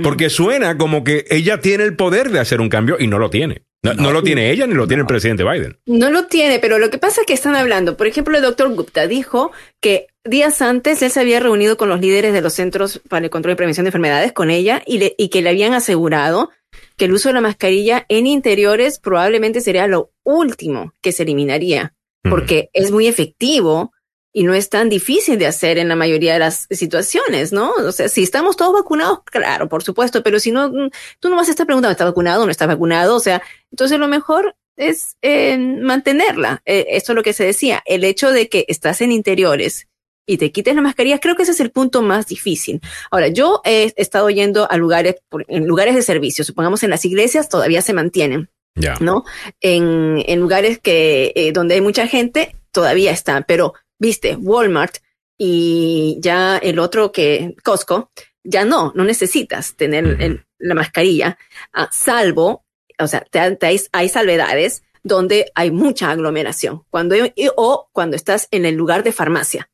Porque 0.03 0.29
suena 0.29 0.77
como 0.77 1.03
que 1.03 1.25
ella 1.29 1.59
tiene 1.59 1.83
el 1.83 1.95
poder 1.95 2.29
de 2.29 2.39
hacer 2.39 2.61
un 2.61 2.69
cambio 2.69 2.97
y 2.99 3.07
no 3.07 3.17
lo 3.19 3.29
tiene. 3.29 3.63
No, 3.95 4.03
no 4.03 4.11
lo 4.11 4.23
tiene 4.23 4.51
ella 4.51 4.67
ni 4.67 4.73
lo 4.73 4.87
tiene 4.87 5.01
el 5.01 5.07
presidente 5.07 5.43
Biden. 5.43 5.77
No 5.85 6.09
lo 6.09 6.25
tiene, 6.27 6.59
pero 6.59 6.79
lo 6.79 6.89
que 6.89 6.97
pasa 6.97 7.21
es 7.21 7.27
que 7.27 7.33
están 7.33 7.55
hablando. 7.55 7.97
Por 7.97 8.07
ejemplo, 8.07 8.35
el 8.37 8.43
doctor 8.43 8.69
Gupta 8.73 9.07
dijo 9.07 9.51
que 9.81 10.07
días 10.23 10.61
antes 10.61 11.01
él 11.01 11.11
se 11.11 11.19
había 11.19 11.39
reunido 11.39 11.77
con 11.77 11.89
los 11.89 11.99
líderes 12.01 12.33
de 12.33 12.41
los 12.41 12.53
Centros 12.53 13.01
para 13.09 13.23
el 13.25 13.29
Control 13.29 13.53
y 13.53 13.55
Prevención 13.55 13.85
de 13.85 13.89
Enfermedades, 13.89 14.33
con 14.33 14.49
ella, 14.49 14.81
y, 14.85 14.97
le- 14.99 15.15
y 15.17 15.29
que 15.29 15.41
le 15.41 15.49
habían 15.49 15.73
asegurado 15.73 16.49
que 16.97 17.05
el 17.05 17.13
uso 17.13 17.29
de 17.29 17.33
la 17.33 17.41
mascarilla 17.41 18.05
en 18.09 18.27
interiores 18.27 18.99
probablemente 18.99 19.61
sería 19.61 19.87
lo 19.87 20.11
último 20.23 20.93
que 21.01 21.11
se 21.11 21.23
eliminaría, 21.23 21.93
porque 22.29 22.69
es 22.73 22.91
muy 22.91 23.07
efectivo 23.07 23.93
y 24.37 24.43
no 24.43 24.53
es 24.53 24.69
tan 24.69 24.87
difícil 24.87 25.39
de 25.39 25.47
hacer 25.47 25.79
en 25.79 25.87
la 25.87 25.95
mayoría 25.95 26.33
de 26.33 26.37
las 26.37 26.67
situaciones, 26.69 27.51
¿no? 27.51 27.71
O 27.71 27.91
sea, 27.91 28.07
si 28.07 28.21
estamos 28.21 28.55
todos 28.55 28.71
vacunados, 28.71 29.21
claro, 29.23 29.67
por 29.67 29.81
supuesto, 29.81 30.21
pero 30.21 30.39
si 30.39 30.51
no, 30.51 30.69
mm, 30.69 30.91
tú 31.19 31.29
no 31.29 31.35
vas 31.35 31.47
a 31.47 31.51
estar 31.51 31.65
preguntando, 31.65 31.93
¿estás 31.93 32.05
vacunado 32.05 32.43
o 32.43 32.45
no 32.45 32.51
estás 32.51 32.67
vacunado? 32.67 33.15
O 33.15 33.19
sea, 33.19 33.41
entonces 33.71 33.97
lo 33.97 34.07
mejor 34.07 34.55
es 34.75 35.17
eh, 35.23 35.57
mantenerla. 35.57 36.61
Eh, 36.65 36.85
esto 36.89 37.13
es 37.13 37.15
lo 37.15 37.23
que 37.23 37.33
se 37.33 37.45
decía. 37.45 37.81
El 37.87 38.03
hecho 38.03 38.29
de 38.29 38.47
que 38.47 38.65
estás 38.67 39.01
en 39.01 39.11
interiores 39.11 39.87
y 40.27 40.37
te 40.37 40.51
quites 40.51 40.75
la 40.75 40.83
mascarilla, 40.83 41.19
creo 41.19 41.35
que 41.35 41.41
ese 41.41 41.53
es 41.53 41.59
el 41.59 41.71
punto 41.71 42.03
más 42.03 42.27
difícil. 42.27 42.79
Ahora, 43.09 43.29
yo 43.29 43.61
he 43.65 43.91
estado 43.97 44.29
yendo 44.29 44.69
a 44.69 44.77
lugares, 44.77 45.15
en 45.47 45.65
lugares 45.65 45.95
de 45.95 46.03
servicio, 46.03 46.45
supongamos 46.45 46.83
en 46.83 46.91
las 46.91 47.03
iglesias 47.05 47.49
todavía 47.49 47.81
se 47.81 47.93
mantienen. 47.93 48.51
Ya. 48.75 48.93
¿no? 48.99 49.23
En, 49.61 50.23
en 50.27 50.39
lugares 50.39 50.77
que, 50.77 51.33
eh, 51.35 51.51
donde 51.51 51.73
hay 51.73 51.81
mucha 51.81 52.05
gente, 52.05 52.55
todavía 52.71 53.09
están, 53.09 53.43
pero 53.47 53.73
viste, 53.99 54.35
Walmart 54.35 54.97
y 55.37 56.17
ya 56.19 56.57
el 56.57 56.79
otro 56.79 57.11
que, 57.11 57.55
Costco, 57.63 58.11
ya 58.43 58.65
no, 58.65 58.91
no 58.95 59.03
necesitas 59.03 59.75
tener 59.75 60.05
el- 60.19 60.45
la 60.59 60.73
mascarilla, 60.73 61.37
ah, 61.73 61.89
salvo, 61.91 62.65
o 62.99 63.07
sea, 63.07 63.21
te- 63.21 63.55
te 63.57 63.65
hay, 63.67 63.79
hay 63.91 64.09
salvedades 64.09 64.83
donde 65.03 65.51
hay 65.55 65.69
mucha 65.71 66.09
aglomeración, 66.11 66.83
cuando, 66.89 67.15
y- 67.15 67.31
o 67.55 67.89
cuando 67.93 68.15
estás 68.15 68.47
en 68.51 68.65
el 68.65 68.75
lugar 68.75 69.03
de 69.03 69.11
farmacia. 69.11 69.69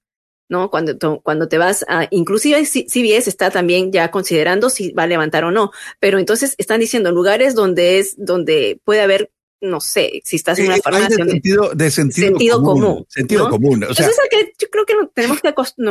¿no? 0.50 0.70
Cuando, 0.70 0.98
to- 0.98 1.22
cuando 1.24 1.48
te 1.48 1.58
vas 1.58 1.84
a, 1.88 2.06
inclusive 2.12 2.66
C- 2.66 2.86
CVS 2.88 3.28
está 3.30 3.50
también 3.50 3.92
ya 3.92 4.12
considerando 4.12 4.70
si 4.70 4.92
va 4.92 5.04
a 5.04 5.08
levantar 5.08 5.46
o 5.46 5.52
no, 5.52 5.72
pero 6.00 6.20
entonces 6.20 6.54
están 6.60 6.80
diciendo 6.82 7.12
lugares 7.12 7.56
donde 7.56 7.98
es, 7.98 8.14
donde 8.18 8.80
puede 8.84 9.02
haber, 9.02 9.32
no 9.64 9.80
sé, 9.82 10.22
si 10.24 10.36
estás 10.36 10.60
en 10.60 10.66
una 10.66 10.76
Eh, 10.76 10.78
hay 10.78 10.82
farmacia. 10.82 11.24
de 11.26 11.32
sentido, 11.32 11.72
de 11.74 11.90
sentido, 11.92 12.28
Sentido 12.28 12.62
común. 12.62 12.82
común, 12.84 13.06
Sentido 13.10 13.44
¿no? 13.46 13.50
común. 13.50 13.84
O 13.84 13.94
sea, 13.94 14.06
Entonces, 14.06 14.24
es 14.32 14.38
que 14.38 14.54
yo 14.60 14.70
creo 14.70 14.86
que 14.86 14.94
tenemos 15.14 15.42
que 15.42 15.48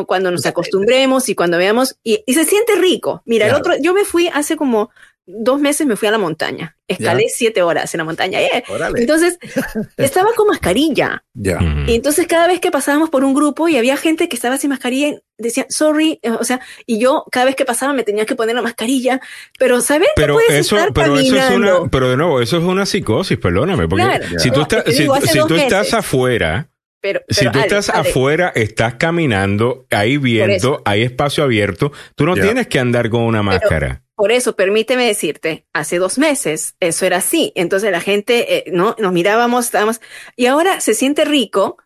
cuando 0.07 0.31
nos 0.31 0.45
acostumbremos 0.47 1.29
y 1.29 1.35
cuando 1.35 1.57
veamos, 1.59 1.97
y, 2.05 2.23
y 2.27 2.35
se 2.35 2.45
siente 2.45 2.75
rico. 2.77 3.23
Mira, 3.25 3.49
el 3.49 3.55
otro, 3.55 3.75
yo 3.81 3.95
me 3.95 4.05
fui 4.05 4.29
hace 4.29 4.57
como 4.57 4.91
dos 5.27 5.61
meses, 5.61 5.87
me 5.87 5.95
fui 5.97 6.09
a 6.09 6.11
la 6.11 6.19
montaña, 6.19 6.77
escalé 6.89 7.27
siete 7.29 7.63
horas 7.63 7.95
en 7.95 7.99
la 7.99 8.05
montaña. 8.05 8.41
¡eh! 8.41 8.65
Entonces, 8.97 9.39
estaba 9.97 10.31
con 10.35 10.49
mascarilla. 10.49 11.25
Ya. 11.35 11.59
Y 11.87 11.95
entonces 11.95 12.27
cada 12.27 12.47
vez 12.49 12.61
que 12.61 12.71
pasábamos 12.71 13.09
por 13.11 13.23
un 13.25 13.33
grupo 13.35 13.69
y 13.69 13.77
había 13.77 13.97
gente 13.97 14.29
que 14.29 14.37
estaba 14.37 14.59
sin 14.59 14.71
mascarilla, 14.71 15.09
y 15.09 15.19
decían, 15.39 15.67
sorry, 15.71 16.19
eh, 16.23 16.31
o 16.31 16.45
sea, 16.45 16.61
y 16.87 16.99
yo 16.99 17.25
cada 17.31 17.47
vez 17.47 17.57
que 17.57 17.65
pasaba 17.65 17.93
me 17.93 18.03
tenía 18.03 18.27
que 18.27 18.35
poner 18.37 18.55
la 18.57 18.63
mascarilla, 18.63 19.21
pero 19.59 19.81
¿sabes? 19.81 20.09
Pero 20.17 20.35
puedes 20.35 20.51
eso, 20.53 20.77
estar 20.77 20.93
pero 20.93 21.17
eso 21.19 21.37
es 21.37 21.43
caminando. 21.45 21.81
una, 21.83 21.91
pero 21.91 22.11
de 22.11 22.17
nuevo, 22.17 22.41
eso 22.41 22.59
es 22.59 22.65
una 22.65 22.85
psicosis, 22.87 23.39
perdóname, 23.39 23.89
porque 23.89 24.05
Claro. 24.05 24.25
si 24.39 24.51
tú 24.51 24.65
te 24.67 24.83
si, 24.93 25.03
digo, 25.03 25.21
si 25.21 25.39
tú 25.47 25.55
estás 25.55 25.95
afuera, 25.95 26.69
Pero, 27.01 27.21
si 27.29 27.41
pero 27.41 27.53
tú 27.53 27.59
Ale, 27.59 27.67
estás 27.69 27.89
Ale, 27.91 28.09
afuera, 28.11 28.53
estás 28.55 28.95
caminando, 28.95 29.87
hay 29.91 30.19
viento, 30.19 30.83
hay 30.85 31.03
espacio 31.03 31.43
abierto, 31.45 31.91
tú 32.15 32.27
no 32.27 32.37
Ya. 32.37 32.43
tienes 32.43 32.67
que 32.69 32.79
andar 32.79 33.09
con 33.11 33.23
una 33.23 33.43
máscara. 33.43 34.03
Por 34.23 34.31
eso, 34.31 34.55
permíteme 34.55 35.05
decirte, 35.05 35.67
hace 35.73 35.99
dos 35.99 36.17
meses 36.17 36.77
eso 36.79 37.05
era 37.07 37.17
así. 37.17 37.51
Entonces 37.57 37.91
la 37.91 38.01
gente, 38.01 38.59
eh, 38.59 38.65
¿no? 38.71 38.95
Nos 39.01 39.13
mirábamos, 39.13 39.65
estábamos, 39.65 40.01
y 40.37 40.47
ahora 40.47 40.81
se 40.81 40.95
siente 40.95 41.25
rico, 41.25 41.77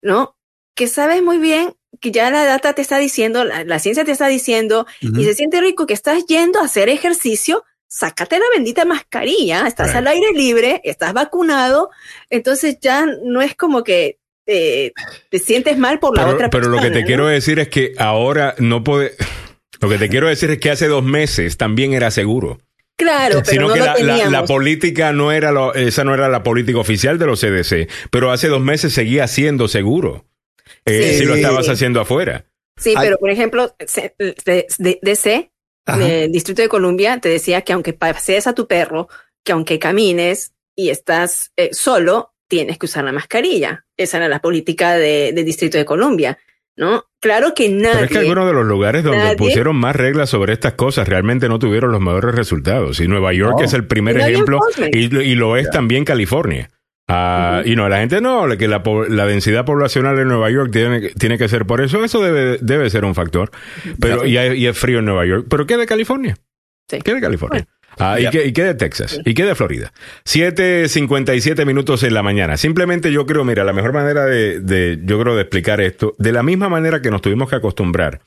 ¿no? 0.00 0.38
Que 0.74 0.86
sabes 0.86 1.22
muy 1.22 1.36
bien 1.36 1.74
que 2.00 2.10
ya 2.10 2.30
la 2.30 2.46
data 2.46 2.72
te 2.72 2.80
está 2.80 2.96
diciendo, 2.96 3.44
la, 3.44 3.64
la 3.64 3.78
ciencia 3.78 4.06
te 4.06 4.12
está 4.12 4.28
diciendo, 4.28 4.86
y 5.02 5.22
se 5.24 5.34
siente 5.34 5.60
rico 5.60 5.84
que 5.86 5.92
estás 5.92 6.24
yendo 6.24 6.60
a 6.60 6.64
hacer 6.64 6.88
ejercicio, 6.88 7.62
sácate 7.88 8.38
la 8.38 8.46
bendita 8.54 8.86
mascarilla, 8.86 9.66
estás 9.66 9.88
Right. 9.88 9.96
al 9.98 10.06
aire 10.06 10.32
libre, 10.34 10.80
estás 10.84 11.12
vacunado, 11.12 11.90
entonces 12.30 12.78
ya 12.80 13.04
no 13.22 13.42
es 13.42 13.54
como 13.54 13.84
que 13.84 14.18
eh, 14.46 14.92
te 15.28 15.38
sientes 15.38 15.76
mal 15.76 15.98
por 16.00 16.16
la 16.16 16.24
Pero, 16.24 16.36
otra 16.36 16.48
pero 16.48 16.62
persona. 16.70 16.76
lo 16.76 16.88
que 16.88 16.94
te 16.94 17.00
¿no? 17.02 17.06
quiero 17.06 17.26
decir 17.26 17.58
es 17.58 17.68
que 17.68 17.92
ahora 17.98 18.54
no 18.58 18.82
puede. 18.82 19.12
Lo 19.82 19.88
que 19.88 19.98
te 19.98 20.08
quiero 20.08 20.28
decir 20.28 20.50
es 20.50 20.58
que 20.58 20.70
hace 20.70 20.86
dos 20.88 21.02
meses 21.04 21.56
también 21.58 21.92
era 21.92 22.10
seguro. 22.10 22.58
Claro, 22.96 23.42
pero 23.44 23.44
Sino 23.44 23.68
no 23.68 23.74
que 23.74 23.80
lo 23.80 23.86
la, 23.86 23.98
la- 23.98 24.30
la 24.30 24.44
política 24.44 25.12
no 25.12 25.32
era 25.32 25.50
lo- 25.50 25.74
esa 25.74 26.04
no 26.04 26.14
era 26.14 26.28
la 26.28 26.42
política 26.42 26.78
oficial 26.78 27.18
de 27.18 27.26
los 27.26 27.40
CDC, 27.40 27.88
pero 28.10 28.30
hace 28.30 28.48
dos 28.48 28.60
meses 28.60 28.92
seguía 28.92 29.26
siendo 29.28 29.68
seguro. 29.68 30.24
eh, 30.84 31.12
Sí. 31.12 31.18
si 31.20 31.24
lo 31.26 31.34
estabas 31.34 31.68
haciendo 31.68 32.00
afuera. 32.00 32.44
Sí, 32.76 32.94
Ay. 32.96 33.06
pero 33.06 33.18
por 33.18 33.30
ejemplo, 33.30 33.74
de- 33.78 34.66
de- 34.78 34.98
DC, 35.02 35.50
Ajá. 35.86 35.98
del 35.98 36.32
Distrito 36.32 36.62
de 36.62 36.68
Columbia, 36.68 37.18
te 37.20 37.28
decía 37.28 37.62
que 37.62 37.72
aunque 37.72 37.92
pasees 37.92 38.46
a 38.46 38.54
tu 38.54 38.66
perro, 38.66 39.08
que 39.44 39.52
aunque 39.52 39.78
camines 39.78 40.52
y 40.76 40.90
estás 40.90 41.52
eh, 41.56 41.70
solo, 41.72 42.32
tienes 42.48 42.78
que 42.78 42.86
usar 42.86 43.04
la 43.04 43.12
mascarilla. 43.12 43.84
Esa 43.96 44.16
era 44.18 44.28
la 44.28 44.40
política 44.40 44.94
de- 44.96 45.32
del 45.32 45.44
Distrito 45.44 45.76
de 45.78 45.84
Columbia, 45.84 46.38
¿no? 46.76 47.04
Claro 47.20 47.54
que 47.54 47.68
nadie. 47.68 47.92
Pero 47.92 48.04
es 48.06 48.10
que 48.10 48.18
algunos 48.18 48.46
de 48.46 48.52
los 48.52 48.66
lugares 48.66 49.04
donde 49.04 49.18
Nadie. 49.18 49.36
pusieron 49.36 49.76
más 49.76 49.94
reglas 49.94 50.28
sobre 50.30 50.52
estas 50.52 50.72
cosas 50.74 51.06
realmente 51.08 51.48
no 51.48 51.58
tuvieron 51.58 51.92
los 51.92 52.00
mejores 52.00 52.34
resultados. 52.34 52.98
Y 53.00 53.06
Nueva 53.08 53.32
York 53.32 53.56
No. 53.58 53.64
es 53.64 53.72
el 53.74 53.86
primer 53.86 54.16
no 54.16 54.24
ejemplo 54.26 54.58
y, 54.92 55.16
y 55.20 55.34
lo 55.34 55.56
es 55.56 55.70
también 55.70 56.04
California. 56.04 56.68
Ah, 57.08 57.58
Ujú. 57.60 57.68
Y 57.70 57.76
no, 57.76 57.88
la 57.88 57.98
gente 57.98 58.20
no, 58.20 58.46
que 58.56 58.68
la, 58.68 58.82
la 59.08 59.26
densidad 59.26 59.64
poblacional 59.64 60.18
en 60.18 60.28
Nueva 60.28 60.50
York 60.50 60.70
tiene, 60.72 61.10
tiene 61.10 61.36
que 61.38 61.48
ser 61.48 61.66
por 61.66 61.80
eso. 61.80 62.02
Eso 62.04 62.22
debe, 62.22 62.58
debe 62.60 62.88
ser 62.90 63.04
un 63.04 63.14
factor. 63.14 63.50
Pero 64.00 64.24
y, 64.24 64.36
hay- 64.36 64.58
y 64.58 64.66
es 64.66 64.78
frío 64.78 65.00
en 65.00 65.04
Nueva 65.04 65.26
York. 65.26 65.46
¿Pero 65.50 65.66
qué 65.66 65.76
de 65.76 65.86
California? 65.86 66.36
Sí. 66.88 66.98
¿Qué 67.04 67.14
de 67.14 67.20
California? 67.20 67.66
Ah, 67.98 68.18
¿y, 68.20 68.28
qué, 68.30 68.46
¿Y 68.46 68.52
qué 68.52 68.64
de 68.64 68.74
Texas? 68.74 69.20
¿Y 69.24 69.34
qué 69.34 69.44
de 69.44 69.54
Florida? 69.54 69.92
7.57 70.24 71.66
minutos 71.66 72.02
en 72.02 72.14
la 72.14 72.22
mañana. 72.22 72.56
Simplemente 72.56 73.12
yo 73.12 73.26
creo, 73.26 73.44
mira, 73.44 73.64
la 73.64 73.72
mejor 73.72 73.92
manera 73.92 74.24
de, 74.26 74.60
de, 74.60 74.98
yo 75.04 75.20
creo, 75.20 75.34
de 75.36 75.42
explicar 75.42 75.80
esto, 75.80 76.14
de 76.18 76.32
la 76.32 76.42
misma 76.42 76.68
manera 76.68 77.02
que 77.02 77.10
nos 77.10 77.22
tuvimos 77.22 77.48
que 77.50 77.56
acostumbrar 77.56 78.20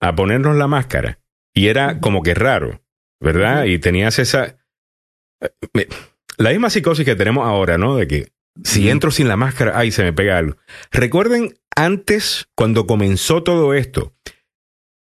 a 0.00 0.14
ponernos 0.14 0.56
la 0.56 0.68
máscara, 0.68 1.18
y 1.54 1.68
era 1.68 1.98
como 2.00 2.22
que 2.22 2.34
raro, 2.34 2.80
¿verdad? 3.20 3.64
Y 3.64 3.78
tenías 3.78 4.18
esa... 4.20 4.58
eh, 5.40 5.88
La 6.36 6.50
misma 6.50 6.70
psicosis 6.70 7.04
que 7.04 7.16
tenemos 7.16 7.46
ahora, 7.46 7.78
¿no? 7.78 7.96
De 7.96 8.06
que 8.06 8.28
si 8.62 8.88
entro 8.90 9.10
sin 9.10 9.26
la 9.28 9.36
máscara, 9.36 9.72
ay, 9.76 9.90
se 9.90 10.04
me 10.04 10.12
pega 10.12 10.38
algo. 10.38 10.56
Recuerden, 10.92 11.54
antes, 11.74 12.48
cuando 12.54 12.86
comenzó 12.86 13.42
todo 13.42 13.74
esto, 13.74 14.14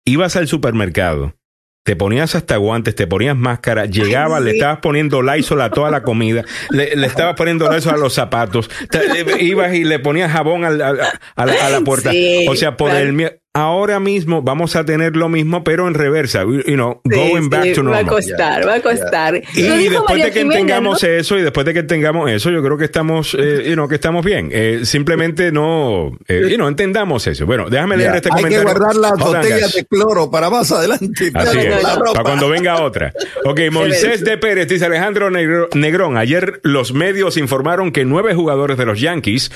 ibas 0.05 0.35
al 0.35 0.47
supermercado, 0.49 1.35
te 1.83 1.95
ponías 1.97 2.33
hasta 2.35 2.55
guantes, 2.57 2.95
te 2.95 3.07
ponías 3.07 3.35
máscara, 3.35 3.85
llegabas, 3.85 4.41
le 4.41 4.51
estabas 4.51 4.79
poniendo 4.79 5.21
Lysol 5.21 5.61
a 5.61 5.69
toda 5.69 5.91
la 5.91 6.01
comida, 6.03 6.45
le, 6.69 6.95
le 6.95 7.07
estabas 7.07 7.35
poniendo 7.35 7.69
Lysol 7.69 7.95
a 7.95 7.97
los 7.97 8.13
zapatos, 8.13 8.69
te- 8.89 9.19
eh, 9.21 9.25
ibas 9.41 9.73
y 9.73 9.83
le 9.83 9.99
ponías 9.99 10.31
jabón 10.31 10.63
al- 10.63 10.81
al- 10.81 10.99
a, 11.35 11.45
la, 11.45 11.53
a 11.65 11.69
la 11.69 11.81
puerta. 11.81 12.11
Sí, 12.11 12.45
o 12.49 12.55
sea, 12.55 12.77
por 12.77 12.89
claro. 12.91 13.05
el 13.05 13.13
mie- 13.13 13.39
ahora 13.55 13.99
mismo 13.99 14.41
vamos 14.41 14.75
a 14.75 14.83
tener 14.83 15.15
lo 15.15 15.29
mismo, 15.29 15.63
pero 15.63 15.87
en 15.87 15.93
reversa, 15.93 16.43
you 16.43 16.61
know, 16.73 17.01
Sí, 17.09 17.15
going 17.15 17.49
back 17.49 17.73
to 17.75 17.83
va 17.83 17.99
a 17.99 18.01
normal. 18.03 18.07
costar, 18.07 18.67
va 18.67 18.73
a 18.75 18.81
costar. 18.81 19.35
Y, 19.53 19.61
después 19.61 20.01
María 20.09 20.25
de 20.25 20.31
que 20.31 20.39
Jimena, 20.39 20.59
tengamos 20.59 21.03
¿no? 21.03 21.09
eso 21.09 21.37
y 21.37 21.43
después 21.43 21.65
de 21.65 21.73
que 21.75 21.83
tengamos 21.83 22.31
eso, 22.31 22.49
yo 22.49 22.63
creo 22.63 22.77
que 22.77 22.85
estamos, 22.85 23.35
eh, 23.39 23.63
you 23.67 23.73
know, 23.73 23.87
que 23.87 23.95
estamos 23.95 24.25
bien. 24.25 24.49
Eh, 24.51 24.81
simplemente 24.85 25.51
no, 25.51 26.17
eh, 26.27 26.47
you 26.49 26.55
know, 26.55 26.67
entendamos 26.67 27.27
eso. 27.27 27.45
Bueno, 27.45 27.69
déjame 27.69 27.95
leer 27.97 28.15
este 28.15 28.29
Hay 28.29 28.43
que 28.43 28.55
comentario. 28.55 28.79
guardar 28.79 28.95
las 28.95 29.19
botellas 29.19 29.73
de 29.73 29.85
cloro 29.85 30.31
para 30.31 30.49
más 30.49 30.71
adelante. 30.71 31.31
Así 31.35 31.59
es, 31.59 31.75
para 32.13 32.23
cuando 32.23 32.49
venga 32.49 32.81
otra. 32.81 33.13
Ok, 33.45 33.59
Moisés 33.71 34.23
de 34.23 34.37
Pérez 34.39 34.67
dice 34.67 34.85
Alejandro 34.85 35.29
Negro- 35.29 35.69
Negrón. 35.75 36.17
Ayer 36.17 36.59
los 36.63 36.93
medios 36.93 37.37
informaron 37.37 37.91
que 37.91 38.03
nueve 38.03 38.33
jugadores 38.33 38.77
de 38.77 38.85
los 38.85 38.99
Yankees 38.99 39.51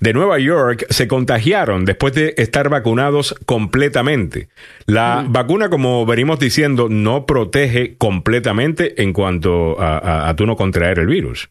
de 0.00 0.12
Nueva 0.14 0.38
York 0.38 0.86
se 0.88 1.06
contagiaron 1.06 1.84
después 1.84 2.14
de 2.14 2.34
estar 2.38 2.70
vacunados 2.70 3.34
completamente. 3.44 4.48
La 4.86 5.24
vacuna, 5.28 5.68
como 5.70 6.04
venimos 6.06 6.38
diciendo, 6.38 6.88
no 6.88 7.26
protege 7.26 7.96
completamente 7.96 9.02
en 9.02 9.12
cuanto 9.12 9.80
a, 9.80 9.98
a- 9.98 10.28
a 10.28 10.36
tú 10.36 10.46
no 10.46 10.56
contraer 10.56 10.98
el 10.98 11.06
virus. 11.06 11.50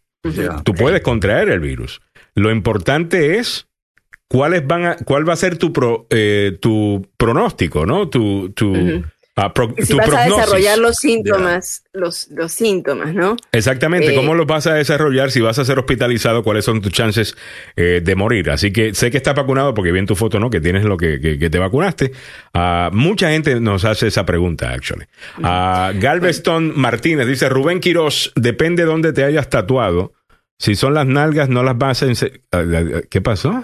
Tú 0.63 0.73
puedes 0.73 1.01
contraer 1.01 1.49
el 1.49 1.59
virus. 1.59 2.01
Lo 2.35 2.51
importante 2.51 3.37
es 3.37 3.67
cuáles 4.29 4.65
van 4.67 4.85
a, 4.85 4.95
cuál 4.97 5.27
va 5.27 5.33
a 5.33 5.37
ser 5.37 5.57
tu 5.57 5.73
pro- 5.73 6.07
eh, 6.09 6.57
tu 6.61 7.07
pronóstico, 7.17 7.85
¿no? 7.85 8.07
Tu 8.09 8.49
tu. 8.51 8.73
Ah, 9.35 9.53
pro- 9.53 9.73
Si 9.77 9.87
tu 9.93 9.97
vas 9.97 10.13
a 10.13 10.23
desarrollar 10.25 10.77
los 10.77 10.97
síntomas, 10.97 11.83
los, 11.93 12.27
los 12.31 12.51
síntomas, 12.51 13.13
¿no? 13.13 13.37
Exactamente, 13.51 14.11
Eh, 14.13 14.15
¿cómo 14.15 14.35
los 14.35 14.45
vas 14.47 14.67
a 14.67 14.73
desarrollar? 14.73 15.31
Si 15.31 15.41
vas 15.41 15.57
a 15.59 15.65
ser 15.65 15.79
hospitalizado, 15.79 16.43
¿cuáles 16.43 16.65
son 16.65 16.81
tus 16.81 16.91
chances 16.91 17.35
eh, 17.75 18.01
de 18.03 18.15
morir? 18.15 18.49
Así 18.49 18.71
que 18.71 18.93
sé 18.93 19.09
que 19.11 19.17
estás 19.17 19.35
vacunado 19.35 19.73
porque 19.73 19.91
vi 19.91 19.99
en 19.99 20.05
tu 20.05 20.15
foto, 20.15 20.39
¿no? 20.39 20.49
Que 20.49 20.61
tienes 20.61 20.83
lo 20.83 20.97
que, 20.97 21.19
que, 21.19 21.37
que 21.39 21.49
te 21.49 21.59
vacunaste. 21.59 22.11
Ah, 22.53 22.89
mucha 22.93 23.29
gente 23.31 23.59
nos 23.59 23.85
hace 23.85 24.07
esa 24.07 24.25
pregunta, 24.25 24.71
actually. 24.71 25.05
Ah, 25.43 25.91
Galveston 25.95 26.73
Martínez 26.79 27.27
dice, 27.27 27.49
Rubén 27.49 27.79
Quirós, 27.79 28.31
depende 28.35 28.83
dónde 28.83 29.13
te 29.13 29.23
hayas 29.23 29.49
tatuado. 29.49 30.13
Si 30.59 30.75
son 30.75 30.93
las 30.93 31.07
nalgas, 31.07 31.49
no 31.49 31.63
las 31.63 31.75
vas 31.77 32.03
a... 32.03 32.07
¿Qué 33.09 33.21
pasó? 33.21 33.63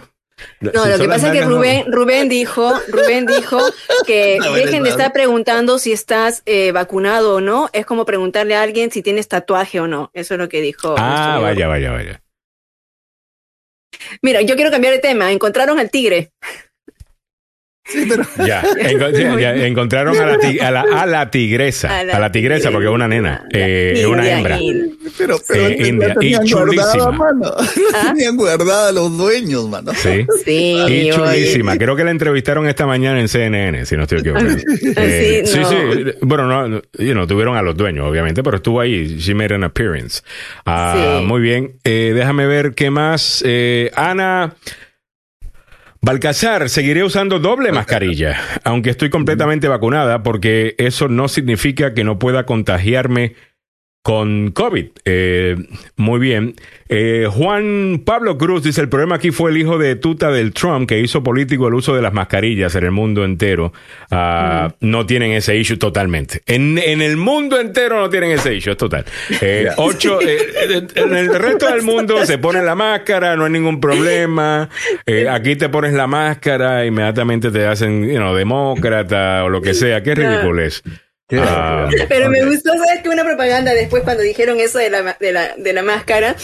No, 0.60 0.86
lo 0.86 0.98
que 0.98 1.08
pasa 1.08 1.28
es 1.28 1.34
que 1.34 1.46
Rubén, 1.46 1.92
Rubén 1.92 2.30
dijo, 2.30 2.72
Rubén 2.90 3.26
dijo 3.26 3.60
que 4.06 4.38
dejen 4.56 4.84
de 4.84 4.90
estar 4.90 5.12
preguntando 5.12 5.80
si 5.80 5.92
estás 5.92 6.44
eh, 6.46 6.72
vacunado 6.72 7.36
o 7.36 7.42
no. 7.42 7.70
Es 7.74 7.86
como 7.86 8.06
preguntarle 8.06 8.56
a 8.56 8.62
alguien 8.62 8.92
si 8.92 9.02
tienes 9.02 9.28
tatuaje 9.28 9.80
o 9.80 9.88
no. 9.88 10.12
Eso 10.14 10.36
es 10.36 10.40
lo 10.40 10.50
que 10.50 10.62
dijo. 10.62 10.96
Ah, 10.98 11.40
vaya, 11.42 11.68
vaya, 11.68 11.92
vaya. 11.92 12.22
Mira, 14.22 14.42
yo 14.42 14.56
quiero 14.56 14.72
cambiar 14.72 14.94
de 14.94 15.00
tema. 15.00 15.32
Encontraron 15.32 15.80
al 15.80 15.90
tigre. 15.90 16.32
Ya, 18.46 18.62
enco- 18.82 19.12
ya, 19.12 19.40
ya, 19.40 19.66
encontraron 19.66 20.18
a 20.18 20.26
la, 20.26 20.38
a 20.68 20.72
la, 20.72 20.82
a 21.02 21.06
la 21.06 21.32
tigresa, 21.32 22.00
a 22.00 22.20
la, 22.20 22.32
tigresa 22.32 22.70
porque 22.72 22.88
es 22.88 22.92
una 22.94 23.08
nena, 23.08 23.46
eh, 23.54 23.94
es 23.98 24.06
una 24.06 24.30
hembra. 24.30 24.60
Pero, 25.18 25.38
pero 25.48 25.68
Eh, 25.68 25.78
la 25.80 25.88
India, 25.88 26.10
y 26.10 26.20
tenían 26.20 26.46
guardada, 26.48 26.92
chulísima. 26.94 27.12
mano. 27.12 27.56
La 27.94 28.00
¿Ah? 28.02 28.14
tenían 28.14 28.36
guardada 28.36 28.92
los 28.92 29.18
dueños, 29.18 29.70
mano. 29.70 29.94
Sí. 29.94 30.26
Sí, 30.44 30.52
Y 30.72 30.82
oye. 30.82 31.10
chulísima. 31.12 31.78
Creo 31.78 31.96
que 31.96 32.04
la 32.04 32.12
entrevistaron 32.12 32.68
esta 32.68 32.86
mañana 32.86 33.20
en 33.22 33.28
CNN, 33.30 33.86
si 33.86 33.96
no 33.96 34.04
estoy 34.04 34.20
equivocado. 34.20 34.50
Eh, 34.50 35.44
Sí, 35.46 35.54
sí, 35.54 35.60
no. 35.60 35.70
sí. 35.70 35.78
Bueno, 36.22 36.48
no, 36.48 36.68
no, 36.68 36.82
you 37.00 37.14
know, 37.14 37.26
tuvieron 37.26 37.56
a 37.58 37.62
los 37.62 37.76
dueños, 37.76 38.06
obviamente, 38.08 38.44
pero 38.44 38.58
estuvo 38.58 38.82
ahí. 38.82 39.18
She 39.18 39.34
made 39.34 39.54
an 39.56 39.64
appearance. 39.64 40.22
Ah, 40.66 41.20
Sí. 41.22 41.26
Muy 41.26 41.42
bien. 41.42 41.78
Eh, 41.84 42.12
déjame 42.14 42.46
ver 42.48 42.74
qué 42.76 42.90
más. 42.92 43.42
Eh, 43.46 43.92
Ana. 43.96 44.56
Balcazar, 46.02 46.70
seguiré 46.70 47.04
usando 47.04 47.40
doble 47.40 47.72
mascarilla, 47.72 48.38
aunque 48.64 48.92
estoy 48.92 49.10
completamente 49.10 49.68
vacunada, 49.68 50.24
porque 50.24 50.76
eso 50.78 51.08
no 51.08 51.28
significa 51.28 51.94
que 51.94 52.04
no 52.04 52.20
pueda 52.20 52.46
contagiarme 52.46 53.36
con 54.08 54.52
COVID. 54.52 54.86
Eh, 55.04 55.58
muy 55.98 56.18
bien. 56.22 56.56
Eh, 56.88 57.28
Juan 57.30 58.04
Pablo 58.06 58.38
Cruz 58.38 58.64
dice, 58.64 58.80
el 58.80 58.88
problema 58.88 59.16
aquí 59.16 59.32
fue 59.32 59.52
el 59.52 59.58
hijo 59.58 59.78
de 59.78 59.98
tuta 59.98 60.32
del 60.32 60.54
Trump 60.54 60.88
que 60.88 60.98
hizo 61.02 61.24
político 61.24 61.68
el 61.68 61.74
uso 61.74 61.94
de 61.94 62.02
las 62.02 62.14
mascarillas 62.14 62.74
en 62.76 62.86
el 62.86 62.92
mundo 62.92 63.26
entero. 63.26 63.74
Ah, 64.10 64.74
No 64.80 65.06
tienen 65.06 65.34
ese 65.34 65.58
issue 65.58 65.76
totalmente. 65.76 66.42
En, 66.46 66.78
en 66.78 67.02
el 67.02 67.18
mundo 67.18 67.60
entero 67.60 68.00
no 68.00 68.10
tienen 68.10 68.32
ese 68.32 68.56
issue, 68.56 68.72
es 68.72 68.78
total. 68.78 69.04
Eh, 69.42 69.68
ocho, 69.76 70.22
eh, 70.22 70.38
eh, 70.70 70.88
en 70.96 71.14
el 71.14 71.28
resto 71.36 71.68
del 71.70 71.82
mundo 71.82 72.26
se 72.26 72.38
pone 72.38 72.64
la 72.64 72.76
máscara, 72.76 73.36
no 73.36 73.44
hay 73.44 73.52
ningún 73.52 73.82
problema. 73.82 74.70
Eh, 75.06 75.28
aquí 75.28 75.58
te 75.58 75.68
pones 75.68 75.92
la 75.92 76.08
máscara, 76.08 76.86
inmediatamente 76.86 77.52
te 77.52 77.66
hacen, 77.66 78.08
you 78.08 78.16
know, 78.16 78.34
demócrata 78.34 79.44
o 79.44 79.50
lo 79.50 79.62
que 79.62 79.74
sea. 79.74 80.02
Qué 80.02 80.16
ridículo 80.16 80.62
es. 80.64 80.82
Ah, 81.30 81.90
Pero 82.08 82.30
me 82.30 82.46
gustó, 82.46 82.72
¿sabes 82.74 83.02
que 83.04 83.10
Una 83.10 83.26
propaganda 83.26 83.74
después 83.74 84.04
cuando 84.04 84.24
dijeron 84.24 84.60
eso 84.62 84.78
de 84.80 84.90
la, 84.90 85.18
de 85.20 85.34
la, 85.34 85.56
de 85.58 85.74
la 85.74 85.84
máscara. 85.84 86.36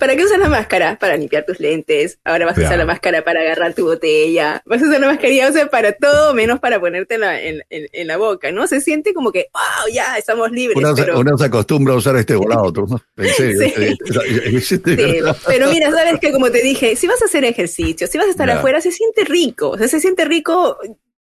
¿Para 0.00 0.16
qué 0.16 0.24
usas 0.24 0.38
la 0.38 0.48
máscara? 0.48 0.98
Para 0.98 1.16
limpiar 1.16 1.44
tus 1.46 1.60
lentes. 1.60 2.18
Ahora 2.24 2.44
vas 2.46 2.58
a 2.58 2.62
usar 2.62 2.76
la 2.76 2.84
máscara 2.84 3.22
para 3.22 3.40
agarrar 3.40 3.72
tu 3.74 3.84
botella. 3.84 4.62
Vas 4.66 4.82
a 4.82 4.86
usar 4.86 5.00
la 5.00 5.06
mascarilla, 5.06 5.48
o 5.48 5.52
sea, 5.52 5.68
para 5.68 5.92
todo 5.92 6.34
menos 6.34 6.58
para 6.58 6.80
ponértela 6.80 7.40
en, 7.40 7.62
en, 7.70 7.86
en 7.92 8.06
la 8.08 8.16
boca, 8.16 8.50
¿no? 8.50 8.66
Se 8.66 8.80
siente 8.80 9.14
como 9.14 9.30
que, 9.30 9.46
wow, 9.54 9.94
ya, 9.94 10.18
estamos 10.18 10.50
libres. 10.50 10.76
Uno, 10.76 10.94
se- 10.96 11.02
pero, 11.04 11.20
uno 11.20 11.38
se 11.38 11.44
acostumbra 11.44 11.94
a 11.94 11.96
usar 11.98 12.16
este 12.16 12.34
volado, 12.34 12.72
¿no? 12.88 13.00
En 13.24 13.32
serio. 13.32 13.60
Sí. 13.60 13.64
este- 13.76 14.56
este- 14.56 14.96
Sí, 14.96 15.12
verdad. 15.20 15.36
pero 15.46 15.70
mira, 15.70 15.90
sabes 15.92 16.18
que 16.20 16.32
como 16.32 16.50
te 16.50 16.62
dije, 16.62 16.96
si 16.96 17.06
vas 17.06 17.22
a 17.22 17.26
hacer 17.26 17.44
ejercicio, 17.44 18.06
si 18.08 18.18
vas 18.18 18.26
a 18.26 18.30
estar 18.30 18.50
afuera, 18.50 18.80
se 18.80 18.90
siente 18.90 19.24
rico. 19.24 19.70
O 19.70 19.78
sea, 19.78 19.86
se 19.88 20.00
siente 20.00 20.24
rico, 20.24 20.78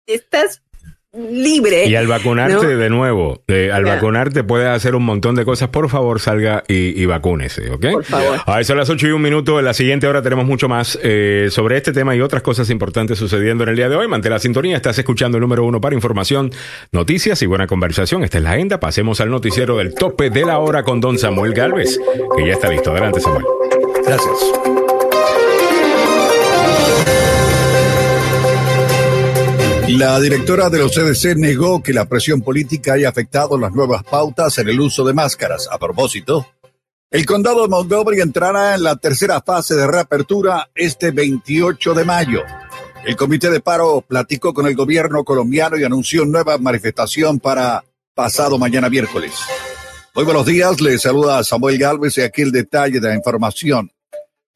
estás 0.07 0.61
libre. 1.29 1.85
Y 1.87 1.95
al 1.95 2.07
vacunarte 2.07 2.55
¿no? 2.55 2.77
de 2.77 2.89
nuevo, 2.89 3.43
eh, 3.47 3.71
al 3.71 3.85
vacunarte 3.85 4.43
puedes 4.43 4.67
hacer 4.67 4.95
un 4.95 5.03
montón 5.03 5.35
de 5.35 5.45
cosas. 5.45 5.69
Por 5.69 5.89
favor, 5.89 6.19
salga 6.19 6.63
y, 6.67 7.01
y 7.01 7.05
vacúnese, 7.05 7.71
¿ok? 7.71 7.85
Por 7.91 8.03
favor. 8.03 8.39
A 8.45 8.59
eso 8.61 8.73
a 8.73 8.75
las 8.75 8.89
8 8.89 9.07
y 9.07 9.11
un 9.11 9.21
minuto. 9.21 9.59
En 9.59 9.65
la 9.65 9.73
siguiente 9.73 10.07
hora 10.07 10.21
tenemos 10.21 10.45
mucho 10.45 10.67
más 10.67 10.99
eh, 11.03 11.47
sobre 11.51 11.77
este 11.77 11.93
tema 11.93 12.15
y 12.15 12.21
otras 12.21 12.41
cosas 12.43 12.69
importantes 12.69 13.17
sucediendo 13.17 13.63
en 13.63 13.69
el 13.69 13.75
día 13.75 13.89
de 13.89 13.95
hoy. 13.95 14.07
Mantén 14.07 14.31
la 14.31 14.39
sintonía. 14.39 14.75
Estás 14.75 14.97
escuchando 14.97 15.37
el 15.37 15.41
número 15.41 15.63
uno 15.63 15.81
para 15.81 15.95
información, 15.95 16.51
noticias 16.91 17.41
y 17.41 17.45
buena 17.45 17.67
conversación. 17.67 18.23
Esta 18.23 18.37
es 18.37 18.43
la 18.43 18.51
agenda. 18.51 18.79
Pasemos 18.79 19.21
al 19.21 19.29
noticiero 19.29 19.77
del 19.77 19.93
tope 19.93 20.29
de 20.29 20.45
la 20.45 20.59
hora 20.59 20.83
con 20.83 20.99
don 20.99 21.17
Samuel 21.17 21.53
Galvez, 21.53 21.99
que 22.37 22.47
ya 22.47 22.53
está 22.53 22.69
listo. 22.69 22.91
Adelante, 22.91 23.19
Samuel. 23.21 23.45
Gracias. 24.05 24.74
La 29.87 30.19
directora 30.19 30.71
de 30.71 30.79
los 30.79 30.93
CDC 30.93 31.37
negó 31.37 31.83
que 31.83 31.93
la 31.93 32.05
presión 32.05 32.41
política 32.41 32.93
haya 32.93 33.07
afectado 33.07 33.55
las 33.55 33.71
nuevas 33.71 34.03
pautas 34.03 34.57
en 34.57 34.67
el 34.67 34.79
uso 34.79 35.05
de 35.05 35.13
máscaras. 35.13 35.69
A 35.71 35.77
propósito, 35.77 36.47
el 37.11 37.23
condado 37.27 37.61
de 37.61 37.67
Montgomery 37.67 38.21
entrará 38.21 38.73
en 38.73 38.83
la 38.83 38.95
tercera 38.95 39.41
fase 39.41 39.75
de 39.75 39.85
reapertura 39.85 40.71
este 40.73 41.11
28 41.11 41.93
de 41.93 42.03
mayo. 42.03 42.41
El 43.05 43.15
comité 43.15 43.51
de 43.51 43.59
paro 43.59 44.01
platicó 44.01 44.55
con 44.55 44.65
el 44.65 44.75
gobierno 44.75 45.23
colombiano 45.23 45.77
y 45.77 45.83
anunció 45.83 46.25
nueva 46.25 46.57
manifestación 46.57 47.39
para 47.39 47.83
pasado 48.15 48.57
mañana 48.57 48.89
miércoles. 48.89 49.33
Muy 50.15 50.25
buenos 50.25 50.47
días, 50.47 50.81
le 50.81 50.97
saluda 50.97 51.43
Samuel 51.43 51.77
Galvez 51.77 52.17
y 52.17 52.21
aquí 52.21 52.41
el 52.41 52.51
detalle 52.51 52.99
de 52.99 53.07
la 53.07 53.15
información. 53.15 53.91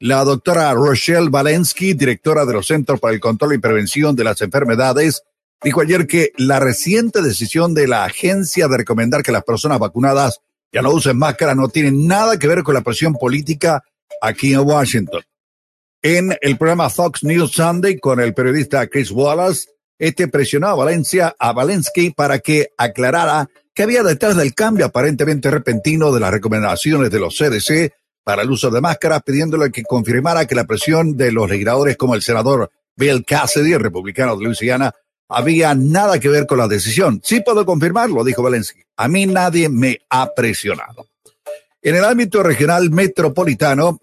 La 0.02 0.24
doctora 0.24 0.72
Rochelle 0.72 1.30
Valensky, 1.30 1.94
directora 1.94 2.46
de 2.46 2.54
los 2.54 2.68
Centros 2.68 3.02
para 3.02 3.14
el 3.14 3.20
Control 3.20 3.56
y 3.56 3.58
Prevención 3.58 4.16
de 4.16 4.24
las 4.24 4.42
Enfermedades, 4.42 5.24
dijo 5.62 5.82
ayer 5.82 6.08
que 6.08 6.32
la 6.38 6.62
reciente 6.62 7.22
decisión 7.22 7.74
de 7.74 7.86
la 7.86 8.06
agencia 8.06 8.70
de 8.70 8.78
recomendar 8.78 9.24
que 9.24 9.34
las 9.34 9.44
personas 9.44 9.78
vacunadas 9.78 10.40
ya 10.72 10.82
no 10.82 10.92
usen 10.92 11.18
máscara 11.18 11.54
no 11.54 11.68
tiene 11.68 11.92
nada 11.92 12.40
que 12.40 12.48
ver 12.48 12.64
con 12.64 12.76
la 12.76 12.82
presión 12.82 13.14
política 13.16 13.84
aquí 14.22 14.54
en 14.54 14.62
Washington. 14.62 15.22
En 16.02 16.34
el 16.40 16.58
programa 16.58 16.90
Fox 16.90 17.26
News 17.26 17.52
Sunday 17.52 18.00
con 18.00 18.22
el 18.22 18.34
periodista 18.34 18.88
Chris 18.88 19.12
Wallace, 19.12 19.68
este 19.98 20.30
presionó 20.30 20.68
a 20.68 20.76
Valencia, 20.76 21.36
a 21.38 21.52
Valensky 21.52 22.12
para 22.12 22.40
que 22.40 22.70
aclarara 22.78 23.50
que 23.74 23.84
había 23.84 24.04
detrás 24.04 24.38
del 24.38 24.54
cambio 24.54 24.86
aparentemente 24.86 25.52
repentino 25.52 26.14
de 26.14 26.22
las 26.22 26.32
recomendaciones 26.32 27.12
de 27.12 27.20
los 27.20 27.38
CDC 27.38 27.99
para 28.30 28.44
el 28.44 28.52
uso 28.52 28.70
de 28.70 28.80
máscaras, 28.80 29.24
pidiéndole 29.24 29.72
que 29.72 29.82
confirmara 29.82 30.46
que 30.46 30.54
la 30.54 30.66
presión 30.66 31.18
de 31.18 31.32
los 31.32 31.50
legisladores 31.50 31.98
como 31.98 32.14
el 32.14 32.22
senador 32.22 32.70
Bill 32.96 33.26
Cassidy, 33.26 33.76
republicano 33.76 34.38
de 34.38 34.46
Luisiana, 34.46 34.94
había 35.28 35.74
nada 35.74 36.20
que 36.20 36.30
ver 36.30 36.46
con 36.46 36.60
la 36.60 36.68
decisión. 36.68 37.22
Sí 37.24 37.42
puedo 37.42 37.66
confirmarlo, 37.66 38.24
dijo 38.24 38.44
Valensky. 38.44 38.84
A 38.98 39.08
mí 39.08 39.26
nadie 39.26 39.68
me 39.68 40.02
ha 40.12 40.32
presionado. 40.36 41.08
En 41.82 41.96
el 41.96 42.06
ámbito 42.06 42.44
regional 42.44 42.92
metropolitano, 42.92 44.00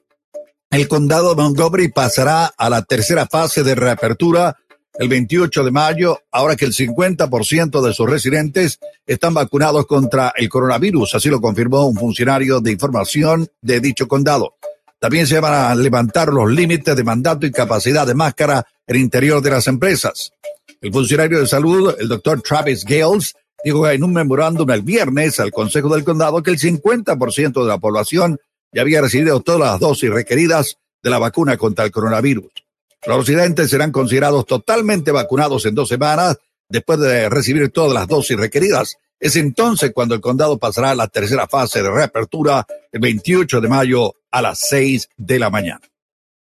el 0.71 0.89
condado 0.89 1.37
de 1.37 1.43
Montgomery 1.45 1.93
pasará 1.93 2.47
a 2.47 2.69
la 2.69 2.83
tercera 2.83 3.27
fase 3.27 3.63
de 3.63 3.77
reapertura 3.77 4.57
el 4.99 5.09
28 5.09 5.65
de 5.65 5.71
mayo, 5.71 6.21
ahora 6.31 6.57
que 6.57 6.65
el 6.65 6.73
50% 6.73 7.81
de 7.83 7.93
sus 7.93 8.09
residentes 8.09 8.79
están 9.07 9.35
vacunados 9.35 9.87
contra 9.87 10.33
el 10.37 10.49
coronavirus, 10.49 11.15
así 11.15 11.29
lo 11.29 11.41
confirmó 11.41 11.87
un 11.87 11.97
funcionario 11.97 12.61
de 12.61 12.73
información 12.73 13.49
de 13.61 13.81
dicho 13.81 14.09
condado. 14.09 14.55
También 14.99 15.27
se 15.27 15.39
van 15.41 15.53
a 15.55 15.75
levantar 15.75 16.29
los 16.29 16.51
límites 16.51 16.97
de 16.97 17.05
mandato 17.05 17.47
y 17.47 17.53
capacidad 17.53 18.07
de 18.07 18.15
máscara 18.15 18.67
en 18.87 18.97
el 18.97 19.03
interior 19.03 19.43
de 19.43 19.51
las 19.51 19.67
empresas. 19.67 20.33
El 20.81 20.93
funcionario 20.93 21.41
de 21.41 21.47
salud, 21.47 21.95
el 21.99 22.09
doctor 22.09 22.41
Travis 22.41 22.85
Gales, 22.85 23.35
dijo 23.63 23.89
en 23.89 24.03
un 24.03 24.13
memorándum 24.13 24.71
el 24.71 24.83
viernes 24.83 25.39
al 25.41 25.51
Consejo 25.51 25.95
del 25.95 26.05
Condado 26.05 26.43
que 26.43 26.51
el 26.51 26.59
50% 26.59 27.63
de 27.63 27.69
la 27.69 27.79
población 27.79 28.39
ya 28.73 28.83
había 28.83 29.01
recibido 29.01 29.41
todas 29.41 29.61
las 29.73 29.81
dosis 29.81 30.11
requeridas 30.11 30.79
de 31.03 31.11
la 31.11 31.19
vacuna 31.19 31.57
contra 31.57 31.85
el 31.85 31.91
coronavirus. 31.91 32.56
Los 33.07 33.19
residentes 33.19 33.71
serán 33.71 33.93
considerados 33.93 34.47
totalmente 34.47 35.13
vacunados 35.13 35.65
en 35.67 35.75
dos 35.75 35.89
semanas 35.89 36.39
después 36.69 36.99
de 36.99 37.29
recibir 37.29 37.71
todas 37.71 37.93
las 37.93 38.09
dosis 38.09 38.37
requeridas. 38.37 38.97
Es 39.21 39.37
entonces 39.37 39.93
cuando 39.95 40.15
el 40.15 40.21
condado 40.21 40.59
pasará 40.59 40.91
a 40.91 40.95
la 40.95 41.09
tercera 41.09 41.47
fase 41.47 41.83
de 41.83 41.91
reapertura 41.91 42.67
el 42.91 43.01
28 43.01 43.61
de 43.61 43.69
mayo 43.69 44.15
a 44.31 44.43
las 44.43 44.59
6 44.69 45.09
de 45.17 45.39
la 45.39 45.51
mañana. 45.51 45.83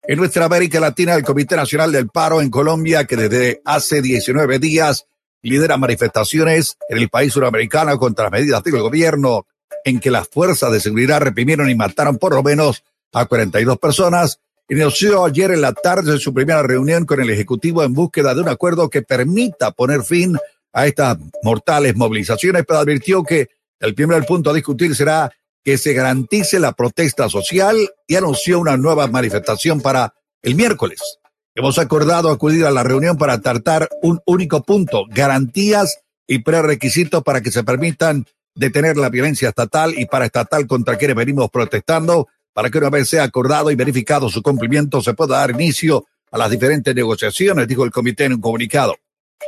En 0.04 0.18
nuestra 0.18 0.46
América 0.46 0.80
Latina, 0.80 1.16
el 1.16 1.24
Comité 1.24 1.56
Nacional 1.56 1.92
del 1.92 2.10
Paro 2.10 2.42
en 2.42 2.50
Colombia, 2.50 3.06
que 3.06 3.16
desde 3.16 3.62
hace 3.66 4.02
19 4.02 4.60
días 4.60 5.06
lidera 5.44 5.78
manifestaciones 5.78 6.78
en 6.90 6.98
el 6.98 7.10
país 7.10 7.34
suramericano 7.34 7.98
contra 7.98 8.26
las 8.26 8.34
medidas 8.34 8.64
del 8.64 8.80
gobierno 8.80 9.48
en 9.86 10.00
que 10.00 10.12
las 10.12 10.28
fuerzas 10.28 10.72
de 10.72 10.80
seguridad 10.80 11.22
reprimieron 11.22 11.70
y 11.70 11.76
mataron 11.76 12.18
por 12.18 12.36
lo 12.36 12.44
menos 12.44 12.84
a 13.14 13.26
42 13.26 13.78
personas, 13.78 14.40
inició 14.72 15.26
ayer 15.26 15.52
en 15.52 15.62
la 15.62 15.74
tarde 15.74 16.18
su 16.18 16.34
primera 16.34 16.64
reunión 16.64 17.06
con 17.06 17.20
el 17.20 17.30
Ejecutivo 17.30 17.84
en 17.84 17.94
búsqueda 17.94 18.34
de 18.34 18.42
un 18.42 18.48
acuerdo 18.48 18.90
que 18.90 19.02
permita 19.02 19.72
poner 19.72 20.02
fin 20.02 20.38
a 20.72 20.88
estas 20.88 21.18
mortales 21.44 21.96
movilizaciones, 21.98 22.64
pero 22.66 22.80
advirtió 22.80 23.22
que 23.24 23.50
el 23.82 23.94
primer 23.94 24.26
punto 24.26 24.50
a 24.50 24.54
discutir 24.54 24.96
será 24.96 25.30
que 25.62 25.78
se 25.78 25.94
garantice 25.94 26.58
la 26.60 26.72
protesta 26.72 27.28
social 27.28 27.76
y 28.08 28.16
anunció 28.16 28.60
una 28.60 28.78
nueva 28.78 29.08
manifestación 29.08 29.82
para 29.82 30.14
el 30.42 30.56
miércoles. 30.56 31.20
Hemos 31.54 31.78
acordado 31.78 32.30
acudir 32.30 32.66
a 32.66 32.72
la 32.72 32.84
reunión 32.84 33.18
para 33.18 33.42
tratar 33.42 33.90
un 34.02 34.22
único 34.26 34.64
punto, 34.64 35.04
garantías 35.10 36.00
y 36.26 36.40
prerequisitos 36.40 37.24
para 37.24 37.42
que 37.42 37.52
se 37.52 37.66
permitan 37.66 38.26
detener 38.56 38.96
la 38.96 39.10
violencia 39.10 39.50
estatal 39.50 39.94
y 39.98 40.06
paraestatal 40.06 40.66
contra 40.66 40.98
quienes 40.98 41.18
venimos 41.18 41.50
protestando, 41.50 42.30
para 42.54 42.70
que 42.70 42.78
una 42.78 42.90
vez 42.90 43.10
sea 43.10 43.24
acordado 43.24 43.72
y 43.72 43.76
verificado 43.76 44.30
su 44.30 44.42
cumplimiento 44.42 45.02
se 45.02 45.14
pueda 45.14 45.38
dar 45.38 45.52
inicio 45.52 46.06
a 46.32 46.38
las 46.38 46.50
diferentes 46.50 46.96
negociaciones, 46.96 47.68
dijo 47.68 47.84
el 47.84 47.92
comité 47.92 48.26
en 48.26 48.34
un 48.34 48.42
comunicado. 48.42 48.96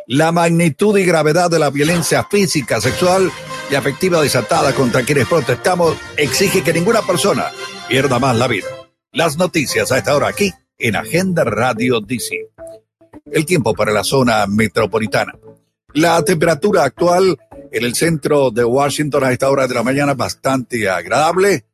La 0.07 0.31
magnitud 0.31 0.97
y 0.97 1.05
gravedad 1.05 1.49
de 1.49 1.59
la 1.59 1.69
violencia 1.69 2.23
física, 2.23 2.81
sexual 2.81 3.31
y 3.71 3.75
afectiva 3.75 4.21
desatada 4.21 4.73
contra 4.73 5.03
quienes 5.03 5.27
protestamos 5.27 5.95
exige 6.17 6.63
que 6.63 6.73
ninguna 6.73 7.01
persona 7.01 7.45
pierda 7.87 8.19
más 8.19 8.35
la 8.35 8.47
vida. 8.47 8.67
Las 9.11 9.37
noticias 9.37 9.91
a 9.91 9.99
esta 9.99 10.15
hora 10.15 10.27
aquí 10.27 10.51
en 10.77 10.95
Agenda 10.95 11.43
Radio 11.43 12.01
DC. 12.01 12.49
El 13.31 13.45
tiempo 13.45 13.73
para 13.73 13.93
la 13.93 14.03
zona 14.03 14.45
metropolitana. 14.47 15.33
La 15.93 16.23
temperatura 16.23 16.83
actual 16.83 17.37
en 17.71 17.83
el 17.83 17.95
centro 17.95 18.51
de 18.51 18.63
Washington 18.63 19.23
a 19.23 19.31
esta 19.31 19.49
hora 19.49 19.67
de 19.67 19.75
la 19.75 19.83
mañana 19.83 20.13
bastante 20.15 20.89
agradable, 20.89 21.65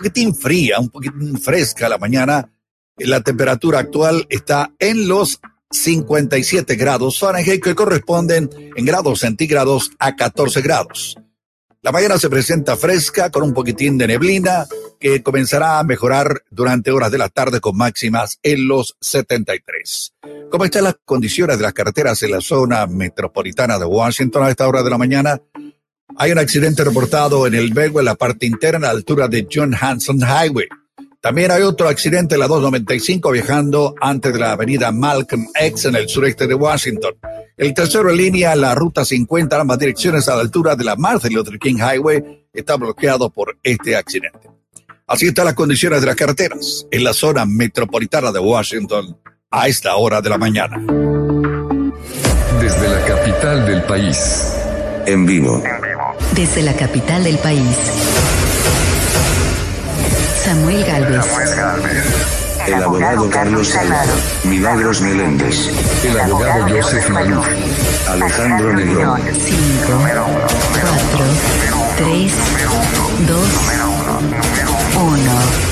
poquitín 0.00 0.34
fría, 0.34 0.80
un 0.80 0.88
poquitín 0.88 1.38
fresca 1.38 1.86
la 1.86 1.98
mañana. 1.98 2.50
La 2.96 3.20
temperatura 3.20 3.80
actual 3.80 4.26
está 4.30 4.72
en 4.78 5.06
los 5.06 5.40
57 5.70 6.74
grados 6.76 7.18
Fahrenheit 7.18 7.62
que 7.62 7.74
corresponden 7.74 8.48
en 8.74 8.84
grados 8.86 9.20
centígrados 9.20 9.90
a 9.98 10.16
14 10.16 10.62
grados. 10.62 11.16
La 11.82 11.92
mañana 11.92 12.18
se 12.18 12.30
presenta 12.30 12.78
fresca 12.78 13.30
con 13.30 13.42
un 13.42 13.52
poquitín 13.52 13.98
de 13.98 14.06
neblina 14.06 14.66
que 14.98 15.22
comenzará 15.22 15.78
a 15.78 15.84
mejorar 15.84 16.44
durante 16.50 16.90
horas 16.90 17.10
de 17.10 17.18
la 17.18 17.28
tarde 17.28 17.60
con 17.60 17.76
máximas 17.76 18.38
en 18.42 18.68
los 18.68 18.96
73. 19.00 20.14
¿Cómo 20.50 20.64
están 20.64 20.84
las 20.84 20.96
condiciones 21.04 21.58
de 21.58 21.62
las 21.62 21.74
carreteras 21.74 22.22
en 22.22 22.30
la 22.30 22.40
zona 22.40 22.86
metropolitana 22.86 23.78
de 23.78 23.84
Washington 23.84 24.44
a 24.44 24.50
esta 24.50 24.66
hora 24.66 24.82
de 24.82 24.90
la 24.90 24.98
mañana? 24.98 25.40
Hay 26.16 26.32
un 26.32 26.38
accidente 26.38 26.84
reportado 26.84 27.46
en 27.46 27.54
el 27.54 27.72
Belgo 27.72 28.00
en 28.00 28.06
la 28.06 28.14
parte 28.14 28.46
interna 28.46 28.88
a 28.88 28.92
la 28.92 28.98
altura 28.98 29.28
de 29.28 29.46
John 29.50 29.74
Hanson 29.78 30.18
Highway. 30.20 30.66
También 31.20 31.50
hay 31.50 31.62
otro 31.62 31.88
accidente 31.88 32.34
en 32.34 32.40
la 32.40 32.48
295 32.48 33.30
viajando 33.30 33.94
antes 34.00 34.32
de 34.32 34.38
la 34.38 34.52
avenida 34.52 34.90
Malcolm 34.90 35.46
X 35.54 35.84
en 35.84 35.96
el 35.96 36.08
sureste 36.08 36.46
de 36.46 36.54
Washington. 36.54 37.14
El 37.56 37.74
tercero 37.74 38.10
en 38.10 38.16
línea, 38.16 38.56
la 38.56 38.74
ruta 38.74 39.04
50, 39.04 39.60
ambas 39.60 39.78
direcciones 39.78 40.28
a 40.28 40.36
la 40.36 40.40
altura 40.40 40.76
de 40.76 40.84
la 40.84 40.96
Martin 40.96 41.34
Luther 41.34 41.58
King 41.58 41.76
Highway, 41.76 42.46
está 42.54 42.76
bloqueado 42.76 43.28
por 43.30 43.58
este 43.62 43.96
accidente. 43.96 44.48
Así 45.06 45.26
están 45.26 45.44
las 45.44 45.54
condiciones 45.54 46.00
de 46.00 46.06
las 46.06 46.16
carreteras 46.16 46.86
en 46.90 47.04
la 47.04 47.12
zona 47.12 47.44
metropolitana 47.44 48.32
de 48.32 48.38
Washington 48.38 49.18
a 49.50 49.68
esta 49.68 49.96
hora 49.96 50.22
de 50.22 50.30
la 50.30 50.38
mañana. 50.38 50.78
Desde 52.60 52.88
la 52.88 53.04
capital 53.04 53.66
del 53.66 53.82
país. 53.82 54.54
En 55.06 55.26
vivo. 55.26 55.62
Desde 56.40 56.62
la 56.62 56.72
capital 56.72 57.22
del 57.22 57.36
país. 57.36 57.76
Samuel 60.42 60.86
Galvez. 60.86 61.26
El 62.66 62.82
abogado 62.82 63.28
Carlos 63.28 63.68
Salado. 63.68 64.14
Milagros 64.44 65.02
Meléndez. 65.02 65.68
El 66.02 66.18
abogado 66.18 66.66
Joseph 66.66 67.10
Maluf. 67.10 67.46
Alejandro 68.08 68.72
Negrón. 68.72 69.20
5, 69.20 69.52
4, 70.02 70.26
3, 71.98 72.32
2, 73.28 73.38
1. 74.96 75.69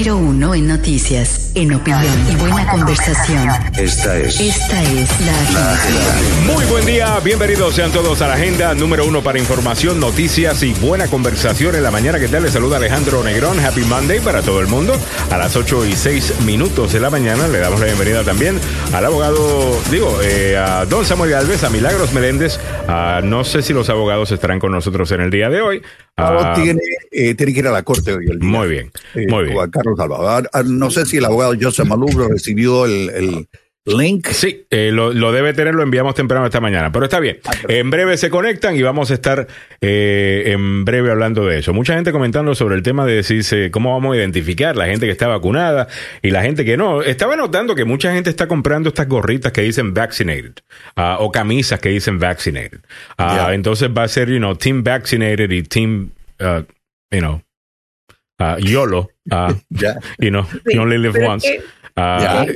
Número 0.00 0.16
1 0.16 0.54
en 0.54 0.66
noticias, 0.66 1.52
en 1.54 1.74
opinión 1.74 2.26
y 2.32 2.34
buena 2.36 2.66
conversación. 2.70 3.46
Esta 3.78 4.16
es 4.16 4.40
Esta 4.40 4.82
es 4.82 5.20
la 5.20 5.72
agenda. 5.72 6.54
Muy 6.54 6.64
buen 6.64 6.86
día, 6.86 7.20
bienvenidos 7.22 7.74
sean 7.74 7.92
todos 7.92 8.22
a 8.22 8.28
la 8.28 8.32
agenda 8.32 8.72
número 8.74 9.04
uno 9.04 9.22
para 9.22 9.38
información, 9.38 10.00
noticias 10.00 10.62
y 10.62 10.72
buena 10.72 11.06
conversación 11.08 11.74
en 11.74 11.82
la 11.82 11.90
mañana. 11.90 12.18
¿Qué 12.18 12.28
tal? 12.28 12.44
Les 12.44 12.54
saluda 12.54 12.78
Alejandro 12.78 13.22
Negrón. 13.22 13.60
Happy 13.60 13.82
Monday 13.82 14.20
para 14.20 14.40
todo 14.40 14.60
el 14.60 14.68
mundo. 14.68 14.94
A 15.30 15.36
las 15.36 15.54
8 15.54 15.84
y 15.84 15.92
6 15.92 16.40
minutos 16.46 16.94
de 16.94 17.00
la 17.00 17.10
mañana 17.10 17.46
le 17.46 17.58
damos 17.58 17.78
la 17.78 17.84
bienvenida 17.84 18.24
también 18.24 18.58
al 18.94 19.04
abogado, 19.04 19.78
digo, 19.90 20.18
eh, 20.22 20.56
a 20.56 20.86
don 20.86 21.04
Samuel 21.04 21.32
Galvez, 21.32 21.62
a 21.62 21.68
Milagros 21.68 22.14
Meléndez. 22.14 22.58
Ah, 22.88 23.20
no 23.22 23.44
sé 23.44 23.60
si 23.60 23.74
los 23.74 23.90
abogados 23.90 24.32
estarán 24.32 24.60
con 24.60 24.72
nosotros 24.72 25.12
en 25.12 25.20
el 25.20 25.30
día 25.30 25.50
de 25.50 25.60
hoy. 25.60 25.82
Ah, 26.16 26.52
tiene, 26.54 26.80
eh, 27.10 27.34
tiene 27.34 27.52
que 27.54 27.58
ir 27.60 27.66
a 27.68 27.72
la 27.72 27.82
corte 27.82 28.12
hoy 28.12 28.26
el 28.28 28.38
día. 28.38 28.48
muy 28.48 28.68
bien, 28.68 28.90
Eh, 29.14 29.26
muy 29.28 29.44
bien. 29.44 29.54
Juan 29.54 29.70
Carlos 29.70 29.94
Salvador. 29.96 30.50
Ah, 30.52 30.62
No 30.62 30.90
sé 30.90 31.06
si 31.06 31.16
el 31.16 31.24
abogado 31.24 31.54
Joseph 31.60 31.86
Maluf 31.86 32.14
recibió 32.28 32.84
el, 32.84 33.10
el 33.10 33.48
link. 33.96 34.28
Sí, 34.28 34.66
eh, 34.70 34.90
lo, 34.92 35.12
lo 35.12 35.32
debe 35.32 35.52
tener, 35.54 35.74
lo 35.74 35.82
enviamos 35.82 36.14
temprano 36.14 36.46
esta 36.46 36.60
mañana, 36.60 36.92
pero 36.92 37.04
está 37.04 37.20
bien. 37.20 37.40
En 37.68 37.90
breve 37.90 38.16
se 38.16 38.30
conectan 38.30 38.76
y 38.76 38.82
vamos 38.82 39.10
a 39.10 39.14
estar 39.14 39.46
eh, 39.80 40.44
en 40.46 40.84
breve 40.84 41.10
hablando 41.10 41.46
de 41.46 41.58
eso. 41.58 41.72
Mucha 41.72 41.94
gente 41.94 42.12
comentando 42.12 42.54
sobre 42.54 42.76
el 42.76 42.82
tema 42.82 43.06
de 43.06 43.14
decirse 43.14 43.70
cómo 43.70 43.92
vamos 43.92 44.14
a 44.14 44.18
identificar 44.18 44.76
la 44.76 44.86
gente 44.86 45.06
que 45.06 45.12
está 45.12 45.28
vacunada 45.28 45.88
y 46.22 46.30
la 46.30 46.42
gente 46.42 46.64
que 46.64 46.76
no. 46.76 47.02
Estaba 47.02 47.36
notando 47.36 47.74
que 47.74 47.84
mucha 47.84 48.12
gente 48.12 48.30
está 48.30 48.46
comprando 48.46 48.88
estas 48.88 49.08
gorritas 49.08 49.52
que 49.52 49.62
dicen 49.62 49.94
vaccinated 49.94 50.54
ah, 50.96 51.16
o 51.20 51.30
camisas 51.30 51.80
que 51.80 51.90
dicen 51.90 52.18
vaccinated. 52.18 52.80
Ah. 53.18 53.50
Entonces 53.52 53.88
va 53.96 54.04
a 54.04 54.08
ser, 54.08 54.28
you 54.28 54.38
know, 54.38 54.54
team 54.54 54.82
vaccinated 54.82 55.50
y 55.50 55.62
team, 55.62 56.10
uh, 56.40 56.62
you 57.10 57.20
know, 57.20 57.42
ah, 58.38 58.56
YOLO. 58.58 59.10
ah, 59.30 59.54
you 60.18 60.30
know, 60.30 60.44
Sí, 60.44 60.74
you 60.74 60.80
only 60.80 60.98
live 60.98 61.16
once. 61.26 61.46
Ah. 61.96 62.46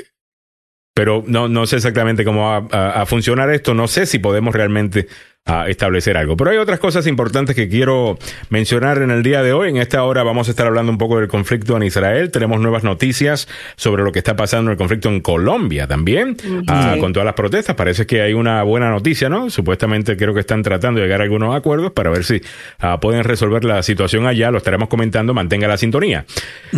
Pero 0.95 1.24
no, 1.26 1.49
no 1.49 1.66
sé 1.66 1.76
exactamente 1.76 2.24
cómo 2.24 2.42
va 2.42 3.01
a, 3.01 3.05
funcionar 3.05 3.51
esto. 3.51 3.74
No 3.74 3.88
sé 3.88 4.07
si 4.07 4.20
podemos 4.20 4.55
realmente 4.55 5.09
ah, 5.47 5.66
establecer 5.68 6.16
algo. 6.16 6.36
Pero 6.36 6.51
hay 6.51 6.57
otras 6.57 6.78
cosas 6.78 7.07
importantes 7.07 7.55
que 7.55 7.68
quiero 7.68 8.18
mencionar 8.49 8.99
en 9.03 9.11
el 9.11 9.22
día 9.22 9.42
de 9.42 9.53
hoy. 9.53 9.70
En 9.70 9.76
esta 9.76 10.03
hora 10.05 10.22
vamos 10.22 10.49
a 10.49 10.51
estar 10.53 10.66
hablando 10.66 10.90
un 10.90 10.99
poco 10.99 11.18
del 11.18 11.28
conflicto 11.28 11.76
en 11.76 11.82
Israel. 11.82 12.30
Tenemos 12.30 12.61
nuevas 12.61 12.84
noticias 12.84 13.49
sobre 13.76 14.03
lo 14.03 14.12
que 14.12 14.20
está 14.20 14.36
pasando 14.36 14.70
en 14.70 14.72
el 14.72 14.78
conflicto 14.78 15.09
en 15.09 15.20
Colombia 15.20 15.86
también, 15.86 16.36
ah, 16.68 16.97
con 16.99 17.12
todas 17.12 17.26
las 17.26 17.34
protestas. 17.34 17.76
Parece 17.76 18.07
que 18.07 18.22
hay 18.22 18.32
una 18.32 18.62
buena 18.62 18.90
noticia, 18.90 19.28
¿no? 19.28 19.51
Supuestamente 19.51 20.16
creo 20.16 20.32
que 20.32 20.40
están 20.40 20.62
tratando 20.62 21.01
de 21.01 21.07
llegar 21.07 21.20
a 21.20 21.24
algunos 21.24 21.55
acuerdos 21.55 21.92
para 21.92 22.11
ver 22.11 22.24
si 22.24 22.40
ah, 22.78 22.99
pueden 23.01 23.24
resolver 23.24 23.64
la 23.64 23.82
situación 23.82 24.26
allá. 24.26 24.51
Lo 24.51 24.59
estaremos 24.59 24.88
comentando. 24.88 25.34
Mantenga 25.34 25.68
la 25.68 25.76
sintonía. 25.76 26.24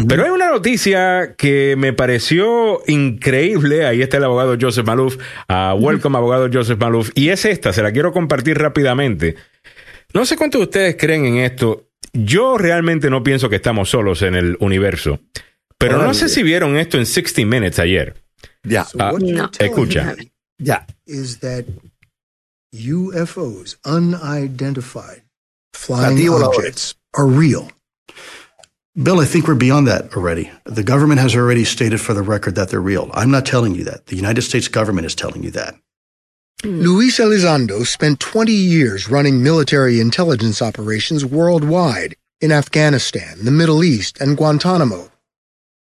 Pero 0.09 0.25
hay 0.25 0.31
una 0.31 0.51
noticia 0.51 1.35
que 1.37 1.77
me 1.79 1.93
pareció 1.93 2.81
increíble. 2.87 3.87
Ahí 3.87 4.03
está 4.03 4.17
el 4.17 4.25
abogado 4.25 4.57
Joseph 4.61 4.87
Maluf. 4.87 5.19
Ah, 5.49 5.75
welcome, 5.79 6.17
abogado 6.17 6.49
Joseph 6.53 6.81
Maluf. 6.81 7.11
Y 7.14 7.29
es 7.29 7.45
esta, 7.45 7.73
se 7.73 7.83
la 7.83 7.93
quiero 7.93 8.12
compartir 8.12 8.56
rápidamente. 8.59 9.37
No 10.15 10.25
sé 10.25 10.37
cuántos 10.37 10.61
de 10.61 10.65
ustedes 10.65 10.97
creen 10.97 11.25
en 11.27 11.37
esto. 11.39 11.89
Yo 12.13 12.57
realmente 12.57 13.11
no 13.11 13.23
pienso 13.23 13.49
que 13.49 13.57
estamos 13.57 13.91
solos 13.91 14.23
en 14.23 14.35
el 14.35 14.57
universo. 14.61 15.21
Pero 15.79 16.03
no 16.03 16.15
sé 16.15 16.29
si 16.29 16.43
vieron 16.43 16.77
esto 16.77 16.97
en 16.99 17.07
60 17.07 17.43
Minutes 17.45 17.79
ayer. 17.79 18.15
Ya. 18.63 18.87
Ah, 18.99 19.13
no. 19.19 19.51
escucha. 19.59 20.17
Ya. 20.59 20.87
is 21.07 21.41
that 21.41 21.67
UFOs, 22.75 23.77
unidentified 23.85 25.23
flying 25.75 26.29
objects, 26.29 26.95
are 27.15 27.27
real. 27.27 27.71
Bill, 29.01 29.21
I 29.21 29.27
think 29.27 29.47
we're 29.47 29.55
beyond 29.55 29.87
that 29.89 30.17
already. 30.17 30.51
The 30.65 30.83
government 30.83 31.21
has 31.21 31.37
already 31.37 31.65
stated 31.65 32.01
for 32.01 32.15
the 32.15 32.23
record 32.23 32.55
that 32.55 32.71
they're 32.71 32.81
real. 32.81 33.11
I'm 33.13 33.31
not 33.31 33.45
telling 33.45 33.75
you 33.75 33.85
that. 33.85 34.07
The 34.07 34.17
United 34.17 34.43
States 34.43 34.69
government 34.69 35.07
is 35.07 35.15
telling 35.15 35.43
you 35.43 35.51
that. 35.51 35.75
Luis 36.65 37.19
Elizondo 37.19 37.87
spent 37.87 38.19
20 38.19 38.51
years 38.51 39.11
running 39.11 39.43
military 39.43 40.01
intelligence 40.01 40.63
operations 40.63 41.25
worldwide 41.25 42.17
in 42.41 42.51
Afghanistan, 42.51 43.37
the 43.45 43.51
Middle 43.51 43.85
East, 43.85 44.21
and 44.21 44.37
Guantanamo. 44.37 45.11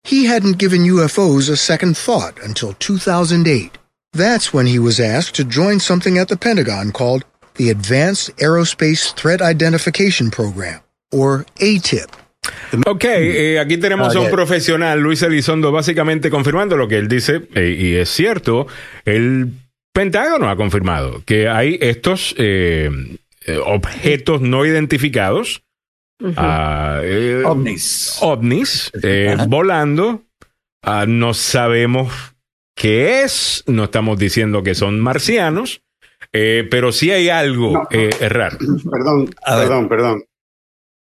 He 0.03 0.25
hadn't 0.25 0.57
given 0.57 0.81
UFOs 0.83 1.49
a 1.49 1.57
second 1.57 1.97
thought 1.97 2.39
until 2.41 2.73
2008. 2.73 3.77
That's 4.13 4.53
when 4.53 4.65
he 4.65 4.79
was 4.79 4.99
asked 4.99 5.35
to 5.35 5.43
join 5.43 5.79
something 5.79 6.17
at 6.17 6.29
the 6.29 6.37
Pentagon 6.37 6.91
called 6.91 7.25
the 7.55 7.69
Advanced 7.69 8.35
Aerospace 8.37 9.13
Threat 9.13 9.41
Identification 9.41 10.31
Program, 10.31 10.81
or 11.11 11.45
ATIP. 11.59 12.09
Ok, 12.87 13.03
eh, 13.05 13.59
aquí 13.59 13.77
tenemos 13.77 14.15
a 14.15 14.19
un 14.19 14.31
profesional, 14.31 14.99
Luis 14.99 15.21
Elizondo, 15.21 15.71
básicamente 15.71 16.29
confirmando 16.29 16.75
lo 16.75 16.87
que 16.87 16.97
él 16.97 17.07
dice, 17.07 17.47
eh, 17.53 17.75
y 17.77 17.95
es 17.95 18.09
cierto, 18.09 18.67
el 19.05 19.51
Pentágono 19.93 20.49
ha 20.49 20.55
confirmado 20.55 21.23
que 21.25 21.49
hay 21.49 21.77
estos 21.81 22.33
eh, 22.37 22.89
eh, 23.45 23.57
objetos 23.57 24.41
no 24.41 24.65
identificados, 24.65 25.63
ah, 26.37 27.01
eh, 27.03 27.43
ovnis, 27.45 28.17
ovnis 28.21 28.91
eh, 29.03 29.35
volando. 29.47 30.23
Ah, 30.83 31.05
no 31.07 31.33
sabemos 31.33 32.11
qué 32.75 33.21
es, 33.21 33.63
no 33.67 33.83
estamos 33.83 34.17
diciendo 34.17 34.63
que 34.63 34.73
son 34.73 34.99
marcianos, 34.99 35.83
eh, 36.31 36.67
pero 36.71 36.91
sí 36.91 37.11
hay 37.11 37.29
algo 37.29 37.87
eh, 37.91 38.09
raro. 38.29 38.57
Perdón, 38.89 39.29
perdón, 39.45 39.89
perdón. 39.89 40.23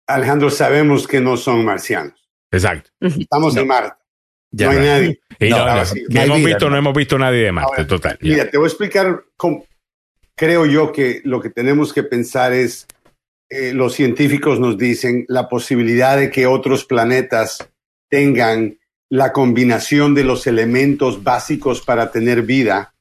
Alejandro, 0.09 0.51
sabemos 0.51 1.07
que 1.07 1.21
no 1.21 1.37
son 1.37 1.65
marcianos. 1.65 2.29
Exacto. 2.51 2.91
Estamos 3.01 3.57
en 3.57 3.67
Marte. 3.67 4.03
Ya 4.51 4.67
no 4.67 4.73
hay 4.73 4.87
nadie. 4.87 5.21
Y 5.39 5.51
no, 5.51 5.59
No, 5.59 5.77
no, 5.77 5.85
sí. 5.85 6.05
que 6.11 6.23
hemos 6.23 6.43
visto, 6.43 6.71
no 6.71 6.77
hemos 6.77 6.95
visto 6.95 7.19
nadie 7.19 7.45
de 7.45 7.53
Marte, 7.53 7.85
total. 7.85 8.19
ya. 8.21 8.31
Mira, 8.31 8.51
te 8.51 8.59
voy 8.59 8.67
a 8.67 8.69
explicar 8.69 9.25
cómo 9.37 9.65
creo 10.39 10.65
yo 10.67 10.93
que 10.93 11.21
lo 11.25 11.41
que 11.41 11.51
tenemos 11.51 11.93
que 11.93 12.05
pensar 12.05 12.53
es, 12.53 12.87
eh, 13.51 13.73
los 13.75 13.95
científicos 13.95 14.61
nos 14.61 14.79
dicen 14.79 15.25
la 15.29 15.49
posibilidad 15.49 16.17
de 16.17 16.31
que 16.31 16.47
otros 16.47 16.85
planetas 16.85 17.69
tengan 18.09 18.79
la 19.11 19.33
combinación 19.33 20.15
de 20.15 20.25
los 20.25 20.47
elementos 20.47 21.23
básicos 21.25 21.81
para 21.83 22.11
tener 22.11 22.43
vida, 22.43 22.95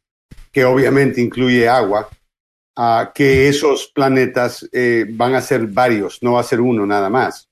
que 0.52 0.66
obviamente 0.66 1.22
incluye 1.22 1.68
agua, 1.68 2.10
que 3.14 3.48
esos 3.50 3.92
planetas 3.94 4.68
eh, 4.72 5.06
van 5.10 5.36
a 5.36 5.42
ser 5.42 5.68
varios, 5.68 6.22
no 6.22 6.34
va 6.34 6.42
a 6.42 6.44
ser 6.44 6.62
uno 6.62 6.86
nada 6.86 7.10
más. 7.10 7.50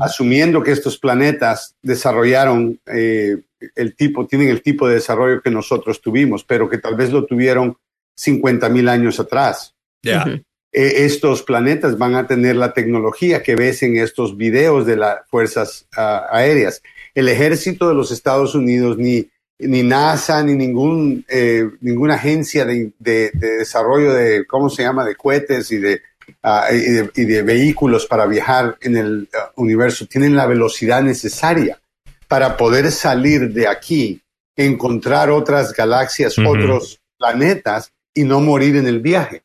Asumiendo 0.00 0.62
que 0.62 0.72
estos 0.72 0.98
planetas 0.98 1.74
desarrollaron 1.82 2.78
eh, 2.86 3.36
el 3.74 3.94
tipo, 3.96 4.26
tienen 4.26 4.48
el 4.48 4.62
tipo 4.62 4.86
de 4.88 4.94
desarrollo 4.94 5.40
que 5.42 5.50
nosotros 5.50 6.00
tuvimos, 6.00 6.44
pero 6.44 6.68
que 6.68 6.78
tal 6.78 6.94
vez 6.96 7.10
lo 7.10 7.24
tuvieron 7.24 7.76
50 8.16 8.68
mil 8.68 8.88
años 8.88 9.18
atrás. 9.20 9.74
Ya. 10.02 10.24
Eh, 10.72 11.04
estos 11.06 11.42
planetas 11.42 11.96
van 11.96 12.14
a 12.14 12.26
tener 12.26 12.56
la 12.56 12.72
tecnología 12.72 13.42
que 13.42 13.56
ves 13.56 13.82
en 13.82 13.96
estos 13.96 14.36
videos 14.36 14.86
de 14.86 14.96
las 14.96 15.18
fuerzas 15.28 15.86
ah, 15.96 16.26
aéreas. 16.30 16.82
El 17.14 17.28
ejército 17.28 17.88
de 17.88 17.94
los 17.94 18.12
Estados 18.12 18.54
Unidos, 18.54 18.98
ni, 18.98 19.26
ni 19.58 19.82
NASA, 19.82 20.42
ni 20.42 20.54
ningún, 20.54 21.24
eh, 21.28 21.66
ninguna 21.80 22.14
agencia 22.16 22.64
de, 22.66 22.92
de- 22.98 23.30
de 23.32 23.50
desarrollo 23.58 24.12
de, 24.12 24.44
¿cómo 24.46 24.68
se 24.68 24.82
llama?, 24.82 25.04
de 25.04 25.16
cohetes 25.16 25.72
y 25.72 25.78
de, 25.78 26.02
ah, 26.42 26.68
y 26.72 26.78
de, 26.78 27.10
y 27.14 27.24
de 27.24 27.42
vehículos 27.42 28.06
para 28.06 28.26
viajar 28.26 28.76
en 28.80 28.96
el 28.96 29.28
ah, 29.34 29.52
universo, 29.56 30.06
tienen 30.06 30.36
la 30.36 30.46
velocidad 30.46 31.02
necesaria 31.02 31.80
para 32.28 32.56
poder 32.56 32.90
salir 32.90 33.52
de 33.52 33.68
aquí, 33.68 34.20
encontrar 34.56 35.30
otras 35.30 35.72
galaxias, 35.72 36.36
otros 36.38 37.00
planetas 37.18 37.92
y 38.14 38.24
no 38.24 38.40
morir 38.40 38.76
en 38.76 38.86
el 38.86 39.00
viaje. 39.00 39.42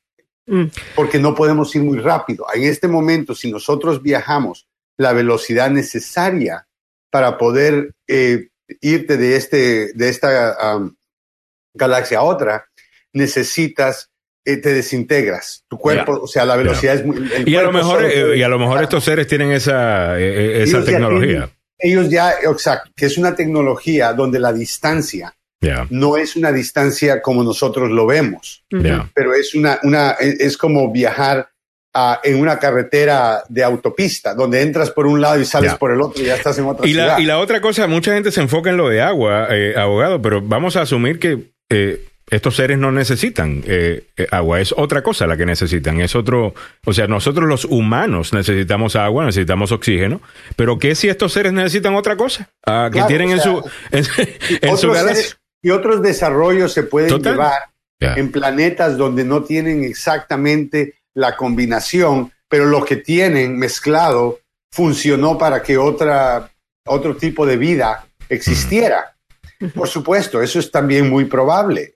Porque 0.95 1.17
no 1.17 1.34
podemos 1.34 1.73
ir 1.75 1.84
muy 1.84 1.99
rápido. 1.99 2.45
En 2.53 2.63
este 2.63 2.89
momento, 2.89 3.34
si 3.34 3.49
nosotros 3.49 4.01
viajamos 4.01 4.67
la 4.97 5.13
velocidad 5.13 5.69
necesaria 5.69 6.67
para 7.09 7.38
poder 7.38 7.93
eh, 8.07 8.49
irte 8.82 9.15
de, 9.17 9.36
este, 9.38 9.93
de 9.93 10.09
esta 10.09 10.77
um, 10.77 10.93
galaxia 11.73 12.19
a 12.19 12.23
otra, 12.23 12.65
necesitas, 13.13 14.11
te 14.44 14.74
desintegras. 14.74 15.64
Tu 15.68 15.78
cuerpo, 15.78 16.20
o 16.24 16.28
sea, 16.28 16.46
la 16.46 16.56
velocidad 16.56 16.96
es 16.96 17.06
muy... 17.06 17.18
el 17.34 17.48
Y 17.48 17.56
a 17.56 17.62
lo 17.64 17.72
mejor, 17.72 18.02
solo 18.02 18.34
eh, 18.34 18.38
y 18.38 18.44
a 18.44 18.48
lo 18.48 18.58
mejor 18.60 18.82
estos 18.82 19.04
seres 19.04 19.28
tienen 19.28 19.52
esa, 19.52 20.20
eh, 20.20 20.24
eh, 20.24 20.64
esa 20.64 20.78
ellos 20.78 20.86
ya 20.86 20.92
tecnología. 20.92 21.28
tienen- 21.30 21.50
ellos 21.84 22.10
ya, 22.10 22.34
exacto, 22.44 22.92
que 22.96 23.06
es 23.08 23.18
una 23.18 23.36
tecnología 23.36 24.14
donde 24.14 24.39
la 24.39 24.54
distancia 24.54 25.34
no 25.92 26.18
es 26.18 26.36
una 26.36 26.52
distancia 26.52 27.22
como 27.22 27.44
nosotros 27.44 27.92
lo 27.92 28.08
vemos, 28.08 28.64
pero 29.14 29.34
es 29.36 29.54
una, 29.54 29.80
una, 29.84 30.12
es 30.12 30.39
es 30.39 30.58
como 30.58 30.92
viajar 30.92 31.50
en 32.24 32.39
una 32.39 32.58
carretera 32.58 33.44
de 33.50 33.64
autopista, 33.64 34.34
donde 34.34 34.62
entras 34.62 34.89
por 34.92 35.06
un 35.06 35.22
lado 35.22 35.39
y 35.39 35.46
sales 35.46 35.74
por 35.76 35.92
el 35.92 36.02
otro 36.02 36.24
y 36.24 36.26
ya 36.28 36.36
estás 36.36 36.58
en 36.58 36.66
otra 36.66 36.88
Y 36.88 36.92
ciudad. 36.94 37.08
la, 37.18 37.20
y 37.20 37.26
la 37.26 37.38
otra 37.39 37.62
cosa, 37.62 37.86
mucha 37.88 38.14
gente 38.14 38.32
se 38.32 38.42
enfoca 38.42 38.70
en 38.72 38.78
lo 38.78 38.89
de 38.89 39.02
agua, 39.02 39.48
eh, 39.52 39.74
abogado, 39.78 40.22
pero 40.22 40.42
vamos 40.42 40.76
a 40.78 40.82
asumir 40.82 41.20
que 41.20 41.52
eh, 41.70 42.06
estos 42.32 42.55
seres 42.55 42.79
no 42.79 42.91
necesitan 42.91 43.61
eh, 43.67 44.07
eh, 44.17 44.27
agua, 44.32 44.61
es 44.61 44.73
otra 44.75 45.03
cosa 45.03 45.27
la 45.27 45.36
que 45.38 45.45
necesitan, 45.45 45.99
es 45.99 46.15
otro, 46.15 46.55
o 46.86 46.93
sea, 46.93 47.05
nosotros 47.05 47.47
los 47.47 47.65
humanos 47.65 48.34
necesitamos 48.34 48.95
agua, 48.95 49.25
necesitamos 49.25 49.71
oxígeno, 49.73 50.21
pero 50.55 50.79
¿qué 50.79 50.95
si 50.95 51.09
estos 51.09 51.34
seres 51.34 51.51
necesitan 51.51 51.93
otra 51.93 52.15
cosa? 52.15 52.49
Ah, 52.65 52.89
que 52.91 53.03
tienen 53.03 53.29
o 53.29 53.34
en 53.34 53.39
su, 53.41 53.69
en, 53.91 54.05
en 54.61 54.77
su 54.77 54.88
otros 54.88 54.95
galaxia. 54.95 55.15
seres 55.23 55.38
y 55.61 55.69
otros 55.69 56.01
desarrollos 56.01 56.73
se 56.73 56.84
pueden 56.84 57.09
Total. 57.09 57.34
llevar 57.34 57.61
en 57.99 58.32
planetas 58.32 58.97
donde 58.97 59.23
no 59.23 59.43
tienen 59.43 59.84
exactamente 59.84 60.95
la 61.13 61.36
combinación, 61.36 62.32
pero 62.47 62.65
lo 62.65 62.84
que 62.84 62.95
tienen 62.95 63.59
mezclado 63.59 64.39
funcionó 64.71 65.38
para 65.38 65.61
que 65.61 65.77
otra, 65.77 66.49
otro 66.88 67.15
tipo 67.15 67.45
de 67.45 67.57
vida 67.57 68.07
existiera. 68.29 69.15
Por 69.76 69.88
supuesto, 69.88 70.41
eso 70.41 70.59
es 70.59 70.72
también 70.72 71.09
muy 71.09 71.26
probable. 71.26 71.93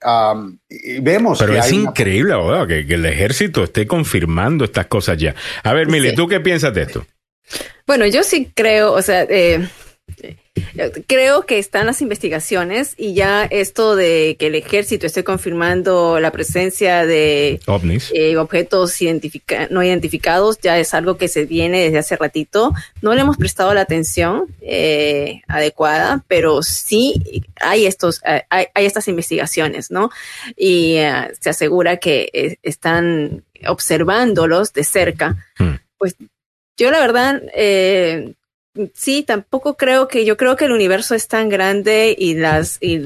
Y 0.68 1.00
vemos 1.00 1.38
Pero 1.38 1.52
que 1.52 1.58
es 1.58 1.64
hay 1.66 1.78
una- 1.78 1.90
increíble, 1.90 2.32
abogado, 2.32 2.66
que, 2.66 2.86
que 2.86 2.94
el 2.94 3.06
ejército 3.06 3.64
esté 3.64 3.86
confirmando 3.86 4.64
estas 4.64 4.86
cosas 4.86 5.18
ya. 5.18 5.34
A 5.62 5.72
ver, 5.72 5.88
Mili, 5.88 6.10
Sí. 6.10 6.16
¿tú 6.16 6.28
qué 6.28 6.40
piensas 6.40 6.72
de 6.74 6.82
esto? 6.82 7.06
Bueno, 7.86 8.06
yo 8.06 8.22
sí 8.24 8.50
creo, 8.54 8.92
o 8.92 9.02
sea, 9.02 9.22
eh, 9.28 9.68
creo 11.06 11.42
que 11.44 11.58
están 11.58 11.86
las 11.86 12.00
investigaciones 12.02 12.94
y 12.96 13.14
ya 13.14 13.44
esto 13.44 13.94
de 13.96 14.36
que 14.38 14.46
el 14.48 14.54
ejército 14.54 15.06
esté 15.06 15.22
confirmando 15.24 16.18
la 16.20 16.30
presencia 16.32 17.04
de 17.06 17.60
OVNIs. 17.66 18.10
eh, 18.14 18.36
objetos 18.36 19.00
identifica- 19.02 19.68
no 19.70 19.82
identificados 19.82 20.58
ya 20.60 20.78
es 20.78 20.94
algo 20.94 21.16
que 21.18 21.28
se 21.28 21.44
viene 21.44 21.80
desde 21.84 21.98
hace 21.98 22.16
ratito. 22.16 22.72
No 23.02 23.14
le 23.14 23.20
hemos 23.20 23.36
prestado 23.36 23.72
la 23.74 23.82
atención 23.82 24.46
eh, 24.62 25.42
adecuada, 25.46 26.24
pero 26.28 26.62
sí 26.62 27.44
hay 27.60 27.86
estos, 27.86 28.20
eh, 28.26 28.42
hay, 28.50 28.66
hay 28.74 28.86
estas 28.86 29.08
investigaciones, 29.08 29.90
¿no? 29.90 30.10
Y 30.56 30.94
eh, 30.96 31.32
se 31.40 31.50
asegura 31.50 31.98
que 31.98 32.58
están 32.62 33.44
observándolos 33.66 34.72
de 34.72 34.84
cerca. 34.84 35.36
Pues 35.98 36.14
yo 36.78 36.90
la 36.90 37.00
verdad, 37.00 37.42
eh, 37.54 38.34
sí, 38.94 39.22
tampoco 39.22 39.76
creo 39.76 40.08
que, 40.08 40.24
yo 40.24 40.36
creo 40.36 40.56
que 40.56 40.66
el 40.66 40.72
universo 40.72 41.14
es 41.14 41.28
tan 41.28 41.48
grande 41.48 42.14
y 42.16 42.34
las, 42.34 42.78
y, 42.80 42.98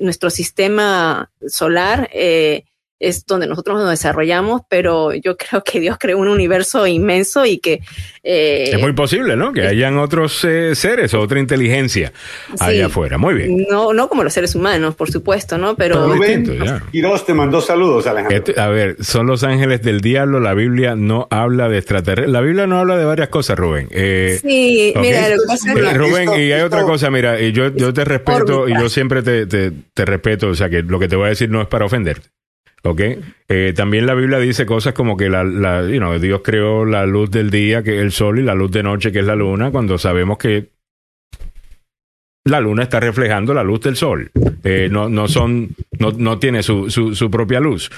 nuestro 0.00 0.30
sistema 0.30 1.30
solar, 1.46 2.08
eh, 2.12 2.64
es 3.00 3.24
donde 3.26 3.46
nosotros 3.46 3.78
nos 3.78 3.90
desarrollamos, 3.90 4.62
pero 4.68 5.14
yo 5.14 5.36
creo 5.38 5.62
que 5.64 5.80
Dios 5.80 5.96
creó 5.98 6.18
un 6.18 6.28
universo 6.28 6.86
inmenso 6.86 7.46
y 7.46 7.58
que 7.58 7.80
eh, 8.22 8.70
Es 8.72 8.80
muy 8.80 8.92
posible, 8.92 9.36
¿no? 9.36 9.52
Que 9.52 9.62
hayan 9.66 9.98
otros 9.98 10.44
eh, 10.44 10.74
seres 10.74 11.14
o 11.14 11.20
otra 11.20 11.38
inteligencia 11.40 12.12
allá 12.60 12.86
afuera. 12.86 13.18
Muy 13.18 13.34
bien. 13.34 13.66
no, 13.70 13.92
no 13.92 14.08
como 14.08 14.24
los 14.24 14.32
seres 14.32 14.54
humanos, 14.54 14.94
por 14.94 15.10
supuesto, 15.10 15.58
¿no? 15.58 15.76
Pero 15.76 16.06
Rubén. 16.14 16.44
Quiroz 16.90 17.24
te 17.24 17.34
mandó 17.34 17.60
saludos, 17.60 18.06
Alejandro. 18.06 18.36
Este- 18.38 18.60
a 18.60 18.68
ver, 18.68 18.96
son 19.02 19.26
los 19.26 19.44
ángeles 19.44 19.82
del 19.82 20.00
diablo. 20.00 20.40
La 20.40 20.54
Biblia 20.54 20.94
no 20.96 21.26
habla 21.30 21.68
de 21.68 21.78
extraterrestres. 21.78 22.32
La 22.32 22.40
Biblia 22.40 22.66
no 22.66 22.78
habla 22.78 22.96
de 22.96 23.04
varias 23.04 23.28
cosas, 23.28 23.58
Rubén. 23.58 23.88
Eh, 23.90 24.38
sí, 24.42 24.92
mira, 24.96 25.28
lo 25.28 25.36
que 25.36 25.46
pasa 25.46 25.70
es 25.72 25.76
Eh, 25.78 25.80
que- 25.92 25.94
Rubén, 25.98 26.22
esto- 26.28 26.38
y 26.40 26.52
hay 26.52 26.60
otra 26.62 26.82
cosa, 26.82 27.10
mira, 27.10 27.40
y 27.40 27.52
yo, 27.52 27.68
yo 27.74 27.92
te 27.92 28.04
respeto 28.04 28.68
y 28.68 28.72
yo 28.78 28.88
siempre 28.88 29.22
te, 29.22 29.46
te, 29.46 29.72
te 29.94 30.04
respeto, 30.04 30.48
o 30.48 30.54
sea 30.54 30.68
que 30.68 30.82
lo 30.82 30.98
que 30.98 31.08
te 31.08 31.16
voy 31.16 31.26
a 31.26 31.28
decir 31.30 31.48
no 31.50 31.60
es 31.62 31.68
para 31.68 31.84
ofenderte. 31.84 32.28
¿Ok? 32.88 33.00
Eh, 33.48 33.74
también 33.76 34.06
la 34.06 34.14
Biblia 34.14 34.38
dice 34.38 34.64
cosas 34.64 34.94
como 34.94 35.16
que 35.16 35.28
la, 35.28 35.44
la, 35.44 35.86
you 35.86 35.98
know, 35.98 36.18
Dios 36.18 36.40
creó 36.42 36.86
la 36.86 37.04
luz 37.04 37.30
del 37.30 37.50
día, 37.50 37.82
que 37.82 37.98
es 37.98 38.02
el 38.02 38.12
sol, 38.12 38.38
y 38.38 38.42
la 38.42 38.54
luz 38.54 38.70
de 38.70 38.82
noche, 38.82 39.12
que 39.12 39.18
es 39.18 39.26
la 39.26 39.36
luna, 39.36 39.70
cuando 39.70 39.98
sabemos 39.98 40.38
que 40.38 40.70
la 42.44 42.60
luna 42.60 42.84
está 42.84 42.98
reflejando 42.98 43.52
la 43.52 43.62
luz 43.62 43.80
del 43.80 43.96
sol. 43.96 44.30
Eh, 44.64 44.88
no, 44.90 45.10
no 45.10 45.28
son, 45.28 45.70
no, 45.98 46.12
no 46.12 46.38
tiene 46.38 46.62
su, 46.62 46.88
su, 46.90 47.30
propia 47.30 47.60
luz. 47.60 47.90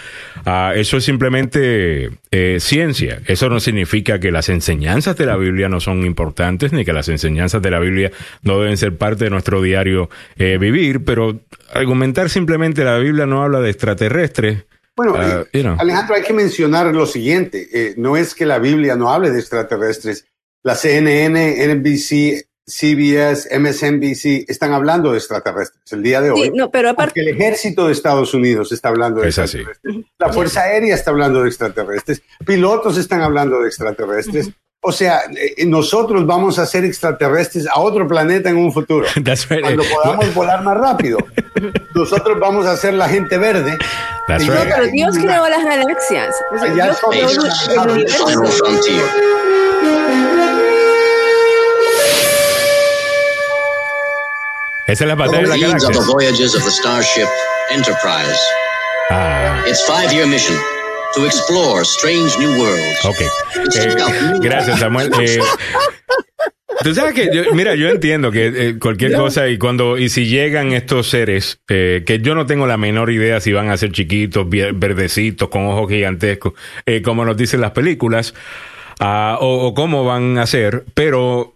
Ah, 0.45 0.73
eso 0.75 0.97
es 0.97 1.05
simplemente 1.05 2.11
eh, 2.33 2.57
ciencia. 2.59 3.21
Eso 3.27 3.49
no 3.49 3.61
significa 3.61 4.19
que 4.19 4.33
las 4.33 4.49
enseñanzas 4.49 5.17
de 5.17 5.27
la 5.27 5.37
Biblia 5.37 5.69
no 5.69 5.79
son 5.79 6.05
importantes, 6.05 6.73
ni 6.73 6.85
que 6.85 6.93
las 6.93 7.09
enseñanzas 7.09 7.63
de 7.63 7.71
la 7.71 7.79
Biblia 7.79 8.11
no 8.43 8.61
deben 8.61 8.77
ser 8.77 8.97
parte 8.97 9.25
de 9.25 9.31
nuestro 9.31 9.63
diario 9.63 10.11
vivir, 10.37 11.05
pero 11.05 11.39
argumentar 11.73 12.29
simplemente 12.29 12.83
la 12.83 12.99
Biblia 12.99 13.27
no 13.27 13.45
habla 13.45 13.61
de 13.61 13.71
extraterrestres. 13.71 14.65
Bueno, 15.09 15.13
Uh, 15.15 15.41
eh, 15.43 15.47
you 15.55 15.63
know. 15.63 15.77
Alejandro, 15.79 16.15
hay 16.17 16.23
que 16.23 16.33
mencionar 16.33 16.87
lo 16.95 17.07
siguiente. 17.07 17.69
eh, 17.73 17.95
no 17.97 18.17
es 18.17 18.35
que 18.35 18.45
la 18.47 18.59
Biblia 18.59 18.97
no 18.97 19.11
hable 19.11 19.31
de 19.31 19.39
extraterrestres. 19.39 20.27
La 20.63 20.75
CNN, 20.75 21.57
NBC, 21.75 22.47
CBS, 22.67 23.49
MSNBC 23.59 24.45
están 24.49 24.73
hablando 24.73 25.11
de 25.13 25.19
extraterrestres 25.19 25.91
el 25.93 26.03
día 26.03 26.21
de 26.21 26.31
hoy. 26.31 26.43
Sí, 26.43 26.51
no, 26.55 26.71
pero 26.71 26.91
aparte, 26.91 27.15
Porque 27.15 27.21
el 27.31 27.37
ejército 27.37 27.87
de 27.87 27.93
Estados 27.93 28.35
Unidos 28.35 28.71
está 28.73 28.91
hablando 28.91 29.21
de 29.23 29.29
Es 29.29 29.39
así. 29.39 29.59
extraterrestres. 29.59 30.05
La 30.19 30.33
Fuerza 30.33 30.61
Aérea 30.63 30.95
está 30.95 31.11
hablando 31.11 31.43
de 31.43 31.49
extraterrestres. 31.49 32.23
Pilotos 32.47 32.97
están 32.99 33.23
hablando 33.23 33.61
de 33.61 33.69
extraterrestres. 33.69 34.51
O 34.83 34.93
sea, 34.93 35.25
eh, 35.37 35.67
nosotros 35.67 36.25
vamos 36.27 36.59
a 36.59 36.65
ser 36.65 36.87
extraterrestres 36.87 37.67
a 37.67 37.79
otro 37.81 38.09
planeta 38.09 38.49
en 38.49 38.57
un 38.57 38.73
futuro. 38.73 39.07
That's 39.25 39.47
right. 39.51 39.61
Cuando 39.61 39.83
podamos 39.95 40.35
volar 40.35 40.63
más 40.65 40.77
rápido. 40.79 41.19
Nosotros 41.95 42.39
vamos 42.41 42.65
a 42.67 42.77
ser 42.79 42.95
la 42.95 43.07
gente 43.09 43.37
verde. 43.37 43.77
That's 44.27 44.47
right. 44.47 44.59
pero 44.75 44.87
Dios 44.87 45.19
creó 45.19 45.47
las 45.51 45.65
galaxias. 45.65 46.35
O 46.55 46.59
sea, 46.59 46.73
Allá 46.73 46.85
Dios 46.87 46.99
son- 46.99 47.11
creó 47.11 47.29
el- 47.29 47.91
universo. 47.91 48.65
Esa 54.87 55.05
es 55.05 55.09
la 55.09 55.15
batalla 55.15 55.43
de 55.43 55.47
la 55.49 55.57
Leads 55.57 55.75
of 55.75 55.81
the 55.81 55.87
galaxia. 55.95 56.13
voyages 56.13 56.55
of 56.57 56.65
the 56.65 56.71
Starship 56.71 57.29
Enterprise. 57.71 58.39
Ah, 59.11 59.63
Its 59.67 59.83
five-year 59.87 60.27
mission 60.27 60.57
to 61.15 61.27
explore 61.27 61.85
strange 61.85 62.37
new 62.39 62.51
worlds. 62.61 63.05
ok. 63.05 63.21
Eh, 63.21 63.95
gracias, 64.41 64.79
Samuel. 64.81 65.11
Eh, 65.21 65.39
Tú 66.83 66.95
sabes 66.95 67.13
que, 67.13 67.29
yo- 67.35 67.53
mira, 67.53 67.75
yo 67.75 67.89
entiendo 67.91 68.31
que 68.31 68.47
eh, 68.47 68.79
cualquier 68.79 69.13
cosa 69.15 69.49
y 69.49 69.59
cuando, 69.59 69.99
y 69.99 70.09
si 70.09 70.27
llegan 70.27 70.73
estos 70.73 71.11
seres, 71.11 71.61
eh, 71.69 72.05
que 72.07 72.21
yo 72.21 72.35
no 72.35 72.47
tengo 72.47 72.67
la 72.67 72.79
menor 72.79 73.11
idea 73.11 73.39
si 73.41 73.53
van 73.53 73.69
a 73.69 73.77
ser 73.77 73.93
chiquitos, 73.93 74.49
verdecitos, 74.49 75.51
con 75.51 75.67
ojos 75.67 75.91
gigantescos, 75.91 76.55
eh, 76.87 77.03
como 77.03 77.25
nos 77.27 77.37
dicen 77.37 77.61
las 77.61 77.73
películas, 77.73 78.33
ah, 78.99 79.37
o, 79.43 79.67
o 79.67 79.75
cómo 79.75 80.05
van 80.05 80.39
a 80.39 80.47
ser, 80.47 80.85
pero 80.95 81.55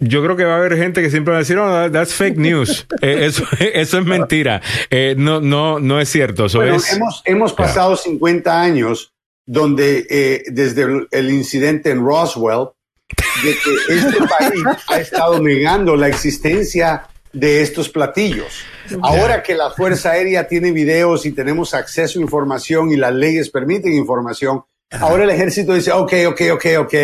yo 0.00 0.22
creo 0.22 0.36
que 0.36 0.44
va 0.44 0.54
a 0.54 0.58
haber 0.58 0.76
gente 0.76 1.02
que 1.02 1.10
siempre 1.10 1.32
va 1.32 1.38
a 1.38 1.40
decir, 1.40 1.58
oh, 1.58 1.66
that- 1.68 1.90
that's 1.92 2.14
fake 2.14 2.36
news. 2.36 2.86
Eh, 3.02 3.26
eso, 3.26 3.44
eso 3.60 3.98
es 3.98 4.04
mentira. 4.04 4.60
Eh, 4.90 5.14
no, 5.18 5.40
no, 5.40 5.78
no 5.80 6.00
es 6.00 6.08
cierto. 6.08 6.46
Eso 6.46 6.58
Bueno, 6.58 6.76
es. 6.76 6.92
hemos, 6.92 7.22
hemos 7.24 7.52
pasado 7.52 7.96
50 7.96 8.60
años 8.60 9.12
donde 9.46 10.06
eh, 10.10 10.42
desde 10.48 10.82
el, 10.82 11.08
el 11.10 11.30
incidente 11.30 11.90
en 11.90 12.04
Roswell, 12.04 12.68
de 13.42 13.52
que 13.56 13.94
este 13.94 14.18
país 14.38 14.62
ha 14.88 15.00
estado 15.00 15.40
negando 15.40 15.96
la 15.96 16.08
existencia 16.08 17.06
de 17.32 17.62
estos 17.62 17.88
platillos. 17.88 18.62
Ahora 19.02 19.42
que 19.42 19.54
la 19.54 19.70
Fuerza 19.70 20.10
Aérea 20.12 20.46
tiene 20.48 20.72
videos 20.72 21.24
y 21.26 21.32
tenemos 21.32 21.72
acceso 21.74 22.18
a 22.18 22.22
información 22.22 22.90
y 22.90 22.96
las 22.96 23.14
leyes 23.14 23.50
permiten 23.50 23.92
información, 23.94 24.62
ahora 24.92 25.24
el 25.24 25.30
ejército 25.30 25.72
dice, 25.74 25.92
ok, 25.92 26.12
ok, 26.28 26.40
ok, 26.52 26.66
ok, 26.80 26.94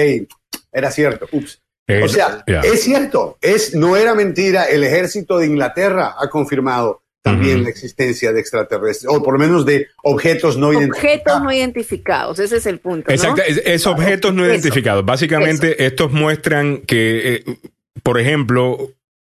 era 0.73 0.91
cierto, 0.91 1.27
ups. 1.33 1.61
Eh, 1.87 2.03
O 2.03 2.09
sea, 2.09 2.43
yeah. 2.47 2.61
es 2.61 2.83
cierto, 2.83 3.37
es, 3.41 3.75
no 3.75 3.97
era 3.97 4.15
mentira, 4.15 4.65
el 4.65 4.85
ejército 4.85 5.39
de 5.39 5.47
Inglaterra 5.47 6.15
ha 6.19 6.31
confirmado 6.31 7.03
también 7.23 7.63
la 7.63 7.71
existencia 7.71 8.35
de 8.35 8.41
extraterrestres, 8.41 9.11
o 9.11 9.23
por 9.23 9.33
lo 9.33 9.39
menos 9.39 9.65
de 9.65 9.89
objetos 10.03 10.59
no 10.59 10.75
identificados. 10.75 11.17
Objetos 11.17 11.43
no 11.43 11.53
identificados, 11.53 12.39
ese 12.39 12.57
es 12.59 12.67
el 12.67 12.81
punto. 12.81 13.09
¿no? 13.09 13.15
Exacto, 13.15 13.43
es, 13.47 13.63
es 13.65 13.87
objetos 13.87 14.35
no 14.35 14.45
Eso, 14.45 14.53
identificados. 14.53 15.07
Básicamente, 15.07 15.87
estos 15.87 16.13
muestran 16.13 16.83
que, 16.83 17.43
eh, 17.47 17.59
por 18.03 18.21
ejemplo, 18.21 18.91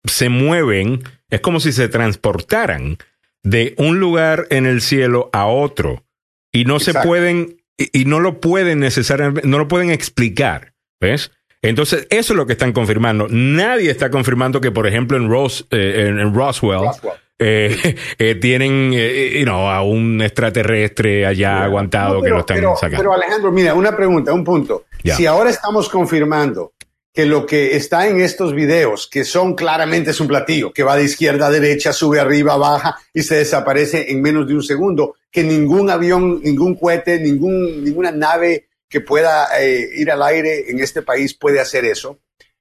se 0.03 0.30
mueven, 0.30 1.03
es 1.30 1.41
como 1.41 1.59
si 1.59 1.72
se 1.72 1.88
transportaran 1.88 2.97
de 3.43 3.76
un 3.77 3.99
lugar 3.99 4.47
en 4.49 4.65
el 4.65 4.81
cielo 4.81 5.30
a 5.31 5.45
otro 5.45 6.03
y 6.51 6.65
no 6.65 6.80
se 6.80 6.93
pueden, 6.95 7.61
y, 7.77 8.01
y 8.01 8.05
no 8.05 8.19
lo 8.19 8.39
pueden 8.39 8.80
necesariamente, 8.80 9.47
no 9.47 9.59
lo 9.59 9.67
pueden 9.67 9.91
explicar, 9.91 10.73
¿ves? 10.99 11.31
Entonces, 11.69 12.07
eso 12.09 12.33
es 12.33 12.37
lo 12.37 12.45
que 12.45 12.53
están 12.53 12.73
confirmando. 12.73 13.27
Nadie 13.29 13.89
está 13.91 14.09
confirmando 14.09 14.61
que, 14.61 14.71
por 14.71 14.87
ejemplo, 14.87 15.17
en, 15.17 15.29
Ros, 15.29 15.67
eh, 15.71 16.07
en, 16.07 16.19
en 16.19 16.33
Roswell, 16.33 16.79
Roswell. 16.85 17.13
eh, 17.39 17.95
eh, 18.19 18.35
tienen 18.35 18.91
eh, 18.93 19.35
you 19.39 19.45
know, 19.45 19.67
a 19.69 19.81
un 19.83 20.21
extraterrestre 20.21 21.25
allá 21.25 21.63
aguantado 21.63 22.15
No, 22.15 22.21
que 22.21 22.29
lo 22.29 22.39
están 22.39 22.57
pero, 22.57 22.75
sacando. 22.75 22.97
pero, 22.97 23.13
Alejandro, 23.13 23.51
mira, 23.51 23.73
una 23.73 23.95
pregunta, 23.95 24.33
un 24.33 24.43
punto. 24.43 24.85
Si 25.03 25.25
ahora 25.25 25.49
estamos 25.51 25.87
confirmando 25.89 26.73
que 27.13 27.25
lo 27.25 27.45
que 27.45 27.77
está 27.77 28.07
en 28.07 28.19
estos 28.19 28.53
videos, 28.53 29.07
que 29.07 29.23
son 29.23 29.55
claramente 29.55 30.11
es 30.11 30.19
un 30.19 30.27
platillo, 30.27 30.73
que 30.73 30.83
va 30.83 30.97
de 30.97 31.05
izquierda 31.05 31.47
a 31.47 31.49
derecha, 31.49 31.93
sube 31.93 32.19
arriba, 32.19 32.57
baja 32.57 32.97
y 33.13 33.21
se 33.23 33.35
desaparece 33.37 34.11
en 34.11 34.21
menos 34.21 34.47
de 34.47 34.55
un 34.55 34.61
segundo, 34.63 35.15
que 35.31 35.41
ningún 35.43 35.89
avión, 35.89 36.41
ningún 36.43 36.75
cohete, 36.75 37.19
ningún, 37.19 37.83
ninguna 37.85 38.11
nave 38.11 38.64
que 38.90 39.02
pueda 39.02 39.48
eh, 39.60 39.90
ir 39.95 40.12
al 40.12 40.22
aire 40.24 40.70
en 40.70 40.80
este 40.80 41.02
país 41.02 41.34
puede 41.34 41.60
hacer 41.60 41.86
eso. 41.86 42.20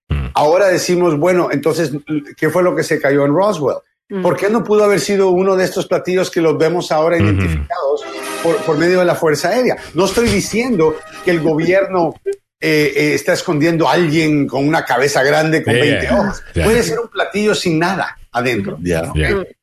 Mm. 0.08 0.28
Ahora 0.34 0.68
decimos, 0.68 1.18
bueno, 1.18 1.48
entonces, 1.50 1.92
¿qué 2.36 2.50
fue 2.50 2.62
lo 2.62 2.74
que 2.74 2.82
se 2.82 3.00
cayó 3.00 3.24
en 3.24 3.34
Roswell? 3.34 3.78
¿Por 4.22 4.36
qué 4.36 4.50
no 4.50 4.62
pudo 4.62 4.84
haber 4.84 5.00
sido 5.00 5.30
uno 5.30 5.56
de 5.56 5.64
estos 5.64 5.86
platillos 5.86 6.30
que 6.30 6.40
los 6.42 6.58
vemos 6.58 6.92
ahora 6.92 7.16
identificados 7.16 8.04
por, 8.42 8.56
por 8.58 8.76
medio 8.76 8.98
de 8.98 9.06
la 9.06 9.14
Fuerza 9.14 9.48
Aérea? 9.48 9.76
No 9.94 10.04
estoy 10.04 10.28
diciendo 10.28 10.96
que 11.24 11.30
el 11.30 11.40
gobierno 11.40 12.14
eh, 12.60 12.92
eh, 12.94 13.14
está 13.14 13.32
escondiendo 13.32 13.88
a 13.88 13.92
alguien 13.92 14.46
con 14.46 14.66
una 14.68 14.84
cabeza 14.84 15.22
grande 15.22 15.62
con 15.62 15.74
Yeah, 15.74 15.82
20 15.84 16.00
yeah. 16.06 16.20
ojos. 16.20 16.42
Yeah. 16.54 16.64
Puede 16.64 16.82
ser 16.82 16.98
un 17.00 17.08
platillo 17.08 17.54
sin 17.54 17.78
nada 17.78 18.16
adentro. 18.30 18.78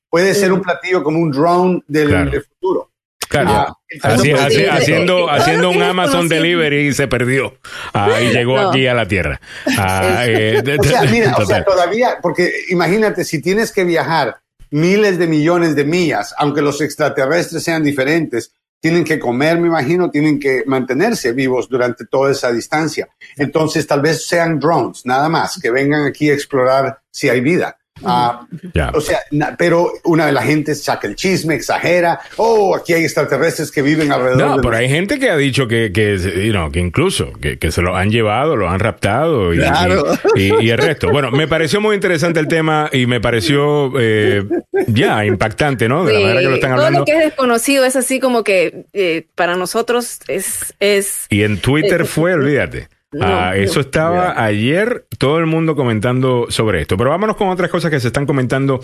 Puede 0.09 0.33
ser 0.33 0.51
un 0.51 0.61
platillo 0.61 1.03
como 1.03 1.19
un 1.19 1.31
drone 1.31 1.81
del, 1.87 2.09
Claro. 2.09 2.31
del 2.31 2.43
futuro. 2.43 2.90
Claro. 3.31 3.49
Ah, 3.51 3.73
Así- 4.03 4.31
No, 4.33 4.39
así- 4.41 4.55
sí, 4.57 4.65
haciendo 4.65 5.29
haciendo 5.29 5.69
un 5.69 5.81
Amazon. 5.81 6.27
Delivery 6.27 6.87
y 6.89 6.93
se 6.93 7.07
perdió. 7.07 7.57
Ah, 7.93 8.19
y 8.21 8.29
llegó 8.33 8.57
No. 8.61 8.69
aquí 8.69 8.85
a 8.87 8.93
la 8.93 9.07
Tierra. 9.07 9.39
Ah, 9.77 10.25
eh, 10.27 10.61
de- 10.63 10.77
O 10.77 10.83
sea, 10.83 11.01
de- 11.03 11.07
mira, 11.09 11.31
o 11.31 11.45
sea, 11.45 11.63
total. 11.63 11.65
todavía, 11.65 12.17
porque 12.21 12.51
imagínate, 12.69 13.23
si 13.23 13.41
tienes 13.41 13.71
que 13.71 13.83
viajar 13.85 14.37
miles 14.69 15.17
de 15.17 15.27
millones 15.27 15.75
de 15.75 15.85
millas, 15.85 16.33
aunque 16.37 16.61
los 16.61 16.81
extraterrestres 16.81 17.63
sean 17.63 17.83
diferentes, 17.83 18.51
tienen 18.81 19.03
que 19.03 19.19
comer, 19.19 19.59
me 19.59 19.67
imagino, 19.67 20.09
tienen 20.09 20.39
que 20.39 20.63
mantenerse 20.65 21.33
vivos 21.33 21.69
durante 21.69 22.05
toda 22.05 22.31
esa 22.31 22.51
distancia. 22.51 23.07
Entonces, 23.37 23.85
tal 23.87 24.01
vez 24.01 24.25
sean 24.27 24.59
drones, 24.59 25.05
nada 25.05 25.29
más, 25.29 25.59
que 25.61 25.69
vengan 25.69 26.05
aquí 26.05 26.29
a 26.29 26.33
explorar 26.33 26.99
si 27.11 27.29
hay 27.29 27.41
vida. 27.41 27.77
Ah, 28.03 28.47
o 28.93 29.01
sea, 29.01 29.19
na- 29.31 29.55
pero 29.57 29.91
una 30.03 30.25
de 30.25 30.31
la 30.31 30.41
gente 30.43 30.75
saca 30.75 31.07
el 31.07 31.15
chisme, 31.15 31.55
exagera. 31.55 32.19
Oh, 32.37 32.75
aquí 32.75 32.93
hay 32.93 33.03
extraterrestres 33.03 33.71
que 33.71 33.81
viven 33.81 34.11
alrededor. 34.11 34.37
No, 34.41 34.55
de 34.57 34.61
pero 34.63 34.75
hay 34.77 34.89
gente 34.89 35.19
que 35.19 35.29
ha 35.29 35.37
dicho 35.37 35.67
que, 35.67 35.91
que, 35.93 36.17
you 36.45 36.51
know, 36.51 36.71
que 36.71 36.79
incluso 36.79 37.31
que, 37.33 37.57
que 37.59 37.71
se 37.71 37.81
lo 37.81 37.95
han 37.95 38.09
llevado, 38.09 38.55
lo 38.55 38.69
han 38.69 38.79
raptado 38.79 39.53
y, 39.53 39.57
Claro. 39.57 40.03
y, 40.35 40.41
y- 40.41 40.61
y 40.61 40.69
el 40.69 40.77
resto. 40.77 41.09
Bueno, 41.11 41.31
me 41.31 41.47
pareció 41.47 41.81
muy 41.81 41.95
interesante 41.95 42.39
el 42.39 42.47
tema 42.47 42.89
y 42.91 43.05
me 43.05 43.19
pareció 43.21 43.91
eh, 43.99 44.43
ya 44.87 45.25
impactante, 45.25 45.87
¿no? 45.87 46.05
De 46.05 46.13
la 46.13 46.19
manera 46.19 46.39
que 46.41 46.45
lo 46.47 46.55
están 46.55 46.71
todo 46.71 46.85
hablando. 46.85 46.99
lo 46.99 47.05
que 47.05 47.11
es 47.17 47.25
desconocido 47.25 47.85
es 47.85 47.95
así 47.95 48.19
como 48.19 48.43
que 48.43 48.85
eh, 48.93 49.25
para 49.35 49.55
nosotros 49.55 50.19
es, 50.27 50.73
es 50.79 51.25
Y 51.29 51.43
en 51.43 51.59
Twitter 51.59 52.01
Eh, 52.01 52.05
fue, 52.05 52.33
olvídate. 52.33 52.87
No, 53.13 53.25
Ah, 53.25 53.51
no. 53.53 53.61
eso 53.61 53.81
estaba 53.81 54.41
ayer, 54.41 55.05
todo 55.17 55.39
el 55.39 55.45
mundo 55.45 55.75
comentando 55.75 56.45
sobre 56.49 56.81
esto. 56.81 56.95
Pero 56.95 57.09
vámonos 57.09 57.35
con 57.35 57.49
otras 57.49 57.69
cosas 57.69 57.91
que 57.91 57.99
se 57.99 58.07
están 58.07 58.25
comentando. 58.25 58.79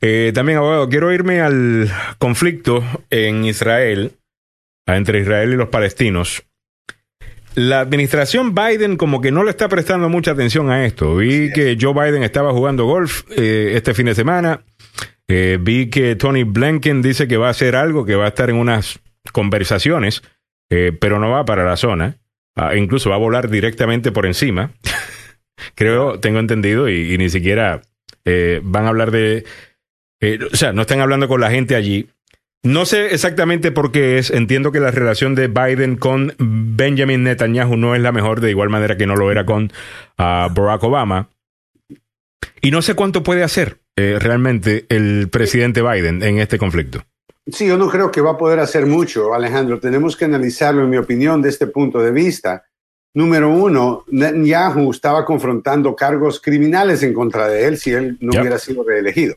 Eh, 0.00 0.30
también, 0.34 0.58
abogado, 0.58 0.88
quiero 0.88 1.12
irme 1.12 1.40
al 1.40 1.90
conflicto 2.18 2.84
en 3.10 3.44
Israel, 3.44 4.12
ah, 4.86 4.96
entre 4.96 5.20
Israel 5.20 5.52
y 5.52 5.56
los 5.56 5.68
palestinos. 5.68 6.44
La 7.56 7.80
administración 7.80 8.54
Biden 8.54 8.96
como 8.96 9.20
que 9.20 9.32
no 9.32 9.42
le 9.42 9.50
está 9.50 9.68
prestando 9.68 10.08
mucha 10.08 10.32
atención 10.32 10.70
a 10.70 10.84
esto. 10.84 11.16
Vi 11.16 11.50
que 11.52 11.76
Joe 11.80 11.94
Biden 11.94 12.22
estaba 12.22 12.52
jugando 12.52 12.84
golf 12.84 13.22
eh, 13.36 13.72
este 13.74 13.94
fin 13.94 14.06
de 14.06 14.14
semana. 14.14 14.60
Eh, 15.26 15.58
vi 15.60 15.90
que 15.90 16.14
Tony 16.14 16.44
Blinken 16.44 17.02
dice 17.02 17.26
que 17.26 17.36
va 17.36 17.48
a 17.48 17.50
hacer 17.50 17.74
algo, 17.74 18.04
que 18.04 18.14
va 18.14 18.26
a 18.26 18.28
estar 18.28 18.48
en 18.48 18.56
unas 18.56 19.00
conversaciones, 19.32 20.22
pero 20.68 21.18
no 21.18 21.30
va 21.30 21.44
para 21.44 21.64
la 21.64 21.76
zona. 21.76 22.16
Ah, 22.56 22.74
incluso 22.74 23.10
va 23.10 23.16
a 23.16 23.20
volar 23.20 23.50
directamente 23.50 24.10
por 24.12 24.26
encima. 24.26 24.72
Creo, 25.74 26.18
tengo 26.20 26.38
entendido, 26.38 26.88
y, 26.88 27.16
ni 27.18 27.28
siquiera 27.28 27.82
eh, 28.24 28.60
van 28.62 28.86
a 28.86 28.88
hablar 28.88 29.10
de... 29.10 29.44
eh, 30.20 30.38
o 30.50 30.56
sea, 30.56 30.72
no 30.72 30.82
están 30.82 31.00
hablando 31.00 31.28
con 31.28 31.40
la 31.40 31.50
gente 31.50 31.76
allí. 31.76 32.08
No 32.62 32.84
sé 32.84 33.14
exactamente 33.14 33.70
por 33.70 33.92
qué 33.92 34.18
es. 34.18 34.30
Entiendo 34.30 34.72
que 34.72 34.80
la 34.80 34.90
relación 34.90 35.34
de 35.34 35.48
Biden 35.48 35.96
con 35.96 36.34
Benjamin 36.38 37.22
Netanyahu 37.22 37.76
no 37.76 37.94
es 37.94 38.02
la 38.02 38.10
mejor, 38.10 38.40
de 38.40 38.50
igual 38.50 38.70
manera 38.70 38.96
que 38.96 39.06
no 39.06 39.14
lo 39.14 39.30
era 39.30 39.46
con 39.46 39.72
ah, 40.18 40.48
Barack 40.52 40.82
Obama. 40.82 41.28
Y 42.60 42.70
no 42.72 42.82
sé 42.82 42.94
cuánto 42.94 43.22
puede 43.22 43.44
hacer 43.44 43.78
eh, 43.96 44.18
realmente 44.18 44.86
el 44.88 45.28
presidente 45.30 45.82
Biden 45.82 46.22
en 46.22 46.38
este 46.38 46.58
conflicto. 46.58 47.04
Sí, 47.46 47.66
yo 47.66 47.76
no 47.78 47.88
creo 47.88 48.10
que 48.10 48.20
va 48.20 48.32
a 48.32 48.36
poder 48.38 48.58
hacer 48.58 48.86
mucho, 48.86 49.32
Alejandro. 49.32 49.78
Tenemos 49.78 50.16
que 50.16 50.24
analizarlo, 50.24 50.82
en 50.82 50.90
mi 50.90 50.96
opinión, 50.96 51.40
de 51.42 51.48
este 51.48 51.66
punto 51.68 52.00
de 52.00 52.10
vista. 52.10 52.64
Número 53.14 53.48
uno, 53.48 54.04
Netanyahu 54.08 54.90
estaba 54.90 55.24
confrontando 55.24 55.94
cargos 55.94 56.40
criminales 56.40 57.02
en 57.02 57.14
contra 57.14 57.48
de 57.48 57.66
él 57.66 57.78
si 57.78 57.92
él 57.92 58.18
no 58.20 58.32
Yep. 58.32 58.40
hubiera 58.40 58.58
sido 58.58 58.82
reelegido. 58.84 59.36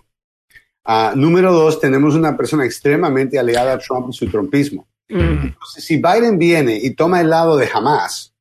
Ah, 0.84 1.14
número 1.16 1.54
dos, 1.54 1.80
tenemos 1.80 2.16
una 2.16 2.36
persona 2.36 2.66
extremadamente 2.66 3.38
aliada 3.38 3.74
a 3.74 3.78
Trump 3.80 4.08
y 4.10 4.14
su 4.14 4.28
trumpismo. 4.28 4.88
Entonces, 5.08 5.84
si 5.84 5.98
Biden 5.98 6.38
viene 6.38 6.78
y 6.82 6.92
toma 6.96 7.22
el 7.22 7.30
lado 7.30 7.58
de 7.58 7.70
Hamas, 7.72 8.34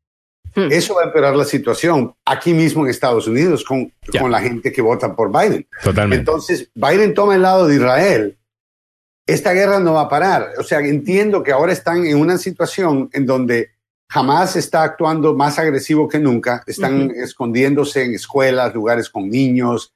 eso 0.54 0.94
va 0.94 1.02
a 1.02 1.04
empeorar 1.06 1.36
la 1.36 1.44
situación 1.44 2.14
aquí 2.24 2.52
mismo 2.52 2.84
en 2.84 2.90
Estados 2.90 3.28
Unidos 3.28 3.62
con, 3.64 3.92
con 4.18 4.30
la 4.30 4.40
gente 4.40 4.72
que 4.72 4.82
vota 4.82 5.14
por 5.14 5.30
Biden. 5.30 5.66
Totalmente. 5.84 6.20
Entonces, 6.20 6.70
Biden 6.74 7.14
toma 7.14 7.36
el 7.36 7.42
lado 7.42 7.68
de 7.68 7.76
Israel. 7.76 8.38
Esta 9.28 9.52
guerra 9.52 9.78
no 9.78 9.92
va 9.92 10.00
a 10.02 10.09
parar. 10.09 10.52
O 10.59 10.62
sea, 10.62 10.78
entiendo 10.80 11.42
que 11.42 11.52
ahora 11.52 11.70
están 11.70 12.06
en 12.06 12.16
una 12.16 12.38
situación 12.38 13.10
en 13.12 13.26
donde 13.26 13.72
Hamas 14.09 14.56
está 14.56 14.82
actuando 14.82 15.34
más 15.34 15.59
agresivo 15.59 16.09
que 16.09 16.18
nunca. 16.18 16.64
Están 16.66 17.10
escondiéndose 17.10 18.05
en 18.05 18.14
escuelas, 18.14 18.74
lugares 18.74 19.10
con 19.10 19.28
niños. 19.28 19.92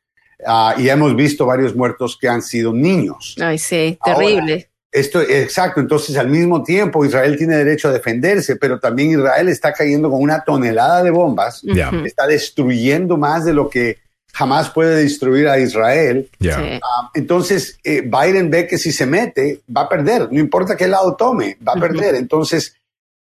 ah, 0.47 0.75
y 0.77 0.87
hemos 0.91 1.17
visto 1.17 1.47
varios 1.47 1.75
muertos 1.75 2.19
que 2.21 2.29
han 2.29 2.43
sido 2.43 2.75
niños. 2.75 3.35
Ay, 3.41 3.57
sí, 3.57 3.97
Ahora, 4.03 4.19
terrible. 4.19 4.69
Esto, 4.91 5.23
exacto. 5.23 5.81
Entonces, 5.81 6.15
al 6.19 6.29
mismo 6.29 6.63
tiempo, 6.63 7.03
Israel 7.03 7.39
tiene 7.39 7.57
derecho 7.57 7.89
a 7.89 7.93
defenderse, 7.93 8.57
pero 8.57 8.79
también 8.79 9.13
Israel 9.13 9.49
está 9.49 9.73
cayendo 9.73 10.11
con 10.11 10.21
una 10.21 10.45
tonelada 10.45 11.03
de 11.03 11.11
bombas, 11.11 11.65
está 12.05 12.27
destruyendo 12.27 13.17
más 13.17 13.47
de 13.47 13.55
lo 13.55 13.71
que 13.71 14.02
jamás 14.33 14.71
puede 14.71 15.03
destruir 15.03 15.49
a 15.49 15.59
Israel. 15.59 16.29
Sí. 16.41 16.49
Ah, 16.51 17.11
entonces, 17.15 17.79
eh, 17.85 18.01
Biden 18.01 18.51
ve 18.51 18.67
que 18.67 18.79
si 18.79 18.93
se 18.93 19.07
mete, 19.07 19.61
va 19.75 19.83
a 19.83 19.89
perder, 19.89 20.33
no 20.33 20.41
importa 20.41 20.77
qué 20.77 20.89
lado 20.89 21.15
tome, 21.17 21.59
va 21.67 21.75
a 21.75 21.81
perder. 21.81 22.15
Entonces, 22.15 22.75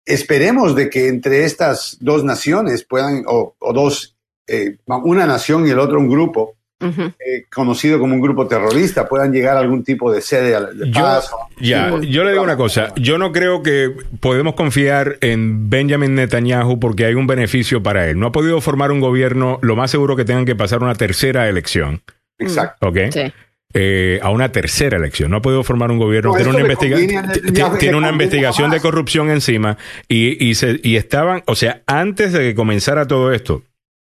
esperemos 0.05 0.75
de 0.75 0.91
que 0.91 1.09
entre 1.09 1.45
estas 1.45 1.97
dos 2.01 2.25
naciones 2.25 2.85
puedan, 2.85 3.25
o, 3.27 3.55
o 3.59 3.73
dos, 3.73 4.17
eh, 4.47 4.77
una 4.87 5.27
nación 5.27 5.67
y 5.67 5.71
el 5.71 5.79
otro 5.79 5.99
un 5.99 6.09
grupo, 6.09 6.58
Eh, 6.81 7.47
conocido 7.53 7.99
como 7.99 8.15
un 8.15 8.21
grupo 8.21 8.47
terrorista, 8.47 9.09
puedan 9.09 9.33
llegar 9.33 9.57
a 9.57 9.61
algún 9.61 9.83
tipo 9.83 10.13
de 10.13 10.21
sede 10.21 10.51
de 10.75 10.91
Yo, 10.93 11.01
paz. 11.01 11.29
ya, 11.61 11.91
yo 12.01 12.23
le 12.23 12.31
digo 12.31 12.45
una 12.45 12.57
cosa, 12.57 12.93
yo 12.95 13.19
no 13.19 13.33
creo 13.33 13.65
que 13.65 13.91
podemos 14.21 14.55
confiar 14.55 15.19
en 15.21 15.69
Benjamin 15.69 16.15
Netanyahu 16.15 16.79
porque 16.79 17.05
hay 17.05 17.15
un 17.15 17.27
beneficio 17.27 17.83
para 17.83 18.09
él. 18.09 18.21
No 18.21 18.29
ha 18.29 18.33
podido 18.33 18.61
formar 18.61 18.93
un 18.93 19.01
gobierno, 19.01 19.59
lo 19.61 19.75
más 19.75 19.91
seguro 19.91 20.15
que 20.15 20.25
tengan 20.25 20.45
que 20.45 20.55
pasar 20.55 20.81
una 20.83 20.95
tercera 20.95 21.49
elección, 21.49 22.03
Exacto. 22.39 22.89
¿ok? 22.89 22.99
Sí. 23.13 23.33
Eh, 23.75 24.19
a 24.23 24.31
una 24.31 24.51
tercera 24.53 24.97
elección. 24.97 25.31
No 25.33 25.39
ha 25.39 25.43
podido 25.43 25.63
formar 25.65 25.91
un 25.91 25.99
gobierno. 25.99 26.31
No, 26.31 26.37
tiene 26.37 26.51
una, 26.51 26.61
investiga- 26.61 26.97
conviene 26.97 27.79
tiene 27.79 28.09
investigación 28.09 28.71
de 28.71 28.81
corrupción 28.81 29.31
encima 29.31 29.77
y, 30.09 30.43
y, 30.49 30.55
se, 30.55 30.81
y 30.83 30.97
estaban, 30.97 31.43
o 31.47 31.55
sea, 31.55 31.83
antes 31.87 32.33
de 32.33 32.39
que 32.41 32.55
comenzara 32.55 33.07
todo 33.07 33.33
esto, 33.33 33.63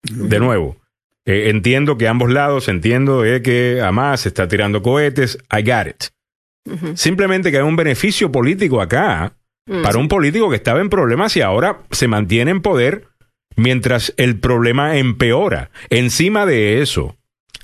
de 0.03 0.39
nuevo, 0.39 0.77
eh, 1.31 1.49
entiendo 1.49 1.97
que 1.97 2.07
ambos 2.07 2.31
lados, 2.31 2.67
entiendo 2.67 3.25
eh, 3.25 3.41
que 3.41 3.81
Hamas 3.81 4.25
está 4.25 4.47
tirando 4.47 4.81
cohetes, 4.81 5.37
I 5.51 5.61
got 5.63 5.87
it. 5.87 6.03
Simplemente 6.95 7.49
que 7.51 7.57
hay 7.57 7.63
un 7.63 7.75
beneficio 7.75 8.31
político 8.31 8.79
acá 8.79 9.33
Mm. 9.69 9.83
para 9.83 9.99
un 9.99 10.07
político 10.07 10.49
que 10.49 10.55
estaba 10.55 10.81
en 10.81 10.89
problemas 10.89 11.37
y 11.37 11.41
ahora 11.41 11.81
se 11.91 12.07
mantiene 12.07 12.49
en 12.51 12.61
poder 12.61 13.07
mientras 13.55 14.13
el 14.17 14.39
problema 14.39 14.97
empeora. 14.97 15.69
Encima 15.91 16.47
de 16.47 16.81
eso, 16.81 17.15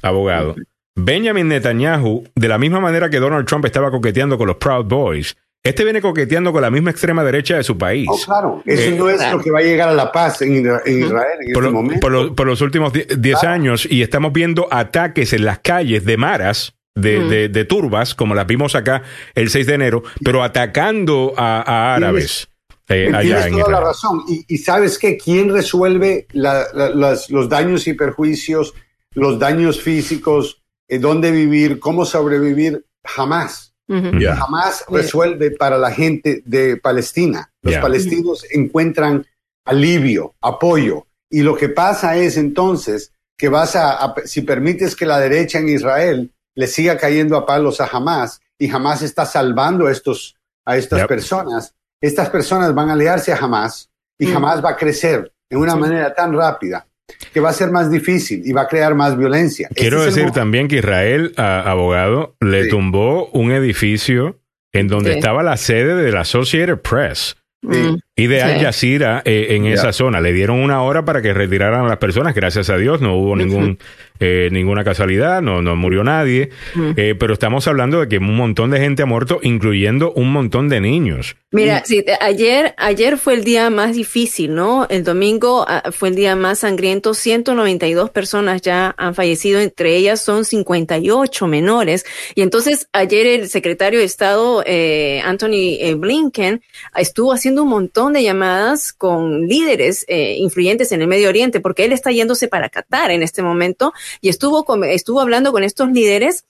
abogado, 0.03 0.55
Benjamin 0.95 1.47
Netanyahu, 1.47 2.25
de 2.35 2.47
la 2.47 2.59
misma 2.59 2.79
manera 2.79 3.09
que 3.09 3.19
Donald 3.19 3.47
Trump 3.47 3.65
estaba 3.65 3.89
coqueteando 3.89 4.37
con 4.37 4.47
los 4.47 4.57
Proud 4.57 4.85
Boys, 4.85 5.35
este 5.65 5.83
viene 5.83 5.99
coqueteando 6.01 6.53
con 6.53 6.61
la 6.61 6.69
misma 6.71 6.91
extrema 6.91 7.23
derecha 7.23 7.57
de 7.57 7.63
su 7.63 7.77
país. 7.77 8.07
Oh, 8.09 8.17
claro, 8.25 8.61
eso 8.65 8.89
Eh, 8.91 8.95
no 8.97 9.09
es 9.09 9.19
lo 9.31 9.41
que 9.41 9.51
va 9.51 9.59
a 9.59 9.63
llegar 9.63 9.89
a 9.89 9.93
la 9.93 10.11
paz 10.11 10.41
en, 10.41 10.53
en 10.55 10.99
Israel 11.03 11.39
en 11.41 11.53
por, 11.53 11.63
este 11.63 11.71
lo- 11.71 11.71
momento. 11.71 11.99
por 11.99 12.11
lo- 12.11 12.35
por 12.35 12.47
los 12.47 12.61
últimos 12.61 12.93
10 12.93 13.43
años 13.43 13.85
y 13.89 14.01
estamos 14.01 14.31
viendo 14.31 14.67
ataques 14.71 15.33
en 15.33 15.43
las 15.43 15.59
calles 15.59 16.05
de 16.05 16.17
maras, 16.17 16.73
de, 16.95 17.19
Mm. 17.19 17.29
de- 17.29 17.49
de 17.49 17.65
turbas, 17.65 18.15
como 18.15 18.35
las 18.35 18.47
vimos 18.47 18.73
acá 18.75 19.01
el 19.33 19.49
6 19.49 19.67
de 19.67 19.73
enero, 19.73 20.03
pero 20.23 20.43
atacando 20.43 21.33
a, 21.35 21.61
a 21.61 21.95
árabes 21.95 22.47
eh, 22.87 23.07
allá 23.09 23.21
Tienes 23.21 23.45
en 23.47 23.51
toda 23.53 23.63
la 23.63 23.69
Israel. 23.79 23.83
razón. 23.85 24.21
Y, 24.29 24.45
y 24.47 24.57
sabes 24.59 24.97
qué, 24.99 25.17
¿quién 25.17 25.51
resuelve 25.51 26.27
la- 26.31 26.65
la- 26.73 26.89
las- 26.91 27.29
los 27.31 27.49
daños 27.49 27.87
y 27.87 27.93
perjuicios, 27.95 28.73
los 29.13 29.39
daños 29.39 29.81
físicos, 29.81 30.61
eh, 30.87 30.99
dónde 30.99 31.31
vivir, 31.31 31.79
cómo 31.79 32.05
sobrevivir? 32.05 32.85
Jamás. 33.03 33.73
Jamás 33.87 34.83
resuelve 34.89 35.51
para 35.51 35.77
la 35.77 35.91
gente 35.91 36.41
de 36.45 36.77
Palestina. 36.77 37.51
Los 37.61 37.75
palestinos 37.77 38.45
encuentran 38.51 39.25
alivio, 39.65 40.33
apoyo. 40.41 41.05
Y 41.29 41.41
lo 41.41 41.55
que 41.55 41.69
pasa 41.69 42.15
es 42.17 42.37
entonces 42.37 43.11
que 43.37 43.49
vas 43.49 43.75
a, 43.75 43.93
a- 44.03 44.15
si 44.25 44.41
permites 44.41 44.95
que 44.95 45.05
la 45.05 45.19
derecha 45.19 45.59
en 45.59 45.69
Israel 45.69 46.31
le 46.55 46.67
siga 46.67 46.97
cayendo 46.97 47.35
a 47.37 47.45
palos 47.45 47.81
a 47.81 47.85
Hamas 47.85 48.39
y 48.57 48.69
Hamas 48.71 49.01
está 49.01 49.25
salvando 49.25 49.87
a, 49.87 49.91
estos, 49.91 50.35
a 50.65 50.77
estas 50.77 50.99
Yep. 51.01 51.07
personas, 51.09 51.73
estas 52.01 52.29
personas 52.29 52.73
van 52.73 52.89
a 52.89 52.93
aliarse 52.93 53.33
a 53.33 53.37
Hamas 53.37 53.89
y 54.17 54.27
Mm. 54.27 54.37
Hamas 54.37 54.63
va 54.63 54.69
a 54.71 54.77
crecer 54.77 55.33
de 55.49 55.57
una 55.57 55.73
Sí. 55.73 55.79
manera 55.79 56.13
tan 56.13 56.33
rápida 56.33 56.87
que 57.33 57.39
va 57.39 57.49
a 57.49 57.53
ser 57.53 57.71
más 57.71 57.91
difícil 57.91 58.41
y 58.45 58.51
va 58.51 58.61
a 58.61 58.67
crear 58.67 58.95
más 58.95 59.17
violencia. 59.17 59.69
Quiero 59.75 60.03
Este 60.03 60.21
decir 60.21 60.31
también 60.33 60.67
que 60.67 60.77
Israel, 60.77 61.33
a- 61.37 61.61
abogado, 61.69 62.35
le 62.39 62.63
Sí. 62.63 62.69
tumbó 62.69 63.27
un 63.27 63.51
edificio 63.51 64.39
en 64.73 64.87
donde 64.87 65.11
Sí. 65.13 65.19
estaba 65.19 65.43
la 65.43 65.57
sede 65.57 65.95
de 65.95 66.11
la 66.11 66.21
Associated 66.21 66.79
Press 66.79 67.35
Mm. 67.61 67.95
Y 68.15 68.27
de 68.27 68.37
Sí. 68.37 68.41
Al 68.41 68.61
Jazeera 68.61 69.21
eh, 69.25 69.47
en 69.51 69.65
esa 69.65 69.91
zona. 69.91 70.21
Le 70.21 70.31
dieron 70.31 70.59
una 70.59 70.81
hora 70.81 71.03
para 71.03 71.21
que 71.21 71.33
retiraran 71.33 71.85
a 71.85 71.89
las 71.89 71.97
personas. 71.97 72.33
Gracias 72.33 72.69
a 72.69 72.77
Dios 72.77 73.01
no 73.01 73.15
hubo 73.15 73.35
ningún 73.35 73.77
eh, 74.19 74.47
ninguna 74.51 74.85
casualidad, 74.85 75.41
no, 75.41 75.61
no 75.61 75.75
murió 75.75 76.03
nadie. 76.03 76.49
Mm. 76.73 76.91
Eh, 76.95 77.15
pero 77.19 77.33
estamos 77.33 77.67
hablando 77.67 77.99
de 77.99 78.07
que 78.07 78.17
un 78.17 78.35
montón 78.35 78.71
de 78.71 78.79
gente 78.79 79.03
ha 79.03 79.05
muerto, 79.05 79.39
incluyendo 79.43 80.13
un 80.13 80.31
montón 80.31 80.69
de 80.69 80.79
niños. 80.79 81.35
Mira, 81.51 81.83
sí, 81.85 82.03
te- 82.03 82.17
ayer, 82.19 82.73
ayer 82.77 83.17
fue 83.17 83.33
el 83.33 83.43
día 83.43 83.69
más 83.69 83.95
difícil, 83.95 84.55
¿no? 84.55 84.87
El 84.89 85.03
domingo 85.03 85.65
ah, 85.67 85.83
fue 85.91 86.09
el 86.09 86.15
día 86.15 86.35
más 86.35 86.59
sangriento. 86.59 87.13
192 87.13 88.09
personas 88.09 88.61
ya 88.61 88.93
han 88.97 89.15
fallecido, 89.15 89.59
entre 89.59 89.95
ellas 89.95 90.21
son 90.21 90.45
58 90.45 91.47
menores. 91.47 92.05
Y 92.35 92.41
entonces 92.41 92.87
ayer 92.93 93.27
el 93.27 93.49
secretario 93.49 93.99
de 93.99 94.05
Estado, 94.05 94.63
eh, 94.65 95.21
Anthony 95.25 95.77
eh, 95.79 95.95
Blinken, 95.95 96.61
estuvo 96.95 97.33
haciendo 97.33 97.63
un 97.63 97.69
montón 97.69 98.04
de 98.13 98.23
llamadas 98.23 98.93
con 98.93 99.47
líderes 99.47 100.05
eh, 100.07 100.35
influyentes 100.39 100.91
en 100.91 101.01
el 101.01 101.07
Medio 101.07 101.29
Oriente, 101.29 101.59
porque 101.59 101.85
él 101.85 101.91
está 101.93 102.11
yéndose 102.11 102.47
para 102.47 102.69
Qatar 102.69 103.11
en 103.11 103.23
este 103.23 103.41
momento 103.41 103.93
y 104.21 104.29
estuvo, 104.29 104.65
con- 104.65 104.83
estuvo 104.83 105.21
hablando 105.21 105.51
con 105.51 105.63
estos 105.63 105.89
líderes 105.91 106.45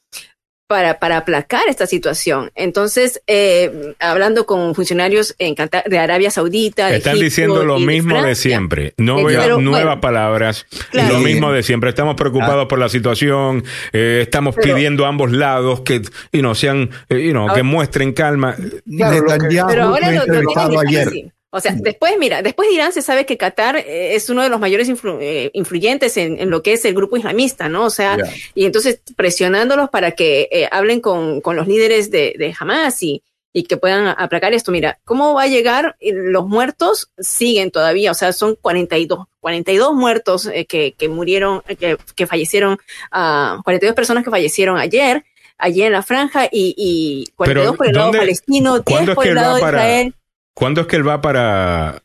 para, 0.67 0.97
para 0.97 1.17
aplacar 1.17 1.61
esta 1.69 1.85
situación. 1.85 2.49
Entonces, 2.55 3.21
eh, 3.27 3.93
hablando 3.99 4.47
con 4.47 4.73
funcionarios 4.73 5.35
en 5.37 5.53
Qatar- 5.53 5.83
de 5.87 5.99
Arabia 5.99 6.31
Saudita, 6.31 6.87
de 6.87 6.97
Están 6.97 7.11
Egipto 7.17 7.23
diciendo 7.25 7.63
lo 7.65 7.77
y 7.77 7.81
de 7.81 7.85
mismo 7.85 8.19
de 8.23 8.33
siempre. 8.33 8.93
No 8.97 9.23
veo 9.23 9.59
nuevas 9.61 9.83
bueno, 9.85 10.01
palabras. 10.01 10.65
Claro. 10.89 11.13
Lo 11.13 11.19
mismo 11.19 11.51
de 11.51 11.61
siempre. 11.61 11.91
Estamos 11.91 12.15
preocupados 12.15 12.65
por 12.65 12.79
la 12.79 12.89
situación. 12.89 13.63
eh, 13.93 14.21
estamos 14.23 14.55
Pero- 14.55 14.73
pidiendo 14.73 15.05
a 15.05 15.09
ambos 15.09 15.31
lados 15.31 15.81
que, 15.81 16.01
you 16.31 16.39
know, 16.39 16.55
sean, 16.55 16.89
eh, 17.09 17.19
you 17.23 17.31
know, 17.31 17.53
que 17.53 17.61
muestren 17.61 18.11
calma. 18.13 18.55
Claro, 18.89 19.21
Netanyahu 19.23 19.67
Pero 19.69 19.83
ahora 19.83 20.11
lo, 20.13 20.25
lo 20.25 20.79
ayer. 20.79 21.09
difícil. 21.11 21.31
O 21.57 21.61
sea, 21.61 21.73
después, 21.73 22.13
mira, 22.19 22.41
después 22.41 22.67
de 22.67 22.75
Irán 22.75 22.91
se 22.91 23.01
sabe 23.01 23.25
que 23.25 23.37
Qatar 23.37 23.77
eh, 23.77 24.15
es 24.15 24.29
uno 24.29 24.41
de 24.43 24.49
los 24.49 24.59
mayores 24.59 24.89
influ- 24.89 25.19
eh, 25.21 25.51
influyentes 25.53 26.17
en, 26.17 26.39
en 26.39 26.49
lo 26.49 26.61
que 26.61 26.73
es 26.73 26.83
el 26.83 26.93
grupo 26.93 27.15
islamista, 27.15 27.69
¿no? 27.69 27.85
O 27.85 27.89
sea, 27.89 28.17
y 28.53 28.65
entonces 28.65 28.99
presionándolos 29.15 29.89
para 29.89 30.11
que 30.11 30.49
eh, 30.51 30.67
hablen 30.71 30.99
con, 30.99 31.39
con 31.41 31.55
los 31.55 31.67
líderes 31.67 32.11
de, 32.11 32.35
de 32.37 32.53
Hamas 32.59 33.01
y, 33.03 33.23
y 33.53 33.63
que 33.63 33.77
puedan 33.77 34.07
aplacar 34.17 34.53
esto. 34.53 34.71
Mira, 34.73 34.99
¿cómo 35.05 35.33
va 35.33 35.43
a 35.43 35.47
llegar? 35.47 35.95
Los 36.01 36.45
muertos 36.45 37.09
siguen 37.17 37.71
todavía, 37.71 38.11
o 38.11 38.15
sea, 38.15 38.33
son 38.33 38.55
42, 38.61 39.25
42 39.39 39.93
muertos 39.93 40.47
eh, 40.47 40.65
que, 40.65 40.93
que 40.97 41.07
murieron, 41.07 41.63
eh, 41.69 41.77
que, 41.77 41.97
que 42.15 42.27
fallecieron, 42.27 42.77
ah, 43.11 43.61
42 43.63 43.95
personas 43.95 44.25
que 44.25 44.29
fallecieron 44.29 44.77
ayer, 44.77 45.23
allí 45.57 45.83
en 45.83 45.93
la 45.93 46.03
franja 46.03 46.49
y, 46.51 46.73
y 46.77 47.31
42 47.37 47.63
Pero, 47.71 47.77
por 47.77 47.87
el 47.87 47.93
lado 47.93 48.05
¿dónde- 48.07 48.19
palestino, 48.19 48.83
cuándo 48.83 48.99
10 49.05 49.09
es 49.09 49.15
por 49.15 49.27
el 49.27 49.35
lado 49.35 49.55
de 49.55 49.61
Israel. 49.61 50.13
¿Cuándo 50.55 50.81
es 50.81 50.87
que 50.87 50.95
él 50.95 51.07
va 51.07 51.21
para... 51.21 52.01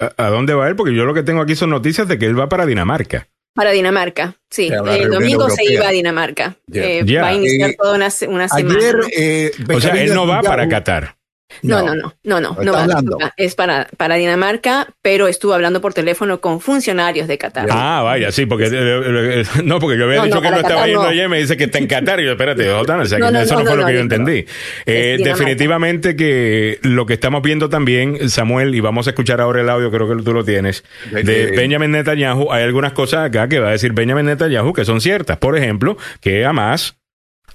¿A, 0.00 0.12
a 0.16 0.28
dónde 0.30 0.54
va 0.54 0.68
él? 0.68 0.76
Porque 0.76 0.94
yo 0.94 1.04
lo 1.04 1.14
que 1.14 1.22
tengo 1.22 1.40
aquí 1.40 1.56
son 1.56 1.70
noticias 1.70 2.06
de 2.06 2.18
que 2.18 2.26
él 2.26 2.38
va 2.38 2.48
para 2.48 2.66
Dinamarca. 2.66 3.28
Para 3.54 3.72
Dinamarca, 3.72 4.36
sí. 4.50 4.68
El 4.68 4.84
reunión 4.84 5.10
domingo 5.10 5.50
se 5.50 5.64
iba 5.64 5.88
a 5.88 5.90
Dinamarca. 5.90 6.56
Eh. 6.72 7.02
Va 7.20 7.28
a 7.28 7.34
iniciar 7.34 7.70
Eh, 7.70 7.76
toda 7.76 7.96
una, 7.96 8.08
una 8.28 8.48
semana. 8.48 8.78
Eh, 9.16 9.50
O 9.74 9.80
sea, 9.80 9.94
él 10.00 10.14
no 10.14 10.26
va 10.28 10.42
para 10.42 10.68
Qatar. 10.68 11.16
No, 11.62 11.82
no, 11.82 11.94
no, 11.94 12.12
no, 12.24 12.40
no, 12.40 12.54
no 12.62 13.02
no. 13.02 13.16
Es 13.36 13.54
para, 13.54 13.88
para 13.96 14.16
Dinamarca, 14.16 14.86
pero 15.02 15.28
estuvo 15.28 15.54
hablando 15.54 15.80
por 15.80 15.94
teléfono 15.94 16.40
con 16.40 16.60
funcionarios 16.60 17.26
de 17.26 17.38
Qatar. 17.38 17.68
Ah, 17.70 18.02
vaya, 18.04 18.30
sí, 18.30 18.44
porque... 18.44 18.64
eh, 18.66 18.70
eh, 18.72 19.42
eh, 19.42 19.62
no, 19.64 19.78
porque 19.80 19.96
yo 19.98 20.04
había 20.04 20.18
No, 20.18 20.24
dicho 20.24 20.36
no, 20.36 20.42
que 20.42 20.50
no 20.50 20.56
estaba 20.56 20.74
Qatar 20.74 20.86
yendo 20.88 21.02
no. 21.04 21.08
ayer 21.08 21.24
y 21.24 21.28
me 21.28 21.38
dice 21.38 21.56
que 21.56 21.64
está 21.64 21.78
en 21.78 21.86
Qatar. 21.86 22.20
Y 22.20 22.24
yo, 22.26 22.32
espérate, 22.32 22.70
o 22.70 22.84
sea, 22.84 22.96
No, 23.18 23.26
que 23.26 23.32
no, 23.32 23.40
eso 23.40 23.54
no, 23.54 23.60
no, 23.60 23.66
fue 23.66 23.76
no, 23.76 23.82
lo 23.82 23.86
que 23.86 23.92
no, 23.92 23.98
yo 23.98 24.04
no. 24.04 24.14
entendí. 24.14 24.44
Eh, 24.84 25.18
definitivamente 25.24 26.16
que 26.16 26.78
lo 26.82 27.06
que 27.06 27.14
estamos 27.14 27.40
viendo 27.42 27.68
también, 27.70 28.28
Samuel, 28.28 28.74
y 28.74 28.80
vamos 28.80 29.06
a 29.06 29.10
escuchar 29.10 29.40
ahora 29.40 29.60
el 29.62 29.70
audio, 29.70 29.90
creo 29.90 30.08
que 30.08 30.22
tú 30.22 30.32
lo 30.34 30.44
tienes, 30.44 30.84
de 31.10 31.22
De- 31.22 31.56
Benjamin 31.56 31.90
Netanyahu, 31.92 32.52
hay 32.52 32.64
algunas 32.64 32.92
cosas 32.92 33.26
acá 33.26 33.48
que 33.48 33.58
va 33.58 33.68
a 33.68 33.72
decir 33.72 33.92
Benjamin 33.92 34.26
Netanyahu 34.26 34.72
que 34.74 34.84
son 34.84 35.00
ciertas. 35.00 35.38
Por 35.38 35.56
ejemplo, 35.56 35.96
que 36.20 36.44
Hamas, 36.44 36.96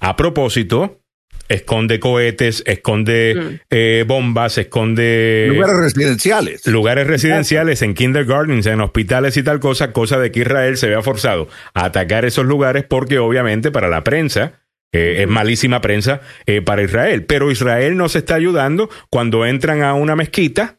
a 0.00 0.16
propósito, 0.16 1.00
esconde 1.48 2.00
cohetes, 2.00 2.62
esconde 2.66 3.34
Mm. 3.36 3.60
eh, 3.70 4.04
bombas, 4.06 4.56
esconde 4.58 5.46
Lugares 5.50 5.76
residenciales. 5.76 6.66
lugares 6.66 7.06
residenciales, 7.06 7.82
en 7.82 7.94
kindergartens, 7.94 8.66
en 8.66 8.80
hospitales 8.80 9.36
y 9.36 9.42
tal 9.42 9.60
cosa, 9.60 9.92
cosa 9.92 10.18
de 10.18 10.32
que 10.32 10.40
Israel 10.40 10.76
se 10.76 10.88
vea 10.88 11.02
forzado 11.02 11.48
a 11.74 11.84
atacar 11.86 12.24
esos 12.24 12.46
lugares 12.46 12.84
porque 12.88 13.18
obviamente 13.18 13.70
para 13.70 13.88
la 13.88 14.02
prensa 14.04 14.60
eh, 14.92 15.22
es 15.22 15.28
malísima 15.28 15.80
prensa 15.80 16.20
eh, 16.46 16.62
para 16.62 16.82
Israel. 16.82 17.24
Pero 17.24 17.50
Israel 17.50 17.96
nos 17.96 18.14
está 18.14 18.36
ayudando 18.36 18.88
cuando 19.10 19.44
entran 19.44 19.82
a 19.82 19.94
una 19.94 20.14
mezquita 20.16 20.78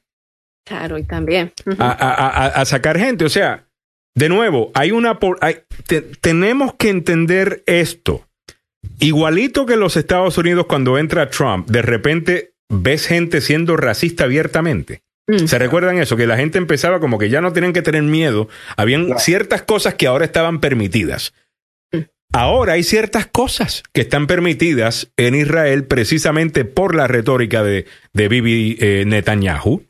Claro, 0.66 0.98
y 0.98 1.04
también. 1.04 1.52
A, 1.78 1.92
a- 1.92 2.46
a- 2.46 2.48
a 2.48 2.66
sacar 2.66 2.98
gente. 2.98 3.24
O 3.26 3.30
sea, 3.30 3.68
de 4.16 4.30
nuevo, 4.30 4.72
hay 4.74 4.92
una 4.92 5.20
por- 5.20 5.38
hay- 5.42 5.58
te- 5.86 6.02
tenemos 6.02 6.74
que 6.76 6.90
entender 6.90 7.62
esto. 7.68 8.26
Igualito 9.00 9.66
que 9.66 9.76
los 9.76 9.98
Estados 9.98 10.38
Unidos 10.38 10.66
cuando 10.68 10.98
entra 10.98 11.30
Trump, 11.30 11.70
de 11.70 11.82
repente 11.82 12.54
ves 12.70 13.08
gente 13.08 13.42
siendo 13.42 13.78
racista 13.78 14.26
abiertamente. 14.26 15.02
Mm. 15.28 15.48
¿Se 15.48 15.58
recuerdan 15.58 15.98
eso? 15.98 16.18
Que 16.18 16.28
la 16.28 16.38
gente 16.38 16.58
empezaba 16.58 17.00
como 17.00 17.18
que 17.18 17.30
ya 17.30 17.42
no 17.42 17.54
tenían 17.54 17.74
que 17.74 17.82
tener 17.82 18.04
miedo. 18.04 18.48
Habían 18.78 19.18
ciertas 19.20 19.64
cosas 19.64 19.96
que 19.96 20.08
ahora 20.08 20.26
estaban 20.26 20.60
permitidas. 20.60 21.34
Ahora 22.34 22.74
hay 22.74 22.84
ciertas 22.84 23.28
cosas 23.28 23.84
que 23.94 24.02
están 24.02 24.28
permitidas 24.28 25.10
en 25.16 25.36
Israel 25.36 25.86
precisamente 25.86 26.66
por 26.66 26.94
la 26.94 27.08
retórica 27.08 27.64
de, 27.64 27.86
de 28.14 28.28
Bibi 28.28 28.78
eh, 28.80 29.04
Netanyahu. 29.08 29.86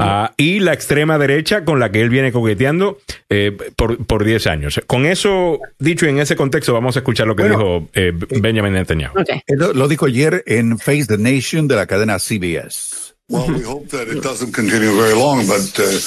Ah, 0.00 0.32
y 0.36 0.60
la 0.60 0.72
extrema 0.72 1.18
derecha 1.18 1.64
con 1.64 1.80
la 1.80 1.90
que 1.90 2.00
él 2.00 2.10
viene 2.10 2.32
coqueteando 2.32 2.98
eh, 3.28 3.56
por, 3.76 4.04
por 4.06 4.24
10 4.24 4.46
años. 4.46 4.80
Con 4.86 5.06
eso 5.06 5.58
dicho 5.78 6.06
y 6.06 6.10
en 6.10 6.18
ese 6.18 6.36
contexto, 6.36 6.72
vamos 6.72 6.96
a 6.96 7.00
escuchar 7.00 7.26
lo 7.26 7.36
que 7.36 7.44
dijo 7.44 7.88
eh, 7.94 8.12
Benjamin 8.14 8.72
Netanyahu. 8.72 9.14
Él 9.46 9.58
Lo, 9.58 9.72
lo 9.72 9.88
dijo 9.88 10.06
ayer 10.06 10.42
en 10.46 10.78
Face 10.78 11.06
the 11.06 11.18
Nation 11.18 11.68
de 11.68 11.76
la 11.76 11.86
cadena 11.86 12.18
CBS. 12.18 13.14
Well, 13.28 13.46
we 13.46 13.62
hope 13.62 13.88
that 13.90 14.08
it 14.08 14.22
doesn't 14.22 14.52
continue 14.52 14.92
very 14.96 15.14
long, 15.14 15.46
but 15.46 15.78
uh, 15.78 16.00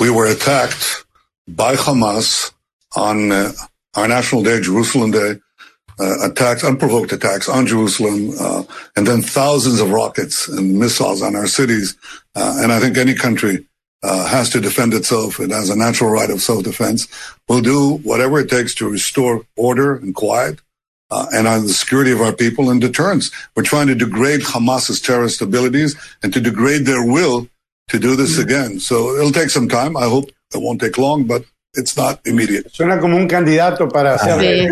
we 0.00 0.08
were 0.08 0.26
attacked 0.26 1.04
by 1.46 1.74
Hamas 1.76 2.52
on 2.96 3.30
uh, 3.30 3.52
our 3.94 4.08
National 4.08 4.42
Day, 4.42 4.60
Jerusalem 4.62 5.10
Day, 5.10 5.34
attacks, 6.22 6.64
unprovoked 6.64 7.12
attacks 7.12 7.48
on 7.48 7.66
Jerusalem, 7.66 8.32
uh, 8.40 8.62
and 8.96 9.06
then 9.06 9.22
thousands 9.22 9.80
of 9.80 9.90
rockets 9.90 10.48
and 10.48 10.78
missiles 10.78 11.22
on 11.22 11.36
our 11.36 11.46
cities. 11.46 11.96
Uh, 12.34 12.58
and 12.62 12.72
I 12.72 12.80
think 12.80 12.96
any 12.96 13.14
country 13.14 13.66
uh, 14.02 14.26
has 14.26 14.48
to 14.50 14.60
defend 14.60 14.94
itself. 14.94 15.40
It 15.40 15.50
has 15.50 15.68
a 15.68 15.76
natural 15.76 16.10
right 16.10 16.30
of 16.30 16.40
self-defense. 16.40 17.08
We'll 17.48 17.60
do 17.60 17.98
whatever 17.98 18.40
it 18.40 18.48
takes 18.48 18.74
to 18.76 18.88
restore 18.88 19.44
order 19.56 19.96
and 19.96 20.14
quiet. 20.14 20.60
Uh, 21.12 21.26
and 21.34 21.48
on 21.48 21.62
the 21.66 21.72
security 21.72 22.12
of 22.12 22.20
our 22.20 22.32
people 22.32 22.70
and 22.70 22.80
deterrence. 22.80 23.32
We're 23.56 23.64
trying 23.64 23.88
to 23.88 23.96
degrade 23.96 24.42
Hamas's 24.42 25.00
terrorist 25.00 25.42
abilities 25.42 25.96
and 26.22 26.32
to 26.32 26.40
degrade 26.40 26.86
their 26.86 27.04
will 27.04 27.48
to 27.88 27.98
do 27.98 28.14
this 28.14 28.38
again. 28.38 28.78
So 28.78 29.16
it'll 29.16 29.32
take 29.32 29.50
some 29.50 29.68
time. 29.68 29.96
I 29.96 30.04
hope 30.04 30.30
it 30.54 30.62
won't 30.62 30.80
take 30.80 30.98
long, 30.98 31.24
but 31.24 31.44
it's 31.74 31.96
not 31.96 32.20
immediate. 32.26 32.68
Suena 32.70 32.98
como 32.98 33.16
un 33.16 33.26
candidato 33.26 33.88
para 33.88 34.16
para 34.16 34.36
right. 34.36 34.70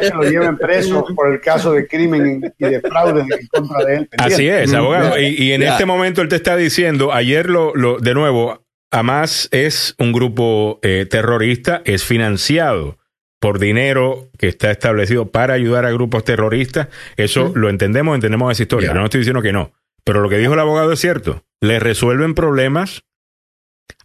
que 0.00 0.10
lo 0.14 0.22
lleven 0.22 0.56
preso 0.56 1.04
por 1.14 1.32
el 1.32 1.40
caso 1.40 1.72
de 1.72 1.86
crimen 1.86 2.52
y 2.58 2.64
de 2.64 2.80
fraude 2.80 3.20
en 3.20 3.46
contra 3.48 3.84
de 3.84 3.94
él. 3.96 4.08
Así 4.18 4.48
es, 4.48 4.72
abogado. 4.72 5.18
Y, 5.18 5.26
y 5.26 5.52
en 5.52 5.62
este 5.62 5.86
momento 5.86 6.22
él 6.22 6.28
te 6.28 6.36
está 6.36 6.56
diciendo, 6.56 7.12
ayer 7.12 7.48
lo, 7.48 7.74
lo 7.74 7.98
de 7.98 8.14
nuevo, 8.14 8.64
Hamas 8.90 9.48
es 9.52 9.94
un 9.98 10.12
grupo 10.12 10.78
eh, 10.82 11.06
terrorista, 11.08 11.82
es 11.84 12.04
financiado 12.04 12.98
por 13.40 13.58
dinero 13.58 14.30
que 14.38 14.48
está 14.48 14.70
establecido 14.70 15.30
para 15.30 15.54
ayudar 15.54 15.84
a 15.84 15.90
grupos 15.90 16.24
terroristas. 16.24 16.88
Eso 17.16 17.52
lo 17.54 17.68
entendemos, 17.68 18.14
entendemos 18.14 18.50
esa 18.50 18.62
historia. 18.62 18.94
No 18.94 19.04
estoy 19.04 19.20
diciendo 19.20 19.42
que 19.42 19.52
no. 19.52 19.72
Pero 20.04 20.20
lo 20.20 20.28
que 20.28 20.38
dijo 20.38 20.54
el 20.54 20.60
abogado 20.60 20.92
es 20.92 21.00
cierto. 21.00 21.44
Le 21.60 21.78
resuelven 21.78 22.34
problemas 22.34 23.04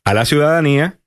a 0.03 0.13
la 0.13 0.25
ciudadanía 0.25 0.99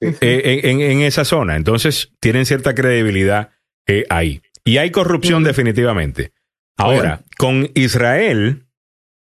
eh, 0.00 0.60
en, 0.64 0.80
en- 0.80 0.90
en 0.90 1.00
esa 1.02 1.24
zona. 1.24 1.56
Entonces 1.56 2.12
tienen 2.20 2.46
cierta 2.46 2.74
credibilidad 2.74 3.50
eh, 3.86 4.04
ahí. 4.08 4.42
Y 4.64 4.78
hay 4.78 4.90
corrupción 4.90 5.42
definitivamente. 5.44 6.32
Ahora, 6.76 7.20
con 7.36 7.70
Israel, 7.74 8.66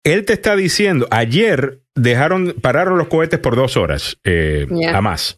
él 0.04 0.26
te 0.26 0.34
está 0.34 0.56
diciendo, 0.56 1.08
ayer 1.12 1.82
dejaron, 1.96 2.56
pararon 2.62 2.98
los 2.98 3.08
cohetes 3.08 3.40
por 3.40 3.56
dos 3.56 3.78
horas, 3.78 4.20
eh, 4.24 4.68
a 4.94 5.02
más, 5.02 5.38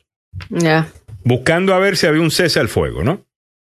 buscando 1.24 1.74
a 1.74 1.80
ver 1.80 1.98
si 1.98 2.08
había 2.08 2.22
un 2.22 2.32
cese 2.32 2.60
al 2.60 2.68
fuego, 2.70 3.04
¿no? 3.04 3.26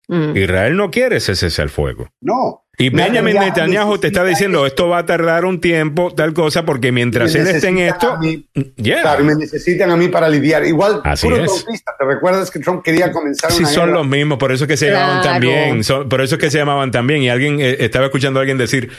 Mm. 0.08 0.36
Israel 0.38 0.76
no 0.76 0.90
quiere 0.92 1.18
ese 1.18 1.36
cese 1.36 1.62
al 1.62 1.70
fuego. 1.70 2.10
No. 2.22 2.66
Y 2.82 2.90
Benjamin 2.92 3.34
Netanyahu 3.36 3.46
Netanyahu 3.50 3.98
te 3.98 4.08
está 4.08 4.24
diciendo, 4.24 4.66
esto 4.66 4.88
va 4.88 5.00
a 5.00 5.06
tardar 5.06 5.44
un 5.44 5.60
tiempo, 5.60 6.14
tal 6.16 6.34
cosa, 6.34 6.64
porque 6.66 6.94
mientras 6.94 7.36
él 7.36 7.46
esté 7.48 7.68
en 7.68 7.80
esto, 7.80 8.14
a 8.14 8.18
mí. 8.20 8.46
yeah. 8.78 9.02
Claro, 9.02 9.26
me 9.26 9.36
necesitan 9.36 9.92
a 9.92 9.98
mí 9.98 10.08
para 10.08 10.30
lidiar. 10.30 10.66
Igual, 10.66 11.02
Así 11.04 11.28
puro 11.28 11.44
es. 11.44 11.66
¿Te 11.66 12.06
recuerdas 12.06 12.50
que 12.50 12.60
Trump 12.60 12.82
quería 12.82 13.12
comenzar 13.12 13.52
Sí, 13.52 13.60
una 13.64 13.68
son 13.70 13.86
guerra? 13.88 13.98
los 14.00 14.08
mismos, 14.08 14.38
por 14.38 14.54
eso 14.54 14.64
es 14.64 14.70
que 14.70 14.78
se 14.78 14.92
llamaban 14.92 15.22
también, 15.22 15.84
son- 15.84 16.08
por 16.08 16.22
eso 16.22 16.36
es 16.36 16.42
que 16.42 16.50
se 16.50 16.58
llamaban 16.58 16.90
también. 16.90 17.22
Y 17.22 17.30
alguien, 17.30 17.60
eh, 17.60 17.76
estaba 17.82 18.06
escuchando 18.06 18.40
a 18.40 18.44
alguien 18.44 18.58
decir, 18.58 18.90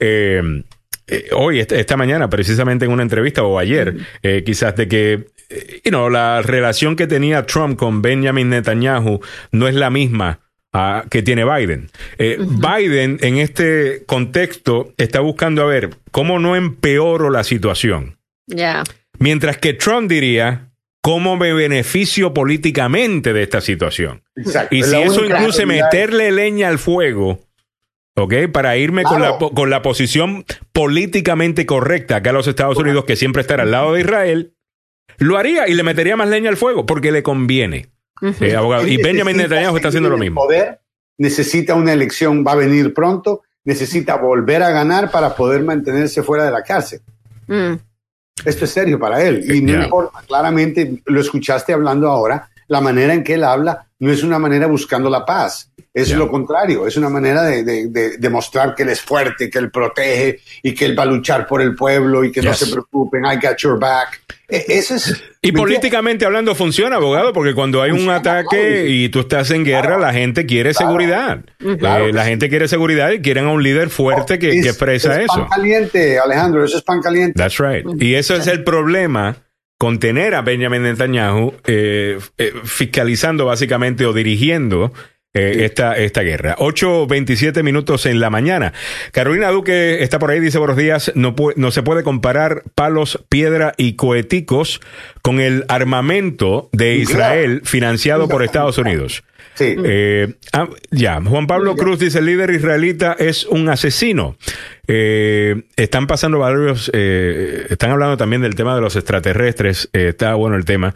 eh, 0.00 0.42
eh, 1.06 1.28
hoy, 1.32 1.60
esta, 1.60 1.76
esta 1.76 1.96
mañana, 1.96 2.28
precisamente 2.28 2.86
en 2.86 2.90
una 2.90 3.04
entrevista, 3.04 3.44
o 3.44 3.56
ayer, 3.60 3.94
eh, 4.24 4.42
quizás, 4.44 4.74
de 4.74 4.88
que, 4.88 5.26
you 5.84 5.90
know, 5.90 6.10
la 6.10 6.42
relación 6.42 6.96
que 6.96 7.06
tenía 7.06 7.46
Trump 7.46 7.78
con 7.78 8.02
Benjamin 8.02 8.50
Netanyahu 8.50 9.20
no 9.52 9.68
es 9.68 9.76
la 9.76 9.90
misma 9.90 10.40
que 11.10 11.22
tiene 11.22 11.44
Biden. 11.44 11.90
Eh, 12.18 12.38
Biden, 12.38 13.18
en 13.22 13.38
este 13.38 14.04
contexto, 14.06 14.92
está 14.96 15.20
buscando 15.20 15.62
a 15.62 15.66
ver 15.66 15.90
cómo 16.10 16.38
no 16.38 16.56
empeoro 16.56 17.30
la 17.30 17.44
situación. 17.44 18.18
Ya. 18.46 18.84
Mientras 19.18 19.58
que 19.58 19.74
Trump 19.74 20.08
diría, 20.08 20.70
¿cómo 21.00 21.36
me 21.36 21.52
beneficio 21.52 22.34
políticamente 22.34 23.32
de 23.32 23.42
esta 23.42 23.60
situación? 23.60 24.22
Exacto. 24.36 24.74
Y 24.74 24.82
si 24.82 24.90
la 24.90 25.00
eso 25.00 25.24
incluye 25.24 25.66
meterle 25.66 26.30
leña 26.30 26.68
al 26.68 26.78
fuego, 26.78 27.40
¿ok? 28.16 28.34
Para 28.52 28.76
irme 28.76 29.02
con, 29.04 29.20
la, 29.20 29.38
con 29.38 29.70
la 29.70 29.82
posición 29.82 30.44
políticamente 30.72 31.66
correcta 31.66 32.16
acá 32.16 32.30
en 32.30 32.36
los 32.36 32.46
Estados 32.46 32.78
Unidos, 32.78 33.04
que 33.04 33.16
siempre 33.16 33.42
estar 33.42 33.60
al 33.60 33.70
lado 33.70 33.94
de 33.94 34.00
Israel, 34.00 34.54
lo 35.18 35.36
haría 35.36 35.66
y 35.66 35.74
le 35.74 35.82
metería 35.82 36.16
más 36.16 36.28
leña 36.28 36.50
al 36.50 36.56
fuego 36.56 36.86
porque 36.86 37.10
le 37.10 37.22
conviene. 37.22 37.88
Eh, 38.40 38.56
abogado. 38.56 38.86
Y 38.86 38.96
Benjamin 38.96 39.36
necesita 39.36 39.54
Netanyahu 39.54 39.76
está 39.76 39.88
haciendo 39.88 40.10
lo 40.10 40.18
mismo. 40.18 40.40
Poder, 40.42 40.80
necesita 41.18 41.74
una 41.74 41.92
elección, 41.92 42.44
va 42.46 42.52
a 42.52 42.56
venir 42.56 42.92
pronto, 42.94 43.42
necesita 43.64 44.16
volver 44.16 44.62
a 44.62 44.70
ganar 44.70 45.10
para 45.10 45.34
poder 45.34 45.62
mantenerse 45.62 46.22
fuera 46.22 46.44
de 46.44 46.50
la 46.50 46.62
cárcel. 46.62 47.00
Mm. 47.46 47.74
Esto 48.44 48.64
es 48.64 48.70
serio 48.70 48.98
para 48.98 49.22
él. 49.22 49.44
Y 49.52 49.60
no 49.60 49.82
importa, 49.82 50.20
claramente 50.26 51.02
lo 51.06 51.20
escuchaste 51.20 51.72
hablando 51.72 52.08
ahora, 52.08 52.48
la 52.68 52.80
manera 52.80 53.14
en 53.14 53.24
que 53.24 53.34
él 53.34 53.44
habla 53.44 53.86
no 53.98 54.12
es 54.12 54.22
una 54.22 54.38
manera 54.38 54.66
buscando 54.66 55.10
la 55.10 55.24
paz, 55.24 55.72
es 56.02 56.12
lo 56.12 56.28
contrario, 56.28 56.86
es 56.86 56.96
una 56.96 57.08
manera 57.08 57.42
de, 57.42 57.62
de- 57.64 57.88
de 57.88 58.18
demostrar 58.18 58.74
que 58.74 58.82
él 58.84 58.90
es 58.90 59.00
fuerte, 59.00 59.50
que 59.50 59.58
él 59.58 59.70
protege 59.70 60.40
y 60.62 60.74
que 60.74 60.84
él 60.86 60.98
va 60.98 61.02
a 61.02 61.06
luchar 61.06 61.46
por 61.46 61.60
el 61.62 61.74
pueblo 61.74 62.24
y 62.24 62.32
que 62.32 62.42
no 62.42 62.54
se 62.54 62.66
preocupen, 62.66 63.24
I 63.24 63.36
got 63.36 63.56
your 63.58 63.78
back. 63.78 64.20
E- 64.48 64.64
Eso 64.68 64.94
es... 64.96 65.22
Y 65.42 65.52
políticamente 65.52 66.24
hablando 66.24 66.54
funciona, 66.54 66.96
abogado, 66.96 67.32
porque 67.32 67.54
cuando 67.54 67.80
hay 67.82 67.90
un 67.92 68.08
ataque 68.10 68.86
y 68.88 69.08
tú 69.08 69.20
estás 69.20 69.50
en 69.50 69.64
guerra, 69.64 69.98
la 69.98 70.12
gente 70.12 70.46
quiere 70.46 70.74
seguridad. 70.74 71.44
Claro 71.78 72.04
Eh, 72.04 72.06
que 72.08 72.12
la 72.12 72.24
gente 72.24 72.48
quiere 72.48 72.66
seguridad 72.68 73.10
y 73.12 73.20
quieren 73.20 73.44
a 73.46 73.50
un 73.50 73.62
líder 73.62 73.88
fuerte 73.90 74.38
que, 74.38 74.50
que 74.50 74.58
Es- 74.60 74.66
expresa 74.66 75.14
es 75.20 75.24
eso. 75.26 75.40
pan 75.40 75.48
caliente, 75.48 76.18
Alejandro, 76.18 76.64
eso 76.64 76.76
es 76.78 76.82
pan 76.82 77.00
caliente. 77.00 77.34
That's 77.36 77.58
right. 77.58 77.86
Y 78.02 78.14
eso 78.14 78.34
es 78.34 78.46
el 78.46 78.64
problema 78.64 79.36
con 79.78 80.00
tener 80.00 80.34
a 80.34 80.42
Benjamin 80.42 80.82
Netanyahu 80.82 81.54
eh, 81.66 82.18
eh, 82.36 82.52
fiscalizando 82.64 83.44
básicamente 83.44 84.06
o 84.06 84.12
dirigiendo 84.12 84.92
eh, 85.34 85.64
esta, 85.64 85.96
esta 85.96 86.22
guerra. 86.22 86.56
8.27 86.56 87.62
minutos 87.62 88.06
en 88.06 88.18
la 88.18 88.30
mañana. 88.30 88.72
Carolina 89.12 89.50
Duque 89.50 90.02
está 90.02 90.18
por 90.18 90.30
ahí, 90.30 90.40
dice 90.40 90.58
buenos 90.58 90.76
días, 90.76 91.12
no, 91.14 91.34
no 91.56 91.70
se 91.70 91.82
puede 91.82 92.02
comparar 92.02 92.62
palos, 92.74 93.22
piedra 93.28 93.74
y 93.76 93.94
coheticos 93.94 94.80
con 95.20 95.40
el 95.40 95.66
armamento 95.68 96.70
de 96.72 96.96
Israel 96.96 97.60
financiado 97.64 98.28
por 98.28 98.42
Estados 98.42 98.78
Unidos. 98.78 99.22
Sí. 99.58 99.76
Eh, 99.84 100.34
ah, 100.52 100.68
ya, 100.90 101.20
Juan 101.20 101.46
Pablo 101.48 101.74
Cruz 101.76 101.98
dice, 101.98 102.20
el 102.20 102.26
líder 102.26 102.50
israelita 102.50 103.16
es 103.18 103.44
un 103.44 103.68
asesino. 103.68 104.36
Eh, 104.86 105.64
están 105.76 106.06
pasando 106.06 106.38
varios, 106.38 106.90
eh, 106.94 107.66
están 107.68 107.90
hablando 107.90 108.16
también 108.16 108.40
del 108.42 108.54
tema 108.54 108.74
de 108.74 108.80
los 108.80 108.94
extraterrestres, 108.96 109.90
eh, 109.92 110.08
está 110.10 110.34
bueno 110.34 110.56
el 110.56 110.64
tema. 110.64 110.94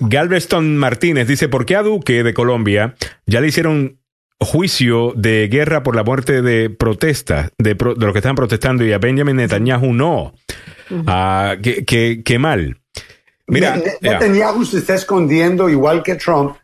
Galveston 0.00 0.76
Martínez 0.76 1.26
dice, 1.28 1.48
¿por 1.48 1.64
qué 1.66 1.76
a 1.76 1.82
Duque 1.82 2.22
de 2.22 2.34
Colombia 2.34 2.94
ya 3.26 3.40
le 3.40 3.48
hicieron 3.48 3.98
juicio 4.38 5.12
de 5.16 5.48
guerra 5.48 5.82
por 5.82 5.94
la 5.96 6.02
muerte 6.02 6.42
de 6.42 6.68
protesta, 6.68 7.50
de, 7.58 7.76
pro- 7.76 7.94
de 7.94 8.04
los 8.04 8.12
que 8.12 8.18
están 8.18 8.34
protestando 8.34 8.84
y 8.84 8.92
a 8.92 8.98
Benjamin 8.98 9.36
Netanyahu 9.36 9.92
no? 9.92 10.34
Ah, 11.06 11.56
qué, 11.62 11.84
qué- 11.84 12.22
qué 12.24 12.38
mal. 12.38 12.78
Mira, 13.46 13.76
Ne- 13.76 13.84
ya. 14.00 14.12
Netanyahu 14.14 14.64
se 14.64 14.78
está 14.78 14.94
escondiendo, 14.94 15.68
igual 15.68 16.02
que 16.02 16.14
Trump, 16.16 16.56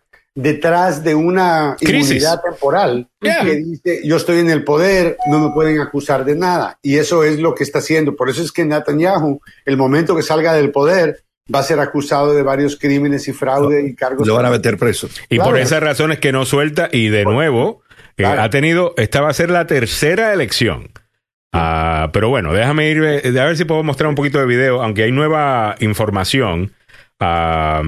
detrás 0.43 1.03
de 1.03 1.15
una 1.17 1.77
Crisis. 1.79 2.11
inmunidad 2.11 2.41
temporal 2.43 3.09
Yeah. 3.21 3.43
que 3.45 3.57
dice 3.57 4.01
yo 4.05 4.17
estoy 4.17 4.39
en 4.39 4.51
el 4.51 4.63
poder, 4.63 5.17
no 5.29 5.41
me 5.41 5.51
pueden 5.53 5.81
acusar 5.81 6.25
de 6.25 6.37
nada. 6.37 6.79
Y 6.83 6.97
eso 6.99 7.25
es 7.25 7.41
lo 7.41 7.55
que 7.55 7.65
está 7.65 7.81
haciendo. 7.81 8.15
Por 8.15 8.31
eso 8.31 8.43
es 8.43 8.53
que 8.53 8.65
Netanyahu, 8.65 9.41
el 9.65 9.77
momento 9.77 10.15
que 10.15 10.23
salga 10.23 10.53
del 10.55 10.71
poder, 10.71 11.25
va 11.53 11.59
a 11.61 11.63
ser 11.65 11.81
acusado 11.81 12.35
de 12.35 12.43
varios 12.43 12.77
crímenes 12.79 13.27
y 13.27 13.33
fraude 13.33 13.85
y 13.89 13.95
cargos. 13.97 14.27
Lo 14.29 14.35
van 14.35 14.47
a 14.47 14.51
meter 14.51 14.79
preso. 14.79 15.09
Y 15.29 15.37
Claro. 15.37 15.51
por 15.51 15.59
esas 15.59 15.83
razones 15.83 16.19
que 16.21 16.31
no 16.31 16.45
suelta 16.45 16.89
y 16.93 17.09
de 17.09 17.25
nuevo 17.25 17.83
eh, 18.17 18.23
Claro. 18.23 18.43
ha 18.43 18.51
tenido, 18.51 18.95
esta 18.97 19.21
va 19.21 19.31
a 19.31 19.35
ser 19.35 19.51
la 19.51 19.67
tercera 19.67 20.33
elección. 20.33 20.91
Ah, 21.53 22.11
pero 22.13 22.29
bueno, 22.29 22.53
déjame 22.53 22.89
ir, 22.91 23.03
eh, 23.03 23.41
a 23.41 23.45
ver 23.45 23.57
si 23.57 23.65
puedo 23.65 23.83
mostrar 23.83 24.09
un 24.09 24.15
poquito 24.15 24.39
de 24.39 24.47
video, 24.47 24.83
aunque 24.83 25.03
hay 25.05 25.11
nueva 25.13 25.75
información 25.81 26.73
ah, 27.21 27.83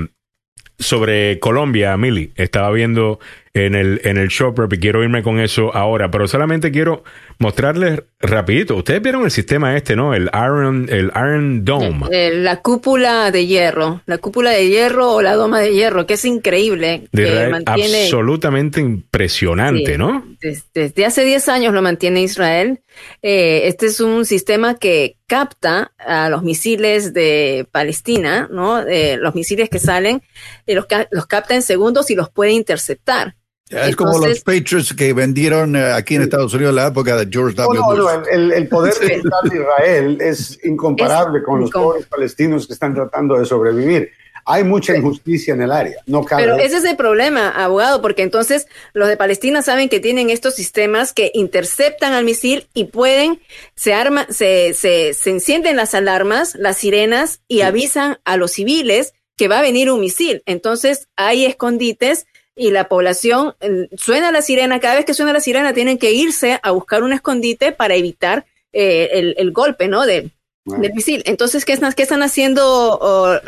sobre 0.80 1.38
Colombia, 1.38 1.96
Mili. 1.96 2.32
Estaba 2.34 2.70
viendo 2.72 3.20
en 3.52 3.74
el, 3.74 4.00
en 4.04 4.16
el 4.16 4.28
shop 4.28 4.72
y 4.72 4.78
quiero 4.78 5.02
irme 5.02 5.22
con 5.24 5.40
eso 5.40 5.74
ahora, 5.74 6.10
pero 6.10 6.28
solamente 6.28 6.70
quiero 6.70 7.02
mostrarles 7.40 8.02
rapidito. 8.20 8.76
Ustedes 8.76 9.02
vieron 9.02 9.24
el 9.24 9.30
sistema 9.32 9.76
este, 9.76 9.96
¿no? 9.96 10.14
El 10.14 10.30
Iron, 10.32 10.86
el 10.88 11.06
Iron 11.16 11.64
Dome. 11.64 12.06
Eh, 12.12 12.32
la 12.36 12.60
cúpula 12.60 13.30
de 13.32 13.46
hierro, 13.46 14.02
la 14.06 14.18
cúpula 14.18 14.50
de 14.50 14.68
hierro 14.68 15.14
o 15.14 15.22
la 15.22 15.34
doma 15.34 15.60
de 15.60 15.72
hierro, 15.74 16.06
que 16.06 16.14
es 16.14 16.24
increíble, 16.24 17.08
De 17.12 17.24
que 17.24 17.28
Israel, 17.28 17.50
mantiene 17.50 18.02
absolutamente 18.04 18.80
impresionante, 18.80 19.92
Sí. 19.92 19.98
¿no? 19.98 20.24
des- 20.40 20.64
desde 20.72 21.04
hace 21.04 21.24
10 21.24 21.48
años 21.48 21.74
lo 21.74 21.82
mantiene 21.82 22.22
Israel. 22.22 22.80
Eh, 23.22 23.62
este 23.64 23.86
es 23.86 24.00
un 24.00 24.24
sistema 24.26 24.76
que 24.76 25.16
capta 25.26 25.92
a 25.98 26.28
los 26.28 26.42
misiles 26.42 27.12
de 27.14 27.66
Palestina, 27.72 28.48
¿no? 28.50 28.80
Eh, 28.86 29.16
los 29.16 29.34
misiles 29.34 29.68
que 29.68 29.78
salen, 29.78 30.22
eh, 30.66 30.74
los, 30.74 30.86
los 31.10 31.26
capta 31.26 31.54
en 31.54 31.62
segundos 31.62 32.10
y 32.10 32.14
los 32.14 32.30
puede 32.30 32.52
interceptar. 32.52 33.34
Es 33.70 33.94
como 33.96 34.18
los 34.18 34.40
Patriots 34.40 34.92
que 34.94 35.12
vendieron 35.12 35.76
eh, 35.76 35.92
aquí 35.92 36.16
en 36.16 36.22
Estados 36.22 36.52
Unidos 36.54 36.70
en 36.70 36.76
la 36.76 36.86
época 36.88 37.16
de 37.16 37.28
George 37.30 37.56
No, 37.56 37.64
W. 37.64 37.80
no, 37.80 37.94
no, 37.94 38.02
Bush. 38.18 38.28
el, 38.32 38.52
el 38.52 38.68
poder 38.68 38.94
militar 39.00 39.42
de 39.50 39.56
Israel 39.56 40.18
es 40.20 40.58
incomparable 40.64 41.38
Es 41.38 41.44
con 41.44 41.60
los 41.60 41.70
incom- 41.70 41.82
pobres 41.84 42.06
palestinos 42.06 42.66
que 42.66 42.72
están 42.72 42.94
tratando 42.94 43.38
de 43.38 43.46
sobrevivir. 43.46 44.10
Hay 44.46 44.64
mucha 44.64 44.96
injusticia 44.96 45.52
en 45.54 45.60
el 45.62 45.70
área, 45.70 45.98
no 46.06 46.24
cabe 46.24 46.42
Pero 46.42 46.56
ese 46.56 46.78
es 46.78 46.84
el 46.84 46.96
problema, 46.96 47.50
abogado, 47.50 48.00
porque 48.00 48.22
entonces 48.22 48.66
los 48.94 49.06
de 49.06 49.16
Palestina 49.18 49.60
saben 49.62 49.88
que 49.90 50.00
tienen 50.00 50.30
estos 50.30 50.54
sistemas 50.54 51.12
que 51.12 51.30
interceptan 51.34 52.14
al 52.14 52.24
misil 52.24 52.66
y 52.72 52.84
pueden, 52.86 53.38
se 53.76 53.92
arma, 53.92 54.26
se, 54.30 54.72
se, 54.72 55.12
se 55.14 55.30
encienden 55.30 55.76
las 55.76 55.94
alarmas, 55.94 56.54
las 56.56 56.78
sirenas 56.78 57.42
y 57.48 57.60
avisan 57.60 58.18
a 58.24 58.38
los 58.38 58.52
civiles 58.52 59.12
que 59.36 59.46
va 59.46 59.58
a 59.58 59.62
venir 59.62 59.90
un 59.90 60.00
misil. 60.00 60.42
Entonces 60.46 61.06
hay 61.16 61.44
escondites 61.44 62.26
y 62.60 62.72
la 62.72 62.88
población 62.88 63.54
suena 63.96 64.30
la 64.30 64.42
sirena, 64.42 64.80
cada 64.80 64.96
vez 64.96 65.06
que 65.06 65.14
suena 65.14 65.32
la 65.32 65.40
sirena 65.40 65.72
tienen 65.72 65.96
que 65.96 66.12
irse 66.12 66.60
a 66.62 66.72
buscar 66.72 67.02
un 67.02 67.14
escondite 67.14 67.72
para 67.72 67.94
evitar 67.94 68.44
eh, 68.74 69.08
el, 69.12 69.34
el 69.38 69.50
golpe, 69.50 69.88
¿no? 69.88 70.04
De, 70.04 70.28
del 70.66 70.92
misil. 70.92 71.22
Entonces, 71.24 71.64
¿qué 71.64 71.72
están, 71.72 71.94
qué 71.94 72.02
están 72.02 72.22
haciendo 72.22 72.98
oh, 73.00 73.38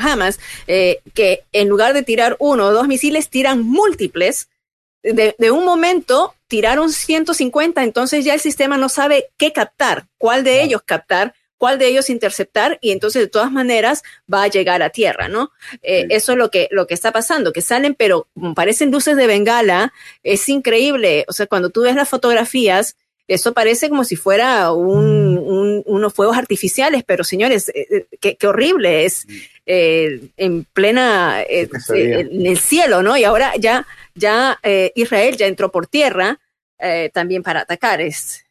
Hamas? 0.00 0.40
Eh, 0.68 1.02
que 1.12 1.44
en 1.52 1.68
lugar 1.68 1.92
de 1.92 2.02
tirar 2.02 2.36
uno 2.38 2.68
o 2.68 2.72
dos 2.72 2.88
misiles, 2.88 3.28
tiran 3.28 3.62
múltiples. 3.62 4.48
De, 5.02 5.34
de 5.36 5.50
un 5.50 5.66
momento 5.66 6.34
tiraron 6.46 6.90
150, 6.92 7.84
entonces 7.84 8.24
ya 8.24 8.32
el 8.32 8.40
sistema 8.40 8.78
no 8.78 8.88
sabe 8.88 9.26
qué 9.36 9.52
captar, 9.52 10.06
cuál 10.16 10.44
de 10.44 10.62
ellos 10.62 10.80
captar, 10.82 11.34
cuál 11.62 11.78
de 11.78 11.86
ellos 11.86 12.10
interceptar, 12.10 12.78
y 12.80 12.90
entonces 12.90 13.22
de 13.22 13.28
todas 13.28 13.52
maneras 13.52 14.02
va 14.26 14.42
a 14.42 14.48
llegar 14.48 14.82
a 14.82 14.90
tierra, 14.90 15.28
¿no? 15.28 15.52
Eh, 15.80 16.06
Eso 16.10 16.32
es 16.32 16.38
lo 16.38 16.50
que, 16.50 16.66
lo 16.72 16.88
que 16.88 16.94
está 16.94 17.12
pasando, 17.12 17.52
que 17.52 17.60
salen, 17.60 17.94
pero 17.94 18.26
como 18.34 18.52
parecen 18.54 18.90
luces 18.90 19.16
de 19.16 19.28
bengala, 19.28 19.92
es 20.24 20.48
increíble. 20.48 21.24
O 21.28 21.32
sea, 21.32 21.46
cuando 21.46 21.70
tú 21.70 21.82
ves 21.82 21.94
las 21.94 22.08
fotografías, 22.08 22.96
eso 23.28 23.52
parece 23.52 23.88
como 23.88 24.02
si 24.02 24.16
fuera 24.16 24.72
un, 24.72 25.38
un- 25.38 25.82
unos 25.86 26.12
fuegos 26.12 26.36
artificiales, 26.36 27.04
pero 27.06 27.22
señores, 27.22 27.68
eh, 27.68 27.86
eh, 27.90 28.06
qué, 28.20 28.34
qué 28.36 28.46
horrible 28.48 29.04
es 29.04 29.24
eh, 29.64 30.20
en 30.36 30.64
plena, 30.64 31.42
eh, 31.42 31.68
en 31.94 32.44
el 32.46 32.58
cielo, 32.58 33.04
¿no? 33.04 33.16
Y 33.16 33.22
ahora 33.22 33.52
ya, 33.56 33.86
ya 34.16 34.58
Israel 34.96 35.36
ya 35.36 35.46
entró 35.46 35.70
por 35.70 35.86
tierra 35.86 36.40
también 37.12 37.44
para 37.44 37.60
atacar. 37.60 38.00
Es, 38.00 38.44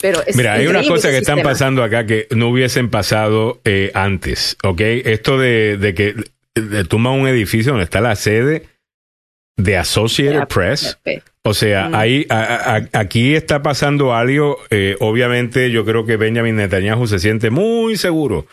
pero 0.00 0.22
es 0.26 0.36
Mira, 0.36 0.54
hay 0.54 0.66
unas 0.66 0.86
cosas 0.86 1.10
que 1.10 1.18
están 1.18 1.42
pasando 1.42 1.82
acá 1.82 2.06
que 2.06 2.26
no 2.30 2.48
hubiesen 2.48 2.88
pasado 2.90 3.60
eh, 3.64 3.90
antes, 3.94 4.56
¿ok? 4.62 4.80
Esto 4.80 5.38
de, 5.38 5.76
de 5.76 5.94
que 5.94 6.14
eh, 6.54 6.84
tumban 6.88 7.14
un 7.14 7.28
edificio 7.28 7.72
donde 7.72 7.84
está 7.84 8.00
la 8.00 8.14
sede 8.16 8.62
de 9.56 9.76
Associated 9.76 10.46
Press. 10.48 10.98
O 11.42 11.52
sea, 11.54 11.88
Mm. 11.88 11.94
ahí, 11.94 12.26
a- 12.28 12.76
a- 12.76 12.98
aquí 13.00 13.34
está 13.34 13.62
pasando 13.62 14.14
algo. 14.14 14.58
eh, 14.70 14.96
obviamente, 15.00 15.70
yo 15.70 15.84
creo 15.84 16.04
que 16.06 16.16
Benjamin 16.16 16.56
Netanyahu 16.56 17.06
se 17.06 17.18
siente 17.18 17.50
muy 17.50 17.96
seguro 17.96 18.46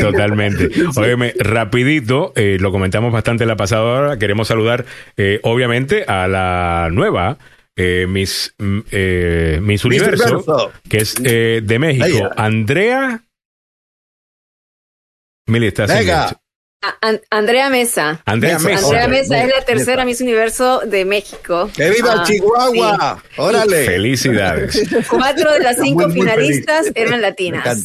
totalmente. 0.00 0.70
Óyeme, 0.96 1.34
rapidito, 1.38 2.32
eh, 2.34 2.56
lo 2.58 2.72
comentamos 2.72 3.12
bastante 3.12 3.44
la 3.46 3.56
pasada 3.56 3.82
hora, 3.82 4.18
queremos 4.18 4.48
saludar 4.48 4.84
eh, 5.16 5.38
obviamente 5.42 6.04
a 6.06 6.26
la 6.28 6.88
nueva 6.90 7.38
eh, 7.76 8.06
Miss, 8.08 8.54
mm, 8.58 8.78
eh, 8.90 9.58
Miss 9.60 9.66
Miss 9.66 9.84
Universo, 9.84 10.24
Universo. 10.38 10.72
que 10.88 10.96
es 10.98 11.14
eh, 11.22 11.60
de 11.62 11.78
México. 11.78 12.30
Andrea... 12.36 13.20
Mili, 15.46 15.66
estás 15.66 15.90
en 15.90 16.06
Andrea 17.30 17.68
Mesa. 17.70 18.20
Andrea 18.24 18.58
Mesa. 18.58 18.84
Andrea 18.86 19.08
Mesa 19.08 19.42
es 19.42 19.48
la 19.48 19.64
tercera 19.64 20.04
Miss 20.04 20.20
Universo 20.20 20.80
de 20.86 21.04
México. 21.04 21.70
¡Que 21.76 21.90
viva 21.90 22.14
Ah, 22.18 22.24
Chihuahua! 22.26 23.22
sí. 23.22 23.28
¡Órale! 23.40 23.84
Felicidades. 23.84 24.82
Cuatro 25.08 25.52
de 25.52 25.60
las 25.60 25.76
cinco 25.76 26.02
Muy, 26.04 26.06
muy 26.08 26.14
finalistas 26.22 26.86
feliz. 26.88 26.92
eran 26.96 27.20
latinas. 27.22 27.84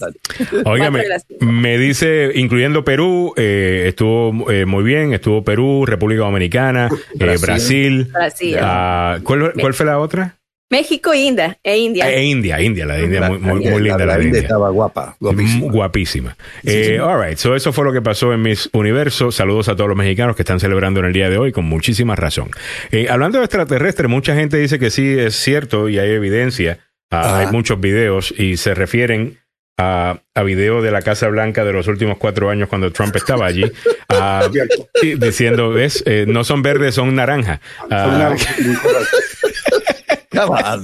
Me. 0.51 0.61
Óigame, 0.65 1.03
me 1.39 1.77
dice, 1.77 2.31
incluyendo 2.35 2.83
Perú, 2.83 3.33
eh, 3.37 3.85
estuvo 3.87 4.49
eh, 4.51 4.65
muy 4.65 4.83
bien, 4.83 5.13
estuvo 5.13 5.43
Perú, 5.43 5.85
República 5.85 6.21
Dominicana, 6.21 6.89
eh, 7.19 7.37
Brasil. 7.39 8.05
Brasil. 8.11 8.57
ah, 8.61 9.19
¿cuál, 9.23 9.53
cuál 9.59 9.73
fue 9.73 9.85
la 9.85 9.99
otra? 9.99 10.35
México 10.69 11.11
e 11.13 11.17
India. 11.17 11.57
E 11.63 11.77
India. 11.77 12.11
Eh, 12.11 12.25
India, 12.25 12.61
India, 12.61 12.85
la 12.85 12.95
de 12.95 13.05
India, 13.05 13.21
muy, 13.27 13.39
muy, 13.39 13.63
La- 13.65 13.71
muy 13.71 13.81
linda 13.81 13.97
la, 13.99 14.05
la 14.05 14.17
de 14.17 14.23
India 14.25 14.41
estaba 14.41 14.69
guapa, 14.69 15.15
guapísima. 15.19 16.37
Eh, 16.63 16.99
all 16.99 17.19
right, 17.27 17.37
so 17.37 17.55
eso 17.55 17.73
fue 17.73 17.83
lo 17.85 17.91
que 17.93 18.01
pasó 18.01 18.31
en 18.33 18.41
Miss 18.41 18.69
Universo. 18.73 19.31
Saludos 19.31 19.67
a 19.69 19.75
todos 19.75 19.87
los 19.89 19.97
mexicanos 19.97 20.35
que 20.35 20.43
están 20.43 20.59
celebrando 20.59 20.99
en 20.99 21.07
el 21.07 21.13
día 21.13 21.29
de 21.29 21.37
hoy 21.37 21.51
con 21.51 21.65
muchísima 21.65 22.15
razón. 22.15 22.51
Eh, 22.91 23.07
hablando 23.09 23.39
de 23.39 23.45
extraterrestres, 23.45 24.09
mucha 24.09 24.35
gente 24.35 24.57
dice 24.57 24.77
que 24.79 24.91
sí 24.91 25.17
es 25.17 25.35
cierto 25.35 25.89
y 25.89 25.97
hay 25.97 26.11
evidencia. 26.11 26.79
Ah, 27.11 27.39
hay 27.39 27.47
muchos 27.47 27.79
videos 27.79 28.31
y 28.37 28.57
se 28.57 28.75
refieren 28.75 29.39
a, 29.79 30.19
a 30.35 30.43
videos 30.43 30.83
de 30.83 30.91
la 30.91 31.01
Casa 31.01 31.27
Blanca 31.29 31.63
de 31.65 31.73
los 31.73 31.87
últimos 31.87 32.17
cuatro 32.19 32.49
años 32.51 32.69
cuando 32.69 32.91
Trump 32.91 33.15
estaba 33.15 33.47
allí, 33.47 33.63
y 35.01 35.15
diciendo, 35.15 35.71
ves, 35.71 36.03
Eh, 36.05 36.25
no 36.27 36.43
son 36.43 36.61
verdes, 36.61 36.93
son 36.95 37.15
naranja. 37.15 37.61
Ah, 37.89 38.35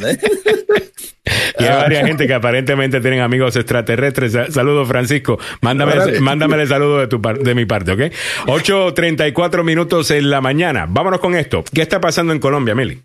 ¿eh? 0.05 0.17
Y 1.57 1.63
hay 1.63 1.69
varias 1.75 2.05
gente 2.05 2.27
que 2.27 2.33
aparentemente 2.35 3.01
tienen 3.01 3.21
amigos 3.21 3.55
extraterrestres. 3.55 4.33
Sa- 4.33 4.51
Saludos, 4.51 4.87
Francisco. 4.87 5.39
Mándame, 5.61 6.19
mándame 6.19 6.61
el 6.61 6.67
saludo 6.67 6.99
de, 6.99 7.07
tu 7.07 7.19
par- 7.21 7.39
de 7.39 7.55
mi 7.55 7.65
parte, 7.65 7.91
¿ok? 7.93 7.99
8.34 8.45 9.63
minutos 9.63 10.11
en 10.11 10.29
la 10.29 10.41
mañana. 10.41 10.85
Vámonos 10.87 11.19
con 11.19 11.35
esto. 11.35 11.63
¿Qué 11.73 11.81
está 11.81 11.99
pasando 11.99 12.31
en 12.33 12.39
Colombia, 12.39 12.75
Meli? 12.75 13.01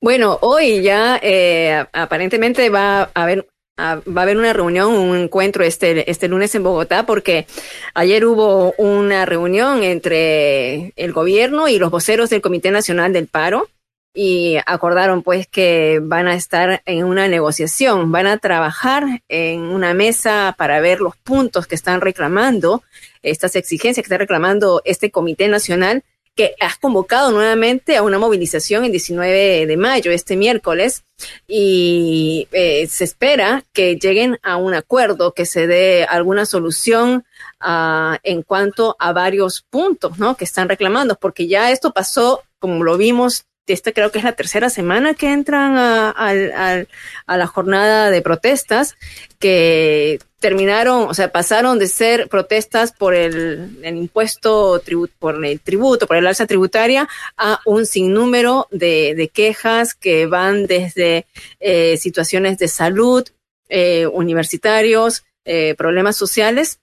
Bueno, 0.00 0.38
hoy 0.42 0.82
ya 0.82 1.18
eh, 1.22 1.84
aparentemente 1.92 2.70
va 2.70 3.02
a 3.02 3.22
haber 3.22 3.46
va 3.78 4.00
a 4.20 4.22
haber 4.22 4.38
una 4.38 4.54
reunión, 4.54 4.94
un 4.94 5.14
encuentro 5.18 5.62
este, 5.62 6.10
este 6.10 6.28
lunes 6.28 6.54
en 6.54 6.62
Bogotá, 6.62 7.04
porque 7.04 7.46
ayer 7.92 8.24
hubo 8.24 8.72
una 8.78 9.26
reunión 9.26 9.82
entre 9.82 10.94
el 10.96 11.12
gobierno 11.12 11.68
y 11.68 11.78
los 11.78 11.90
voceros 11.90 12.30
del 12.30 12.40
Comité 12.40 12.70
Nacional 12.70 13.12
del 13.12 13.26
Paro 13.26 13.68
y 14.16 14.56
acordaron 14.64 15.22
pues 15.22 15.46
que 15.46 16.00
van 16.02 16.26
a 16.26 16.34
estar 16.34 16.82
en 16.86 17.04
una 17.04 17.28
negociación, 17.28 18.10
van 18.10 18.26
a 18.26 18.38
trabajar 18.38 19.04
en 19.28 19.60
una 19.60 19.92
mesa 19.92 20.54
para 20.56 20.80
ver 20.80 21.00
los 21.02 21.16
puntos 21.18 21.66
que 21.66 21.74
están 21.74 22.00
reclamando, 22.00 22.82
estas 23.22 23.56
exigencias 23.56 24.02
que 24.02 24.08
está 24.08 24.16
reclamando 24.16 24.80
este 24.86 25.10
Comité 25.10 25.48
Nacional 25.48 26.02
que 26.34 26.54
has 26.60 26.76
convocado 26.76 27.30
nuevamente 27.30 27.96
a 27.96 28.02
una 28.02 28.18
movilización 28.18 28.84
el 28.84 28.90
19 28.90 29.66
de 29.66 29.76
mayo, 29.76 30.10
este 30.10 30.36
miércoles, 30.36 31.02
y 31.46 32.46
eh, 32.52 32.86
se 32.88 33.04
espera 33.04 33.64
que 33.72 33.96
lleguen 33.96 34.38
a 34.42 34.56
un 34.56 34.74
acuerdo, 34.74 35.32
que 35.32 35.46
se 35.46 35.66
dé 35.66 36.04
alguna 36.04 36.44
solución 36.44 37.24
ah, 37.58 38.18
en 38.22 38.42
cuanto 38.42 38.96
a 38.98 39.12
varios 39.12 39.62
puntos 39.62 40.18
¿no? 40.18 40.36
que 40.36 40.44
están 40.44 40.68
reclamando, 40.68 41.16
porque 41.16 41.48
ya 41.48 41.70
esto 41.70 41.92
pasó, 41.92 42.42
como 42.58 42.84
lo 42.84 42.98
vimos, 42.98 43.46
esta 43.72 43.92
creo 43.92 44.10
que 44.10 44.18
es 44.18 44.24
la 44.24 44.32
tercera 44.32 44.70
semana 44.70 45.14
que 45.14 45.32
entran 45.32 45.76
a, 45.76 46.10
al- 46.10 46.88
a 47.26 47.36
la 47.36 47.46
jornada 47.46 48.10
de 48.10 48.22
protestas, 48.22 48.96
que 49.38 50.18
terminaron, 50.38 51.08
o 51.08 51.14
sea, 51.14 51.32
pasaron 51.32 51.78
de 51.78 51.88
ser 51.88 52.28
protestas 52.28 52.92
por 52.92 53.14
el, 53.14 53.78
impuesto, 53.84 54.80
por 55.18 55.44
el 55.44 55.60
tributo, 55.60 56.06
por 56.06 56.16
el 56.16 56.26
alza 56.26 56.46
tributaria, 56.46 57.08
a 57.36 57.60
un 57.64 57.86
sinnúmero 57.86 58.68
de, 58.70 59.14
de 59.16 59.28
quejas 59.28 59.94
que 59.94 60.26
van 60.26 60.66
desde 60.66 61.26
eh, 61.58 61.96
situaciones 61.96 62.58
de 62.58 62.68
salud, 62.68 63.24
eh, 63.68 64.06
universitarios, 64.06 65.24
eh, 65.44 65.74
problemas 65.76 66.16
sociales 66.16 66.78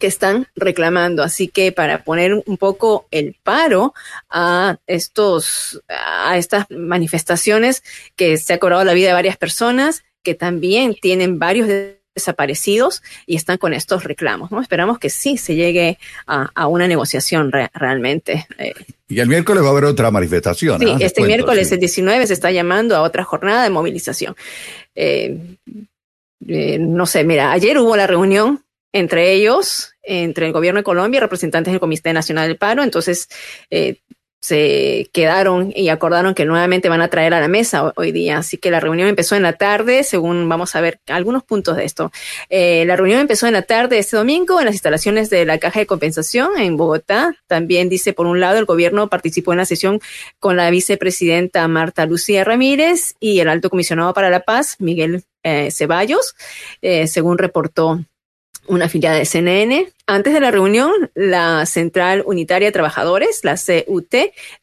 que 0.00 0.08
están 0.08 0.48
reclamando. 0.56 1.22
Así 1.22 1.46
que 1.46 1.70
para 1.70 2.02
poner 2.02 2.34
un 2.34 2.56
poco 2.56 3.06
el 3.12 3.36
paro 3.44 3.94
a 4.28 4.78
estos, 4.88 5.80
a 5.88 6.36
estas 6.36 6.66
manifestaciones 6.70 7.84
que 8.16 8.36
se 8.38 8.54
ha 8.54 8.58
cobrado 8.58 8.82
la 8.82 8.94
vida 8.94 9.08
de 9.08 9.14
varias 9.14 9.36
personas, 9.36 10.02
que 10.24 10.34
también 10.34 10.96
tienen 11.00 11.38
varios 11.38 11.68
desaparecidos 12.14 13.02
y 13.26 13.36
están 13.36 13.56
con 13.58 13.72
estos 13.72 14.02
reclamos. 14.04 14.50
¿no? 14.50 14.60
Esperamos 14.60 14.98
que 14.98 15.10
sí 15.10 15.36
se 15.36 15.54
llegue 15.54 15.98
a, 16.26 16.50
a 16.54 16.66
una 16.66 16.88
negociación 16.88 17.52
re- 17.52 17.70
realmente. 17.72 18.46
Eh, 18.58 18.74
Y 19.08 19.20
el 19.20 19.28
miércoles 19.28 19.62
va 19.62 19.68
a 19.68 19.70
haber 19.70 19.84
otra 19.84 20.10
manifestación. 20.10 20.80
Sí, 20.80 20.86
¿ah? 20.90 20.94
Les 20.98 21.06
este 21.06 21.20
cuento, 21.20 21.28
miércoles, 21.36 21.68
sí. 21.68 21.74
el 21.74 21.80
19, 21.80 22.26
se 22.26 22.32
está 22.34 22.50
llamando 22.50 22.96
a 22.96 23.02
otra 23.02 23.22
jornada 23.24 23.62
de 23.62 23.70
movilización. 23.70 24.34
Eh, 24.94 25.56
eh, 26.48 26.78
no 26.80 27.06
sé, 27.06 27.22
mira, 27.24 27.52
ayer 27.52 27.78
hubo 27.78 27.96
la 27.96 28.06
reunión 28.06 28.62
entre 28.92 29.32
ellos, 29.32 29.92
entre 30.02 30.46
el 30.46 30.52
gobierno 30.52 30.80
de 30.80 30.84
Colombia 30.84 31.18
y 31.18 31.20
representantes 31.20 31.72
del 31.72 31.80
Comité 31.80 32.12
Nacional 32.12 32.48
del 32.48 32.56
Paro, 32.58 32.82
entonces 32.82 33.28
eh, 33.70 34.00
se 34.42 35.10
quedaron 35.12 35.70
y 35.76 35.90
acordaron 35.90 36.34
que 36.34 36.46
nuevamente 36.46 36.88
van 36.88 37.02
a 37.02 37.08
traer 37.08 37.34
a 37.34 37.40
la 37.40 37.46
mesa 37.46 37.84
ho- 37.84 37.92
hoy 37.96 38.10
día. 38.10 38.38
Así 38.38 38.56
que 38.56 38.70
la 38.70 38.80
reunión 38.80 39.06
empezó 39.06 39.36
en 39.36 39.42
la 39.42 39.52
tarde, 39.52 40.02
según 40.02 40.48
vamos 40.48 40.74
a 40.74 40.80
ver 40.80 40.98
algunos 41.08 41.44
puntos 41.44 41.76
de 41.76 41.84
esto. 41.84 42.10
Eh, 42.48 42.84
la 42.86 42.96
reunión 42.96 43.20
empezó 43.20 43.46
en 43.46 43.52
la 43.52 43.62
tarde 43.62 43.98
este 43.98 44.16
domingo 44.16 44.58
en 44.58 44.64
las 44.64 44.74
instalaciones 44.74 45.28
de 45.28 45.44
la 45.44 45.58
Caja 45.58 45.80
de 45.80 45.86
Compensación 45.86 46.58
en 46.58 46.78
Bogotá. 46.78 47.36
También 47.48 47.90
dice, 47.90 48.14
por 48.14 48.26
un 48.26 48.40
lado, 48.40 48.58
el 48.58 48.64
gobierno 48.64 49.08
participó 49.08 49.52
en 49.52 49.58
la 49.58 49.66
sesión 49.66 50.00
con 50.38 50.56
la 50.56 50.70
vicepresidenta 50.70 51.68
Marta 51.68 52.06
Lucía 52.06 52.42
Ramírez 52.42 53.16
y 53.20 53.40
el 53.40 53.48
alto 53.50 53.68
comisionado 53.68 54.14
para 54.14 54.30
la 54.30 54.40
paz, 54.40 54.76
Miguel 54.78 55.22
eh, 55.42 55.70
Ceballos, 55.70 56.34
según 57.06 57.36
reportó 57.36 58.00
una 58.70 58.86
afiliada 58.86 59.16
de 59.16 59.26
CNN. 59.26 59.88
Antes 60.06 60.32
de 60.32 60.40
la 60.40 60.50
reunión, 60.50 60.92
la 61.14 61.66
Central 61.66 62.22
Unitaria 62.24 62.68
de 62.68 62.72
Trabajadores, 62.72 63.40
la 63.42 63.56
CUT, 63.56 64.14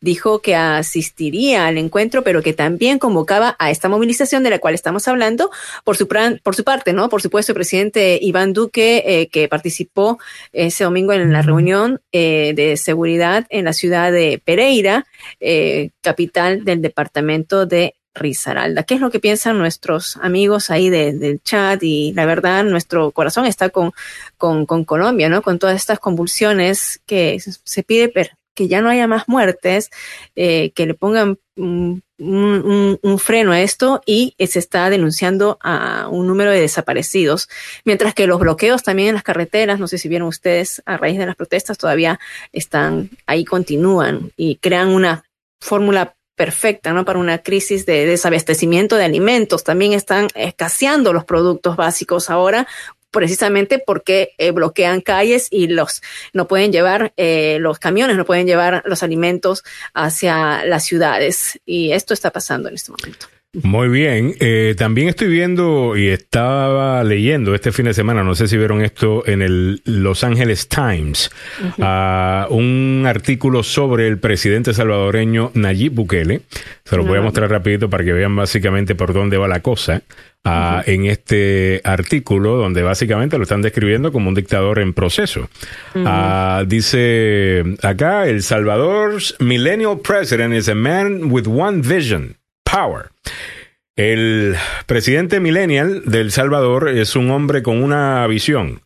dijo 0.02 0.40
que 0.42 0.56
asistiría 0.56 1.68
al 1.68 1.78
encuentro, 1.78 2.24
pero 2.24 2.42
que 2.42 2.54
también 2.54 3.00
convocaba 3.00 3.56
a 3.60 3.70
esta 3.70 3.90
movilización 3.90 4.44
de 4.44 4.50
la 4.50 4.60
cual 4.60 4.74
estamos 4.74 5.08
hablando. 5.08 5.52
Por 5.84 5.98
su, 5.98 6.08
por 6.08 6.56
su 6.56 6.64
parte, 6.64 6.94
¿no? 6.94 7.10
Por 7.10 7.22
supuesto, 7.22 7.52
el 7.52 7.56
presidente 7.56 8.18
Iván 8.22 8.54
Duque, 8.54 9.04
eh, 9.06 9.28
que 9.28 9.48
participó 9.48 10.20
ese 10.54 10.86
domingo 10.86 11.14
en 11.14 11.32
la 11.32 11.42
reunión 11.42 12.02
eh, 12.12 12.54
de 12.56 12.78
seguridad 12.78 13.46
en 13.50 13.66
la 13.66 13.74
ciudad 13.74 14.12
de 14.12 14.42
Pereira, 14.44 15.06
eh, 15.40 15.92
capital 16.02 16.64
del 16.64 16.82
departamento 16.82 17.66
de 17.66 17.96
Risaralda. 18.18 18.84
¿Qué 18.84 18.96
es 18.96 19.02
lo 19.02 19.10
que 19.12 19.20
piensan 19.22 19.58
nuestros 19.58 20.18
amigos 20.18 20.70
ahí 20.70 20.90
de- 20.90 21.14
del 21.14 21.42
chat? 21.42 21.82
Y 21.84 22.12
la 22.14 22.26
verdad, 22.26 22.64
nuestro 22.66 23.12
corazón 23.12 23.46
está 23.46 23.70
con, 23.70 23.94
con, 24.38 24.66
con 24.66 24.84
Colombia, 24.84 25.30
¿no? 25.30 25.42
Con 25.42 25.60
todas 25.60 25.76
estas 25.78 26.00
convulsiones 26.00 27.02
que 27.06 27.40
se 27.64 27.84
pide 27.84 28.12
que 28.54 28.68
ya 28.68 28.82
no 28.82 28.90
haya 28.90 29.08
más 29.08 29.28
muertes, 29.28 29.92
eh, 30.36 30.72
que 30.72 30.88
le 30.88 30.96
pongan 30.96 31.38
un, 31.56 32.02
un- 32.18 33.20
freno 33.20 33.52
a 33.52 33.62
esto 33.62 34.02
y 34.06 34.34
se 34.40 34.58
está 34.58 34.90
denunciando 34.90 35.60
a 35.62 36.08
un 36.10 36.26
número 36.26 36.50
de 36.50 36.62
desaparecidos, 36.62 37.50
mientras 37.86 38.16
que 38.16 38.26
los 38.26 38.40
bloqueos 38.40 38.82
también 38.82 39.10
en 39.10 39.14
las 39.14 39.24
carreteras, 39.24 39.80
no 39.80 39.88
sé 39.88 40.00
si 40.00 40.10
vieron 40.10 40.28
ustedes 40.28 40.82
a 40.88 40.98
raíz 40.98 41.20
de 41.20 41.28
las 41.28 41.36
protestas, 41.36 41.78
todavía 41.78 42.20
están 42.52 43.12
ahí, 43.28 43.46
continúan 43.46 44.32
y 44.38 44.56
crean 44.56 44.90
una 44.90 45.24
fórmula 45.62 46.16
perfecta, 46.38 46.94
¿no? 46.94 47.04
Para 47.04 47.20
una 47.20 47.40
crisis 47.40 47.86
de 47.86 48.06
desabastecimiento 48.06 48.96
de 48.96 49.04
alimentos. 49.04 49.66
También 49.66 49.92
están 49.92 50.28
escaseando 50.36 51.12
los 51.12 51.26
productos 51.26 51.76
básicos 51.76 52.30
ahora 52.30 52.68
precisamente 53.10 53.80
porque 53.80 54.34
eh, 54.38 54.52
bloquean 54.52 55.02
calles 55.02 55.48
y 55.50 55.68
los 55.68 56.02
no 56.34 56.48
pueden 56.48 56.72
llevar 56.72 57.14
eh, 57.18 57.58
los 57.60 57.80
camiones 57.80 58.18
no 58.18 58.26
pueden 58.26 58.46
llevar 58.46 58.84
los 58.86 59.02
alimentos 59.02 59.64
hacia 59.94 60.66
las 60.66 60.86
ciudades 60.86 61.60
y 61.66 61.94
esto 61.94 62.14
está 62.14 62.32
pasando 62.32 62.70
en 62.70 62.76
este 62.76 62.92
momento. 62.92 63.28
Muy 63.64 63.88
bien. 63.90 64.34
Eh, 64.40 64.76
también 64.78 65.10
estoy 65.10 65.28
viendo 65.30 65.98
y 65.98 66.08
estaba 66.08 67.04
leyendo 67.04 67.56
este 67.56 67.72
fin 67.72 67.86
de 67.86 67.94
semana, 67.94 68.24
no 68.24 68.36
sé 68.36 68.48
si 68.48 68.58
vieron 68.58 68.82
esto 68.82 69.28
en 69.28 69.42
el 69.42 69.82
Los 69.86 70.24
Angeles 70.24 70.68
Times, 70.68 71.32
ah, 71.82 72.48
un 72.50 73.06
artículo 73.08 73.64
sobre 73.64 74.08
el 74.08 74.20
presidente 74.20 74.74
salvadoreño 74.74 75.52
Nayib 75.54 75.94
Bukele. 75.94 76.42
Se 76.86 76.96
lo 76.98 77.04
voy 77.04 77.18
a 77.18 77.22
mostrar 77.22 77.50
rapidito 77.50 77.90
para 77.90 78.04
que 78.04 78.14
vean 78.14 78.36
básicamente 78.36 78.96
por 78.96 79.14
dónde 79.14 79.38
va 79.38 79.48
la 79.48 79.62
cosa. 79.62 80.02
ah, 80.46 80.84
En 80.86 81.06
este 81.06 81.82
artículo, 81.84 82.56
donde 82.56 82.82
básicamente 82.84 83.38
lo 83.38 83.44
están 83.44 83.62
describiendo 83.62 84.12
como 84.12 84.30
un 84.30 84.36
dictador 84.36 84.80
en 84.80 84.94
proceso. 84.94 85.50
Ah, 85.96 86.64
dice 86.68 87.64
acá, 87.82 88.28
El 88.28 88.44
Salvador's 88.44 89.36
millennial 89.40 90.00
president 90.00 90.54
is 90.54 90.70
a 90.70 90.76
man 90.76 91.32
with 91.32 91.48
one 91.48 91.82
vision, 91.82 92.38
power. 92.72 93.10
El 93.96 94.56
presidente 94.86 95.40
millennial 95.40 96.04
del 96.06 96.32
Salvador 96.32 96.90
es 96.90 97.16
un 97.16 97.32
hombre 97.32 97.64
con 97.64 97.82
una 97.82 98.26
visión, 98.28 98.82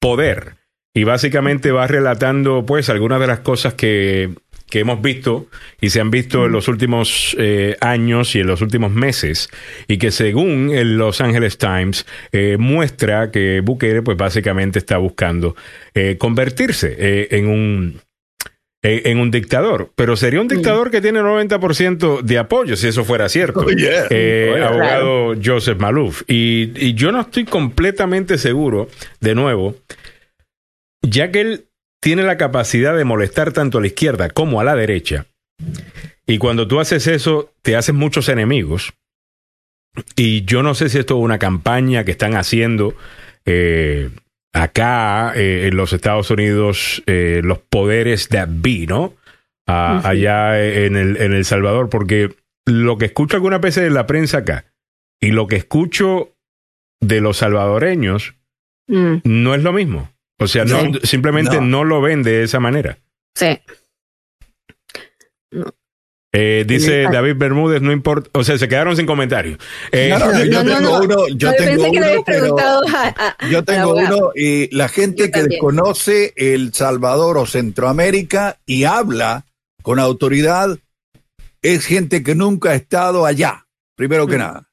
poder. 0.00 0.56
y 0.94 1.04
básicamente 1.04 1.72
va 1.72 1.86
relatando 1.86 2.66
pues 2.66 2.90
algunas 2.90 3.18
de 3.18 3.26
las 3.26 3.40
cosas 3.40 3.74
que, 3.74 4.30
que 4.72 4.80
hemos 4.80 5.02
visto 5.02 5.48
y 5.80 5.90
se 5.90 6.00
han 6.00 6.10
visto 6.10 6.46
en 6.46 6.52
los 6.52 6.66
últimos 6.68 7.36
eh, 7.38 7.76
años 7.80 8.34
y 8.34 8.40
en 8.40 8.46
los 8.46 8.62
últimos 8.62 8.90
meses 8.90 9.50
y 9.86 9.98
que 9.98 10.10
según 10.10 10.70
el 10.72 10.96
Los 10.96 11.20
Angeles 11.20 11.58
Times 11.58 12.06
eh, 12.32 12.56
muestra 12.58 13.30
que 13.30 13.60
Bukele 13.60 14.02
pues 14.02 14.16
básicamente 14.16 14.78
está 14.78 14.96
buscando 14.98 15.56
eh, 15.94 16.16
convertirse 16.18 16.94
eh, 16.98 17.28
en 17.32 17.48
un 17.48 18.00
en, 18.82 19.18
un 19.18 19.30
dictador, 19.30 19.92
pero 19.94 20.16
sería 20.16 20.40
un 20.40 20.48
dictador 20.48 20.90
que 20.90 21.00
tiene 21.00 21.20
90% 21.20 22.22
de 22.22 22.38
apoyo 22.38 22.76
si 22.76 22.88
eso 22.88 23.04
fuera 23.04 23.28
cierto. 23.28 23.60
Oh, 23.60 23.70
yeah. 23.70 24.06
Eh, 24.10 24.50
Oh, 24.52 24.56
yeah. 24.56 24.68
abogado 24.68 25.34
Joseph 25.42 25.78
Malouf. 25.78 26.22
Y, 26.26 26.72
y 26.74 26.94
yo 26.94 27.12
no 27.12 27.20
estoy 27.20 27.44
completamente 27.44 28.38
seguro, 28.38 28.88
de 29.20 29.34
nuevo, 29.34 29.76
ya 31.02 31.30
que 31.30 31.40
él 31.40 31.66
tiene 32.00 32.24
la 32.24 32.36
capacidad 32.36 32.96
de 32.96 33.04
molestar 33.04 33.52
tanto 33.52 33.78
a 33.78 33.80
la 33.80 33.86
izquierda 33.86 34.28
como 34.30 34.60
a 34.60 34.64
la 34.64 34.74
derecha, 34.74 35.26
y 36.26 36.38
cuando 36.38 36.66
tú 36.66 36.80
haces 36.80 37.06
eso, 37.06 37.52
te 37.62 37.76
haces 37.76 37.94
muchos 37.94 38.28
enemigos. 38.28 38.94
Y 40.16 40.44
yo 40.44 40.62
no 40.62 40.74
sé 40.74 40.88
si 40.88 40.98
esto 40.98 41.18
es 41.18 41.22
una 41.22 41.38
campaña 41.38 42.04
que 42.04 42.12
están 42.12 42.36
haciendo 42.36 42.94
eh, 43.44 44.10
acá 44.52 45.32
eh, 45.36 45.68
en 45.68 45.76
los 45.76 45.92
Estados 45.92 46.30
Unidos, 46.30 47.02
eh, 47.06 47.40
los 47.42 47.58
poderes 47.58 48.28
de 48.28 48.44
be, 48.48 48.86
¿no? 48.86 49.14
Ah, 49.66 49.96
Ujú. 49.98 50.08
Allá 50.08 50.62
en 50.62 50.96
el, 50.96 51.16
en 51.16 51.32
El 51.32 51.44
Salvador, 51.44 51.88
porque 51.88 52.34
lo 52.66 52.98
que 52.98 53.06
escucho 53.06 53.36
algunas 53.36 53.60
veces 53.60 53.84
en 53.86 53.94
la 53.94 54.06
prensa 54.06 54.38
acá 54.38 54.66
y 55.20 55.30
lo 55.30 55.46
que 55.46 55.56
escucho 55.56 56.34
de 57.00 57.20
los 57.20 57.38
salvadoreños 57.38 58.34
Mm, 58.88 59.18
no 59.24 59.54
es 59.54 59.62
lo 59.62 59.72
mismo. 59.72 60.10
O 60.40 60.48
sea, 60.48 60.64
no, 60.64 60.80
Sí. 60.80 60.92
simplemente 61.04 61.56
No. 61.56 61.62
no. 61.62 61.84
lo 61.84 62.00
ven 62.00 62.24
de 62.24 62.42
esa 62.42 62.58
manera. 62.58 62.98
sí. 63.36 63.58
Eh, 66.34 66.64
dice 66.66 67.04
Sí. 67.06 67.12
David 67.12 67.34
Bermúdez, 67.36 67.82
no 67.82 67.92
importa, 67.92 68.30
o 68.32 68.42
sea, 68.42 68.56
se 68.56 68.66
quedaron 68.66 68.96
sin 68.96 69.04
comentarios. 69.04 69.58
Eh, 69.90 70.08
No, 70.10 70.18
no, 70.18 70.44
yo 70.44 70.64
No, 70.64 70.76
tengo 70.76 70.80
no. 70.80 71.00
uno, 71.02 71.28
yo 71.36 71.50
No, 71.50 71.56
tengo 71.56 71.82
uno, 71.90 72.06
habías 72.06 72.22
pero 72.24 72.40
preguntado 72.40 72.82
a- 72.88 73.36
a- 73.38 73.48
yo 73.50 73.58
al 73.58 73.64
tengo 73.66 73.82
abogado. 73.90 74.16
uno 74.18 74.30
y 74.34 74.74
la 74.74 74.88
gente 74.88 75.18
Yo 75.18 75.26
que 75.26 75.30
también. 75.32 75.50
desconoce 75.50 76.32
El 76.36 76.72
Salvador 76.72 77.36
o 77.36 77.44
Centroamérica 77.46 78.58
y 78.64 78.84
habla 78.84 79.44
con 79.82 79.98
autoridad 79.98 80.78
es 81.60 81.84
gente 81.84 82.22
que 82.22 82.34
nunca 82.34 82.70
ha 82.70 82.74
estado 82.76 83.26
allá, 83.26 83.66
primero 83.94 84.26
que 84.26 84.36
Mm. 84.36 84.38
nada. 84.38 84.68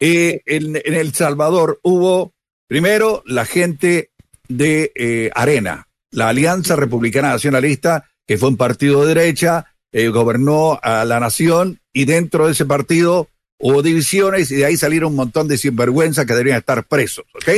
Eh, 0.00 0.40
en, 0.46 0.76
en 0.82 0.94
El 0.94 1.12
Salvador 1.12 1.80
hubo, 1.82 2.32
primero, 2.66 3.22
la 3.26 3.44
gente 3.44 4.08
de 4.48 4.90
eh, 4.94 5.30
Arena, 5.34 5.86
la 6.10 6.28
Alianza 6.30 6.76
Republicana 6.76 7.28
Nacionalista, 7.28 8.08
que 8.26 8.38
fue 8.38 8.48
un 8.48 8.56
partido 8.56 9.02
de 9.04 9.14
derecha, 9.14 9.66
eh, 9.94 10.08
gobernó 10.08 10.78
a 10.82 11.04
la 11.04 11.20
nación 11.20 11.78
y 11.92 12.04
dentro 12.04 12.46
de 12.46 12.52
ese 12.52 12.64
partido 12.66 13.28
hubo 13.58 13.80
divisiones 13.80 14.50
y 14.50 14.56
de 14.56 14.64
ahí 14.66 14.76
salieron 14.76 15.10
un 15.12 15.16
montón 15.16 15.46
de 15.48 15.56
sinvergüenza 15.56 16.26
que 16.26 16.32
deberían 16.34 16.58
estar 16.58 16.82
presos, 16.84 17.24
¿ok? 17.34 17.48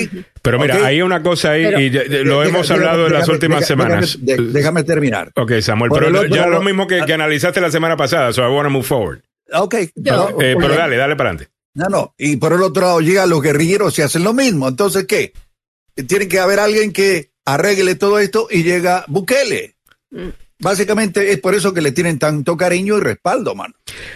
Pero 0.42 0.60
mira, 0.60 0.76
Ok. 0.76 0.82
hay 0.84 1.00
una 1.02 1.22
cosa 1.22 1.52
ahí 1.52 1.64
Pero- 1.64 1.80
y 1.80 1.90
ya- 1.90 2.02
lo 2.04 2.40
Deja- 2.40 2.48
hemos 2.50 2.68
déjame- 2.68 2.74
hablado 2.84 3.06
en 3.06 3.12
las 3.14 3.22
déjame- 3.22 3.32
últimas 3.34 3.58
deja- 3.60 3.66
semanas. 3.66 4.18
déjame- 4.20 4.84
terminar. 4.84 5.32
Ok, 5.34 5.52
Samuel, 5.62 5.88
Por 5.88 6.04
pero 6.04 6.20
otro 6.20 6.36
ya 6.36 6.46
lo 6.46 6.60
mismo 6.62 6.86
que, 6.86 7.02
que 7.06 7.12
analizaste 7.14 7.60
la 7.60 7.70
semana 7.72 7.96
pasada, 7.96 8.32
so 8.32 8.42
I 8.46 8.52
want 8.54 8.66
to 8.66 8.70
move 8.70 8.84
forward. 8.84 9.20
Ok. 9.54 9.74
Eh, 9.74 9.90
pero 9.94 10.68
dale, 10.76 10.96
dale 10.96 11.16
para 11.16 11.30
adelante. 11.30 11.48
No, 11.74 11.88
no. 11.88 12.14
Y 12.18 12.36
por 12.36 12.52
el 12.52 12.62
otro 12.62 12.82
lado 12.82 13.00
llegan 13.00 13.28
los 13.30 13.42
guerrilleros 13.42 13.98
y 13.98 14.02
hacen 14.02 14.22
lo 14.24 14.32
mismo. 14.34 14.68
Entonces, 14.68 15.06
¿qué? 15.06 15.32
Tiene 16.06 16.28
que 16.28 16.38
haber 16.38 16.58
alguien 16.60 16.92
que 16.92 17.30
arregle 17.44 17.94
todo 17.94 18.18
esto 18.18 18.48
y 18.50 18.62
llega 18.62 19.04
Bukele. 19.08 19.74
Mm. 20.10 20.28
Básicamente 20.58 21.32
es 21.32 21.38
por 21.38 21.54
eso 21.54 21.74
que 21.74 21.82
le 21.82 21.92
tienen 21.92 22.18
tanto 22.18 22.56
cariño 22.56 22.96
y 22.96 23.00
respaldo, 23.00 23.54
mano. 23.54 23.74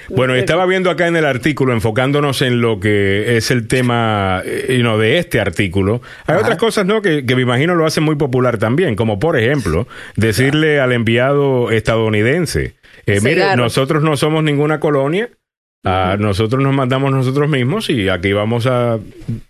Bueno, 0.08 0.34
estaba 0.34 0.64
viendo 0.64 0.90
acá 0.90 1.06
en 1.06 1.16
el 1.16 1.26
artículo, 1.26 1.72
enfocándonos 1.72 2.40
en 2.40 2.62
lo 2.62 2.80
que 2.80 3.36
es 3.36 3.50
el 3.50 3.68
tema 3.68 4.42
eh, 4.44 4.76
you 4.76 4.82
know, 4.82 4.98
de 4.98 5.18
este 5.18 5.38
artículo. 5.38 6.00
Hay 6.26 6.36
otras 6.36 6.56
cosas, 6.56 6.86
¿no? 6.86 7.02
Que, 7.02 7.26
que 7.26 7.36
me 7.36 7.42
imagino 7.42 7.74
lo 7.74 7.84
hacen 7.84 8.04
muy 8.04 8.16
popular 8.16 8.56
también, 8.58 8.96
como 8.96 9.18
por 9.18 9.38
ejemplo, 9.38 9.86
decirle 10.16 10.80
al 10.80 10.92
enviado 10.92 11.70
estadounidense, 11.70 12.74
eh, 13.06 13.20
mire, 13.22 13.56
nosotros 13.56 14.02
no 14.02 14.16
somos 14.16 14.42
ninguna 14.42 14.80
colonia, 14.80 15.30
ah, 15.84 16.16
nosotros 16.18 16.62
nos 16.62 16.74
mandamos 16.74 17.12
nosotros 17.12 17.48
mismos 17.48 17.90
y 17.90 18.08
aquí 18.08 18.32
vamos 18.32 18.66
a 18.66 18.98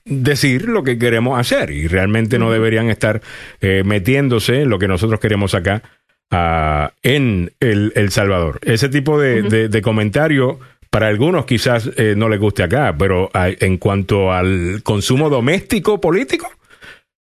decir 0.05 0.69
lo 0.69 0.83
que 0.83 0.99
queremos 0.99 1.39
hacer 1.39 1.71
y 1.71 1.87
realmente 1.87 2.39
no 2.39 2.51
deberían 2.51 2.91
estar 2.91 3.21
eh, 3.61 3.83
metiéndose 3.85 4.63
en 4.63 4.71
lo 4.71 4.79
que 4.79 4.89
nosotros 4.89 5.21
queremos 5.21 5.55
acá 5.55 5.83
ah, 6.31 6.93
en 7.03 7.53
el, 7.61 7.93
El 7.95 8.11
Salvador. 8.11 8.59
Ese 8.63 8.89
tipo 8.89 9.19
de, 9.21 9.43
de- 9.43 9.69
de 9.69 9.83
comentario 9.83 10.59
para 10.91 11.07
algunos 11.07 11.45
quizás 11.47 11.89
eh, 11.97 12.15
no 12.17 12.29
les 12.29 12.41
guste 12.41 12.63
acá, 12.65 12.95
pero 12.99 13.31
en 13.35 13.79
cuanto 13.79 14.33
al 14.33 14.83
consumo 14.83 15.31
doméstico 15.31 16.01
político, 16.01 16.51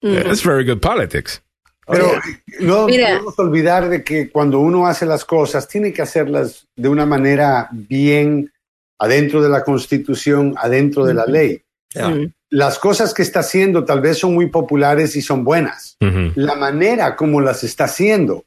it's 0.03 0.45
very 0.45 0.65
good 0.67 0.81
politics. 0.81 1.41
Pero 1.87 2.13
no 2.61 2.87
podemos 2.87 3.39
olvidar 3.39 3.89
de 3.89 4.03
que 4.03 4.31
cuando 4.31 4.59
uno 4.61 4.87
hace 4.87 5.05
las 5.07 5.25
cosas, 5.25 5.69
tiene 5.69 5.93
que 5.93 6.03
hacerlas 6.03 6.67
de 6.77 6.89
una 6.89 7.07
manera 7.07 7.69
bien 7.73 8.51
adentro 8.99 9.43
de 9.43 9.49
la 9.49 9.63
Constitución, 9.65 10.55
adentro 10.59 11.05
de 11.05 11.15
la 11.15 11.27
ley. 11.27 11.63
Mm. 11.95 12.27
Las 12.51 12.79
cosas 12.79 13.13
que 13.15 13.23
está 13.23 13.41
haciendo 13.41 13.85
tal 13.85 14.01
vez 14.01 14.19
son 14.19 14.35
muy 14.35 14.47
populares 14.47 15.17
y 15.17 15.23
son 15.23 15.45
buenas. 15.45 15.97
La 16.35 16.55
manera 16.55 17.15
como 17.17 17.41
las 17.41 17.63
está 17.65 17.85
haciendo 17.85 18.45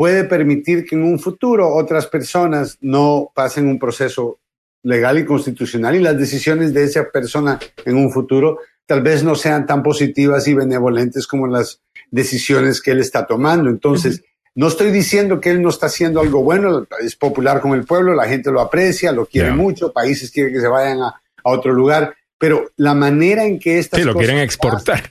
puede 0.00 0.24
permitir 0.24 0.86
que 0.86 0.94
en 0.94 1.02
un 1.02 1.18
futuro 1.18 1.74
otras 1.74 2.06
personas 2.06 2.78
no 2.80 3.30
pasen 3.34 3.66
un 3.66 3.78
proceso 3.78 4.40
legal 4.82 5.18
y 5.18 5.26
constitucional 5.26 5.94
y 5.94 5.98
las 5.98 6.16
decisiones 6.16 6.72
de 6.72 6.84
esa 6.84 7.10
persona 7.12 7.58
en 7.84 7.96
un 7.96 8.10
futuro 8.10 8.60
tal 8.86 9.02
vez 9.02 9.22
no 9.22 9.34
sean 9.34 9.66
tan 9.66 9.82
positivas 9.82 10.48
y 10.48 10.54
benevolentes 10.54 11.26
como 11.26 11.46
las 11.46 11.82
decisiones 12.10 12.80
que 12.80 12.92
él 12.92 13.00
está 13.00 13.26
tomando. 13.26 13.68
Entonces, 13.68 14.24
no 14.54 14.68
estoy 14.68 14.90
diciendo 14.90 15.38
que 15.38 15.50
él 15.50 15.60
no 15.60 15.68
está 15.68 15.84
haciendo 15.88 16.20
algo 16.22 16.42
bueno, 16.42 16.86
es 17.02 17.14
popular 17.14 17.60
con 17.60 17.72
el 17.74 17.84
pueblo, 17.84 18.14
la 18.14 18.24
gente 18.26 18.50
lo 18.50 18.62
aprecia, 18.62 19.12
lo 19.12 19.26
quiere 19.26 19.48
Yeah. 19.48 19.56
mucho, 19.56 19.92
países 19.92 20.30
quieren 20.30 20.54
que 20.54 20.62
se 20.62 20.68
vayan 20.68 21.02
a, 21.02 21.08
a 21.08 21.50
otro 21.50 21.74
lugar, 21.74 22.14
pero 22.38 22.70
la 22.76 22.94
manera 22.94 23.44
en 23.44 23.58
que 23.58 23.78
estas 23.78 24.00
Sí, 24.00 24.06
lo 24.06 24.14
cosas 24.14 24.26
quieren 24.26 24.42
exportar. 24.42 25.10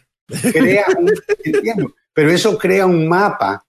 crea 0.51 0.85
un, 0.97 1.11
entiendo, 1.43 1.93
pero 2.11 2.31
eso 2.31 2.57
crea 2.57 2.87
un 2.87 3.07
mapa 3.07 3.63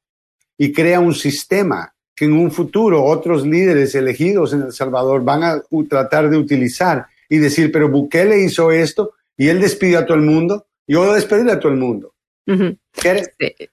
y 0.63 0.73
crea 0.73 1.01
un 1.01 1.15
sistema 1.15 1.91
que 2.15 2.27
en 2.27 2.35
un 2.35 2.51
futuro 2.51 3.03
otros 3.03 3.47
líderes 3.47 3.95
elegidos 3.95 4.53
en 4.53 4.61
El 4.61 4.73
Salvador 4.73 5.25
van 5.25 5.43
a 5.43 5.63
tratar 5.89 6.29
de 6.29 6.37
utilizar 6.37 7.07
y 7.31 7.39
decir, 7.39 7.73
pero 7.73 7.89
Bukele 7.89 8.39
hizo 8.45 8.71
esto 8.71 9.15
y 9.39 9.49
él 9.49 9.59
despidió 9.59 10.01
a 10.01 10.05
todo 10.05 10.19
el 10.19 10.23
mundo, 10.25 10.67
yo 10.87 11.01
voy 11.01 11.09
a 11.09 11.15
a 11.51 11.59
todo 11.59 11.73
el 11.73 11.79
mundo. 11.79 12.13
Ujú. 12.47 12.65
¿Qué- 12.65 12.79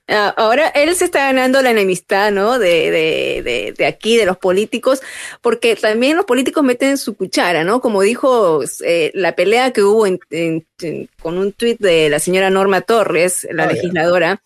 Ah, 0.08 0.34
ahora 0.38 0.68
él 0.70 0.96
se 0.96 1.06
está 1.06 1.20
ganando 1.26 1.62
la 1.62 1.72
enemistad, 1.72 2.32
¿no? 2.32 2.60
De, 2.60 2.92
de, 2.92 3.42
de, 3.44 3.74
de 3.78 3.86
aquí, 3.86 4.16
de 4.16 4.26
los 4.26 4.38
políticos, 4.38 5.02
porque 5.42 5.76
también 5.76 6.16
los 6.16 6.26
políticos 6.26 6.64
meten 6.64 6.98
su 6.98 7.16
cuchara, 7.16 7.64
¿no? 7.64 7.82
Como 7.82 8.02
dijo 8.02 8.62
eh, 8.86 9.12
la 9.14 9.36
pelea 9.36 9.72
que 9.72 9.84
hubo 9.84 10.06
en- 10.08 10.20
en- 10.30 10.66
en- 10.82 11.10
con 11.22 11.38
un 11.38 11.52
tuit 11.52 11.80
de 11.80 12.10
la 12.10 12.20
señora 12.20 12.50
Norma 12.50 12.82
Torres, 12.82 13.48
la 13.52 13.64
Oh, 13.66 13.68
yeah. 13.68 13.74
legisladora, 13.76 14.42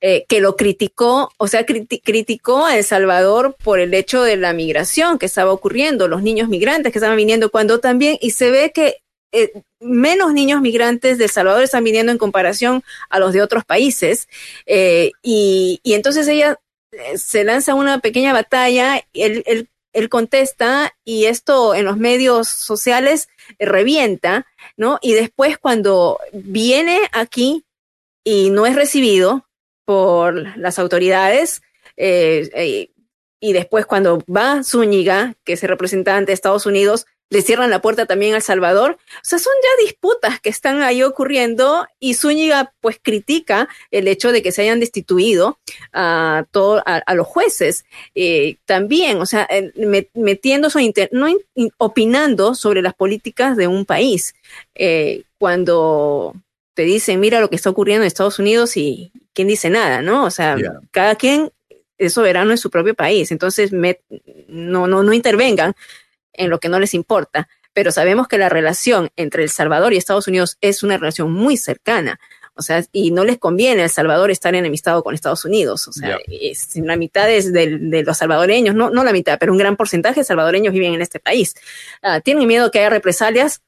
eh, 0.00 0.24
que 0.28 0.40
lo 0.40 0.56
criticó, 0.56 1.30
o 1.36 1.46
sea, 1.46 1.64
criti- 1.66 2.00
criticó 2.02 2.64
a 2.66 2.76
El 2.76 2.84
Salvador 2.84 3.56
por 3.62 3.78
el 3.78 3.94
hecho 3.94 4.22
de 4.22 4.36
la 4.36 4.52
migración 4.52 5.18
que 5.18 5.26
estaba 5.26 5.52
ocurriendo, 5.52 6.08
los 6.08 6.22
niños 6.22 6.48
migrantes 6.48 6.92
que 6.92 6.98
estaban 6.98 7.16
viniendo, 7.16 7.50
cuando 7.50 7.78
también, 7.78 8.16
y 8.20 8.30
se 8.30 8.50
ve 8.50 8.72
que 8.74 8.96
eh, 9.34 9.52
menos 9.80 10.32
niños 10.32 10.60
migrantes 10.60 11.18
de 11.18 11.24
El 11.24 11.30
Salvador 11.30 11.64
están 11.64 11.82
viniendo 11.82 12.12
en 12.12 12.18
comparación 12.18 12.84
a 13.10 13.18
los 13.18 13.32
de 13.32 13.42
otros 13.42 13.64
países, 13.64 14.28
eh, 14.64 15.10
y, 15.22 15.80
entonces 15.84 16.28
ella 16.28 16.60
eh, 16.92 17.18
se 17.18 17.42
lanza 17.42 17.74
una 17.74 17.98
pequeña 17.98 18.32
batalla, 18.32 19.02
él, 19.12 19.42
él, 19.46 19.68
él 19.92 20.08
contesta, 20.08 20.94
y 21.04 21.24
esto 21.24 21.74
en 21.74 21.84
los 21.84 21.96
medios 21.96 22.46
sociales 22.46 23.28
revienta, 23.58 24.46
¿no? 24.76 25.00
Y 25.02 25.14
después 25.14 25.58
cuando 25.58 26.20
viene 26.32 27.00
aquí 27.10 27.64
y 28.22 28.50
no 28.50 28.66
es 28.66 28.76
recibido 28.76 29.48
por 29.84 30.56
las 30.56 30.78
autoridades, 30.78 31.60
y 31.96 33.52
después 33.52 33.84
cuando 33.84 34.24
va 34.26 34.64
Zúñiga, 34.64 35.34
que 35.44 35.52
es 35.52 35.62
el 35.62 35.68
representante 35.68 36.30
de 36.30 36.32
Estados 36.32 36.64
Unidos, 36.66 37.06
le 37.30 37.42
cierran 37.42 37.70
la 37.70 37.80
puerta 37.82 38.06
también 38.06 38.34
a 38.34 38.36
El 38.36 38.42
Salvador. 38.42 38.92
O 38.92 39.20
sea, 39.22 39.38
son 39.38 39.52
ya 39.62 39.84
disputas 39.84 40.40
que 40.40 40.50
están 40.50 40.82
ahí 40.82 41.02
ocurriendo 41.02 41.86
y 41.98 42.14
Zúñiga 42.14 42.72
pues 42.80 42.98
critica 43.02 43.68
el 43.90 44.06
hecho 44.08 44.30
de 44.30 44.42
que 44.42 44.52
se 44.52 44.62
hayan 44.62 44.78
destituido 44.78 45.58
a, 45.92 46.44
todo, 46.52 46.82
a, 46.86 46.96
a 46.98 47.14
los 47.14 47.26
jueces. 47.26 47.84
Eh, 48.14 48.56
también, 48.66 49.20
o 49.20 49.26
sea, 49.26 49.48
met- 49.48 50.10
metiendo 50.14 50.70
su 50.70 50.78
inter- 50.78 51.08
no 51.12 51.28
in- 51.28 51.40
in- 51.54 51.72
opinando 51.78 52.54
sobre 52.54 52.82
las 52.82 52.94
políticas 52.94 53.56
de 53.56 53.66
un 53.66 53.84
país. 53.84 54.34
Eh, 54.74 55.24
cuando 55.38 56.34
te 56.74 56.82
dicen, 56.82 57.20
mira 57.20 57.40
lo 57.40 57.48
que 57.50 57.56
está 57.56 57.70
ocurriendo 57.70 58.02
en 58.02 58.06
Estados 58.08 58.38
Unidos 58.38 58.76
y 58.76 59.12
quién 59.32 59.48
dice 59.48 59.70
nada, 59.70 60.02
¿no? 60.02 60.24
O 60.24 60.30
sea, 60.30 60.56
Yeah. 60.56 60.80
cada 60.90 61.14
quien 61.16 61.50
es 61.98 62.12
soberano 62.12 62.50
en 62.50 62.58
su 62.58 62.70
propio 62.70 62.94
país, 62.94 63.30
entonces 63.32 63.72
me- 63.72 64.00
no, 64.48 64.86
no, 64.88 65.02
no 65.02 65.12
intervengan 65.12 65.74
en 66.34 66.50
lo 66.50 66.60
que 66.60 66.68
no 66.68 66.78
les 66.80 66.94
importa. 66.94 67.48
Pero 67.72 67.90
sabemos 67.90 68.28
que 68.28 68.38
la 68.38 68.48
relación 68.48 69.10
entre 69.16 69.42
El 69.42 69.50
Salvador 69.50 69.92
y 69.92 69.96
Estados 69.96 70.28
Unidos 70.28 70.58
es 70.60 70.82
una 70.82 70.96
relación 70.96 71.32
muy 71.32 71.56
cercana. 71.56 72.20
O 72.56 72.62
sea, 72.62 72.84
y 72.92 73.10
no 73.10 73.24
les 73.24 73.38
conviene 73.38 73.82
a 73.82 73.84
El 73.86 73.90
Salvador 73.90 74.30
estar 74.30 74.54
enemistado 74.54 75.02
con 75.02 75.12
Estados 75.12 75.44
Unidos. 75.44 75.88
O 75.88 75.92
sea, 75.92 76.18
es- 76.28 76.76
la 76.76 76.96
mitad 76.96 77.28
es 77.28 77.52
del- 77.52 77.90
de, 77.90 78.04
los 78.04 78.16
salvadoreños, 78.18 78.76
no, 78.76 78.90
no 78.90 79.02
la 79.02 79.12
mitad, 79.12 79.38
pero 79.40 79.50
un 79.50 79.58
gran 79.58 79.76
porcentaje 79.76 80.20
de 80.20 80.24
salvadoreños 80.24 80.72
viven 80.72 80.94
en 80.94 81.02
este 81.02 81.18
país. 81.18 81.54
Ah, 82.00 82.20
tienen 82.20 82.46
miedo 82.46 82.70
que 82.70 82.78
haya 82.78 82.90
represalias 82.90 83.60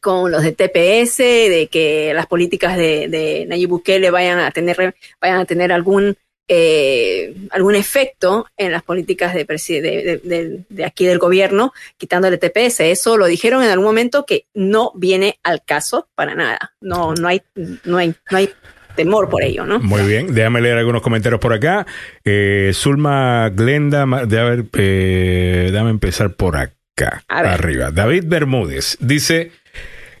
con 0.00 0.32
los 0.32 0.42
de 0.42 0.52
TPS, 0.52 1.18
de 1.50 1.68
que 1.70 2.12
las 2.14 2.26
políticas 2.26 2.76
de, 2.76 3.06
de 3.08 3.44
Nayib 3.48 3.68
Bukele 3.68 4.10
vayan 4.10 4.38
a 4.40 4.50
tener, 4.50 4.96
vayan 5.20 5.38
a 5.38 5.44
tener 5.44 5.70
algún, 5.70 6.16
eh, 6.48 7.34
algún 7.50 7.74
efecto 7.74 8.46
en 8.56 8.72
las 8.72 8.82
políticas 8.82 9.34
de, 9.34 9.44
de, 9.44 10.64
de- 10.68 10.84
aquí 10.84 11.06
del 11.06 11.18
gobierno, 11.18 11.72
quitándole 11.98 12.38
TPS. 12.38 12.80
Eso 12.80 13.16
lo 13.16 13.26
dijeron 13.26 13.62
en 13.62 13.70
algún 13.70 13.86
momento 13.86 14.24
que 14.26 14.46
no 14.54 14.92
viene 14.94 15.38
al 15.42 15.62
caso 15.64 16.08
para 16.14 16.34
nada. 16.34 16.72
No, 16.80 17.14
no 17.14 17.28
hay, 17.28 17.42
no 17.84 17.98
hay, 17.98 18.14
no 18.30 18.38
hay 18.38 18.50
temor 18.94 19.28
por 19.28 19.42
ello, 19.42 19.66
¿no? 19.66 19.78
Muy 19.80 20.02
bien, 20.06 20.34
déjame 20.34 20.60
leer 20.62 20.78
algunos 20.78 21.02
comentarios 21.02 21.40
por 21.40 21.52
acá. 21.52 21.86
Eh, 22.24 22.70
Zulma 22.74 23.50
Glenda, 23.50 24.06
de 24.26 24.38
haber, 24.40 24.64
eh, 24.78 25.68
déjame 25.70 25.90
empezar 25.90 26.34
por 26.34 26.56
acá, 26.56 27.22
A 27.28 27.40
arriba. 27.40 27.90
David 27.90 28.24
Bermúdez 28.26 28.96
dice, 29.00 29.52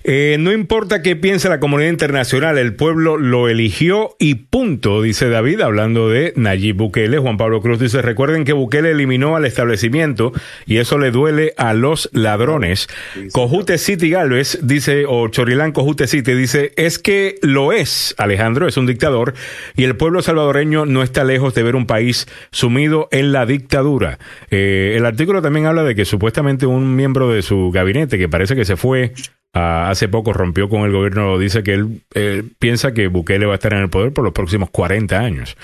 eh, 0.08 0.36
no 0.38 0.52
importa 0.52 1.02
qué 1.02 1.16
piense 1.16 1.48
la 1.48 1.58
comunidad 1.58 1.90
internacional, 1.90 2.58
el 2.58 2.76
pueblo 2.76 3.16
lo 3.16 3.48
eligió 3.48 4.14
y 4.20 4.36
punto, 4.36 5.02
dice 5.02 5.28
David, 5.28 5.62
hablando 5.62 6.08
de 6.08 6.32
Nayib 6.36 6.76
Bukele. 6.76 7.18
Juan 7.18 7.36
Pablo 7.36 7.60
Cruz 7.60 7.80
dice, 7.80 8.02
recuerden 8.02 8.44
que 8.44 8.52
Bukele 8.52 8.92
eliminó 8.92 9.34
al 9.34 9.44
establecimiento 9.44 10.32
y 10.64 10.76
eso 10.76 10.98
le 10.98 11.10
duele 11.10 11.54
a 11.56 11.74
los 11.74 12.08
ladrones. 12.12 12.86
Cojute 13.32 13.78
City 13.78 14.10
Galvez 14.10 14.60
dice, 14.62 15.06
o 15.08 15.26
Chorilán 15.26 15.72
Cojute 15.72 16.06
City 16.06 16.34
dice, 16.34 16.72
es 16.76 17.00
que 17.00 17.34
lo 17.42 17.72
es, 17.72 18.14
Alejandro, 18.16 18.68
es 18.68 18.76
un 18.76 18.86
dictador 18.86 19.34
y 19.74 19.82
el 19.82 19.96
pueblo 19.96 20.22
salvadoreño 20.22 20.86
no 20.86 21.02
está 21.02 21.24
lejos 21.24 21.52
de 21.56 21.64
ver 21.64 21.74
un 21.74 21.86
país 21.86 22.28
sumido 22.52 23.08
en 23.10 23.32
la 23.32 23.44
dictadura. 23.44 24.20
Eh, 24.52 24.94
el 24.96 25.04
artículo 25.04 25.42
también 25.42 25.66
habla 25.66 25.82
de 25.82 25.96
que 25.96 26.04
supuestamente 26.04 26.64
un 26.64 26.94
miembro 26.94 27.28
de 27.28 27.42
su 27.42 27.72
gabinete, 27.72 28.18
que 28.18 28.28
parece 28.28 28.54
que 28.54 28.64
se 28.64 28.76
fue 28.76 29.12
ah, 29.56 29.90
hace 29.90 30.08
poco, 30.08 30.32
rompió 30.32 30.68
con 30.68 30.82
el 30.82 30.92
gobierno, 30.92 31.38
dice 31.38 31.62
que 31.62 31.74
él 31.74 32.02
eh, 32.14 32.42
piensa 32.58 32.92
que 32.92 33.08
Bukele 33.08 33.46
va 33.46 33.52
a 33.52 33.56
estar 33.56 33.72
en 33.72 33.80
el 33.80 33.88
poder 33.88 34.12
por 34.12 34.24
los 34.24 34.32
próximos 34.32 34.70
40 34.70 35.18
años. 35.18 35.56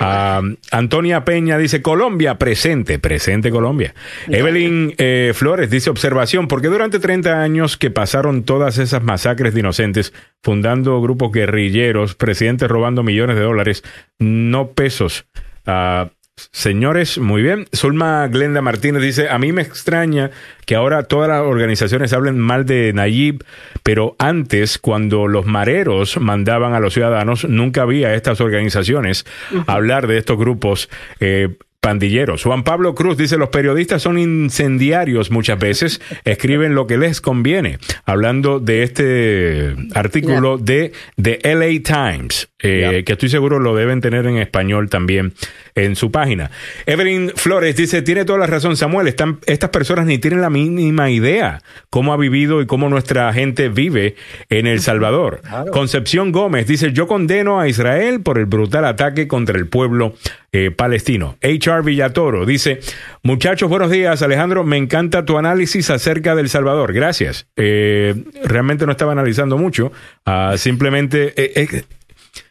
Ah, 0.00 0.42
Antonia 0.70 1.24
Peña 1.24 1.56
dice, 1.58 1.82
Colombia, 1.82 2.36
presente, 2.36 2.98
presente 2.98 3.50
Colombia. 3.50 3.94
Evelyn 4.28 4.94
eh, 4.98 5.32
Flores 5.34 5.70
dice, 5.70 5.90
observación, 5.90 6.48
porque 6.48 6.68
durante 6.68 6.98
30 6.98 7.40
años 7.40 7.76
que 7.76 7.90
pasaron 7.90 8.42
todas 8.42 8.78
esas 8.78 9.02
masacres 9.02 9.54
de 9.54 9.60
inocentes, 9.60 10.12
fundando 10.42 11.00
grupos 11.00 11.32
guerrilleros, 11.32 12.14
presidentes 12.14 12.68
robando 12.68 13.02
millones 13.02 13.36
de 13.36 13.42
dólares, 13.42 13.84
no 14.18 14.72
pesos. 14.72 15.26
Ah, 15.66 16.10
Señores, 16.52 17.18
muy 17.18 17.42
bien. 17.42 17.66
Zulma 17.74 18.28
Glenda 18.28 18.60
Martínez 18.60 19.02
dice, 19.02 19.30
a 19.30 19.38
mí 19.38 19.52
me 19.52 19.62
extraña 19.62 20.30
que 20.66 20.74
ahora 20.74 21.04
todas 21.04 21.28
las 21.30 21.40
organizaciones 21.40 22.12
hablen 22.12 22.38
mal 22.38 22.66
de 22.66 22.92
Nayib, 22.92 23.42
pero 23.82 24.16
antes, 24.18 24.78
cuando 24.78 25.28
los 25.28 25.46
mareros 25.46 26.18
mandaban 26.20 26.74
a 26.74 26.80
los 26.80 26.92
ciudadanos, 26.92 27.48
nunca 27.48 27.82
había 27.82 28.14
estas 28.14 28.40
organizaciones 28.42 29.24
hablar 29.66 30.06
de 30.06 30.18
estos 30.18 30.36
grupos 30.36 30.90
eh, 31.20 31.56
pandilleros. 31.86 32.42
Juan 32.42 32.64
Pablo 32.64 32.96
Cruz 32.96 33.16
dice, 33.16 33.36
los 33.36 33.50
periodistas 33.50 34.02
son 34.02 34.18
incendiarios 34.18 35.30
muchas 35.30 35.56
veces, 35.56 36.00
escriben 36.24 36.74
lo 36.74 36.88
que 36.88 36.98
les 36.98 37.20
conviene, 37.20 37.78
hablando 38.04 38.58
de 38.58 38.82
este 38.82 39.76
artículo 39.94 40.58
de 40.58 40.90
The 41.14 41.38
LA 41.44 41.84
Times, 41.84 42.48
eh, 42.58 43.04
que 43.06 43.12
estoy 43.12 43.28
seguro 43.28 43.60
lo 43.60 43.76
deben 43.76 44.00
tener 44.00 44.26
en 44.26 44.38
español 44.38 44.90
también 44.90 45.34
en 45.76 45.94
su 45.94 46.10
página. 46.10 46.50
Evelyn 46.86 47.30
Flores 47.36 47.76
dice, 47.76 48.02
tiene 48.02 48.24
toda 48.24 48.40
la 48.40 48.48
razón 48.48 48.76
Samuel, 48.76 49.06
están, 49.06 49.38
estas 49.46 49.70
personas 49.70 50.06
ni 50.06 50.18
tienen 50.18 50.40
la 50.40 50.50
mínima 50.50 51.10
idea 51.10 51.62
cómo 51.88 52.12
ha 52.12 52.16
vivido 52.16 52.60
y 52.62 52.66
cómo 52.66 52.88
nuestra 52.88 53.32
gente 53.32 53.68
vive 53.68 54.16
en 54.48 54.66
El 54.66 54.80
Salvador. 54.80 55.40
Concepción 55.70 56.32
Gómez 56.32 56.66
dice, 56.66 56.92
yo 56.92 57.06
condeno 57.06 57.60
a 57.60 57.68
Israel 57.68 58.22
por 58.22 58.38
el 58.38 58.46
brutal 58.46 58.86
ataque 58.86 59.28
contra 59.28 59.56
el 59.56 59.68
pueblo 59.68 60.14
eh, 60.58 60.70
palestino. 60.70 61.36
HR 61.42 61.82
Villatoro 61.84 62.46
dice, 62.46 62.80
muchachos, 63.22 63.68
buenos 63.68 63.90
días 63.90 64.22
Alejandro, 64.22 64.64
me 64.64 64.78
encanta 64.78 65.26
tu 65.26 65.36
análisis 65.36 65.90
acerca 65.90 66.34
del 66.34 66.48
Salvador, 66.48 66.94
gracias. 66.94 67.46
Eh, 67.56 68.14
realmente 68.42 68.86
no 68.86 68.92
estaba 68.92 69.12
analizando 69.12 69.58
mucho, 69.58 69.92
ah, 70.24 70.54
simplemente... 70.56 71.34
eh, 71.36 71.52
eh, 71.56 71.84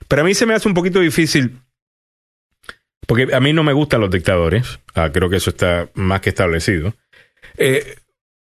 pero 0.07 0.21
a 0.21 0.25
mí 0.25 0.35
se 0.35 0.45
me 0.45 0.53
hace 0.53 0.67
un 0.67 0.75
poquito 0.75 0.99
difícil 0.99 1.57
porque 3.07 3.33
a 3.33 3.39
mí 3.39 3.53
no 3.53 3.63
me 3.63 3.73
gustan 3.73 4.01
los 4.01 4.11
dictadores, 4.11 4.79
ah, 4.93 5.09
creo 5.11 5.27
que 5.31 5.37
eso 5.37 5.49
está 5.49 5.89
más 5.95 6.21
que 6.21 6.29
establecido. 6.29 6.93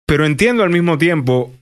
Pero 0.06 0.24
entiendo 0.24 0.62
al 0.62 0.70
mismo 0.70 0.96
tiempo 0.96 1.54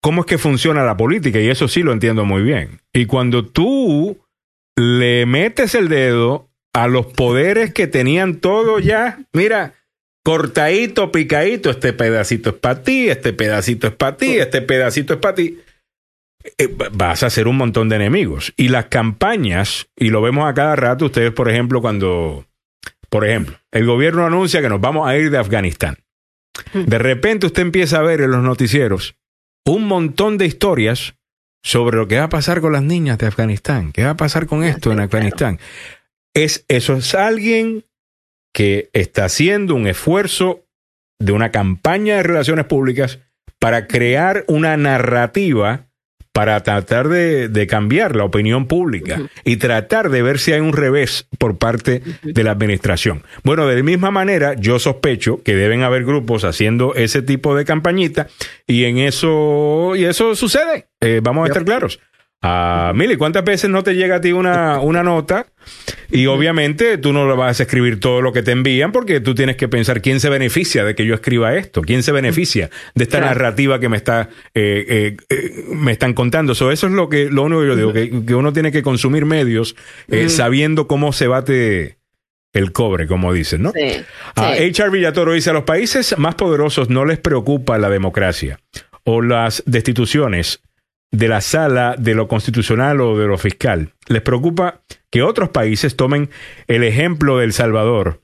cómo 0.00 0.20
es 0.20 0.26
que 0.26 0.38
funciona 0.38 0.84
la 0.84 0.96
política 0.96 1.40
y 1.40 1.48
eso 1.48 1.66
sí 1.66 1.82
lo 1.82 1.92
entiendo 1.92 2.24
muy 2.24 2.42
bien. 2.42 2.80
Y 2.92 3.06
cuando 3.06 3.44
tú 3.44 4.18
le 4.76 5.26
metes 5.26 5.74
el 5.74 5.88
dedo 5.88 6.49
a 6.72 6.88
los 6.88 7.06
poderes 7.06 7.72
que 7.72 7.86
tenían 7.86 8.36
todo 8.36 8.78
ya, 8.78 9.20
mira, 9.32 9.74
cortadito, 10.24 11.10
picadito, 11.10 11.70
este 11.70 11.92
pedacito 11.92 12.50
es 12.50 12.56
para 12.56 12.82
ti, 12.82 13.08
este 13.08 13.32
pedacito 13.32 13.86
es 13.88 13.94
para 13.94 14.16
ti, 14.16 14.38
este 14.38 14.62
pedacito 14.62 15.14
es 15.14 15.20
para 15.20 15.34
ti 15.34 15.58
eh, 16.58 16.74
vas 16.92 17.22
a 17.22 17.26
hacer 17.26 17.48
un 17.48 17.56
montón 17.56 17.88
de 17.88 17.96
enemigos. 17.96 18.52
Y 18.56 18.68
las 18.68 18.86
campañas, 18.86 19.88
y 19.96 20.10
lo 20.10 20.22
vemos 20.22 20.48
a 20.48 20.54
cada 20.54 20.76
rato, 20.76 21.06
ustedes, 21.06 21.32
por 21.32 21.50
ejemplo, 21.50 21.80
cuando, 21.80 22.46
por 23.08 23.26
ejemplo, 23.26 23.58
el 23.72 23.86
gobierno 23.86 24.24
anuncia 24.26 24.62
que 24.62 24.68
nos 24.68 24.80
vamos 24.80 25.08
a 25.08 25.16
ir 25.16 25.30
de 25.30 25.38
Afganistán. 25.38 25.98
De 26.74 26.98
repente 26.98 27.46
usted 27.46 27.62
empieza 27.62 27.98
a 27.98 28.02
ver 28.02 28.20
en 28.20 28.32
los 28.32 28.42
noticieros 28.42 29.16
un 29.64 29.86
montón 29.86 30.36
de 30.36 30.46
historias 30.46 31.14
sobre 31.62 31.96
lo 31.96 32.08
que 32.08 32.18
va 32.18 32.24
a 32.24 32.28
pasar 32.28 32.60
con 32.60 32.72
las 32.72 32.82
niñas 32.82 33.18
de 33.18 33.26
Afganistán, 33.26 33.92
qué 33.92 34.04
va 34.04 34.10
a 34.10 34.16
pasar 34.16 34.46
con 34.46 34.64
esto 34.64 34.90
en 34.92 35.00
Afganistán. 35.00 35.58
Es, 36.34 36.64
eso 36.68 36.96
es 36.96 37.14
alguien 37.14 37.84
que 38.52 38.90
está 38.92 39.24
haciendo 39.24 39.74
un 39.74 39.86
esfuerzo 39.86 40.66
de 41.18 41.32
una 41.32 41.50
campaña 41.50 42.16
de 42.16 42.22
relaciones 42.22 42.66
públicas 42.66 43.18
para 43.58 43.86
crear 43.86 44.44
una 44.48 44.76
narrativa 44.76 45.90
para 46.32 46.62
tratar 46.62 47.08
de, 47.08 47.48
de 47.48 47.66
cambiar 47.66 48.14
la 48.14 48.24
opinión 48.24 48.66
pública 48.66 49.20
y 49.44 49.56
tratar 49.56 50.10
de 50.10 50.22
ver 50.22 50.38
si 50.38 50.52
hay 50.52 50.60
un 50.60 50.72
revés 50.72 51.26
por 51.38 51.58
parte 51.58 52.02
de 52.22 52.44
la 52.44 52.52
administración. 52.52 53.24
Bueno, 53.42 53.66
de 53.66 53.76
la 53.76 53.82
misma 53.82 54.10
manera, 54.10 54.54
yo 54.54 54.78
sospecho 54.78 55.42
que 55.42 55.56
deben 55.56 55.82
haber 55.82 56.04
grupos 56.04 56.44
haciendo 56.44 56.94
ese 56.94 57.22
tipo 57.22 57.56
de 57.56 57.64
campañita 57.64 58.28
y 58.66 58.84
en 58.84 58.98
eso, 58.98 59.96
y 59.96 60.04
eso 60.04 60.36
sucede. 60.36 60.86
Eh, 61.00 61.20
vamos 61.22 61.44
a 61.44 61.48
estar 61.48 61.64
claros. 61.64 61.98
Ah, 62.42 62.92
Mili, 62.94 63.16
¿cuántas 63.16 63.44
veces 63.44 63.68
no 63.68 63.82
te 63.82 63.94
llega 63.94 64.16
a 64.16 64.20
ti 64.22 64.32
una, 64.32 64.80
una 64.80 65.02
nota? 65.02 65.46
Y 66.10 66.24
obviamente 66.26 66.96
tú 66.96 67.12
no 67.12 67.36
vas 67.36 67.60
a 67.60 67.62
escribir 67.64 68.00
todo 68.00 68.22
lo 68.22 68.32
que 68.32 68.42
te 68.42 68.52
envían 68.52 68.92
porque 68.92 69.20
tú 69.20 69.34
tienes 69.34 69.56
que 69.56 69.68
pensar 69.68 70.00
quién 70.00 70.20
se 70.20 70.30
beneficia 70.30 70.82
de 70.84 70.94
que 70.94 71.04
yo 71.04 71.14
escriba 71.14 71.54
esto, 71.54 71.82
quién 71.82 72.02
se 72.02 72.12
beneficia 72.12 72.70
de 72.94 73.04
esta 73.04 73.18
Claro. 73.18 73.34
narrativa 73.34 73.78
que 73.78 73.90
me 73.90 73.98
está 73.98 74.30
eh, 74.54 74.86
eh, 74.88 75.16
eh, 75.28 75.64
me 75.68 75.92
están 75.92 76.14
contando. 76.14 76.54
So, 76.54 76.72
eso 76.72 76.86
es 76.86 76.94
lo 76.94 77.10
que 77.10 77.28
lo 77.30 77.42
único 77.42 77.60
que 77.60 77.66
yo 77.68 77.76
digo, 77.76 77.92
que, 77.92 78.24
que 78.26 78.34
uno 78.34 78.52
tiene 78.54 78.72
que 78.72 78.82
consumir 78.82 79.26
medios 79.26 79.76
eh, 80.08 80.30
sabiendo 80.30 80.86
cómo 80.88 81.12
se 81.12 81.26
bate 81.26 81.98
el 82.54 82.72
cobre, 82.72 83.06
como 83.06 83.32
dicen, 83.34 83.62
¿no? 83.62 83.72
Sí, 83.72 84.02
Ah, 84.34 84.54
sí. 84.56 84.64
HR 84.72 84.90
Villatoro 84.90 85.34
dice, 85.34 85.50
a 85.50 85.52
los 85.52 85.64
países 85.64 86.16
más 86.18 86.34
poderosos 86.36 86.88
no 86.88 87.04
les 87.04 87.18
preocupa 87.18 87.76
la 87.78 87.90
democracia 87.90 88.58
o 89.04 89.20
las 89.22 89.62
destituciones 89.66 90.60
de 91.10 91.28
la 91.28 91.40
sala 91.40 91.96
de 91.98 92.14
lo 92.14 92.28
constitucional 92.28 93.00
o 93.00 93.18
de 93.18 93.26
lo 93.26 93.36
fiscal. 93.38 93.92
Les 94.08 94.22
preocupa 94.22 94.82
que 95.10 95.22
otros 95.22 95.48
países 95.50 95.96
tomen 95.96 96.30
el 96.66 96.84
ejemplo 96.84 97.38
del 97.38 97.52
Salvador. 97.52 98.22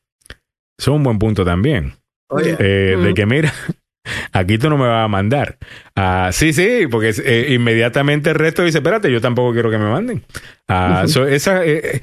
Eso 0.78 0.92
es 0.92 0.96
un 0.96 1.02
buen 1.02 1.18
punto 1.18 1.44
también. 1.44 1.94
Oye. 2.28 2.56
Eh, 2.58 2.96
De 2.96 3.14
que 3.14 3.26
mira, 3.26 3.52
aquí 4.32 4.58
tú 4.58 4.70
no 4.70 4.78
me 4.78 4.86
vas 4.86 5.04
a 5.04 5.08
mandar. 5.08 5.58
Ah, 5.94 6.30
sí, 6.32 6.52
sí, 6.52 6.86
porque 6.90 7.12
eh, 7.24 7.54
inmediatamente 7.54 8.30
el 8.30 8.36
resto 8.36 8.62
dice, 8.62 8.78
espérate, 8.78 9.10
yo 9.10 9.20
tampoco 9.20 9.52
quiero 9.52 9.70
que 9.70 9.78
me 9.78 9.90
manden. 9.90 10.24
Ah, 10.68 11.04
so, 11.06 11.26
esa, 11.26 11.64
eh, 11.64 12.02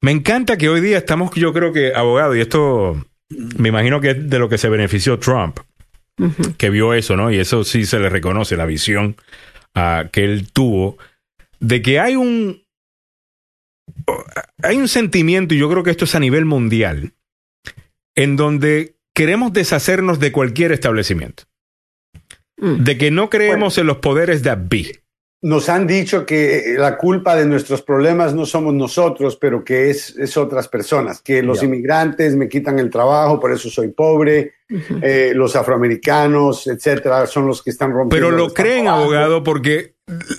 me 0.00 0.10
encanta 0.10 0.56
que 0.56 0.68
hoy 0.68 0.80
día 0.80 0.98
estamos, 0.98 1.30
yo 1.34 1.52
creo 1.52 1.72
que, 1.72 1.94
abogados, 1.94 2.36
y 2.36 2.40
esto 2.40 3.04
me 3.30 3.68
imagino 3.68 4.00
que 4.00 4.10
es 4.10 4.30
de 4.30 4.38
lo 4.38 4.48
que 4.48 4.58
se 4.58 4.68
benefició 4.68 5.18
Trump, 5.18 5.58
que 6.56 6.70
vio 6.70 6.94
eso, 6.94 7.16
¿no? 7.16 7.30
Y 7.30 7.38
eso 7.38 7.62
sí 7.62 7.86
se 7.86 8.00
le 8.00 8.08
reconoce, 8.08 8.56
la 8.56 8.66
visión 8.66 9.16
ah, 9.78 10.08
que 10.10 10.24
él 10.24 10.50
tuvo 10.52 10.98
de 11.60 11.82
que 11.82 11.98
hay 12.00 12.16
un, 12.16 12.62
hay 14.62 14.76
un 14.76 14.88
sentimiento, 14.88 15.54
y 15.54 15.58
yo 15.58 15.70
creo 15.70 15.82
que 15.82 15.90
esto 15.90 16.04
es 16.04 16.14
a 16.14 16.20
nivel 16.20 16.44
mundial, 16.44 17.14
en 18.14 18.36
donde 18.36 18.96
queremos 19.14 19.52
deshacernos 19.52 20.20
de 20.20 20.32
cualquier 20.32 20.72
establecimiento. 20.72 21.44
De 22.60 22.98
que 22.98 23.12
no 23.12 23.30
creemos 23.30 23.78
en 23.78 23.86
los 23.86 23.98
poderes 23.98 24.42
de 24.42 24.50
Abby. 24.50 24.98
Nos 25.40 25.68
han 25.68 25.86
dicho 25.86 26.26
que 26.26 26.74
la 26.76 26.96
culpa 26.96 27.36
de 27.36 27.46
nuestros 27.46 27.82
problemas 27.82 28.34
no 28.34 28.44
somos 28.44 28.74
nosotros, 28.74 29.36
pero 29.36 29.64
que 29.64 29.88
es, 29.90 30.16
es 30.16 30.36
otras 30.36 30.66
personas, 30.66 31.22
que 31.22 31.42
los 31.44 31.62
inmigrantes 31.62 32.34
me 32.34 32.48
quitan 32.48 32.80
el 32.80 32.90
trabajo, 32.90 33.38
por 33.38 33.52
eso 33.52 33.70
soy 33.70 33.88
pobre, 33.88 34.54
eh, 35.00 35.32
los 35.34 35.54
afroamericanos, 35.54 36.66
etcétera, 36.66 37.26
son 37.26 37.46
los 37.46 37.62
que 37.62 37.70
están 37.70 37.92
rompiendo. 37.92 38.28
Pero 38.28 38.36
lo 38.36 38.52
creen, 38.52 38.88
abogado, 38.88 39.44
porque 39.44 39.94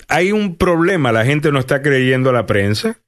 hay 0.08 0.32
un 0.32 0.56
problema. 0.56 1.12
La 1.12 1.24
gente 1.24 1.50
no 1.50 1.58
está 1.58 1.80
creyendo 1.80 2.30
a 2.30 2.32
la 2.34 2.46
prensa. 2.46 3.00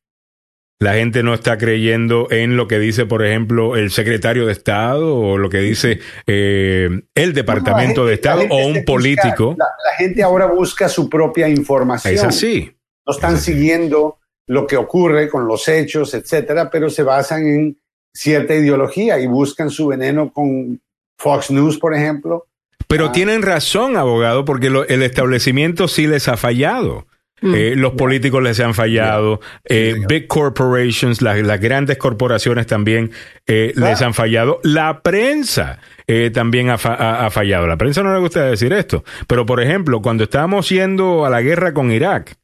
La 0.83 0.95
gente 0.95 1.23
no 1.23 1.33
está 1.35 1.59
creyendo 1.59 2.27
en 2.31 2.57
lo 2.57 2.67
que 2.69 2.79
dice, 2.79 3.07
por 3.07 3.25
ejemplo, 3.25 3.77
el 3.77 3.91
secretario 3.91 4.47
de 4.47 4.53
Estado 4.53 5.15
o 5.17 5.39
lo 5.39 5.49
que 5.49 5.59
dice 5.59 6.01
eh, 6.27 6.89
el 7.15 7.33
Departamento 7.33 8.03
No, 8.03 8.07
de 8.09 8.15
Estado 8.15 8.43
o 8.51 8.67
un 8.67 8.73
busca- 8.75 8.85
político. 8.85 9.55
La, 9.59 9.65
la 9.67 9.97
gente 9.97 10.23
ahora 10.23 10.47
busca 10.47 10.89
su 10.89 11.09
propia 11.09 11.49
información. 11.49 12.15
Es 12.15 12.25
así. 12.25 12.73
No 13.07 13.13
están 13.13 13.39
siguiendo 13.39 14.19
lo 14.49 14.67
que 14.67 14.77
ocurre 14.77 15.29
con 15.29 15.47
los 15.47 15.69
hechos, 15.69 16.15
etcétera, 16.15 16.69
pero 16.71 16.91
se 16.91 17.03
basan 17.03 17.47
en 17.47 17.79
cierta 18.15 18.55
ideología 18.55 19.19
y 19.21 19.27
buscan 19.27 19.71
su 19.71 19.87
veneno 19.87 20.33
con 20.33 20.81
Fox 21.19 21.51
News, 21.51 21.79
por 21.79 21.95
ejemplo. 21.95 22.47
Pero 22.89 23.11
tienen 23.13 23.43
razón, 23.43 23.97
abogado, 23.97 24.45
porque 24.45 24.69
lo- 24.69 24.87
el 24.87 25.03
establecimiento 25.03 25.89
sí 25.89 26.07
les 26.07 26.29
ha 26.29 26.37
fallado. 26.37 27.07
Eh, 27.43 27.75
los 27.77 27.93
políticos 27.95 28.43
les 28.43 28.61
han 28.61 28.73
fallado, 28.75 29.41
eh, 29.65 29.97
big 30.09 30.29
corporations, 30.29 31.21
las, 31.23 31.41
las 31.43 31.61
grandes 31.61 31.97
corporaciones 31.99 32.67
también 32.67 33.11
eh, 33.47 33.73
les 33.75 34.01
han 34.03 34.15
fallado, 34.15 34.61
la 34.63 35.01
prensa 35.03 35.79
eh, 36.07 36.31
también 36.33 36.71
ha- 36.71 36.75
ha 36.75 37.31
fallado. 37.31 37.67
La 37.67 37.77
prensa 37.77 38.03
no 38.03 38.13
le 38.13 38.21
gusta 38.21 38.45
decir 38.45 38.73
esto, 38.73 39.03
pero 39.27 39.45
por 39.45 39.61
ejemplo, 39.61 40.01
cuando 40.03 40.25
estábamos 40.25 40.69
yendo 40.69 41.25
a 41.27 41.31
la 41.31 41.43
guerra 41.43 41.73
con 41.75 41.91
Irak, 41.91 42.37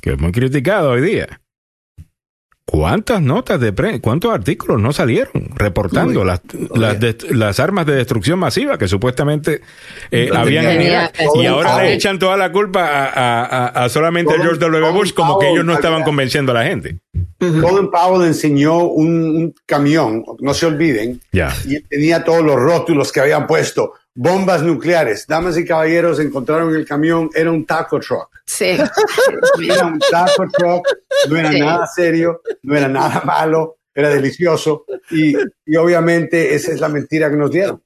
que 0.00 0.12
es 0.12 0.18
muy 0.18 0.32
criticado 0.32 0.90
hoy 0.90 1.00
día, 1.00 1.40
¿cuántas 2.70 3.22
notas 3.22 3.58
de 3.60 3.72
prensa, 3.72 3.98
cuántos 4.02 4.30
artículos 4.32 4.78
no 4.78 4.92
salieron 4.92 5.32
reportando 5.54 6.22
las, 6.22 6.42
las, 6.74 6.98
las 7.30 7.60
armas 7.60 7.86
de 7.86 7.94
destrucción 7.94 8.38
masiva 8.38 8.76
que 8.76 8.86
supuestamente 8.88 9.62
eh, 10.10 10.28
habían 10.34 10.80
Irak? 10.82 11.14
Y 11.34 11.46
ahora 11.46 11.78
le 11.82 11.94
echan 11.94 12.18
toda 12.18 12.36
la 12.36 12.52
culpa 12.52 12.84
a, 12.86 13.06
a- 13.08 13.44
a- 13.44 13.84
a 13.84 13.88
solamente 13.88 14.34
Colin- 14.34 14.42
George 14.42 14.60
W. 14.60 14.90
Bush, 14.92 15.12
Colin 15.14 15.14
como 15.14 15.38
que 15.38 15.50
ellos 15.50 15.64
no 15.64 15.72
estaban 15.72 16.02
convenciendo 16.04 16.52
a 16.52 16.56
la 16.56 16.64
gente. 16.64 16.98
Colin 17.38 17.90
Powell 17.90 18.26
enseñó 18.26 18.84
un, 18.84 19.08
un 19.24 19.54
camión, 19.64 20.24
no 20.40 20.52
se 20.52 20.66
olviden, 20.66 21.20
y 21.66 21.80
tenía 21.88 22.22
todos 22.22 22.42
los 22.44 22.56
rótulos 22.56 23.12
que 23.12 23.20
habían 23.20 23.46
puesto. 23.46 23.94
Bombas 24.20 24.64
nucleares. 24.64 25.26
Damas 25.28 25.56
y 25.56 25.64
caballeros, 25.64 26.18
encontraron 26.18 26.74
el 26.74 26.84
camión, 26.84 27.30
era 27.32 27.52
un 27.52 27.64
taco 27.64 28.00
truck. 28.00 28.28
Sí. 28.44 28.76
Era 29.62 29.86
un 29.86 30.00
taco 30.00 30.44
truck, 30.52 30.84
no 31.28 31.36
era 31.36 31.52
Sí. 31.52 31.60
nada 31.60 31.86
serio, 31.86 32.40
no 32.62 32.76
era 32.76 32.88
nada 32.88 33.22
malo, 33.24 33.78
era 33.94 34.08
delicioso. 34.08 34.84
Y, 35.12 35.36
y 35.66 35.76
obviamente 35.76 36.54
esa 36.54 36.72
es 36.72 36.80
la 36.80 36.88
mentira 36.88 37.30
que 37.30 37.36
nos 37.36 37.50
dieron. 37.52 37.80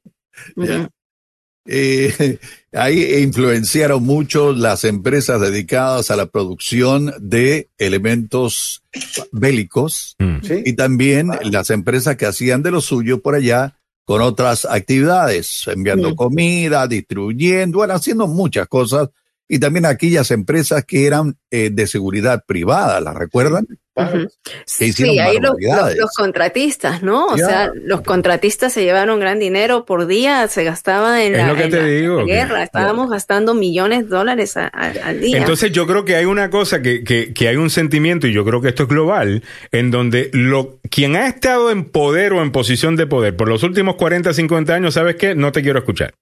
Eh, 1.64 2.38
ahí 2.72 3.22
influenciaron 3.22 4.02
mucho 4.02 4.52
las 4.52 4.84
empresas 4.84 5.40
dedicadas 5.40 6.10
a 6.10 6.16
la 6.16 6.26
producción 6.26 7.12
de 7.20 7.68
elementos 7.78 8.82
bélicos 9.30 10.16
y 10.64 10.72
también 10.72 11.28
las 11.44 11.70
empresas 11.70 12.16
que 12.16 12.26
hacían 12.26 12.62
de 12.62 12.70
lo 12.72 12.80
suyo 12.80 13.20
por 13.22 13.34
allá 13.36 13.78
con 14.04 14.20
otras 14.20 14.64
actividades, 14.64 15.66
enviando 15.68 16.10
Sí. 16.10 16.16
comida, 16.16 16.86
distribuyendo, 16.86 17.78
bueno, 17.78 17.94
haciendo 17.94 18.26
muchas 18.26 18.66
cosas. 18.68 19.08
Y 19.54 19.58
también 19.58 19.84
aquellas 19.84 20.30
empresas 20.30 20.82
que 20.86 21.06
eran 21.06 21.36
eh, 21.50 21.68
de 21.70 21.86
seguridad 21.86 22.42
privada, 22.46 23.02
¿las 23.02 23.14
recuerdan? 23.14 23.66
Que 23.94 24.86
hicieron 24.86 25.14
Sí, 25.14 25.18
ahí 25.20 25.34
los, 25.34 25.52
barbaridades. 25.52 25.96
los- 25.98 26.04
los 26.06 26.10
contratistas, 26.16 27.02
¿no? 27.02 27.26
O 27.26 27.36
Ya. 27.36 27.46
sea, 27.46 27.70
los 27.74 28.00
contratistas 28.00 28.72
se 28.72 28.82
llevaron 28.82 29.20
gran 29.20 29.38
dinero 29.38 29.84
por 29.84 30.06
día, 30.06 30.48
se 30.48 30.64
gastaba 30.64 31.22
en 31.22 31.34
Es 31.34 31.40
la, 31.42 31.48
lo 31.48 31.56
que 31.56 31.64
en 31.64 31.70
te 31.70 31.76
la- 31.82 31.86
digo, 31.86 32.20
la 32.20 32.24
que- 32.24 32.32
guerra, 32.32 32.62
estábamos 32.62 33.10
gastando 33.10 33.52
millones 33.52 34.04
de 34.04 34.08
dólares 34.08 34.56
a- 34.56 34.70
a- 34.72 34.92
al 35.04 35.20
día. 35.20 35.36
Entonces 35.36 35.70
yo 35.70 35.86
creo 35.86 36.06
que 36.06 36.16
hay 36.16 36.24
una 36.24 36.48
cosa 36.48 36.80
que, 36.80 37.04
que, 37.04 37.34
que 37.34 37.48
hay 37.48 37.56
un 37.56 37.68
sentimiento, 37.68 38.26
y 38.26 38.32
yo 38.32 38.46
creo 38.46 38.62
que 38.62 38.68
esto 38.70 38.84
es 38.84 38.88
global, 38.88 39.42
en 39.70 39.90
donde 39.90 40.30
lo, 40.32 40.78
quien 40.90 41.14
ha 41.16 41.26
estado 41.28 41.70
en 41.70 41.84
poder 41.84 42.32
o 42.32 42.40
en 42.42 42.52
posición 42.52 42.96
de 42.96 43.06
poder 43.06 43.36
por 43.36 43.48
los 43.50 43.62
últimos 43.62 43.96
40, 43.96 44.32
50 44.32 44.72
años, 44.74 44.94
¿sabes 44.94 45.16
qué? 45.16 45.34
No 45.34 45.52
te 45.52 45.60
quiero 45.60 45.78
escuchar. 45.80 46.14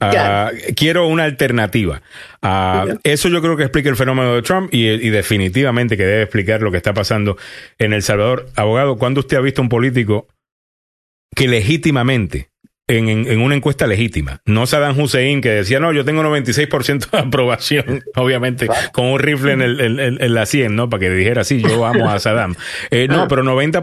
Ah, 0.00 0.50
quiero 0.76 1.06
una 1.06 1.24
alternativa. 1.24 2.02
Ah, 2.42 2.86
Eso 3.02 3.28
yo 3.28 3.40
creo 3.42 3.56
que 3.56 3.64
explica 3.64 3.88
el 3.90 3.96
fenómeno 3.96 4.34
de 4.34 4.42
Trump 4.42 4.72
y, 4.72 4.86
y 4.88 5.10
definitivamente 5.10 5.96
que 5.96 6.04
debe 6.06 6.22
explicar 6.22 6.62
lo 6.62 6.70
que 6.70 6.78
está 6.78 6.94
pasando 6.94 7.36
en 7.78 7.92
El 7.92 8.02
Salvador. 8.02 8.48
Abogado, 8.56 8.96
¿cuándo 8.96 9.20
usted 9.20 9.36
ha 9.36 9.40
visto 9.40 9.60
un 9.62 9.68
político 9.68 10.26
que 11.34 11.48
legítimamente, 11.48 12.49
en, 12.98 13.40
una 13.40 13.54
encuesta 13.54 13.86
legítima, 13.86 14.40
no 14.46 14.66
Saddam 14.66 14.98
Hussein 14.98 15.40
que 15.40 15.50
decía, 15.50 15.80
no, 15.80 15.92
yo 15.92 16.04
tengo 16.04 16.22
96% 16.22 17.10
de 17.10 17.18
aprobación, 17.18 18.02
obviamente, 18.16 18.68
con 18.92 19.06
un 19.06 19.18
rifle 19.18 19.52
en, 19.52 19.62
el, 19.62 19.80
en, 19.80 20.00
en- 20.00 20.22
en 20.22 20.34
la 20.34 20.46
100, 20.46 20.74
¿no? 20.76 20.90
Para 20.90 21.00
que 21.00 21.10
dijera, 21.10 21.44
sí, 21.44 21.62
yo 21.62 21.84
amo 21.86 22.08
a 22.10 22.18
Saddam. 22.18 22.54
Eh, 22.90 23.06
no, 23.08 23.28
pero 23.28 23.42
90%, 23.42 23.80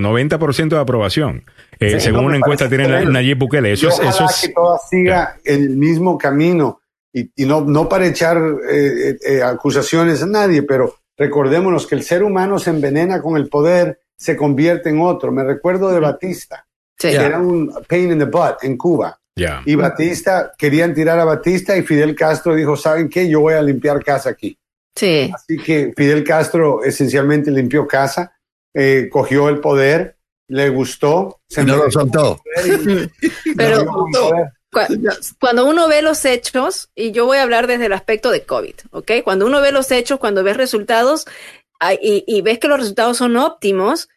90% 0.00 0.68
de 0.68 0.78
aprobación. 0.78 1.44
Eh, 1.78 1.92
Sí, 1.92 2.00
según 2.00 2.22
no, 2.22 2.26
una 2.28 2.36
encuesta 2.36 2.68
tiene. 2.68 3.04
Nayib 3.06 3.38
Bukele. 3.38 3.72
Eso 3.72 3.88
es, 3.88 3.98
eso 4.00 4.24
es, 4.26 4.40
que 4.42 4.48
todo 4.52 4.78
siga 4.90 5.36
el 5.44 5.70
mismo 5.70 6.18
camino 6.18 6.80
y, 7.12 7.30
y 7.42 7.46
no, 7.46 7.62
no 7.62 7.88
para 7.88 8.06
echar 8.06 8.36
eh, 8.70 9.16
eh, 9.26 9.42
acusaciones 9.42 10.22
a 10.22 10.26
nadie, 10.26 10.62
pero 10.62 10.94
recordémonos 11.16 11.86
que 11.86 11.94
el 11.94 12.02
ser 12.02 12.22
humano 12.22 12.58
se 12.58 12.70
envenena 12.70 13.20
con 13.22 13.36
el 13.36 13.48
poder, 13.48 14.00
se 14.16 14.36
convierte 14.36 14.90
en 14.90 15.00
otro. 15.00 15.32
Me 15.32 15.42
recuerdo 15.44 15.90
de 15.90 16.00
Batista, 16.00 16.66
que 17.08 17.14
Ya. 17.14 17.26
era 17.26 17.38
un 17.40 17.72
pain 17.88 18.12
in 18.12 18.18
the 18.18 18.24
butt 18.24 18.62
en 18.62 18.76
Cuba. 18.76 19.18
ya. 19.36 19.62
Y 19.64 19.74
Batista, 19.74 20.52
querían 20.58 20.94
tirar 20.94 21.18
a 21.18 21.24
Batista 21.24 21.76
y 21.76 21.82
Fidel 21.82 22.14
Castro 22.14 22.54
dijo, 22.54 22.76
¿saben 22.76 23.08
qué? 23.08 23.28
Yo 23.28 23.40
voy 23.40 23.54
a 23.54 23.62
limpiar 23.62 24.02
casa 24.04 24.30
aquí. 24.30 24.58
Sí. 24.94 25.30
Así 25.34 25.56
que 25.56 25.92
Fidel 25.96 26.24
Castro 26.24 26.84
esencialmente 26.84 27.50
limpió 27.50 27.86
casa, 27.86 28.36
eh, 28.74 29.08
cogió 29.10 29.48
el 29.48 29.60
poder, 29.60 30.16
le 30.48 30.68
gustó. 30.68 31.40
Se 31.48 31.62
Y 31.62 31.64
no 31.64 31.76
lo 31.76 31.90
soltó. 31.90 32.42
Pero 33.56 33.86
Cuando 35.40 35.66
uno 35.66 35.88
ve 35.88 36.02
los 36.02 36.24
hechos, 36.24 36.90
y 36.94 37.12
yo 37.12 37.26
voy 37.26 37.38
a 37.38 37.42
hablar 37.42 37.66
desde 37.66 37.86
el 37.86 37.92
aspecto 37.92 38.30
de 38.30 38.44
COVID, 38.44 38.74
¿ok? 38.90 39.10
Cuando 39.24 39.46
uno 39.46 39.60
ve 39.60 39.72
los 39.72 39.90
hechos, 39.90 40.18
cuando 40.18 40.42
ves 40.44 40.56
resultados 40.56 41.26
ah, 41.80 41.94
y, 41.94 42.24
y 42.26 42.42
ves 42.42 42.58
que 42.58 42.68
los 42.68 42.78
resultados 42.78 43.16
son 43.16 43.36
óptimos, 43.36 44.08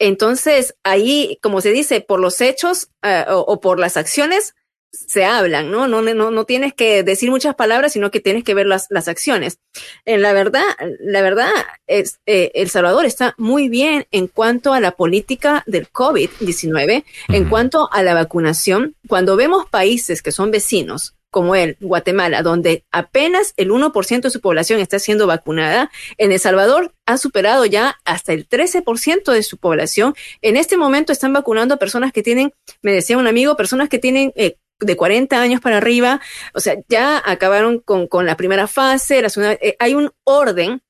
entonces 0.00 0.74
ahí, 0.82 1.38
como 1.42 1.60
se 1.60 1.70
dice, 1.70 2.00
por 2.00 2.18
los 2.18 2.40
hechos 2.40 2.88
ah, 3.02 3.26
o, 3.28 3.40
o 3.40 3.60
por 3.60 3.78
las 3.78 3.96
acciones 3.96 4.54
se 4.92 5.24
hablan, 5.24 5.70
¿no? 5.70 5.86
No, 5.86 6.02
no, 6.02 6.30
no 6.30 6.44
tienes 6.44 6.74
que 6.74 7.02
decir 7.02 7.30
muchas 7.30 7.54
palabras, 7.54 7.92
sino 7.92 8.10
que 8.10 8.20
tienes 8.20 8.42
que 8.42 8.54
ver 8.54 8.66
las, 8.66 8.86
las 8.90 9.06
acciones. 9.08 9.58
En 10.04 10.20
la 10.20 10.32
verdad, 10.32 10.64
la 10.98 11.22
verdad 11.22 11.50
es, 11.86 12.20
eh, 12.26 12.50
El 12.54 12.70
Salvador 12.70 13.04
está 13.04 13.34
muy 13.38 13.68
bien 13.68 14.06
en 14.10 14.26
cuanto 14.26 14.72
a 14.72 14.80
la 14.80 14.92
política 14.92 15.62
del 15.66 15.90
COVID-19, 15.90 17.04
en 17.28 17.48
cuanto 17.48 17.88
a 17.92 18.02
la 18.02 18.14
vacunación. 18.14 18.96
Cuando 19.06 19.36
vemos 19.36 19.68
países 19.70 20.22
que 20.22 20.32
son 20.32 20.50
vecinos, 20.50 21.14
como 21.30 21.54
el 21.54 21.76
Guatemala, 21.80 22.42
donde 22.42 22.84
apenas 22.90 23.54
el 23.56 23.70
1% 23.70 24.20
de 24.20 24.30
su 24.30 24.40
población 24.40 24.80
está 24.80 24.98
siendo 24.98 25.26
vacunada, 25.26 25.90
en 26.18 26.32
El 26.32 26.40
Salvador 26.40 26.92
ha 27.06 27.18
superado 27.18 27.64
ya 27.66 27.98
hasta 28.04 28.32
el 28.32 28.48
13% 28.48 29.32
de 29.32 29.42
su 29.42 29.58
población. 29.58 30.14
En 30.42 30.56
este 30.56 30.76
momento 30.76 31.12
están 31.12 31.32
vacunando 31.32 31.74
a 31.74 31.78
personas 31.78 32.12
que 32.12 32.22
tienen, 32.22 32.52
me 32.82 32.92
decía 32.92 33.18
un 33.18 33.26
amigo, 33.26 33.56
personas 33.56 33.88
que 33.88 33.98
tienen 33.98 34.32
eh, 34.34 34.56
de 34.80 34.96
40 34.96 35.40
años 35.40 35.60
para 35.60 35.76
arriba, 35.76 36.20
o 36.54 36.60
sea, 36.60 36.76
ya 36.88 37.22
acabaron 37.24 37.80
con, 37.80 38.06
con 38.06 38.26
la 38.26 38.36
primera 38.36 38.66
fase, 38.66 39.22
la 39.22 39.28
segunda, 39.28 39.52
eh, 39.54 39.76
hay 39.78 39.94
un 39.94 40.10
orden 40.24 40.82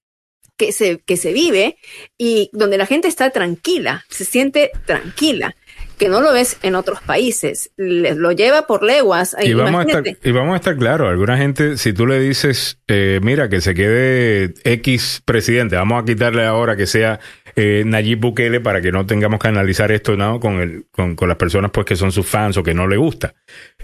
que 0.56 0.72
se, 0.72 0.98
que 0.98 1.16
se 1.16 1.32
vive 1.32 1.78
y 2.18 2.50
donde 2.52 2.76
la 2.76 2.84
gente 2.84 3.08
está 3.08 3.30
tranquila, 3.30 4.04
se 4.10 4.26
siente 4.26 4.70
tranquila, 4.86 5.56
que 6.00 6.08
no 6.08 6.22
lo 6.22 6.32
ves 6.32 6.56
en 6.62 6.76
otros 6.76 7.02
países, 7.02 7.72
les 7.76 8.16
lo 8.16 8.32
lleva 8.32 8.66
por 8.66 8.82
leguas. 8.82 9.36
Y 9.38 9.52
vamos, 9.52 9.84
a 9.84 9.86
estar, 9.86 10.04
y 10.24 10.32
vamos 10.32 10.54
a 10.54 10.56
estar 10.56 10.74
claros, 10.78 11.10
alguna 11.10 11.36
gente, 11.36 11.76
si 11.76 11.92
tú 11.92 12.06
le 12.06 12.18
dices, 12.18 12.78
eh, 12.88 13.20
mira, 13.22 13.50
que 13.50 13.60
se 13.60 13.74
quede 13.74 14.54
X 14.64 15.20
presidente, 15.26 15.76
vamos 15.76 16.02
a 16.02 16.06
quitarle 16.06 16.46
ahora 16.46 16.74
que 16.74 16.86
sea 16.86 17.20
eh, 17.54 17.82
Nayib 17.84 18.18
Bukele 18.18 18.60
para 18.60 18.80
que 18.80 18.92
no 18.92 19.04
tengamos 19.04 19.40
que 19.40 19.48
analizar 19.48 19.92
esto 19.92 20.16
¿no? 20.16 20.40
con, 20.40 20.60
el, 20.60 20.86
con, 20.90 21.16
con 21.16 21.28
las 21.28 21.36
personas 21.36 21.70
pues 21.70 21.84
que 21.84 21.96
son 21.96 22.12
sus 22.12 22.26
fans 22.26 22.56
o 22.56 22.62
que 22.62 22.72
no 22.72 22.88
le 22.88 22.96
gusta, 22.96 23.34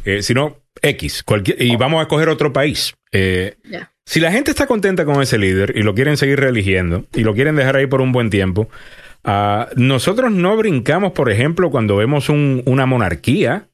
eh, 0.06 0.22
sino 0.22 0.62
X, 0.80 1.22
cualquier, 1.22 1.60
y 1.60 1.76
vamos 1.76 1.98
a 2.00 2.04
escoger 2.04 2.30
otro 2.30 2.50
país. 2.50 2.94
Eh, 3.12 3.56
si 4.06 4.20
la 4.20 4.32
gente 4.32 4.52
está 4.52 4.66
contenta 4.66 5.04
con 5.04 5.20
ese 5.20 5.36
líder 5.36 5.74
y 5.76 5.82
lo 5.82 5.94
quieren 5.94 6.16
seguir 6.16 6.40
reeligiendo 6.40 7.04
y 7.12 7.24
lo 7.24 7.34
quieren 7.34 7.56
dejar 7.56 7.76
ahí 7.76 7.86
por 7.86 8.00
un 8.00 8.12
buen 8.12 8.30
tiempo, 8.30 8.70
ah, 9.26 9.68
nosotros 9.76 10.32
no 10.32 10.56
brincamos, 10.56 11.12
por 11.12 11.30
ejemplo, 11.30 11.70
cuando 11.70 11.96
vemos 11.96 12.28
un- 12.30 12.62
una 12.64 12.86
monarquía 12.86 13.68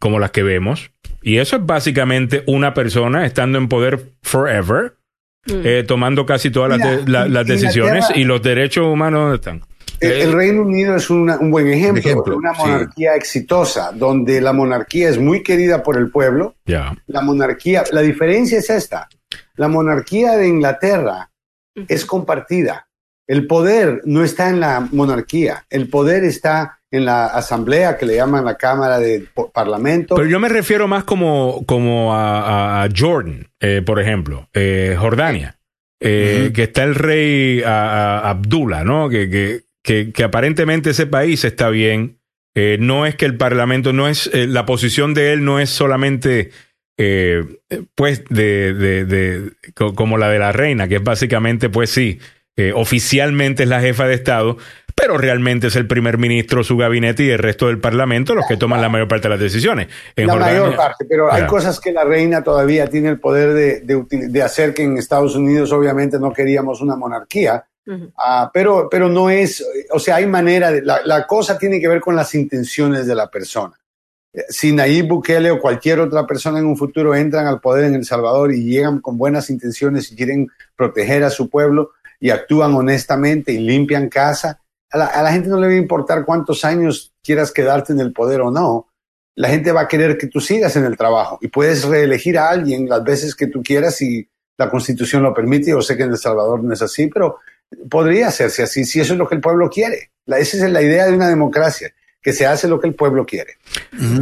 como 0.00 0.18
las 0.18 0.32
que 0.32 0.42
vemos, 0.42 0.90
y 1.22 1.38
eso 1.38 1.56
es 1.56 1.64
básicamente 1.64 2.42
una 2.46 2.74
persona 2.74 3.24
estando 3.24 3.58
en 3.58 3.68
poder 3.68 4.10
forever, 4.22 4.96
eh, 5.46 5.84
tomando 5.86 6.26
casi 6.26 6.50
todas 6.50 6.76
las, 6.78 7.04
de- 7.04 7.10
la- 7.10 7.44
decisiones 7.44 8.06
y 8.14 8.24
los 8.24 8.42
derechos 8.42 8.86
humanos 8.86 9.20
¿dónde 9.20 9.36
están? 9.36 9.62
El, 10.00 10.12
el 10.12 10.32
Reino 10.32 10.62
Unido 10.62 10.96
es 10.96 11.08
una- 11.08 11.38
un 11.38 11.50
buen 11.50 11.68
ejemplo, 11.68 12.00
Ejemplo, 12.00 12.36
una 12.36 12.54
sí. 12.54 12.62
monarquía 12.62 13.14
exitosa, 13.14 13.92
donde 13.92 14.40
la 14.40 14.52
monarquía 14.52 15.08
es 15.08 15.18
muy 15.18 15.42
querida 15.42 15.82
por 15.82 15.96
el 15.96 16.10
pueblo. 16.10 16.56
La 16.66 17.20
monarquía, 17.22 17.84
la 17.92 18.00
diferencia 18.02 18.58
es 18.58 18.68
esta: 18.70 19.08
la 19.56 19.68
monarquía 19.68 20.32
de 20.36 20.48
Inglaterra 20.48 21.30
es 21.88 22.04
compartida. 22.04 22.88
El 23.26 23.46
poder 23.46 24.02
no 24.04 24.22
está 24.22 24.50
en 24.50 24.60
la 24.60 24.86
monarquía, 24.92 25.64
el 25.70 25.88
poder 25.88 26.24
está 26.24 26.78
en 26.90 27.04
la 27.06 27.26
asamblea 27.26 27.96
que 27.96 28.06
le 28.06 28.16
llaman 28.16 28.44
la 28.44 28.56
Cámara 28.56 28.98
de 28.98 29.26
Parlamento. 29.52 30.14
Pero 30.14 30.28
yo 30.28 30.38
me 30.38 30.48
refiero 30.48 30.86
más 30.86 31.04
como, 31.04 31.64
como 31.66 32.14
a, 32.14 32.86
Jordan, 32.96 33.48
eh, 33.60 33.82
por 33.84 34.00
ejemplo, 34.00 34.48
eh, 34.54 34.94
Jordania, 34.98 35.56
eh, 36.00 36.52
que 36.54 36.64
está 36.64 36.84
el 36.84 36.94
rey 36.94 37.62
a- 37.62 38.20
a- 38.20 38.30
Abdullah, 38.30 38.84
¿no? 38.84 39.08
Que, 39.08 39.28
que, 39.30 39.62
que, 39.82 40.12
que 40.12 40.22
aparentemente 40.22 40.90
ese 40.90 41.06
país 41.06 41.44
está 41.44 41.68
bien. 41.70 42.18
No 42.78 43.04
es 43.06 43.16
que 43.16 43.24
el 43.24 43.36
parlamento, 43.36 43.92
no 43.92 44.06
es, 44.06 44.30
la 44.32 44.64
posición 44.64 45.12
de 45.14 45.32
él 45.32 45.44
no 45.44 45.58
es 45.58 45.70
solamente, 45.70 46.50
pues, 47.96 48.24
de, 48.30 48.74
de, 48.74 49.04
de- 49.04 49.50
co- 49.74 49.94
como 49.94 50.18
la 50.18 50.28
de 50.28 50.38
la 50.38 50.52
reina, 50.52 50.86
que 50.86 50.96
es 50.96 51.02
básicamente, 51.02 51.68
pues 51.68 51.90
sí, 51.90 52.20
eh, 52.56 52.72
oficialmente 52.74 53.64
es 53.64 53.68
la 53.68 53.80
jefa 53.80 54.06
de 54.06 54.14
Estado, 54.14 54.56
pero 54.94 55.18
realmente 55.18 55.66
es 55.66 55.76
el 55.76 55.88
primer 55.88 56.18
ministro, 56.18 56.62
su 56.62 56.76
gabinete 56.76 57.24
y 57.24 57.30
el 57.30 57.38
resto 57.38 57.66
del 57.66 57.80
parlamento 57.80 58.34
los 58.34 58.46
que 58.46 58.56
toman 58.56 58.80
la 58.80 58.88
mayor 58.88 59.08
parte 59.08 59.24
de 59.24 59.30
las 59.30 59.40
decisiones. 59.40 59.88
En 60.14 60.28
la 60.28 60.34
Jordania- 60.34 60.60
mayor 60.60 60.76
parte, 60.76 61.04
pero 61.08 61.32
hay 61.32 61.46
cosas 61.46 61.80
que 61.80 61.90
la 61.92 62.04
reina 62.04 62.44
todavía 62.44 62.86
tiene 62.88 63.08
el 63.08 63.18
poder 63.18 63.54
de, 63.54 63.80
de 63.80 63.96
util- 63.96 64.30
de 64.30 64.42
hacer 64.42 64.72
que 64.72 64.84
en 64.84 64.96
Estados 64.96 65.34
Unidos 65.34 65.72
obviamente 65.72 66.18
no 66.20 66.32
queríamos 66.32 66.80
una 66.80 66.96
monarquía, 66.96 67.64
Ah, 68.16 68.50
pero, 68.54 68.88
pero 68.90 69.10
no 69.10 69.28
es, 69.28 69.62
o 69.90 69.98
sea, 69.98 70.16
hay 70.16 70.24
manera, 70.26 70.72
de, 70.72 70.80
la, 70.80 71.00
la 71.04 71.26
cosa 71.26 71.58
tiene 71.58 71.78
que 71.78 71.86
ver 71.88 72.00
con 72.00 72.16
las 72.16 72.34
intenciones 72.34 73.06
de 73.06 73.14
la 73.14 73.28
persona. 73.30 73.74
Eh, 74.32 74.40
Si 74.48 74.72
Nayib 74.72 75.06
Bukele 75.08 75.50
o 75.50 75.60
cualquier 75.60 76.00
otra 76.00 76.26
persona 76.26 76.58
en 76.60 76.64
un 76.64 76.78
futuro 76.78 77.14
entran 77.14 77.46
al 77.46 77.60
poder 77.60 77.84
en 77.84 77.94
El 77.96 78.06
Salvador 78.06 78.54
y 78.54 78.64
llegan 78.64 79.00
con 79.00 79.18
buenas 79.18 79.50
intenciones 79.50 80.10
y 80.10 80.16
quieren 80.16 80.48
proteger 80.74 81.24
a 81.24 81.28
su 81.30 81.50
pueblo 81.50 81.90
y 82.24 82.30
actúan 82.30 82.72
honestamente 82.74 83.52
y 83.52 83.58
limpian 83.58 84.08
casa, 84.08 84.58
a 84.90 85.22
la, 85.22 85.30
gente 85.30 85.50
no 85.50 85.60
le 85.60 85.66
va 85.66 85.72
a 85.74 85.76
importar 85.76 86.24
cuántos 86.24 86.64
años 86.64 87.12
quieras 87.22 87.52
quedarte 87.52 87.92
en 87.92 88.00
el 88.00 88.14
poder 88.14 88.40
o 88.40 88.50
no. 88.50 88.88
La 89.34 89.50
gente 89.50 89.72
va 89.72 89.82
a 89.82 89.88
querer 89.88 90.16
que 90.16 90.28
tú 90.28 90.40
sigas 90.40 90.74
en 90.76 90.86
el 90.86 90.96
trabajo 90.96 91.38
y 91.42 91.48
puedes 91.48 91.84
reelegir 91.84 92.38
a 92.38 92.48
alguien 92.48 92.88
las 92.88 93.04
veces 93.04 93.34
que 93.34 93.48
tú 93.48 93.62
quieras 93.62 93.96
si 93.96 94.26
la 94.56 94.70
constitución 94.70 95.22
lo 95.22 95.34
permite. 95.34 95.72
Yo 95.72 95.82
sé 95.82 95.98
que 95.98 96.04
en 96.04 96.12
El 96.12 96.16
Salvador 96.16 96.64
no 96.64 96.72
es 96.72 96.80
así, 96.80 97.08
pero 97.08 97.40
podría 97.90 98.28
hacerse 98.28 98.62
así 98.62 98.86
si 98.86 99.00
eso 99.00 99.12
es 99.12 99.18
lo 99.18 99.28
que 99.28 99.34
el 99.34 99.42
pueblo 99.42 99.68
quiere. 99.68 100.12
La, 100.24 100.38
esa 100.38 100.56
es 100.56 100.72
la 100.72 100.80
idea 100.80 101.04
de 101.04 101.12
una 101.12 101.28
democracia, 101.28 101.92
que 102.24 102.32
se 102.32 102.46
hace 102.46 102.66
lo 102.68 102.80
que 102.80 102.88
el 102.88 102.94
pueblo 102.94 103.26
quiere. 103.26 103.58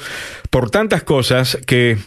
por 0.49 0.69
tantas 0.69 1.03
cosas 1.03 1.57
que 1.67 1.97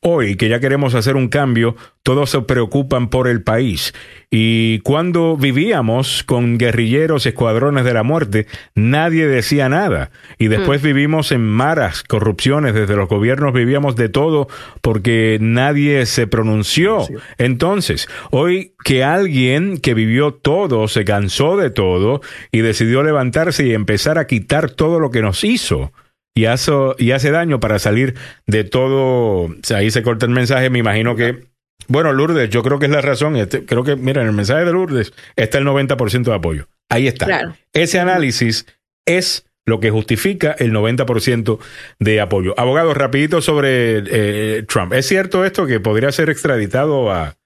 hoy, 0.00 0.36
que 0.36 0.48
ya 0.48 0.60
queremos 0.60 0.94
hacer 0.94 1.16
un 1.16 1.28
cambio, 1.28 1.76
todos 2.02 2.30
se 2.30 2.40
preocupan 2.42 3.08
por 3.08 3.26
el 3.26 3.42
país. 3.42 3.92
Y 4.30 4.78
cuando 4.80 5.36
vivíamos 5.36 6.22
con 6.22 6.58
guerrilleros, 6.58 7.26
escuadrones 7.26 7.84
de 7.84 7.94
la 7.94 8.02
muerte, 8.02 8.46
nadie 8.74 9.26
decía 9.26 9.68
nada. 9.68 10.10
Y 10.38 10.48
después 10.48 10.82
vivimos 10.82 11.32
en 11.32 11.46
maras, 11.46 12.02
corrupciones, 12.02 12.74
desde 12.74 12.96
los 12.96 13.08
gobiernos 13.08 13.52
vivíamos 13.52 13.96
de 13.96 14.08
todo 14.08 14.48
porque 14.82 15.38
nadie 15.40 16.06
se 16.06 16.26
pronunció. 16.26 17.06
Entonces, 17.38 18.08
hoy 18.30 18.72
que 18.84 19.02
alguien 19.02 19.78
que 19.78 19.94
vivió 19.94 20.32
todo, 20.34 20.86
se 20.86 21.04
cansó 21.04 21.56
de 21.56 21.70
todo 21.70 22.20
y 22.52 22.60
decidió 22.60 23.02
levantarse 23.02 23.66
y 23.66 23.74
empezar 23.74 24.18
a 24.18 24.26
quitar 24.26 24.70
todo 24.70 25.00
lo 25.00 25.10
que 25.10 25.22
nos 25.22 25.42
hizo 25.42 25.92
y 26.36 26.44
hace, 26.44 26.70
y 26.98 27.12
hace 27.12 27.30
daño 27.30 27.60
para 27.60 27.78
salir 27.78 28.14
de 28.46 28.62
todo. 28.62 29.44
O 29.44 29.54
sea, 29.62 29.78
ahí 29.78 29.90
se 29.90 30.02
corta 30.02 30.26
el 30.26 30.32
mensaje. 30.32 30.68
Me 30.68 30.78
imagino 30.78 31.16
que. 31.16 31.46
Bueno, 31.88 32.12
Lourdes, 32.12 32.50
yo 32.50 32.62
creo 32.62 32.78
que 32.78 32.86
es 32.86 32.92
la 32.92 33.00
razón. 33.00 33.36
Este, 33.36 33.64
creo 33.64 33.84
que, 33.84 33.96
mira, 33.96 34.20
en 34.20 34.28
el 34.28 34.34
mensaje 34.34 34.64
de 34.64 34.72
Lourdes 34.72 35.14
está 35.34 35.58
el 35.58 35.64
90% 35.64 36.24
de 36.24 36.34
apoyo. 36.34 36.68
Ahí 36.90 37.08
está. 37.08 37.24
Claro. 37.24 37.56
Ese 37.72 37.98
análisis 37.98 38.66
es 39.06 39.46
lo 39.64 39.80
que 39.80 39.90
justifica 39.90 40.54
el 40.58 40.72
90% 40.72 41.58
de 42.00 42.20
apoyo. 42.20 42.54
Abogado, 42.58 42.92
rapidito 42.92 43.40
sobre 43.40 44.02
eh, 44.06 44.62
Trump. 44.68 44.92
¿Es 44.92 45.06
cierto 45.06 45.42
esto 45.44 45.66
que 45.66 45.80
podría 45.80 46.12
ser 46.12 46.28
extraditado 46.28 47.10
a, 47.10 47.36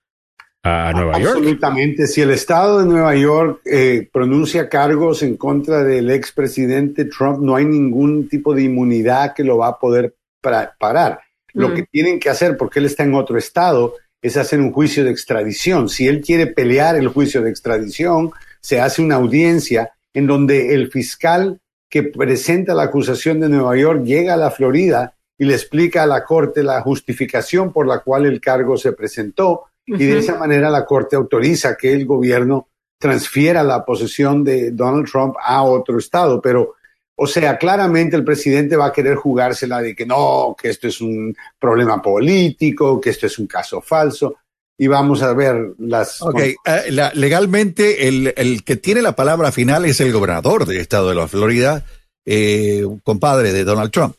a 0.62 0.92
Nueva 0.92 1.18
York? 1.18 1.36
Absolutamente. 1.36 2.06
Si 2.06 2.20
el 2.20 2.30
Estado 2.30 2.80
de 2.80 2.86
Nueva 2.86 3.14
York 3.16 3.60
eh, 3.64 4.08
pronuncia 4.12 4.68
cargos 4.68 5.22
en 5.22 5.36
contra 5.36 5.82
del 5.84 6.10
expresidente 6.10 7.06
Trump, 7.06 7.40
no 7.40 7.56
hay 7.56 7.64
ningún 7.64 8.28
tipo 8.28 8.54
de 8.54 8.62
inmunidad 8.62 9.34
que 9.34 9.44
lo 9.44 9.58
va 9.58 9.68
a 9.68 9.78
poder 9.78 10.14
parar. 10.42 11.20
Lo 11.52 11.70
Mm. 11.70 11.74
que 11.74 11.82
tienen 11.84 12.20
que 12.20 12.30
hacer, 12.30 12.56
porque 12.56 12.78
él 12.78 12.86
está 12.86 13.04
en 13.04 13.14
otro 13.14 13.36
estado, 13.38 13.94
es 14.22 14.36
hacer 14.36 14.60
un 14.60 14.72
juicio 14.72 15.04
de 15.04 15.10
extradición. 15.10 15.88
Si 15.88 16.06
él 16.06 16.20
quiere 16.20 16.46
pelear 16.46 16.96
el 16.96 17.08
juicio 17.08 17.42
de 17.42 17.50
extradición, 17.50 18.30
se 18.60 18.80
hace 18.80 19.02
una 19.02 19.16
audiencia 19.16 19.92
en 20.12 20.26
donde 20.26 20.74
el 20.74 20.90
fiscal 20.90 21.58
que 21.88 22.02
presenta 22.04 22.74
la 22.74 22.84
acusación 22.84 23.40
de 23.40 23.48
Nueva 23.48 23.76
York 23.76 24.04
llega 24.04 24.34
a 24.34 24.36
la 24.36 24.50
Florida 24.50 25.14
y 25.38 25.46
le 25.46 25.54
explica 25.54 26.02
a 26.02 26.06
la 26.06 26.22
corte 26.24 26.62
la 26.62 26.82
justificación 26.82 27.72
por 27.72 27.86
la 27.86 28.00
cual 28.00 28.26
el 28.26 28.40
cargo 28.40 28.76
se 28.76 28.92
presentó 28.92 29.64
y 29.98 30.04
de 30.06 30.18
esa 30.18 30.38
manera 30.38 30.70
la 30.70 30.84
corte 30.84 31.16
autoriza 31.16 31.76
que 31.76 31.92
el 31.92 32.06
gobierno 32.06 32.68
transfiera 32.98 33.62
la 33.62 33.84
posesión 33.84 34.44
de 34.44 34.70
Donald 34.72 35.08
Trump 35.10 35.34
a 35.42 35.62
otro 35.62 35.98
estado, 35.98 36.40
pero 36.40 36.74
o 37.22 37.26
sea, 37.26 37.58
claramente 37.58 38.16
el 38.16 38.24
presidente 38.24 38.76
va 38.76 38.86
a 38.86 38.92
querer 38.92 39.14
jugársela 39.16 39.82
de 39.82 39.94
que 39.94 40.06
no, 40.06 40.56
que 40.60 40.70
esto 40.70 40.88
es 40.88 41.00
un 41.02 41.36
problema 41.58 42.00
político, 42.00 42.98
que 42.98 43.10
esto 43.10 43.26
es 43.26 43.38
un 43.38 43.46
caso 43.46 43.82
falso. 43.82 44.36
Y 44.78 44.86
vamos 44.86 45.22
a 45.22 45.34
ver 45.34 45.74
las 45.78 46.22
Ok, 46.22 46.38
eh, 46.40 46.56
la- 46.88 47.12
legalmente 47.14 48.08
el, 48.08 48.32
el 48.38 48.64
que 48.64 48.76
tiene 48.76 49.02
la 49.02 49.14
palabra 49.14 49.52
final 49.52 49.84
es 49.84 50.00
el 50.00 50.12
gobernador 50.12 50.64
del 50.64 50.78
estado 50.78 51.10
de 51.10 51.14
la 51.16 51.28
Florida, 51.28 51.84
eh, 52.24 52.86
compadre 53.02 53.52
de 53.52 53.64
Donald 53.64 53.90
Trump. 53.90 54.14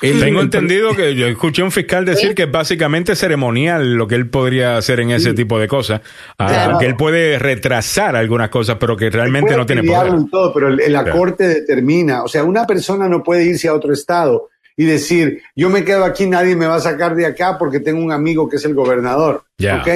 Tengo 0.00 0.40
entendido 0.40 0.94
que 0.96 1.14
yo 1.14 1.26
escuché 1.26 1.62
a 1.62 1.66
un 1.66 1.70
fiscal 1.72 2.04
decir 2.04 2.34
que 2.34 2.44
es 2.44 2.50
básicamente 2.50 3.14
ceremonial 3.14 3.94
lo 3.94 4.06
que 4.08 4.14
él 4.14 4.28
podría 4.30 4.76
hacer 4.78 5.00
en 5.00 5.10
ese 5.10 5.34
tipo 5.34 5.58
de 5.58 5.68
cosas. 5.68 6.00
Ah, 6.38 6.48
Claro. 6.48 6.78
Que 6.78 6.86
él 6.86 6.96
puede 6.96 7.38
retrasar 7.38 8.16
algunas 8.16 8.48
cosas, 8.48 8.76
pero 8.80 8.96
que 8.96 9.10
realmente 9.10 9.48
Puede 9.48 9.58
no 9.58 9.66
tiene 9.66 9.82
poder. 9.82 10.12
en 10.14 10.30
todo, 10.30 10.54
pero 10.54 10.68
el- 10.68 10.76
la 10.92 11.02
Claro. 11.04 11.18
corte 11.18 11.46
determina. 11.48 12.22
O 12.22 12.28
sea, 12.28 12.44
una 12.44 12.66
persona 12.66 13.08
no 13.08 13.22
puede 13.22 13.44
irse 13.44 13.68
a 13.68 13.74
otro 13.74 13.92
estado 13.92 14.48
y 14.76 14.86
decir, 14.86 15.42
yo 15.54 15.68
me 15.68 15.84
quedo 15.84 16.04
aquí, 16.04 16.26
nadie 16.26 16.56
me 16.56 16.66
va 16.66 16.76
a 16.76 16.80
sacar 16.80 17.14
de 17.14 17.26
acá 17.26 17.58
porque 17.58 17.80
tengo 17.80 18.02
un 18.02 18.12
amigo 18.12 18.48
que 18.48 18.56
es 18.56 18.64
el 18.64 18.74
gobernador. 18.74 19.44
Ya. 19.58 19.82
¿ok? 19.82 19.88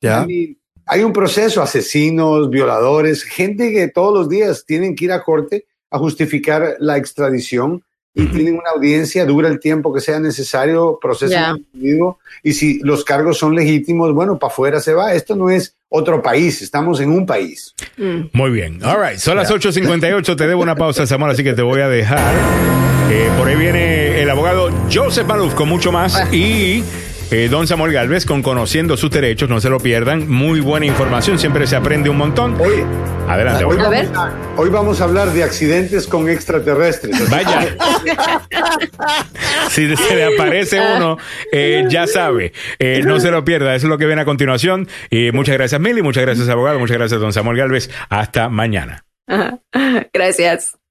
Ya. 0.00 0.24
I 0.24 0.26
mean, 0.26 0.56
hay 0.86 1.04
un 1.04 1.12
proceso, 1.12 1.62
asesinos, 1.62 2.50
violadores, 2.50 3.22
gente 3.22 3.70
que 3.72 3.86
todos 3.86 4.12
los 4.12 4.28
días 4.28 4.64
tienen 4.66 4.96
que 4.96 5.04
ir 5.04 5.12
a 5.12 5.22
corte 5.22 5.66
a 5.92 5.98
justificar 5.98 6.74
la 6.80 6.96
extradición 6.96 7.84
y 8.14 8.26
tienen 8.26 8.54
una 8.54 8.70
audiencia, 8.74 9.24
dura 9.24 9.48
el 9.48 9.58
tiempo 9.58 9.92
que 9.92 10.00
sea 10.00 10.20
necesario, 10.20 10.98
procesan 11.00 11.64
individuo 11.72 12.18
y 12.42 12.52
si 12.52 12.80
los 12.80 13.04
cargos 13.04 13.38
son 13.38 13.54
legítimos, 13.54 14.12
bueno, 14.12 14.38
para 14.38 14.52
afuera 14.52 14.80
se 14.80 14.92
va. 14.92 15.14
Esto 15.14 15.34
no 15.34 15.48
es 15.48 15.76
otro 15.88 16.22
país, 16.22 16.60
estamos 16.60 17.00
en 17.00 17.10
un 17.10 17.24
país. 17.24 17.74
Mm. 17.96 18.24
Muy 18.32 18.50
bien. 18.50 18.84
All 18.84 18.98
right. 19.02 19.18
Son 19.18 19.36
las 19.36 19.50
8.58. 19.50 20.36
Te 20.36 20.46
debo 20.46 20.62
una 20.62 20.74
pausa, 20.74 21.06
Samuel, 21.06 21.32
así 21.32 21.42
que 21.44 21.54
te 21.54 21.62
voy 21.62 21.80
a 21.80 21.88
dejar. 21.88 22.34
Eh, 23.10 23.30
por 23.38 23.48
ahí 23.48 23.56
viene 23.56 24.22
el 24.22 24.30
abogado 24.30 24.70
Joseph 24.92 25.26
Maluf 25.26 25.54
con 25.54 25.68
mucho 25.68 25.92
más 25.92 26.32
y 26.32 26.82
eh, 27.32 27.48
don 27.48 27.66
Samuel 27.66 27.92
Galvez 27.92 28.26
con 28.26 28.42
Conociendo 28.42 28.96
sus 28.98 29.10
Derechos. 29.10 29.48
No 29.48 29.58
se 29.60 29.70
lo 29.70 29.80
pierdan. 29.80 30.28
Muy 30.30 30.60
buena 30.60 30.84
información. 30.84 31.38
Siempre 31.38 31.66
se 31.66 31.76
aprende 31.76 32.10
un 32.10 32.18
montón. 32.18 32.60
Hoy, 32.60 32.84
Adelante. 33.26 33.64
hoy, 33.64 33.78
abogado. 33.78 33.90
vamos 33.90 34.16
a, 34.16 34.60
hoy 34.60 34.68
vamos 34.68 35.00
a 35.00 35.04
hablar 35.04 35.32
de 35.32 35.42
accidentes 35.42 36.06
con 36.06 36.28
extraterrestres. 36.28 37.30
Vaya. 37.30 37.74
Si 39.70 39.96
se 39.96 40.16
le 40.16 40.24
aparece 40.34 40.78
uno, 40.96 41.16
eh, 41.50 41.84
ya 41.88 42.06
sabe. 42.06 42.52
Eh, 42.78 43.00
no 43.04 43.18
se 43.20 43.30
lo 43.30 43.42
pierda. 43.44 43.74
Eso 43.74 43.86
es 43.86 43.90
lo 43.90 43.96
que 43.96 44.04
viene 44.04 44.20
a 44.20 44.24
continuación. 44.26 44.86
Y 45.08 45.32
muchas 45.32 45.56
gracias, 45.56 45.80
Mili. 45.80 46.02
Muchas 46.02 46.24
gracias, 46.24 46.48
abogado. 46.50 46.78
Muchas 46.78 46.98
gracias, 46.98 47.18
don 47.18 47.32
Samuel 47.32 47.56
Galvez. 47.56 47.90
Hasta 48.10 48.50
mañana. 48.50 49.06
Gracias. 50.12 50.81